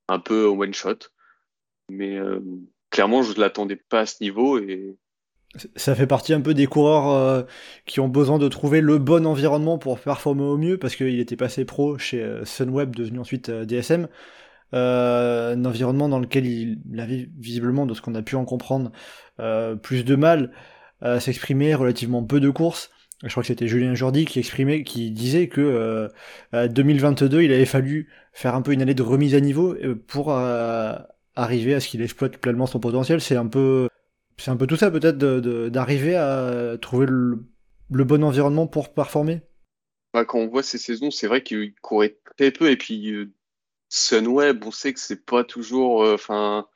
un 0.10 0.20
peu 0.20 0.46
one 0.46 0.74
shot. 0.74 1.00
Mais 1.90 2.18
euh, 2.18 2.40
clairement, 2.90 3.24
je 3.24 3.34
ne 3.34 3.40
l'attendais 3.40 3.76
pas 3.76 4.02
à 4.02 4.06
ce 4.06 4.22
niveau 4.22 4.60
et 4.60 4.96
Ça 5.76 5.96
fait 5.96 6.08
partie 6.08 6.34
un 6.34 6.42
peu 6.42 6.54
des 6.54 6.68
coureurs 6.68 7.10
euh, 7.10 7.44
qui 7.86 8.00
ont 8.00 8.08
besoin 8.08 8.38
de 8.40 8.48
trouver 8.48 8.82
le 8.82 8.98
bon 8.98 9.26
environnement 9.26 9.78
pour 9.78 10.00
performer 10.00 10.44
au 10.44 10.58
mieux, 10.58 10.78
parce 10.78 10.96
qu'il 10.96 11.20
était 11.20 11.36
passé 11.36 11.66
pro 11.66 11.98
chez 11.98 12.22
euh, 12.22 12.46
Sunweb, 12.46 12.96
devenu 12.96 13.20
ensuite 13.20 13.50
euh, 13.50 13.66
DSM. 13.66 14.08
Un 14.72 15.66
environnement 15.66 16.10
dans 16.10 16.20
lequel 16.20 16.46
il, 16.46 17.00
avait 17.00 17.28
visiblement, 17.40 17.88
de 17.88 17.96
ce 17.96 18.02
qu'on 18.04 18.14
a 18.14 18.22
pu 18.22 18.36
en 18.36 18.46
comprendre, 18.46 18.92
plus 19.82 20.06
de 20.06 20.16
mal 20.16 20.52
à 21.02 21.20
s'exprimer, 21.20 21.74
relativement 21.74 22.24
peu 22.24 22.40
de 22.40 22.52
courses. 22.52 22.92
Je 23.24 23.30
crois 23.30 23.44
que 23.44 23.48
c'était 23.48 23.68
Julien 23.68 23.96
Jordi 23.96 24.26
qui 24.26 24.40
exprimait, 24.40 24.84
qui 24.84 25.12
disait 25.12 25.48
que 25.50 25.60
euh, 25.60 26.08
à 26.54 26.68
2022, 26.70 27.42
il 27.42 27.52
avait 27.52 27.66
fallu 27.66 28.10
faire 28.32 28.56
un 28.56 28.62
peu 28.62 28.72
une 28.72 28.82
année 28.82 28.94
de 28.94 29.02
remise 29.02 29.36
à 29.36 29.42
niveau 29.42 29.76
pour 30.08 30.30
arriver 31.40 31.74
à 31.74 31.80
ce 31.80 31.88
qu'il 31.88 32.02
exploite 32.02 32.38
pleinement 32.38 32.68
son 32.68 32.80
potentiel. 32.80 33.22
C'est 33.22 33.36
un 33.36 33.48
peu, 33.48 33.88
c'est 34.38 34.52
un 34.52 34.58
peu 34.58 34.68
tout 34.68 34.76
ça 34.76 34.92
peut-être 34.92 35.18
d'arriver 35.18 36.16
à 36.16 36.78
trouver 36.82 37.08
le, 37.08 37.46
bon 37.90 38.24
environnement 38.24 38.68
pour 38.68 38.94
performer. 38.94 39.42
bah, 40.14 40.26
quand 40.26 40.40
on 40.40 40.48
voit 40.48 40.64
ces 40.64 40.78
saisons, 40.78 41.12
c'est 41.12 41.28
vrai 41.28 41.44
qu'il 41.44 41.74
courait 41.82 42.18
très 42.38 42.52
peu. 42.52 42.70
Et 42.70 42.78
puis 42.78 43.12
euh, 43.12 43.32
Sunweb, 43.90 44.64
on 44.66 44.72
sait 44.72 44.94
que 44.94 45.00
c'est 45.00 45.26
pas 45.26 45.44
toujours. 45.44 46.04
euh, 46.04 46.16
Enfin, 46.16 46.68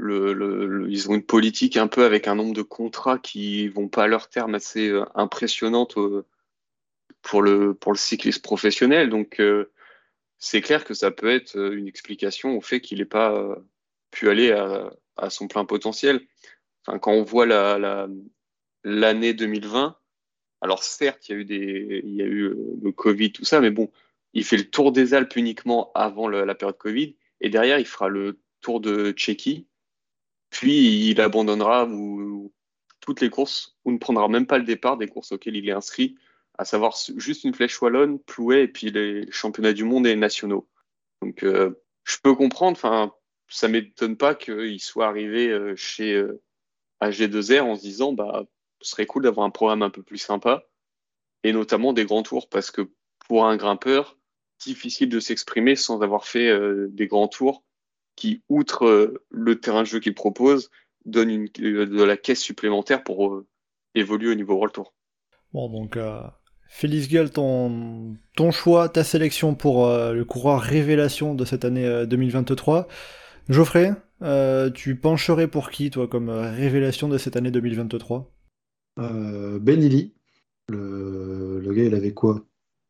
ils 0.00 1.06
ont 1.08 1.14
une 1.14 1.24
politique 1.24 1.76
un 1.76 1.88
peu 1.88 2.04
avec 2.04 2.28
un 2.28 2.34
nombre 2.34 2.54
de 2.54 2.62
contrats 2.62 3.18
qui 3.18 3.68
vont 3.68 3.88
pas 3.88 4.04
à 4.04 4.06
leur 4.08 4.28
terme 4.28 4.54
assez 4.54 4.88
euh, 4.90 5.04
impressionnante 5.14 5.96
pour 7.22 7.42
le 7.42 7.76
cycliste 7.94 8.42
professionnel. 8.42 9.10
Donc 9.10 9.40
c'est 10.38 10.60
clair 10.60 10.84
que 10.84 10.94
ça 10.94 11.10
peut 11.10 11.30
être 11.30 11.56
une 11.72 11.88
explication 11.88 12.56
au 12.56 12.60
fait 12.60 12.80
qu'il 12.80 12.98
n'ait 12.98 13.04
pas 13.04 13.56
pu 14.16 14.30
aller 14.30 14.50
à, 14.50 15.30
son 15.30 15.46
plein 15.46 15.66
potentiel. 15.66 16.26
Enfin, 16.86 16.98
quand 16.98 17.12
on 17.12 17.22
voit 17.22 17.44
la, 17.44 17.78
la- 17.78 18.08
l'année 18.82 19.34
2020, 19.34 19.96
alors 20.62 20.82
certes, 20.82 21.28
il 21.28 21.32
y 21.32 21.34
a 21.34 21.38
eu 21.38 21.44
des, 21.44 22.00
il 22.02 22.14
y 22.14 22.22
a 22.22 22.24
eu 22.24 22.44
euh, 22.44 22.78
le 22.82 22.92
Covid, 22.92 23.32
tout 23.32 23.44
ça, 23.44 23.60
mais 23.60 23.70
bon, 23.70 23.90
il 24.32 24.44
fait 24.44 24.56
le 24.56 24.70
tour 24.70 24.92
des 24.92 25.12
Alpes 25.12 25.36
uniquement 25.36 25.92
avant 25.94 26.28
la 26.28 26.54
période 26.54 26.78
Covid, 26.78 27.14
et 27.42 27.50
derrière, 27.50 27.78
il 27.78 27.86
fera 27.86 28.08
le 28.08 28.40
tour 28.62 28.80
de 28.80 29.12
Tchéquie, 29.12 29.66
puis 30.48 31.10
il 31.10 31.20
abandonnera 31.20 31.86
ou, 31.86 32.52
toutes 33.00 33.20
les 33.20 33.28
courses, 33.28 33.76
ou 33.84 33.92
ne 33.92 33.98
prendra 33.98 34.28
même 34.28 34.46
pas 34.46 34.58
le 34.58 34.64
départ 34.64 34.96
des 34.96 35.08
courses 35.08 35.32
auxquelles 35.32 35.56
il 35.56 35.68
est 35.68 35.72
inscrit, 35.72 36.16
à 36.58 36.64
savoir 36.64 36.96
juste 37.16 37.44
une 37.44 37.52
flèche 37.52 37.80
wallonne, 37.82 38.18
Plouet 38.20 38.64
et 38.64 38.68
puis 38.68 38.90
les 38.90 39.30
championnats 39.30 39.74
du 39.74 39.84
monde 39.84 40.06
et 40.06 40.16
nationaux. 40.16 40.66
Donc 41.20 41.42
euh, 41.42 41.82
je 42.04 42.16
peux 42.22 42.34
comprendre, 42.34 42.78
enfin 42.78 43.12
ça 43.48 43.68
m'étonne 43.68 44.16
pas 44.16 44.34
qu'il 44.34 44.80
soit 44.80 45.06
arrivé 45.06 45.48
euh, 45.48 45.74
chez 45.76 46.14
euh, 46.14 46.42
AG2R 47.00 47.62
en 47.62 47.76
se 47.76 47.82
disant 47.82 48.12
bah 48.12 48.44
ce 48.80 48.90
serait 48.90 49.06
cool 49.06 49.24
d'avoir 49.24 49.46
un 49.46 49.50
programme 49.50 49.82
un 49.82 49.90
peu 49.90 50.02
plus 50.02 50.18
sympa 50.18 50.64
et 51.44 51.52
notamment 51.52 51.92
des 51.92 52.04
grands 52.04 52.22
tours 52.22 52.48
parce 52.48 52.70
que 52.70 52.90
pour 53.28 53.46
un 53.46 53.56
grimpeur 53.56 54.18
difficile 54.58 55.08
de 55.08 55.20
s'exprimer 55.20 55.76
sans 55.76 56.00
avoir 56.02 56.26
fait 56.26 56.50
des 56.88 57.06
grands 57.06 57.28
tours 57.28 57.62
qui 58.16 58.42
outre 58.48 59.14
le 59.30 59.60
terrain 59.60 59.82
de 59.82 59.86
jeu 59.86 60.00
qu'il 60.00 60.14
propose 60.14 60.70
donne 61.04 61.30
une, 61.30 61.46
de 61.46 62.02
la 62.02 62.16
caisse 62.16 62.40
supplémentaire 62.40 63.04
pour 63.04 63.42
évoluer 63.94 64.30
au 64.30 64.34
niveau 64.34 64.54
World 64.54 64.74
Tour. 64.74 64.94
Bon 65.52 65.68
donc 65.68 65.98
Félix 66.68 67.08
Gueule, 67.08 67.30
ton, 67.30 68.16
ton 68.36 68.50
choix, 68.50 68.88
ta 68.88 69.04
sélection 69.04 69.54
pour 69.54 69.86
euh, 69.86 70.12
le 70.12 70.24
coureur 70.24 70.60
révélation 70.60 71.34
de 71.34 71.44
cette 71.44 71.64
année 71.64 72.04
2023. 72.06 72.88
Euh, 73.48 73.52
Geoffrey, 73.52 73.92
euh, 74.22 74.70
tu 74.70 74.96
pencherais 74.96 75.48
pour 75.48 75.70
qui, 75.70 75.90
toi, 75.90 76.06
comme 76.08 76.30
révélation 76.30 77.08
de 77.08 77.18
cette 77.18 77.36
année 77.36 77.50
2023 77.50 78.30
euh, 78.98 79.58
Ben 79.60 79.80
Le, 80.68 81.60
le 81.60 81.72
gars, 81.72 81.84
il 81.84 81.94
avait 81.94 82.12
quoi? 82.12 82.44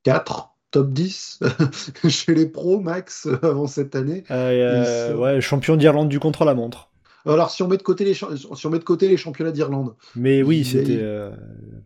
4 0.04 0.50
top 0.70 0.92
10 0.92 1.40
chez 2.08 2.34
les 2.34 2.46
pros, 2.46 2.80
max, 2.80 3.28
avant 3.42 3.66
cette 3.66 3.96
année. 3.96 4.24
Ouais, 4.30 5.40
champion 5.40 5.76
d'Irlande 5.76 6.08
du 6.08 6.20
contre-la-montre. 6.20 6.90
Alors, 7.26 7.50
si 7.50 7.62
on 7.62 7.68
met 7.68 7.76
de 7.76 7.82
côté 7.82 8.04
les, 8.04 8.14
si 8.14 8.24
on 8.24 8.70
met 8.70 8.78
de 8.78 8.84
côté 8.84 9.08
les 9.08 9.16
championnats 9.16 9.50
d'Irlande. 9.50 9.94
Mais 10.14 10.42
oui, 10.42 10.64
c'était. 10.64 10.98
Euh, 11.00 11.30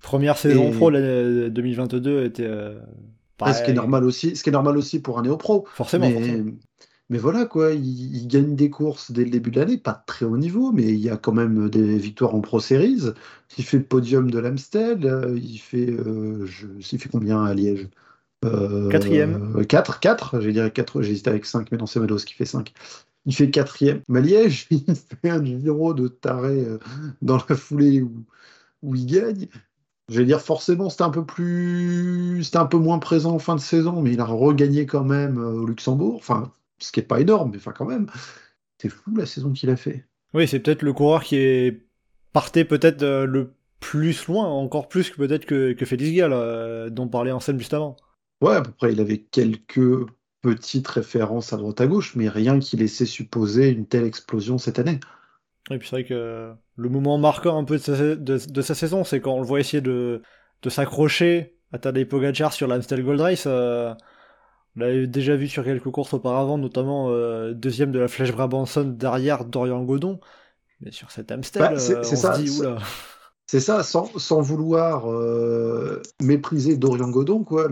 première 0.02 0.36
saison 0.36 0.70
pro, 0.70 0.90
l'année 0.90 1.48
2022 1.50 2.24
était. 2.24 2.44
Euh, 2.44 2.78
ah, 3.40 3.54
ce 3.54 3.62
qui 3.62 3.70
est 3.70 3.74
normal 3.74 4.04
aussi, 4.04 4.36
ce 4.36 4.42
qui 4.42 4.50
est 4.50 4.52
normal 4.52 4.76
aussi 4.76 5.00
pour 5.00 5.18
un 5.18 5.22
néo-pro. 5.22 5.66
Forcément. 5.72 6.10
Mais, 6.10 6.44
mais 7.10 7.18
voilà, 7.18 7.44
quoi, 7.44 7.72
il, 7.72 8.26
gagne 8.28 8.56
des 8.56 8.70
courses 8.70 9.10
dès 9.10 9.24
le 9.24 9.30
début 9.30 9.50
de 9.50 9.60
l'année, 9.60 9.76
pas 9.78 9.92
de 9.92 10.02
très 10.06 10.24
haut 10.24 10.38
niveau, 10.38 10.72
mais 10.72 10.84
il 10.84 11.00
y 11.00 11.10
a 11.10 11.16
quand 11.16 11.32
même 11.32 11.68
des 11.68 11.98
victoires 11.98 12.34
en 12.34 12.40
Pro 12.40 12.60
Series. 12.60 13.12
Il 13.58 13.64
fait 13.64 13.78
le 13.78 13.84
podium 13.84 14.30
de 14.30 14.38
l'Amstel, 14.38 15.04
euh, 15.04 15.36
il 15.36 15.58
fait. 15.58 15.96
je, 16.44 16.66
il 16.78 16.98
fait 16.98 17.08
combien 17.10 17.44
à 17.44 17.52
Liège 17.52 17.88
Quatrième. 18.42 19.66
4, 19.66 20.00
4, 20.00 20.40
j'ai 20.40 20.52
dit 20.52 20.60
4, 20.72 21.02
j'hésitais 21.02 21.30
avec 21.30 21.44
5, 21.44 21.70
mais 21.70 21.78
non, 21.78 21.86
c'est 21.86 22.00
Meadows 22.00 22.16
qui 22.16 22.34
fait 22.34 22.46
5. 22.46 22.72
Il 23.26 23.34
fait 23.34 23.50
quatrième. 23.50 24.02
Maliège, 24.08 24.66
il 24.70 24.84
fait 24.94 25.30
un 25.30 25.40
numéro 25.40 25.94
de 25.94 26.08
taré 26.08 26.64
euh, 26.64 26.78
dans 27.22 27.38
la 27.48 27.56
foulée 27.56 28.02
où, 28.02 28.24
où 28.82 28.94
il 28.94 29.06
gagne. 29.06 29.48
Je 30.08 30.18
vais 30.18 30.24
dire, 30.24 30.40
forcément, 30.40 30.90
c'était 30.90 31.04
un 31.04 31.10
peu 31.10 31.24
plus. 31.24 32.42
C'était 32.42 32.58
un 32.58 32.66
peu 32.66 32.78
moins 32.78 32.98
présent 32.98 33.32
en 33.34 33.38
fin 33.38 33.54
de 33.54 33.60
saison, 33.60 34.02
mais 34.02 34.12
il 34.12 34.20
a 34.20 34.24
regagné 34.24 34.86
quand 34.86 35.04
même 35.04 35.38
euh, 35.38 35.60
au 35.60 35.66
Luxembourg. 35.66 36.16
Enfin, 36.16 36.50
ce 36.80 36.92
qui 36.92 37.00
n'est 37.00 37.06
pas 37.06 37.20
énorme, 37.20 37.50
mais 37.52 37.58
enfin, 37.58 37.72
quand 37.72 37.86
même. 37.86 38.06
C'est 38.78 38.88
fou 38.88 39.14
la 39.14 39.26
saison 39.26 39.52
qu'il 39.52 39.70
a 39.70 39.76
fait. 39.76 40.06
Oui, 40.32 40.48
c'est 40.48 40.60
peut-être 40.60 40.82
le 40.82 40.92
coureur 40.92 41.22
qui 41.22 41.36
est 41.36 41.82
parté 42.32 42.64
peut-être 42.64 43.02
euh, 43.02 43.26
le 43.26 43.52
plus 43.78 44.26
loin, 44.26 44.46
encore 44.46 44.88
plus 44.88 45.10
que 45.10 45.16
peut-être 45.16 45.44
que, 45.46 45.72
que 45.72 45.84
Félix 45.84 46.12
Gall, 46.12 46.90
dont 46.90 47.08
parlait 47.08 47.32
Anselme 47.32 47.58
juste 47.58 47.74
avant. 47.74 47.96
Ouais, 48.40 48.54
à 48.54 48.62
peu 48.62 48.72
près, 48.72 48.92
il 48.92 49.00
avait 49.00 49.18
quelques 49.18 50.06
petite 50.40 50.88
référence 50.88 51.52
à 51.52 51.56
droite 51.56 51.80
à 51.80 51.86
gauche, 51.86 52.14
mais 52.16 52.28
rien 52.28 52.58
qui 52.58 52.76
laissait 52.76 53.06
supposer 53.06 53.70
une 53.70 53.86
telle 53.86 54.04
explosion 54.04 54.58
cette 54.58 54.78
année. 54.78 55.00
Et 55.70 55.78
puis 55.78 55.88
c'est 55.88 55.96
vrai 55.96 56.04
que 56.04 56.52
le 56.76 56.88
moment 56.88 57.18
marquant 57.18 57.58
un 57.58 57.64
peu 57.64 57.78
de 57.78 58.62
sa, 58.62 58.74
saison, 58.74 59.04
c'est 59.04 59.20
quand 59.20 59.34
on 59.34 59.40
le 59.40 59.46
voit 59.46 59.60
essayer 59.60 59.80
de, 59.80 60.22
de 60.62 60.70
s'accrocher 60.70 61.56
à 61.72 61.78
Tadej 61.78 62.08
Pogacar 62.08 62.52
sur 62.52 62.66
l'Amstel 62.66 63.04
Gold 63.04 63.20
Race. 63.20 63.44
Euh, 63.46 63.94
on 64.76 64.80
l'avait 64.80 65.06
déjà 65.06 65.36
vu 65.36 65.48
sur 65.48 65.64
quelques 65.64 65.90
courses 65.90 66.14
auparavant, 66.14 66.58
notamment 66.58 67.10
euh, 67.10 67.52
deuxième 67.52 67.92
de 67.92 67.98
la 67.98 68.08
Flèche 68.08 68.32
Brabanson 68.32 68.84
derrière 68.84 69.44
Dorian 69.44 69.82
Godon. 69.84 70.20
Mais 70.80 70.92
sur 70.92 71.10
cet 71.10 71.30
Amstel, 71.30 71.62
bah, 71.62 71.72
euh, 71.72 72.00
on 72.00 72.02
ça, 72.04 72.34
se 72.34 72.40
dit, 72.40 72.58
oula. 72.58 72.78
C'est 73.46 73.60
ça, 73.60 73.82
sans, 73.82 74.16
sans 74.18 74.40
vouloir 74.40 75.06
mépriser 76.22 76.76
Dorian 76.76 77.10
Godon, 77.10 77.44
quoi 77.44 77.68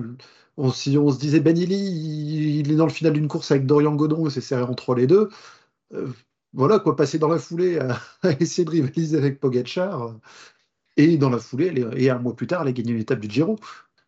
on, 0.59 0.73
si 0.73 0.99
on 0.99 1.11
se 1.11 1.19
disait 1.19 1.41
Ben 1.41 1.57
il, 1.57 2.71
est 2.71 2.77
dans 2.77 2.87
le 2.87 2.93
final 2.93 3.13
d'une 3.15 3.29
course 3.29 3.51
avec 3.51 3.65
Dorian 3.67 3.95
Godon 3.95 4.27
et 4.27 4.31
c'est 4.31 4.41
serré 4.41 4.63
entre 4.63 4.95
les 4.95 5.07
deux, 5.07 5.31
euh, 5.95 6.09
voilà 6.53 6.81
quoi, 6.81 6.97
passer 6.97 7.19
dans 7.19 7.29
la 7.29 7.39
foulée 7.39 7.79
à, 7.79 7.99
essayer 8.41 8.65
de 8.65 8.71
rivaliser 8.71 9.17
avec 9.17 9.41
Pogacar 9.41 10.17
et 10.97 11.17
dans 11.17 11.31
la 11.31 11.39
foulée, 11.39 11.73
et 11.97 12.11
un 12.11 12.19
mois 12.19 12.35
plus 12.35 12.49
tard, 12.49 12.63
elle 12.63 12.69
a 12.69 12.73
gagné 12.73 12.93
une 12.93 12.99
étape 12.99 13.21
du 13.21 13.31
Giro. 13.31 13.57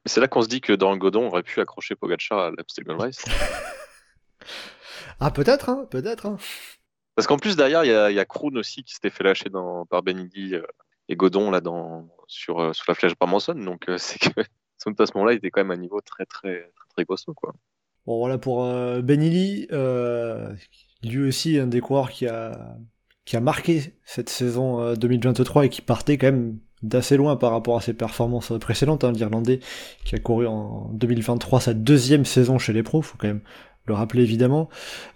C'est 0.07 0.20
là 0.20 0.28
qu'on 0.28 0.42
se 0.42 0.48
dit 0.48 0.61
que 0.61 0.72
Dorian 0.72 0.96
Godon 0.96 1.26
aurait 1.26 1.42
pu 1.42 1.61
accrocher 1.61 1.94
Pogacar 1.94 2.38
à 2.38 2.51
l'Amstel 2.51 2.84
Gold 2.84 3.01
Race. 3.01 3.24
ah 5.20 5.30
peut-être, 5.30 5.68
hein, 5.68 5.86
peut-être. 5.90 6.26
Hein. 6.26 6.38
Parce 7.14 7.26
qu'en 7.26 7.36
plus 7.36 7.57
derrière, 7.57 7.84
il 7.84 8.14
y 8.14 8.20
a, 8.20 8.24
Kroon 8.24 8.57
aussi 8.57 8.82
qui 8.82 8.94
s'était 8.94 9.11
fait 9.11 9.24
lâcher 9.24 9.51
dans, 9.51 9.84
par 9.86 10.03
Benidi 10.03 10.55
euh, 10.55 10.62
et 11.09 11.16
Godon 11.16 11.51
là 11.51 11.61
dans 11.61 12.09
sur, 12.28 12.61
euh, 12.61 12.72
sur 12.72 12.84
la 12.88 12.94
flèche 12.94 13.14
Bramanson. 13.18 13.55
Donc 13.55 13.90
c'est 13.98 14.18
que 14.18 14.42
son 14.78 14.94
moment 15.14 15.26
là 15.26 15.32
il 15.32 15.36
était 15.36 15.51
quand 15.51 15.61
même 15.61 15.70
à 15.70 15.74
un 15.74 15.78
niveau 15.78 16.01
très 16.01 16.24
très 16.24 16.70
très, 16.74 17.05
très 17.05 17.34
quoi. 17.34 17.53
Bon 18.07 18.18
voilà 18.18 18.38
pour 18.38 18.64
euh, 18.64 19.03
Benili, 19.03 19.66
euh, 19.72 20.55
lui 21.03 21.28
aussi 21.28 21.59
un 21.59 21.66
des 21.66 21.80
coureurs 21.80 22.11
qui 22.11 22.26
a 22.26 22.76
qui 23.26 23.36
a 23.36 23.40
marqué 23.40 23.94
cette 24.05 24.30
saison 24.30 24.94
2023 24.94 25.62
euh, 25.62 25.66
et 25.66 25.68
qui 25.68 25.82
partait 25.82 26.16
quand 26.16 26.28
même 26.28 26.59
d'assez 26.82 27.16
loin 27.16 27.36
par 27.36 27.52
rapport 27.52 27.76
à 27.76 27.80
ses 27.80 27.94
performances 27.94 28.52
précédentes. 28.60 29.04
Hein, 29.04 29.12
L'Irlandais 29.12 29.60
qui 30.04 30.14
a 30.14 30.18
couru 30.18 30.46
en 30.46 30.90
2023 30.92 31.60
sa 31.60 31.74
deuxième 31.74 32.24
saison 32.24 32.58
chez 32.58 32.72
les 32.72 32.82
pros, 32.82 33.02
faut 33.02 33.18
quand 33.18 33.28
même 33.28 33.42
le 33.86 33.94
rappeler 33.94 34.22
évidemment. 34.22 34.68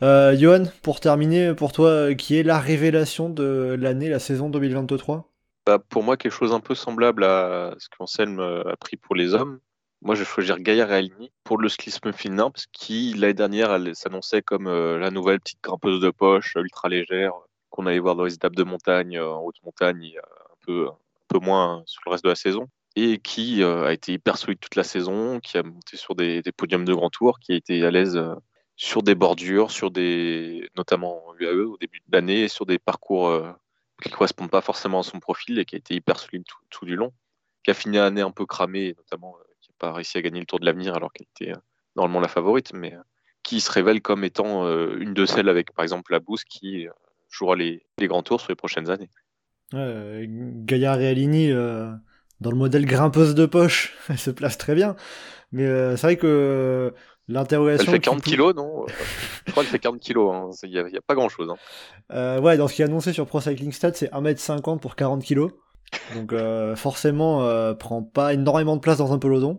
Euh, 0.02 0.36
Johan, 0.36 0.64
pour 0.82 1.00
terminer, 1.00 1.54
pour 1.54 1.72
toi, 1.72 2.14
qui 2.14 2.36
est 2.36 2.42
la 2.42 2.58
révélation 2.58 3.28
de 3.28 3.76
l'année, 3.78 4.08
la 4.08 4.18
saison 4.18 4.50
2023 4.50 5.30
bah, 5.66 5.78
pour 5.78 6.02
moi, 6.02 6.16
quelque 6.18 6.32
chose 6.32 6.52
un 6.52 6.60
peu 6.60 6.74
semblable 6.74 7.24
à 7.24 7.74
ce 7.78 7.88
qu'Anselme 7.88 8.38
euh, 8.40 8.70
a 8.70 8.76
pris 8.76 8.96
pour 8.96 9.14
les 9.14 9.32
hommes. 9.34 9.60
Moi, 10.02 10.14
je 10.14 10.20
vais 10.20 10.26
choisir 10.26 10.58
Gaillard 10.58 10.92
et 10.92 11.10
pour 11.42 11.58
le 11.58 11.70
cyclisme 11.70 12.12
féminin, 12.12 12.50
parce 12.50 12.66
qui, 12.66 13.14
l'année 13.14 13.32
dernière, 13.34 13.72
elle 13.72 13.96
s'annonçait 13.96 14.42
comme 14.42 14.66
euh, 14.66 14.98
la 14.98 15.10
nouvelle 15.10 15.40
petite 15.40 15.62
grimpeuse 15.62 16.00
de 16.00 16.10
poche, 16.10 16.54
ultra 16.56 16.90
légère, 16.90 17.32
qu'on 17.70 17.86
allait 17.86 17.98
voir 17.98 18.14
dans 18.14 18.24
les 18.24 18.34
étapes 18.34 18.56
de 18.56 18.64
montagne, 18.64 19.16
euh, 19.16 19.32
en 19.32 19.40
haute 19.40 19.62
montagne, 19.64 20.12
un 20.18 20.56
peu, 20.66 20.88
moins 21.38 21.82
sur 21.86 22.02
le 22.06 22.12
reste 22.12 22.24
de 22.24 22.30
la 22.30 22.34
saison, 22.34 22.68
et 22.96 23.18
qui 23.18 23.62
a 23.62 23.92
été 23.92 24.12
hyper 24.12 24.36
solide 24.36 24.60
toute 24.60 24.76
la 24.76 24.84
saison, 24.84 25.40
qui 25.40 25.58
a 25.58 25.62
monté 25.62 25.96
sur 25.96 26.14
des, 26.14 26.42
podiums 26.56 26.84
de 26.84 26.94
grand 26.94 27.10
tour, 27.10 27.38
qui 27.40 27.52
a 27.52 27.56
été 27.56 27.84
à 27.84 27.90
l'aise 27.90 28.20
sur 28.76 29.02
des 29.02 29.14
bordures, 29.14 29.70
sur 29.70 29.90
des, 29.90 30.68
notamment 30.76 31.26
en 31.28 31.34
UAE 31.34 31.66
au 31.66 31.76
début 31.78 32.00
de 32.06 32.16
l'année, 32.16 32.48
sur 32.48 32.66
des 32.66 32.78
parcours 32.78 33.32
qui 34.02 34.08
ne 34.08 34.14
correspond 34.14 34.48
pas 34.48 34.60
forcément 34.60 35.00
à 35.00 35.02
son 35.02 35.20
profil 35.20 35.58
et 35.58 35.64
qui 35.64 35.76
a 35.76 35.78
été 35.78 35.94
hyper 35.94 36.18
solide 36.18 36.44
tout, 36.70 36.84
du 36.84 36.96
long, 36.96 37.12
qui 37.62 37.70
a 37.70 37.74
fini 37.74 37.96
l'année 37.96 38.20
un 38.20 38.30
peu 38.30 38.46
cramée, 38.46 38.94
notamment 38.96 39.36
euh, 39.38 39.44
qui 39.60 39.70
n'a 39.70 39.74
pas 39.78 39.92
réussi 39.92 40.18
à 40.18 40.22
gagner 40.22 40.40
le 40.40 40.46
Tour 40.46 40.60
de 40.60 40.66
l'Avenir 40.66 40.94
alors 40.94 41.12
qu'elle 41.12 41.26
était 41.34 41.52
euh, 41.52 41.60
normalement 41.96 42.20
la 42.20 42.28
favorite, 42.28 42.72
mais 42.74 42.94
euh, 42.94 43.02
qui 43.42 43.60
se 43.60 43.70
révèle 43.70 44.00
comme 44.00 44.24
étant 44.24 44.66
une 44.96 45.12
de 45.12 45.26
celles 45.26 45.50
avec 45.50 45.74
par 45.74 45.82
exemple 45.82 46.12
la 46.12 46.18
Boost 46.18 46.46
qui 46.46 46.86
jouera 47.28 47.56
les, 47.56 47.84
grands 48.00 48.22
tours 48.22 48.40
sur 48.40 48.50
les 48.50 48.56
prochaines 48.56 48.88
années. 48.88 49.10
Ouais, 49.74 50.26
Gaillard 50.28 51.00
et 51.00 51.08
Alini, 51.08 51.50
dans 51.50 52.50
le 52.50 52.56
modèle 52.56 52.86
grimpeuse 52.86 53.34
de 53.34 53.46
poche, 53.46 53.94
elle 54.08 54.18
se 54.18 54.30
place 54.30 54.58
très 54.58 54.74
bien. 54.74 54.96
Mais 55.52 55.66
c'est 55.96 56.06
vrai 56.06 56.16
que 56.16 56.92
L'interrogation. 57.26 57.86
Elle 57.86 57.96
fait 57.96 58.00
40 58.00 58.22
kilos, 58.22 58.54
non? 58.54 58.84
Je 59.46 59.52
crois 59.52 59.62
qu'elle 59.62 59.72
fait 59.72 59.78
40 59.78 60.00
kilos, 60.00 60.56
il 60.62 60.78
hein. 60.78 60.88
n'y 60.90 60.96
a, 60.96 61.00
pas 61.00 61.14
grand 61.14 61.30
chose. 61.30 61.48
Hein. 61.50 61.56
Euh, 62.12 62.40
ouais, 62.40 62.58
dans 62.58 62.68
ce 62.68 62.74
qui 62.74 62.82
est 62.82 62.84
annoncé 62.84 63.12
sur 63.12 63.26
Pro 63.26 63.40
Cycling 63.40 63.72
Stats, 63.72 63.94
c'est 63.94 64.12
1m50 64.12 64.78
pour 64.78 64.94
40 64.94 65.22
kilos. 65.22 65.52
Donc 66.14 66.32
euh, 66.32 66.76
forcément, 66.76 67.42
euh, 67.42 67.72
prend 67.72 68.02
pas 68.02 68.34
énormément 68.34 68.76
de 68.76 68.80
place 68.80 68.98
dans 68.98 69.12
un 69.12 69.18
peloton. 69.18 69.58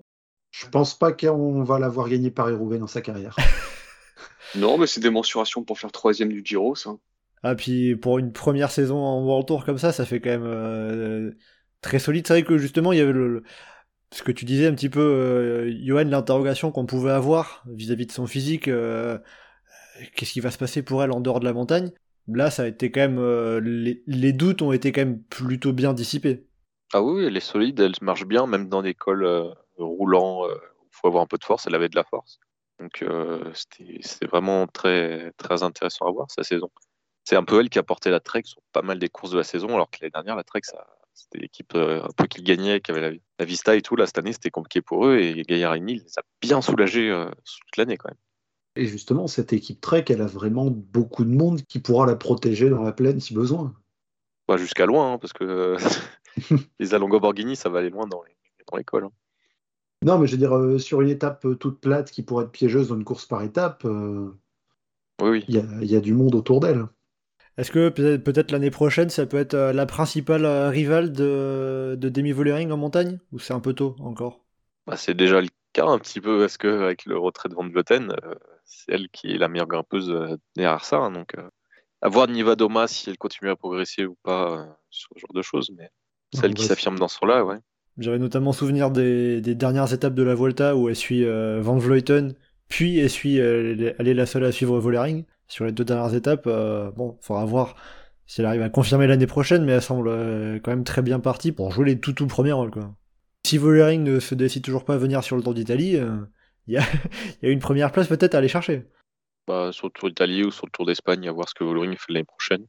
Je 0.52 0.68
pense 0.68 0.94
pas 0.98 1.12
qu'on 1.12 1.64
va 1.64 1.80
l'avoir 1.80 2.08
gagné 2.08 2.30
par 2.30 2.56
roubaix 2.56 2.78
dans 2.78 2.88
sa 2.88 3.02
carrière. 3.02 3.36
non, 4.56 4.78
mais 4.78 4.86
c'est 4.86 5.02
des 5.02 5.10
mensurations 5.10 5.64
pour 5.64 5.80
faire 5.80 5.92
troisième 5.92 6.30
du 6.30 6.44
Giro, 6.46 6.76
ça. 6.76 6.92
Ah, 7.48 7.54
puis 7.54 7.96
pour 7.96 8.18
une 8.18 8.32
première 8.32 8.72
saison 8.72 8.98
en 8.98 9.24
World 9.24 9.48
Tour 9.48 9.66
comme 9.66 9.78
ça, 9.78 9.92
ça 9.92 10.04
fait 10.04 10.20
quand 10.20 10.32
même 10.32 10.46
euh, 10.46 11.32
très 11.82 12.00
solide. 12.00 12.26
C'est 12.26 12.34
vrai 12.34 12.44
que 12.44 12.58
justement, 12.58 12.92
il 12.92 12.98
y 12.98 13.02
avait 13.02 13.14
le, 13.14 13.44
ce 14.12 14.24
que 14.24 14.32
tu 14.32 14.46
disais 14.46 14.66
un 14.66 14.74
petit 14.74 14.90
peu, 14.90 15.00
euh, 15.00 15.72
Johan, 15.84 16.06
l'interrogation 16.06 16.72
qu'on 16.72 16.86
pouvait 16.86 17.12
avoir 17.12 17.64
vis-à-vis 17.68 18.08
de 18.08 18.12
son 18.12 18.26
physique, 18.26 18.68
euh, 18.68 19.20
qu'est-ce 20.16 20.32
qui 20.32 20.40
va 20.40 20.52
se 20.52 20.58
passer 20.58 20.82
pour 20.82 21.04
elle 21.04 21.12
en 21.12 21.20
dehors 21.20 21.40
de 21.40 21.46
la 21.46 21.54
montagne? 21.54 21.92
Là, 22.28 22.50
ça 22.50 22.64
a 22.64 22.68
été 22.68 22.92
quand 22.92 23.02
même, 23.02 23.20
euh, 23.20 23.60
les, 23.62 24.34
doutes 24.34 24.64
ont 24.64 24.72
été 24.72 24.92
quand 24.92 25.02
même 25.02 25.22
plutôt 25.22 25.74
bien 25.74 25.94
dissipés. 25.94 26.48
Ah 26.94 27.04
oui, 27.04 27.26
elle 27.26 27.38
est 27.38 27.42
solide, 27.42 27.80
elle 27.80 27.94
marche 28.02 28.26
bien, 28.26 28.48
même 28.48 28.70
dans 28.70 28.82
des 28.82 28.96
cols 28.96 29.54
roulants, 29.78 30.48
il 30.48 30.90
faut 30.92 31.08
avoir 31.08 31.24
un 31.24 31.28
peu 31.28 31.38
de 31.38 31.44
force, 31.44 31.68
elle 31.68 31.76
avait 31.76 31.90
de 31.90 31.96
la 31.96 32.04
force. 32.04 32.40
Donc 32.80 33.06
c'était 33.54 34.26
vraiment 34.26 34.66
très, 34.66 35.32
très 35.38 35.62
intéressant 35.62 36.08
à 36.08 36.12
voir 36.12 36.32
sa 36.32 36.44
saison. 36.44 36.72
C'est 37.26 37.36
un 37.36 37.44
peu 37.44 37.60
elle 37.60 37.70
qui 37.70 37.80
a 37.80 37.84
porté 37.84 38.12
la 38.12 38.20
Trek 38.20 38.44
sur 38.46 38.62
pas 38.72 38.84
mal 38.84 39.00
des 39.00 39.10
courses 39.10 39.32
de 39.32 39.38
la 39.38 39.44
saison, 39.44 39.70
alors 39.70 39.90
que 39.90 39.98
l'année 40.00 40.12
dernière, 40.12 40.36
la 40.36 40.44
Trek, 40.44 40.62
ça 40.64 40.86
C'était 41.16 41.40
l'équipe 41.40 41.74
euh, 41.74 42.04
un 42.04 42.12
peu 42.16 42.28
qui 42.28 42.44
gagnait, 42.44 42.82
qui 42.82 42.92
avait 42.92 43.02
la, 43.02 43.18
la, 43.40 43.46
Vista 43.46 43.76
et 43.76 43.82
tout. 43.82 43.96
Là, 43.96 44.06
cette 44.06 44.20
année, 44.20 44.32
c'était 44.32 44.52
compliqué 44.52 44.82
pour 44.82 45.08
eux 45.08 45.18
et 45.18 45.42
Gaillard-Rémy 45.42 45.96
les 45.96 46.20
a 46.20 46.22
bien 46.40 46.62
soulagés 46.62 47.10
euh, 47.10 47.26
toute 47.26 47.78
l'année 47.78 47.98
quand 47.98 48.10
même. 48.10 48.18
Et 48.76 48.86
justement, 48.86 49.26
cette 49.26 49.54
équipe 49.54 49.82
Trek, 49.82 50.06
elle 50.10 50.22
a 50.22 50.28
vraiment 50.28 50.70
beaucoup 50.70 51.24
de 51.24 51.32
monde 51.32 51.64
qui 51.64 51.80
pourra 51.80 52.06
la 52.06 52.16
protéger 52.16 52.70
dans 52.70 52.84
la 52.84 52.92
plaine 52.92 53.20
si 53.20 53.34
besoin. 53.34 53.74
Bah, 54.48 54.58
Jusqu'à 54.58 54.86
loin, 54.86 55.14
hein, 55.14 55.18
parce 55.18 55.34
que 55.34 55.44
euh, 55.44 55.78
les 56.80 56.94
Alongo 56.94 57.20
Borghini, 57.20 57.56
ça 57.56 57.70
va 57.70 57.80
aller 57.80 57.90
loin 57.90 58.06
dans 58.06 58.22
l'école. 58.78 59.04
Dans 59.04 59.08
hein. 59.08 59.12
Non, 60.04 60.20
mais 60.20 60.28
je 60.28 60.34
veux 60.34 60.38
dire, 60.38 60.80
sur 60.80 61.02
une 61.02 61.10
étape 61.10 61.48
toute 61.60 61.80
plate 61.80 62.12
qui 62.12 62.22
pourrait 62.22 62.46
être 62.46 62.52
piégeuse 62.52 62.90
dans 62.90 62.96
une 62.96 63.04
course 63.04 63.26
par 63.26 63.42
étape, 63.42 63.84
oui, 63.84 65.30
oui. 65.30 65.46
il 65.48 65.56
y, 65.56 65.88
y, 65.88 65.96
a 65.96 66.02
du 66.02 66.14
monde 66.14 66.36
autour 66.36 66.60
d'elle. 66.60 66.86
Est-ce 67.58 67.72
que 67.72 67.90
peut-être 67.90 68.24
peut 68.24 68.52
l'année 68.52 68.72
prochaine, 68.72 69.10
ça 69.10 69.26
peut 69.26 69.38
être 69.38 69.56
la 69.56 69.86
principale 69.86 70.46
rivale 70.46 71.14
de, 71.14 71.96
de 71.98 72.10
Demi 72.10 72.32
Vollering 72.32 72.72
en 72.72 72.78
montagne? 72.78 73.20
Ou 73.32 73.40
c'est 73.40 73.54
un 73.54 73.62
peu 73.62 73.74
tôt 73.74 73.96
encore? 74.00 74.42
Bah, 74.88 74.98
C'est 74.98 75.14
déjà 75.14 75.40
le 75.40 75.48
cas 75.72 75.86
un 75.86 75.98
petit 75.98 76.20
peu, 76.20 76.40
parce 76.40 76.58
qu'avec 76.58 77.06
le 77.06 77.18
retrait 77.18 77.48
de 77.50 77.56
Van 77.56 77.68
Vleuten, 77.68 78.14
c'est 78.66 78.92
elle 78.92 79.10
qui 79.10 79.32
est 79.32 79.38
la 79.38 79.48
meilleure 79.48 79.68
grimpeuse 79.68 80.14
derrière 80.56 80.84
ça. 80.84 80.98
Hein, 80.98 81.12
donc, 81.12 81.34
à 82.02 82.10
voir 82.10 82.28
Nivadoma 82.28 82.88
si 82.88 83.10
elle 83.10 83.18
continue 83.18 83.50
à 83.50 83.56
progresser 83.56 84.06
ou 84.06 84.16
pas 84.22 84.78
sur 84.90 85.10
ce 85.16 85.22
genre 85.22 85.34
de 85.34 85.42
choses, 85.42 85.72
mais 85.76 85.90
celle 86.34 86.54
qui 86.54 86.66
s'affirme 86.66 87.00
dans 87.00 87.08
ce 87.08 87.20
rôle-là, 87.20 87.46
ouais. 87.46 87.58
J'avais 87.98 88.20
notamment 88.20 88.52
souvenir 88.52 88.92
des, 88.92 89.40
des, 89.40 89.56
dernières 89.56 89.94
étapes 89.94 90.16
de 90.16 90.24
la 90.24 90.36
Volta 90.36 90.76
où 90.76 90.90
elle 90.90 90.96
suit 90.96 91.24
euh, 91.24 91.62
Van 91.62 91.78
Vleuten, 91.78 92.36
puis 92.68 93.00
elle 93.00 93.10
suit, 93.10 93.40
euh, 93.40 93.94
elle 93.98 94.08
est 94.08 94.14
la 94.14 94.26
seule 94.26 94.44
à 94.44 94.52
suivre 94.52 94.78
Vollering. 94.80 95.24
Sur 95.48 95.66
les 95.66 95.72
deux 95.72 95.86
dernières 95.86 96.14
étapes, 96.16 96.48
euh, 96.48 96.92
bon, 96.92 97.18
faudra 97.22 97.46
voir 97.46 97.76
si 98.26 98.42
elle 98.42 98.48
arrive 98.48 98.64
à 98.64 98.70
confirmer 98.70 99.08
l'année 99.08 99.28
prochaine, 99.28 99.64
mais 99.64 99.74
elle 99.74 99.82
semble 99.82 100.08
euh, 100.08 100.60
quand 100.60 100.72
même 100.72 100.84
très 100.84 101.02
bien 101.02 101.20
partie 101.20 101.52
pour 101.52 101.72
jouer 101.72 101.86
les 101.86 102.00
tout 102.00 102.14
tout 102.14 102.28
premiers 102.28 102.52
rôles, 102.52 102.72
quoi. 102.72 102.96
Si 103.46 103.60
Vollering 103.60 104.04
ne 104.04 104.20
se 104.20 104.34
décide 104.34 104.64
toujours 104.64 104.86
pas 104.86 104.96
à 104.96 104.98
venir 104.98 105.24
sur 105.24 105.36
le 105.36 105.44
Tour 105.44 105.54
d'Italie, 105.54 106.00
il 106.66 106.74
y, 106.74 106.78
a, 106.78 106.82
y 107.44 107.46
a 107.46 107.50
une 107.50 107.60
première 107.60 107.92
place 107.92 108.08
peut-être 108.08 108.34
à 108.34 108.40
aller 108.40 108.48
chercher. 108.48 108.88
Bah, 109.48 109.72
sur 109.72 109.88
le 109.88 109.92
Tour 109.92 110.10
d'Italie 110.10 110.44
ou 110.44 110.52
sur 110.52 110.66
le 110.66 110.72
Tour 110.72 110.88
d'Espagne, 110.88 111.28
à 111.28 111.32
voir 111.32 111.48
ce 111.48 111.54
que 111.54 111.64
Vollering 111.64 111.96
fait 111.98 112.12
l'année 112.12 112.24
prochaine. 112.24 112.66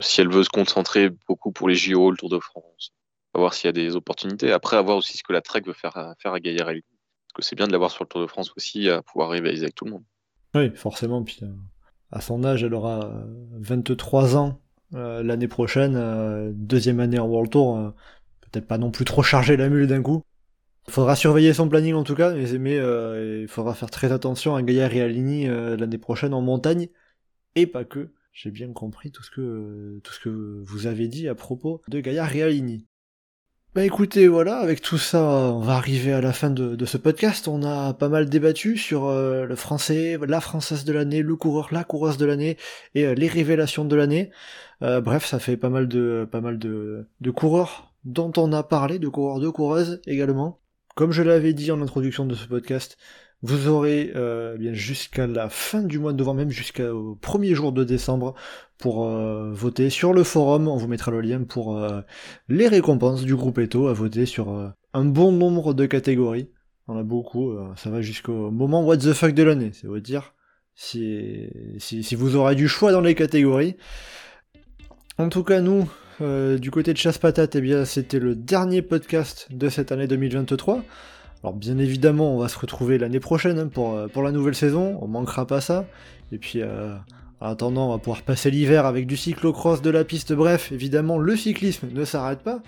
Si 0.00 0.20
elle 0.20 0.30
veut 0.30 0.44
se 0.44 0.48
concentrer 0.48 1.10
beaucoup 1.28 1.50
pour 1.50 1.68
les 1.68 1.74
JO, 1.74 2.10
le 2.10 2.16
Tour 2.16 2.28
de 2.28 2.38
France, 2.38 2.92
à 3.34 3.38
voir 3.38 3.52
s'il 3.52 3.66
y 3.66 3.68
a 3.68 3.72
des 3.72 3.96
opportunités. 3.96 4.52
Après, 4.52 4.76
à 4.76 4.82
voir 4.82 4.96
aussi 4.96 5.18
ce 5.18 5.22
que 5.24 5.32
la 5.32 5.40
Trek 5.40 5.62
veut 5.66 5.72
faire 5.72 5.96
à, 5.96 6.14
faire 6.20 6.32
à 6.32 6.40
Gaillard 6.40 6.68
Parce 6.68 7.32
que 7.34 7.42
c'est 7.42 7.56
bien 7.56 7.66
de 7.66 7.72
l'avoir 7.72 7.90
sur 7.90 8.04
le 8.04 8.08
Tour 8.08 8.20
de 8.20 8.26
France 8.28 8.52
aussi, 8.56 8.88
à 8.88 9.02
pouvoir 9.02 9.30
rivaliser 9.30 9.64
avec 9.64 9.74
tout 9.74 9.84
le 9.84 9.92
monde. 9.92 10.04
Oui, 10.54 10.70
forcément. 10.76 11.22
Puis, 11.24 11.38
euh, 11.42 11.52
à 12.12 12.20
son 12.20 12.44
âge, 12.44 12.64
elle 12.64 12.74
aura 12.74 13.12
23 13.52 14.36
ans 14.36 14.60
euh, 14.94 15.22
l'année 15.22 15.48
prochaine, 15.48 15.94
euh, 15.96 16.50
deuxième 16.52 17.00
année 17.00 17.18
en 17.18 17.26
World 17.26 17.50
Tour. 17.50 17.78
Euh, 17.78 17.90
Peut-être 18.40 18.66
pas 18.66 18.78
non 18.78 18.90
plus 18.90 19.04
trop 19.04 19.22
charger 19.22 19.56
la 19.56 19.68
mule 19.68 19.86
d'un 19.86 20.02
coup. 20.02 20.24
Faudra 20.88 21.14
surveiller 21.14 21.52
son 21.54 21.68
planning 21.68 21.94
en 21.94 22.02
tout 22.02 22.16
cas, 22.16 22.34
mais, 22.34 22.58
mais 22.58 22.76
il 23.42 23.46
faudra 23.46 23.74
faire 23.74 23.90
très 23.90 24.10
attention 24.10 24.56
à 24.56 24.62
Gaillard 24.62 24.92
et 24.92 25.02
Aligny 25.02 25.46
l'année 25.46 25.98
prochaine 25.98 26.34
en 26.34 26.40
montagne, 26.40 26.88
et 27.54 27.68
pas 27.68 27.84
que. 27.84 28.08
J'ai 28.32 28.50
bien 28.50 28.72
compris 28.72 29.12
tout 29.12 29.22
ce 29.22 29.30
que 29.30 30.00
tout 30.02 30.12
ce 30.12 30.18
que 30.18 30.62
vous 30.64 30.88
avez 30.88 31.06
dit 31.06 31.28
à 31.28 31.36
propos 31.36 31.80
de 31.86 32.00
Gaillard 32.00 32.34
et 32.34 32.42
Aligny. 32.42 32.88
Bah 33.72 33.84
écoutez, 33.84 34.26
voilà, 34.26 34.58
avec 34.58 34.80
tout 34.80 34.98
ça, 34.98 35.22
on 35.22 35.60
va 35.60 35.74
arriver 35.74 36.12
à 36.12 36.20
la 36.20 36.32
fin 36.32 36.50
de, 36.50 36.74
de 36.74 36.84
ce 36.86 36.96
podcast. 36.96 37.46
On 37.46 37.62
a 37.62 37.94
pas 37.94 38.08
mal 38.08 38.28
débattu 38.28 38.76
sur 38.76 39.06
euh, 39.06 39.44
le 39.46 39.54
français, 39.54 40.18
la 40.26 40.40
française 40.40 40.84
de 40.84 40.92
l'année, 40.92 41.22
le 41.22 41.36
coureur, 41.36 41.68
la 41.70 41.84
coureuse 41.84 42.16
de 42.16 42.26
l'année 42.26 42.56
et 42.96 43.06
euh, 43.06 43.14
les 43.14 43.28
révélations 43.28 43.84
de 43.84 43.94
l'année. 43.94 44.32
Euh, 44.82 45.00
bref, 45.00 45.24
ça 45.24 45.38
fait 45.38 45.56
pas 45.56 45.68
mal 45.68 45.86
de 45.86 46.26
pas 46.28 46.40
mal 46.40 46.58
de, 46.58 47.06
de 47.20 47.30
coureurs 47.30 47.92
dont 48.04 48.32
on 48.36 48.52
a 48.52 48.64
parlé, 48.64 48.98
de 48.98 49.06
coureurs, 49.08 49.38
de 49.38 49.48
coureuses 49.48 50.00
également. 50.04 50.58
Comme 50.96 51.12
je 51.12 51.22
l'avais 51.22 51.52
dit 51.52 51.70
en 51.70 51.80
introduction 51.80 52.26
de 52.26 52.34
ce 52.34 52.46
podcast, 52.48 52.98
vous 53.42 53.68
aurez 53.68 54.12
euh, 54.16 54.56
bien 54.56 54.74
jusqu'à 54.74 55.26
la 55.26 55.48
fin 55.48 55.82
du 55.82 55.98
mois 55.98 56.12
de 56.12 56.18
novembre, 56.18 56.38
même 56.38 56.50
jusqu'au 56.50 57.16
premier 57.20 57.54
jour 57.54 57.72
de 57.72 57.84
décembre, 57.84 58.34
pour 58.78 59.06
euh, 59.06 59.50
voter 59.52 59.88
sur 59.88 60.12
le 60.12 60.24
forum. 60.24 60.68
On 60.68 60.76
vous 60.76 60.88
mettra 60.88 61.10
le 61.10 61.20
lien 61.20 61.42
pour 61.44 61.78
euh, 61.78 62.00
les 62.48 62.68
récompenses 62.68 63.22
du 63.22 63.34
groupe 63.36 63.58
Eto 63.58 63.88
à 63.88 63.92
voter 63.92 64.26
sur 64.26 64.50
euh, 64.50 64.68
un 64.92 65.04
bon 65.04 65.32
nombre 65.32 65.72
de 65.72 65.86
catégories. 65.86 66.50
On 66.86 66.98
a 66.98 67.02
beaucoup, 67.02 67.52
euh, 67.52 67.68
ça 67.76 67.88
va 67.88 68.02
jusqu'au 68.02 68.50
moment 68.50 68.84
what 68.84 68.98
the 68.98 69.12
fuck 69.12 69.32
de 69.32 69.42
l'année, 69.42 69.70
c'est 69.72 69.86
vous 69.86 70.00
dire 70.00 70.34
si, 70.74 71.48
si, 71.78 72.02
si, 72.02 72.14
vous 72.14 72.36
aurez 72.36 72.54
du 72.54 72.68
choix 72.68 72.90
dans 72.92 73.02
les 73.02 73.14
catégories. 73.14 73.76
En 75.18 75.28
tout 75.28 75.44
cas, 75.44 75.60
nous, 75.60 75.86
du 76.20 76.70
côté 76.70 76.94
de 76.94 76.98
Chasse 76.98 77.18
Patate, 77.18 77.54
eh 77.56 77.60
bien, 77.60 77.84
c'était 77.84 78.18
le 78.18 78.34
dernier 78.34 78.80
podcast 78.80 79.48
de 79.50 79.68
cette 79.68 79.92
année 79.92 80.06
2023. 80.06 80.82
Alors 81.42 81.54
bien 81.54 81.78
évidemment, 81.78 82.34
on 82.34 82.38
va 82.38 82.48
se 82.48 82.58
retrouver 82.58 82.98
l'année 82.98 83.20
prochaine 83.20 83.58
hein, 83.58 83.68
pour, 83.72 83.94
euh, 83.94 84.08
pour 84.08 84.22
la 84.22 84.30
nouvelle 84.30 84.54
saison, 84.54 84.98
on 85.00 85.08
manquera 85.08 85.46
pas 85.46 85.60
ça. 85.60 85.86
Et 86.32 86.38
puis 86.38 86.60
euh, 86.60 86.94
en 87.40 87.48
attendant, 87.48 87.88
on 87.88 87.92
va 87.92 87.98
pouvoir 87.98 88.22
passer 88.22 88.50
l'hiver 88.50 88.84
avec 88.84 89.06
du 89.06 89.16
cyclocross, 89.16 89.80
de 89.80 89.90
la 89.90 90.04
piste, 90.04 90.32
bref, 90.32 90.70
évidemment, 90.72 91.18
le 91.18 91.36
cyclisme 91.36 91.88
ne 91.92 92.04
s'arrête 92.04 92.40
pas, 92.40 92.60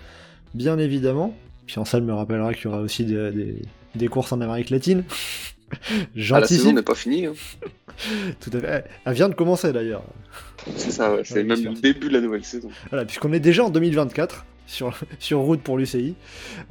bien 0.55 0.79
évidemment. 0.79 1.35
Puis 1.67 1.79
en 1.79 1.85
salle 1.85 2.01
me 2.01 2.13
rappellera 2.13 2.53
qu'il 2.53 2.65
y 2.65 2.67
aura 2.67 2.79
aussi 2.79 3.05
des, 3.05 3.31
des, 3.31 3.61
des 3.95 4.07
courses 4.07 4.31
en 4.31 4.41
Amérique 4.41 4.71
latine. 4.71 5.03
ah, 6.31 6.39
la 6.39 6.47
saison 6.47 6.73
n'est 6.73 6.81
pas 6.81 6.95
finie. 6.95 7.27
Hein. 7.27 7.33
Tout 8.39 8.49
à 8.53 8.59
fait. 8.59 8.85
Elle 9.05 9.13
vient 9.13 9.29
de 9.29 9.35
commencer 9.35 9.71
d'ailleurs. 9.71 10.03
C'est 10.75 10.91
ça, 10.91 11.13
ouais. 11.13 11.21
c'est 11.23 11.35
ouais, 11.35 11.43
même 11.43 11.63
le 11.63 11.73
début 11.73 12.07
de 12.07 12.13
la 12.13 12.21
nouvelle 12.21 12.43
saison. 12.43 12.69
Voilà, 12.89 13.05
puisqu'on 13.05 13.31
est 13.33 13.39
déjà 13.39 13.63
en 13.63 13.69
2024 13.69 14.45
sur, 15.19 15.39
route 15.39 15.61
pour 15.61 15.77
l'UCI. 15.77 16.15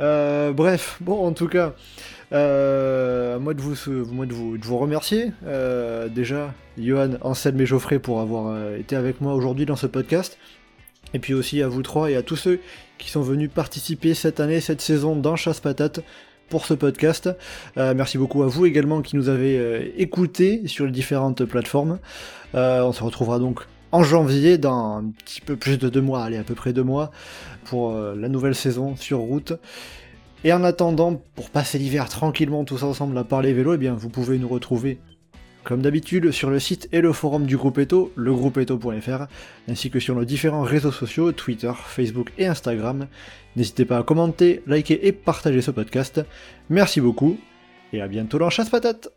Euh, 0.00 0.52
bref, 0.52 0.98
bon, 1.00 1.24
en 1.26 1.32
tout 1.32 1.48
cas, 1.48 1.74
euh, 2.32 3.38
moi, 3.38 3.54
de 3.54 3.60
vous, 3.60 3.74
moi 4.12 4.26
de 4.26 4.32
vous, 4.32 4.58
de 4.58 4.64
vous 4.64 4.78
remercier. 4.78 5.32
Euh, 5.46 6.08
déjà, 6.08 6.54
Johan, 6.78 7.10
Anselme 7.20 7.60
et 7.60 7.66
Geoffrey 7.66 7.98
pour 7.98 8.20
avoir 8.20 8.74
été 8.74 8.96
avec 8.96 9.20
moi 9.20 9.34
aujourd'hui 9.34 9.66
dans 9.66 9.76
ce 9.76 9.86
podcast. 9.86 10.38
Et 11.14 11.18
puis 11.18 11.34
aussi 11.34 11.60
à 11.62 11.68
vous 11.68 11.82
trois 11.82 12.10
et 12.10 12.16
à 12.16 12.22
tous 12.22 12.36
ceux 12.36 12.60
qui 12.96 13.10
sont 13.10 13.20
venus 13.20 13.50
participer 13.52 14.14
cette 14.14 14.40
année, 14.40 14.60
cette 14.60 14.80
saison 14.80 15.14
dans 15.14 15.36
Chasse 15.36 15.60
Patate 15.60 16.00
pour 16.48 16.64
ce 16.64 16.72
podcast. 16.72 17.28
Merci 17.76 18.16
beaucoup 18.16 18.42
à 18.42 18.46
vous 18.46 18.64
également 18.64 19.02
qui 19.02 19.16
nous 19.16 19.28
avez 19.28 19.92
écoutés 20.00 20.62
sur 20.66 20.86
les 20.86 20.92
différentes 20.92 21.44
plateformes. 21.44 21.98
On 22.54 22.92
se 22.92 23.04
retrouvera 23.04 23.38
donc 23.38 23.66
en 23.92 24.02
janvier, 24.02 24.58
dans 24.58 24.96
un 24.96 25.04
petit 25.24 25.40
peu 25.40 25.56
plus 25.56 25.78
de 25.78 25.88
deux 25.88 26.00
mois, 26.00 26.24
allez, 26.24 26.36
à 26.36 26.44
peu 26.44 26.54
près 26.54 26.72
deux 26.72 26.82
mois, 26.82 27.10
pour 27.64 27.94
la 27.94 28.28
nouvelle 28.28 28.54
saison 28.54 28.96
sur 28.96 29.18
route. 29.18 29.52
Et 30.44 30.52
en 30.52 30.64
attendant, 30.64 31.22
pour 31.36 31.50
passer 31.50 31.78
l'hiver 31.78 32.08
tranquillement 32.08 32.64
tous 32.64 32.82
ensemble 32.82 33.16
à 33.16 33.24
parler 33.24 33.52
vélo, 33.52 33.74
eh 33.74 33.78
bien, 33.78 33.94
vous 33.94 34.08
pouvez 34.08 34.38
nous 34.38 34.48
retrouver 34.48 34.98
comme 35.64 35.82
d'habitude 35.82 36.32
sur 36.32 36.50
le 36.50 36.58
site 36.58 36.88
et 36.92 37.00
le 37.00 37.12
forum 37.12 37.46
du 37.46 37.56
groupe 37.56 37.78
Eto, 37.78 38.12
legroupeeto.fr, 38.16 39.26
ainsi 39.68 39.90
que 39.90 40.00
sur 40.00 40.14
nos 40.14 40.24
différents 40.24 40.62
réseaux 40.62 40.90
sociaux, 40.90 41.32
Twitter, 41.32 41.72
Facebook 41.76 42.32
et 42.38 42.46
Instagram. 42.46 43.06
N'hésitez 43.56 43.84
pas 43.84 43.98
à 43.98 44.02
commenter, 44.02 44.62
liker 44.66 45.06
et 45.06 45.12
partager 45.12 45.62
ce 45.62 45.70
podcast. 45.70 46.22
Merci 46.68 47.00
beaucoup, 47.00 47.38
et 47.92 48.00
à 48.00 48.08
bientôt 48.08 48.38
dans 48.38 48.50
Chasse 48.50 48.70
Patate 48.70 49.08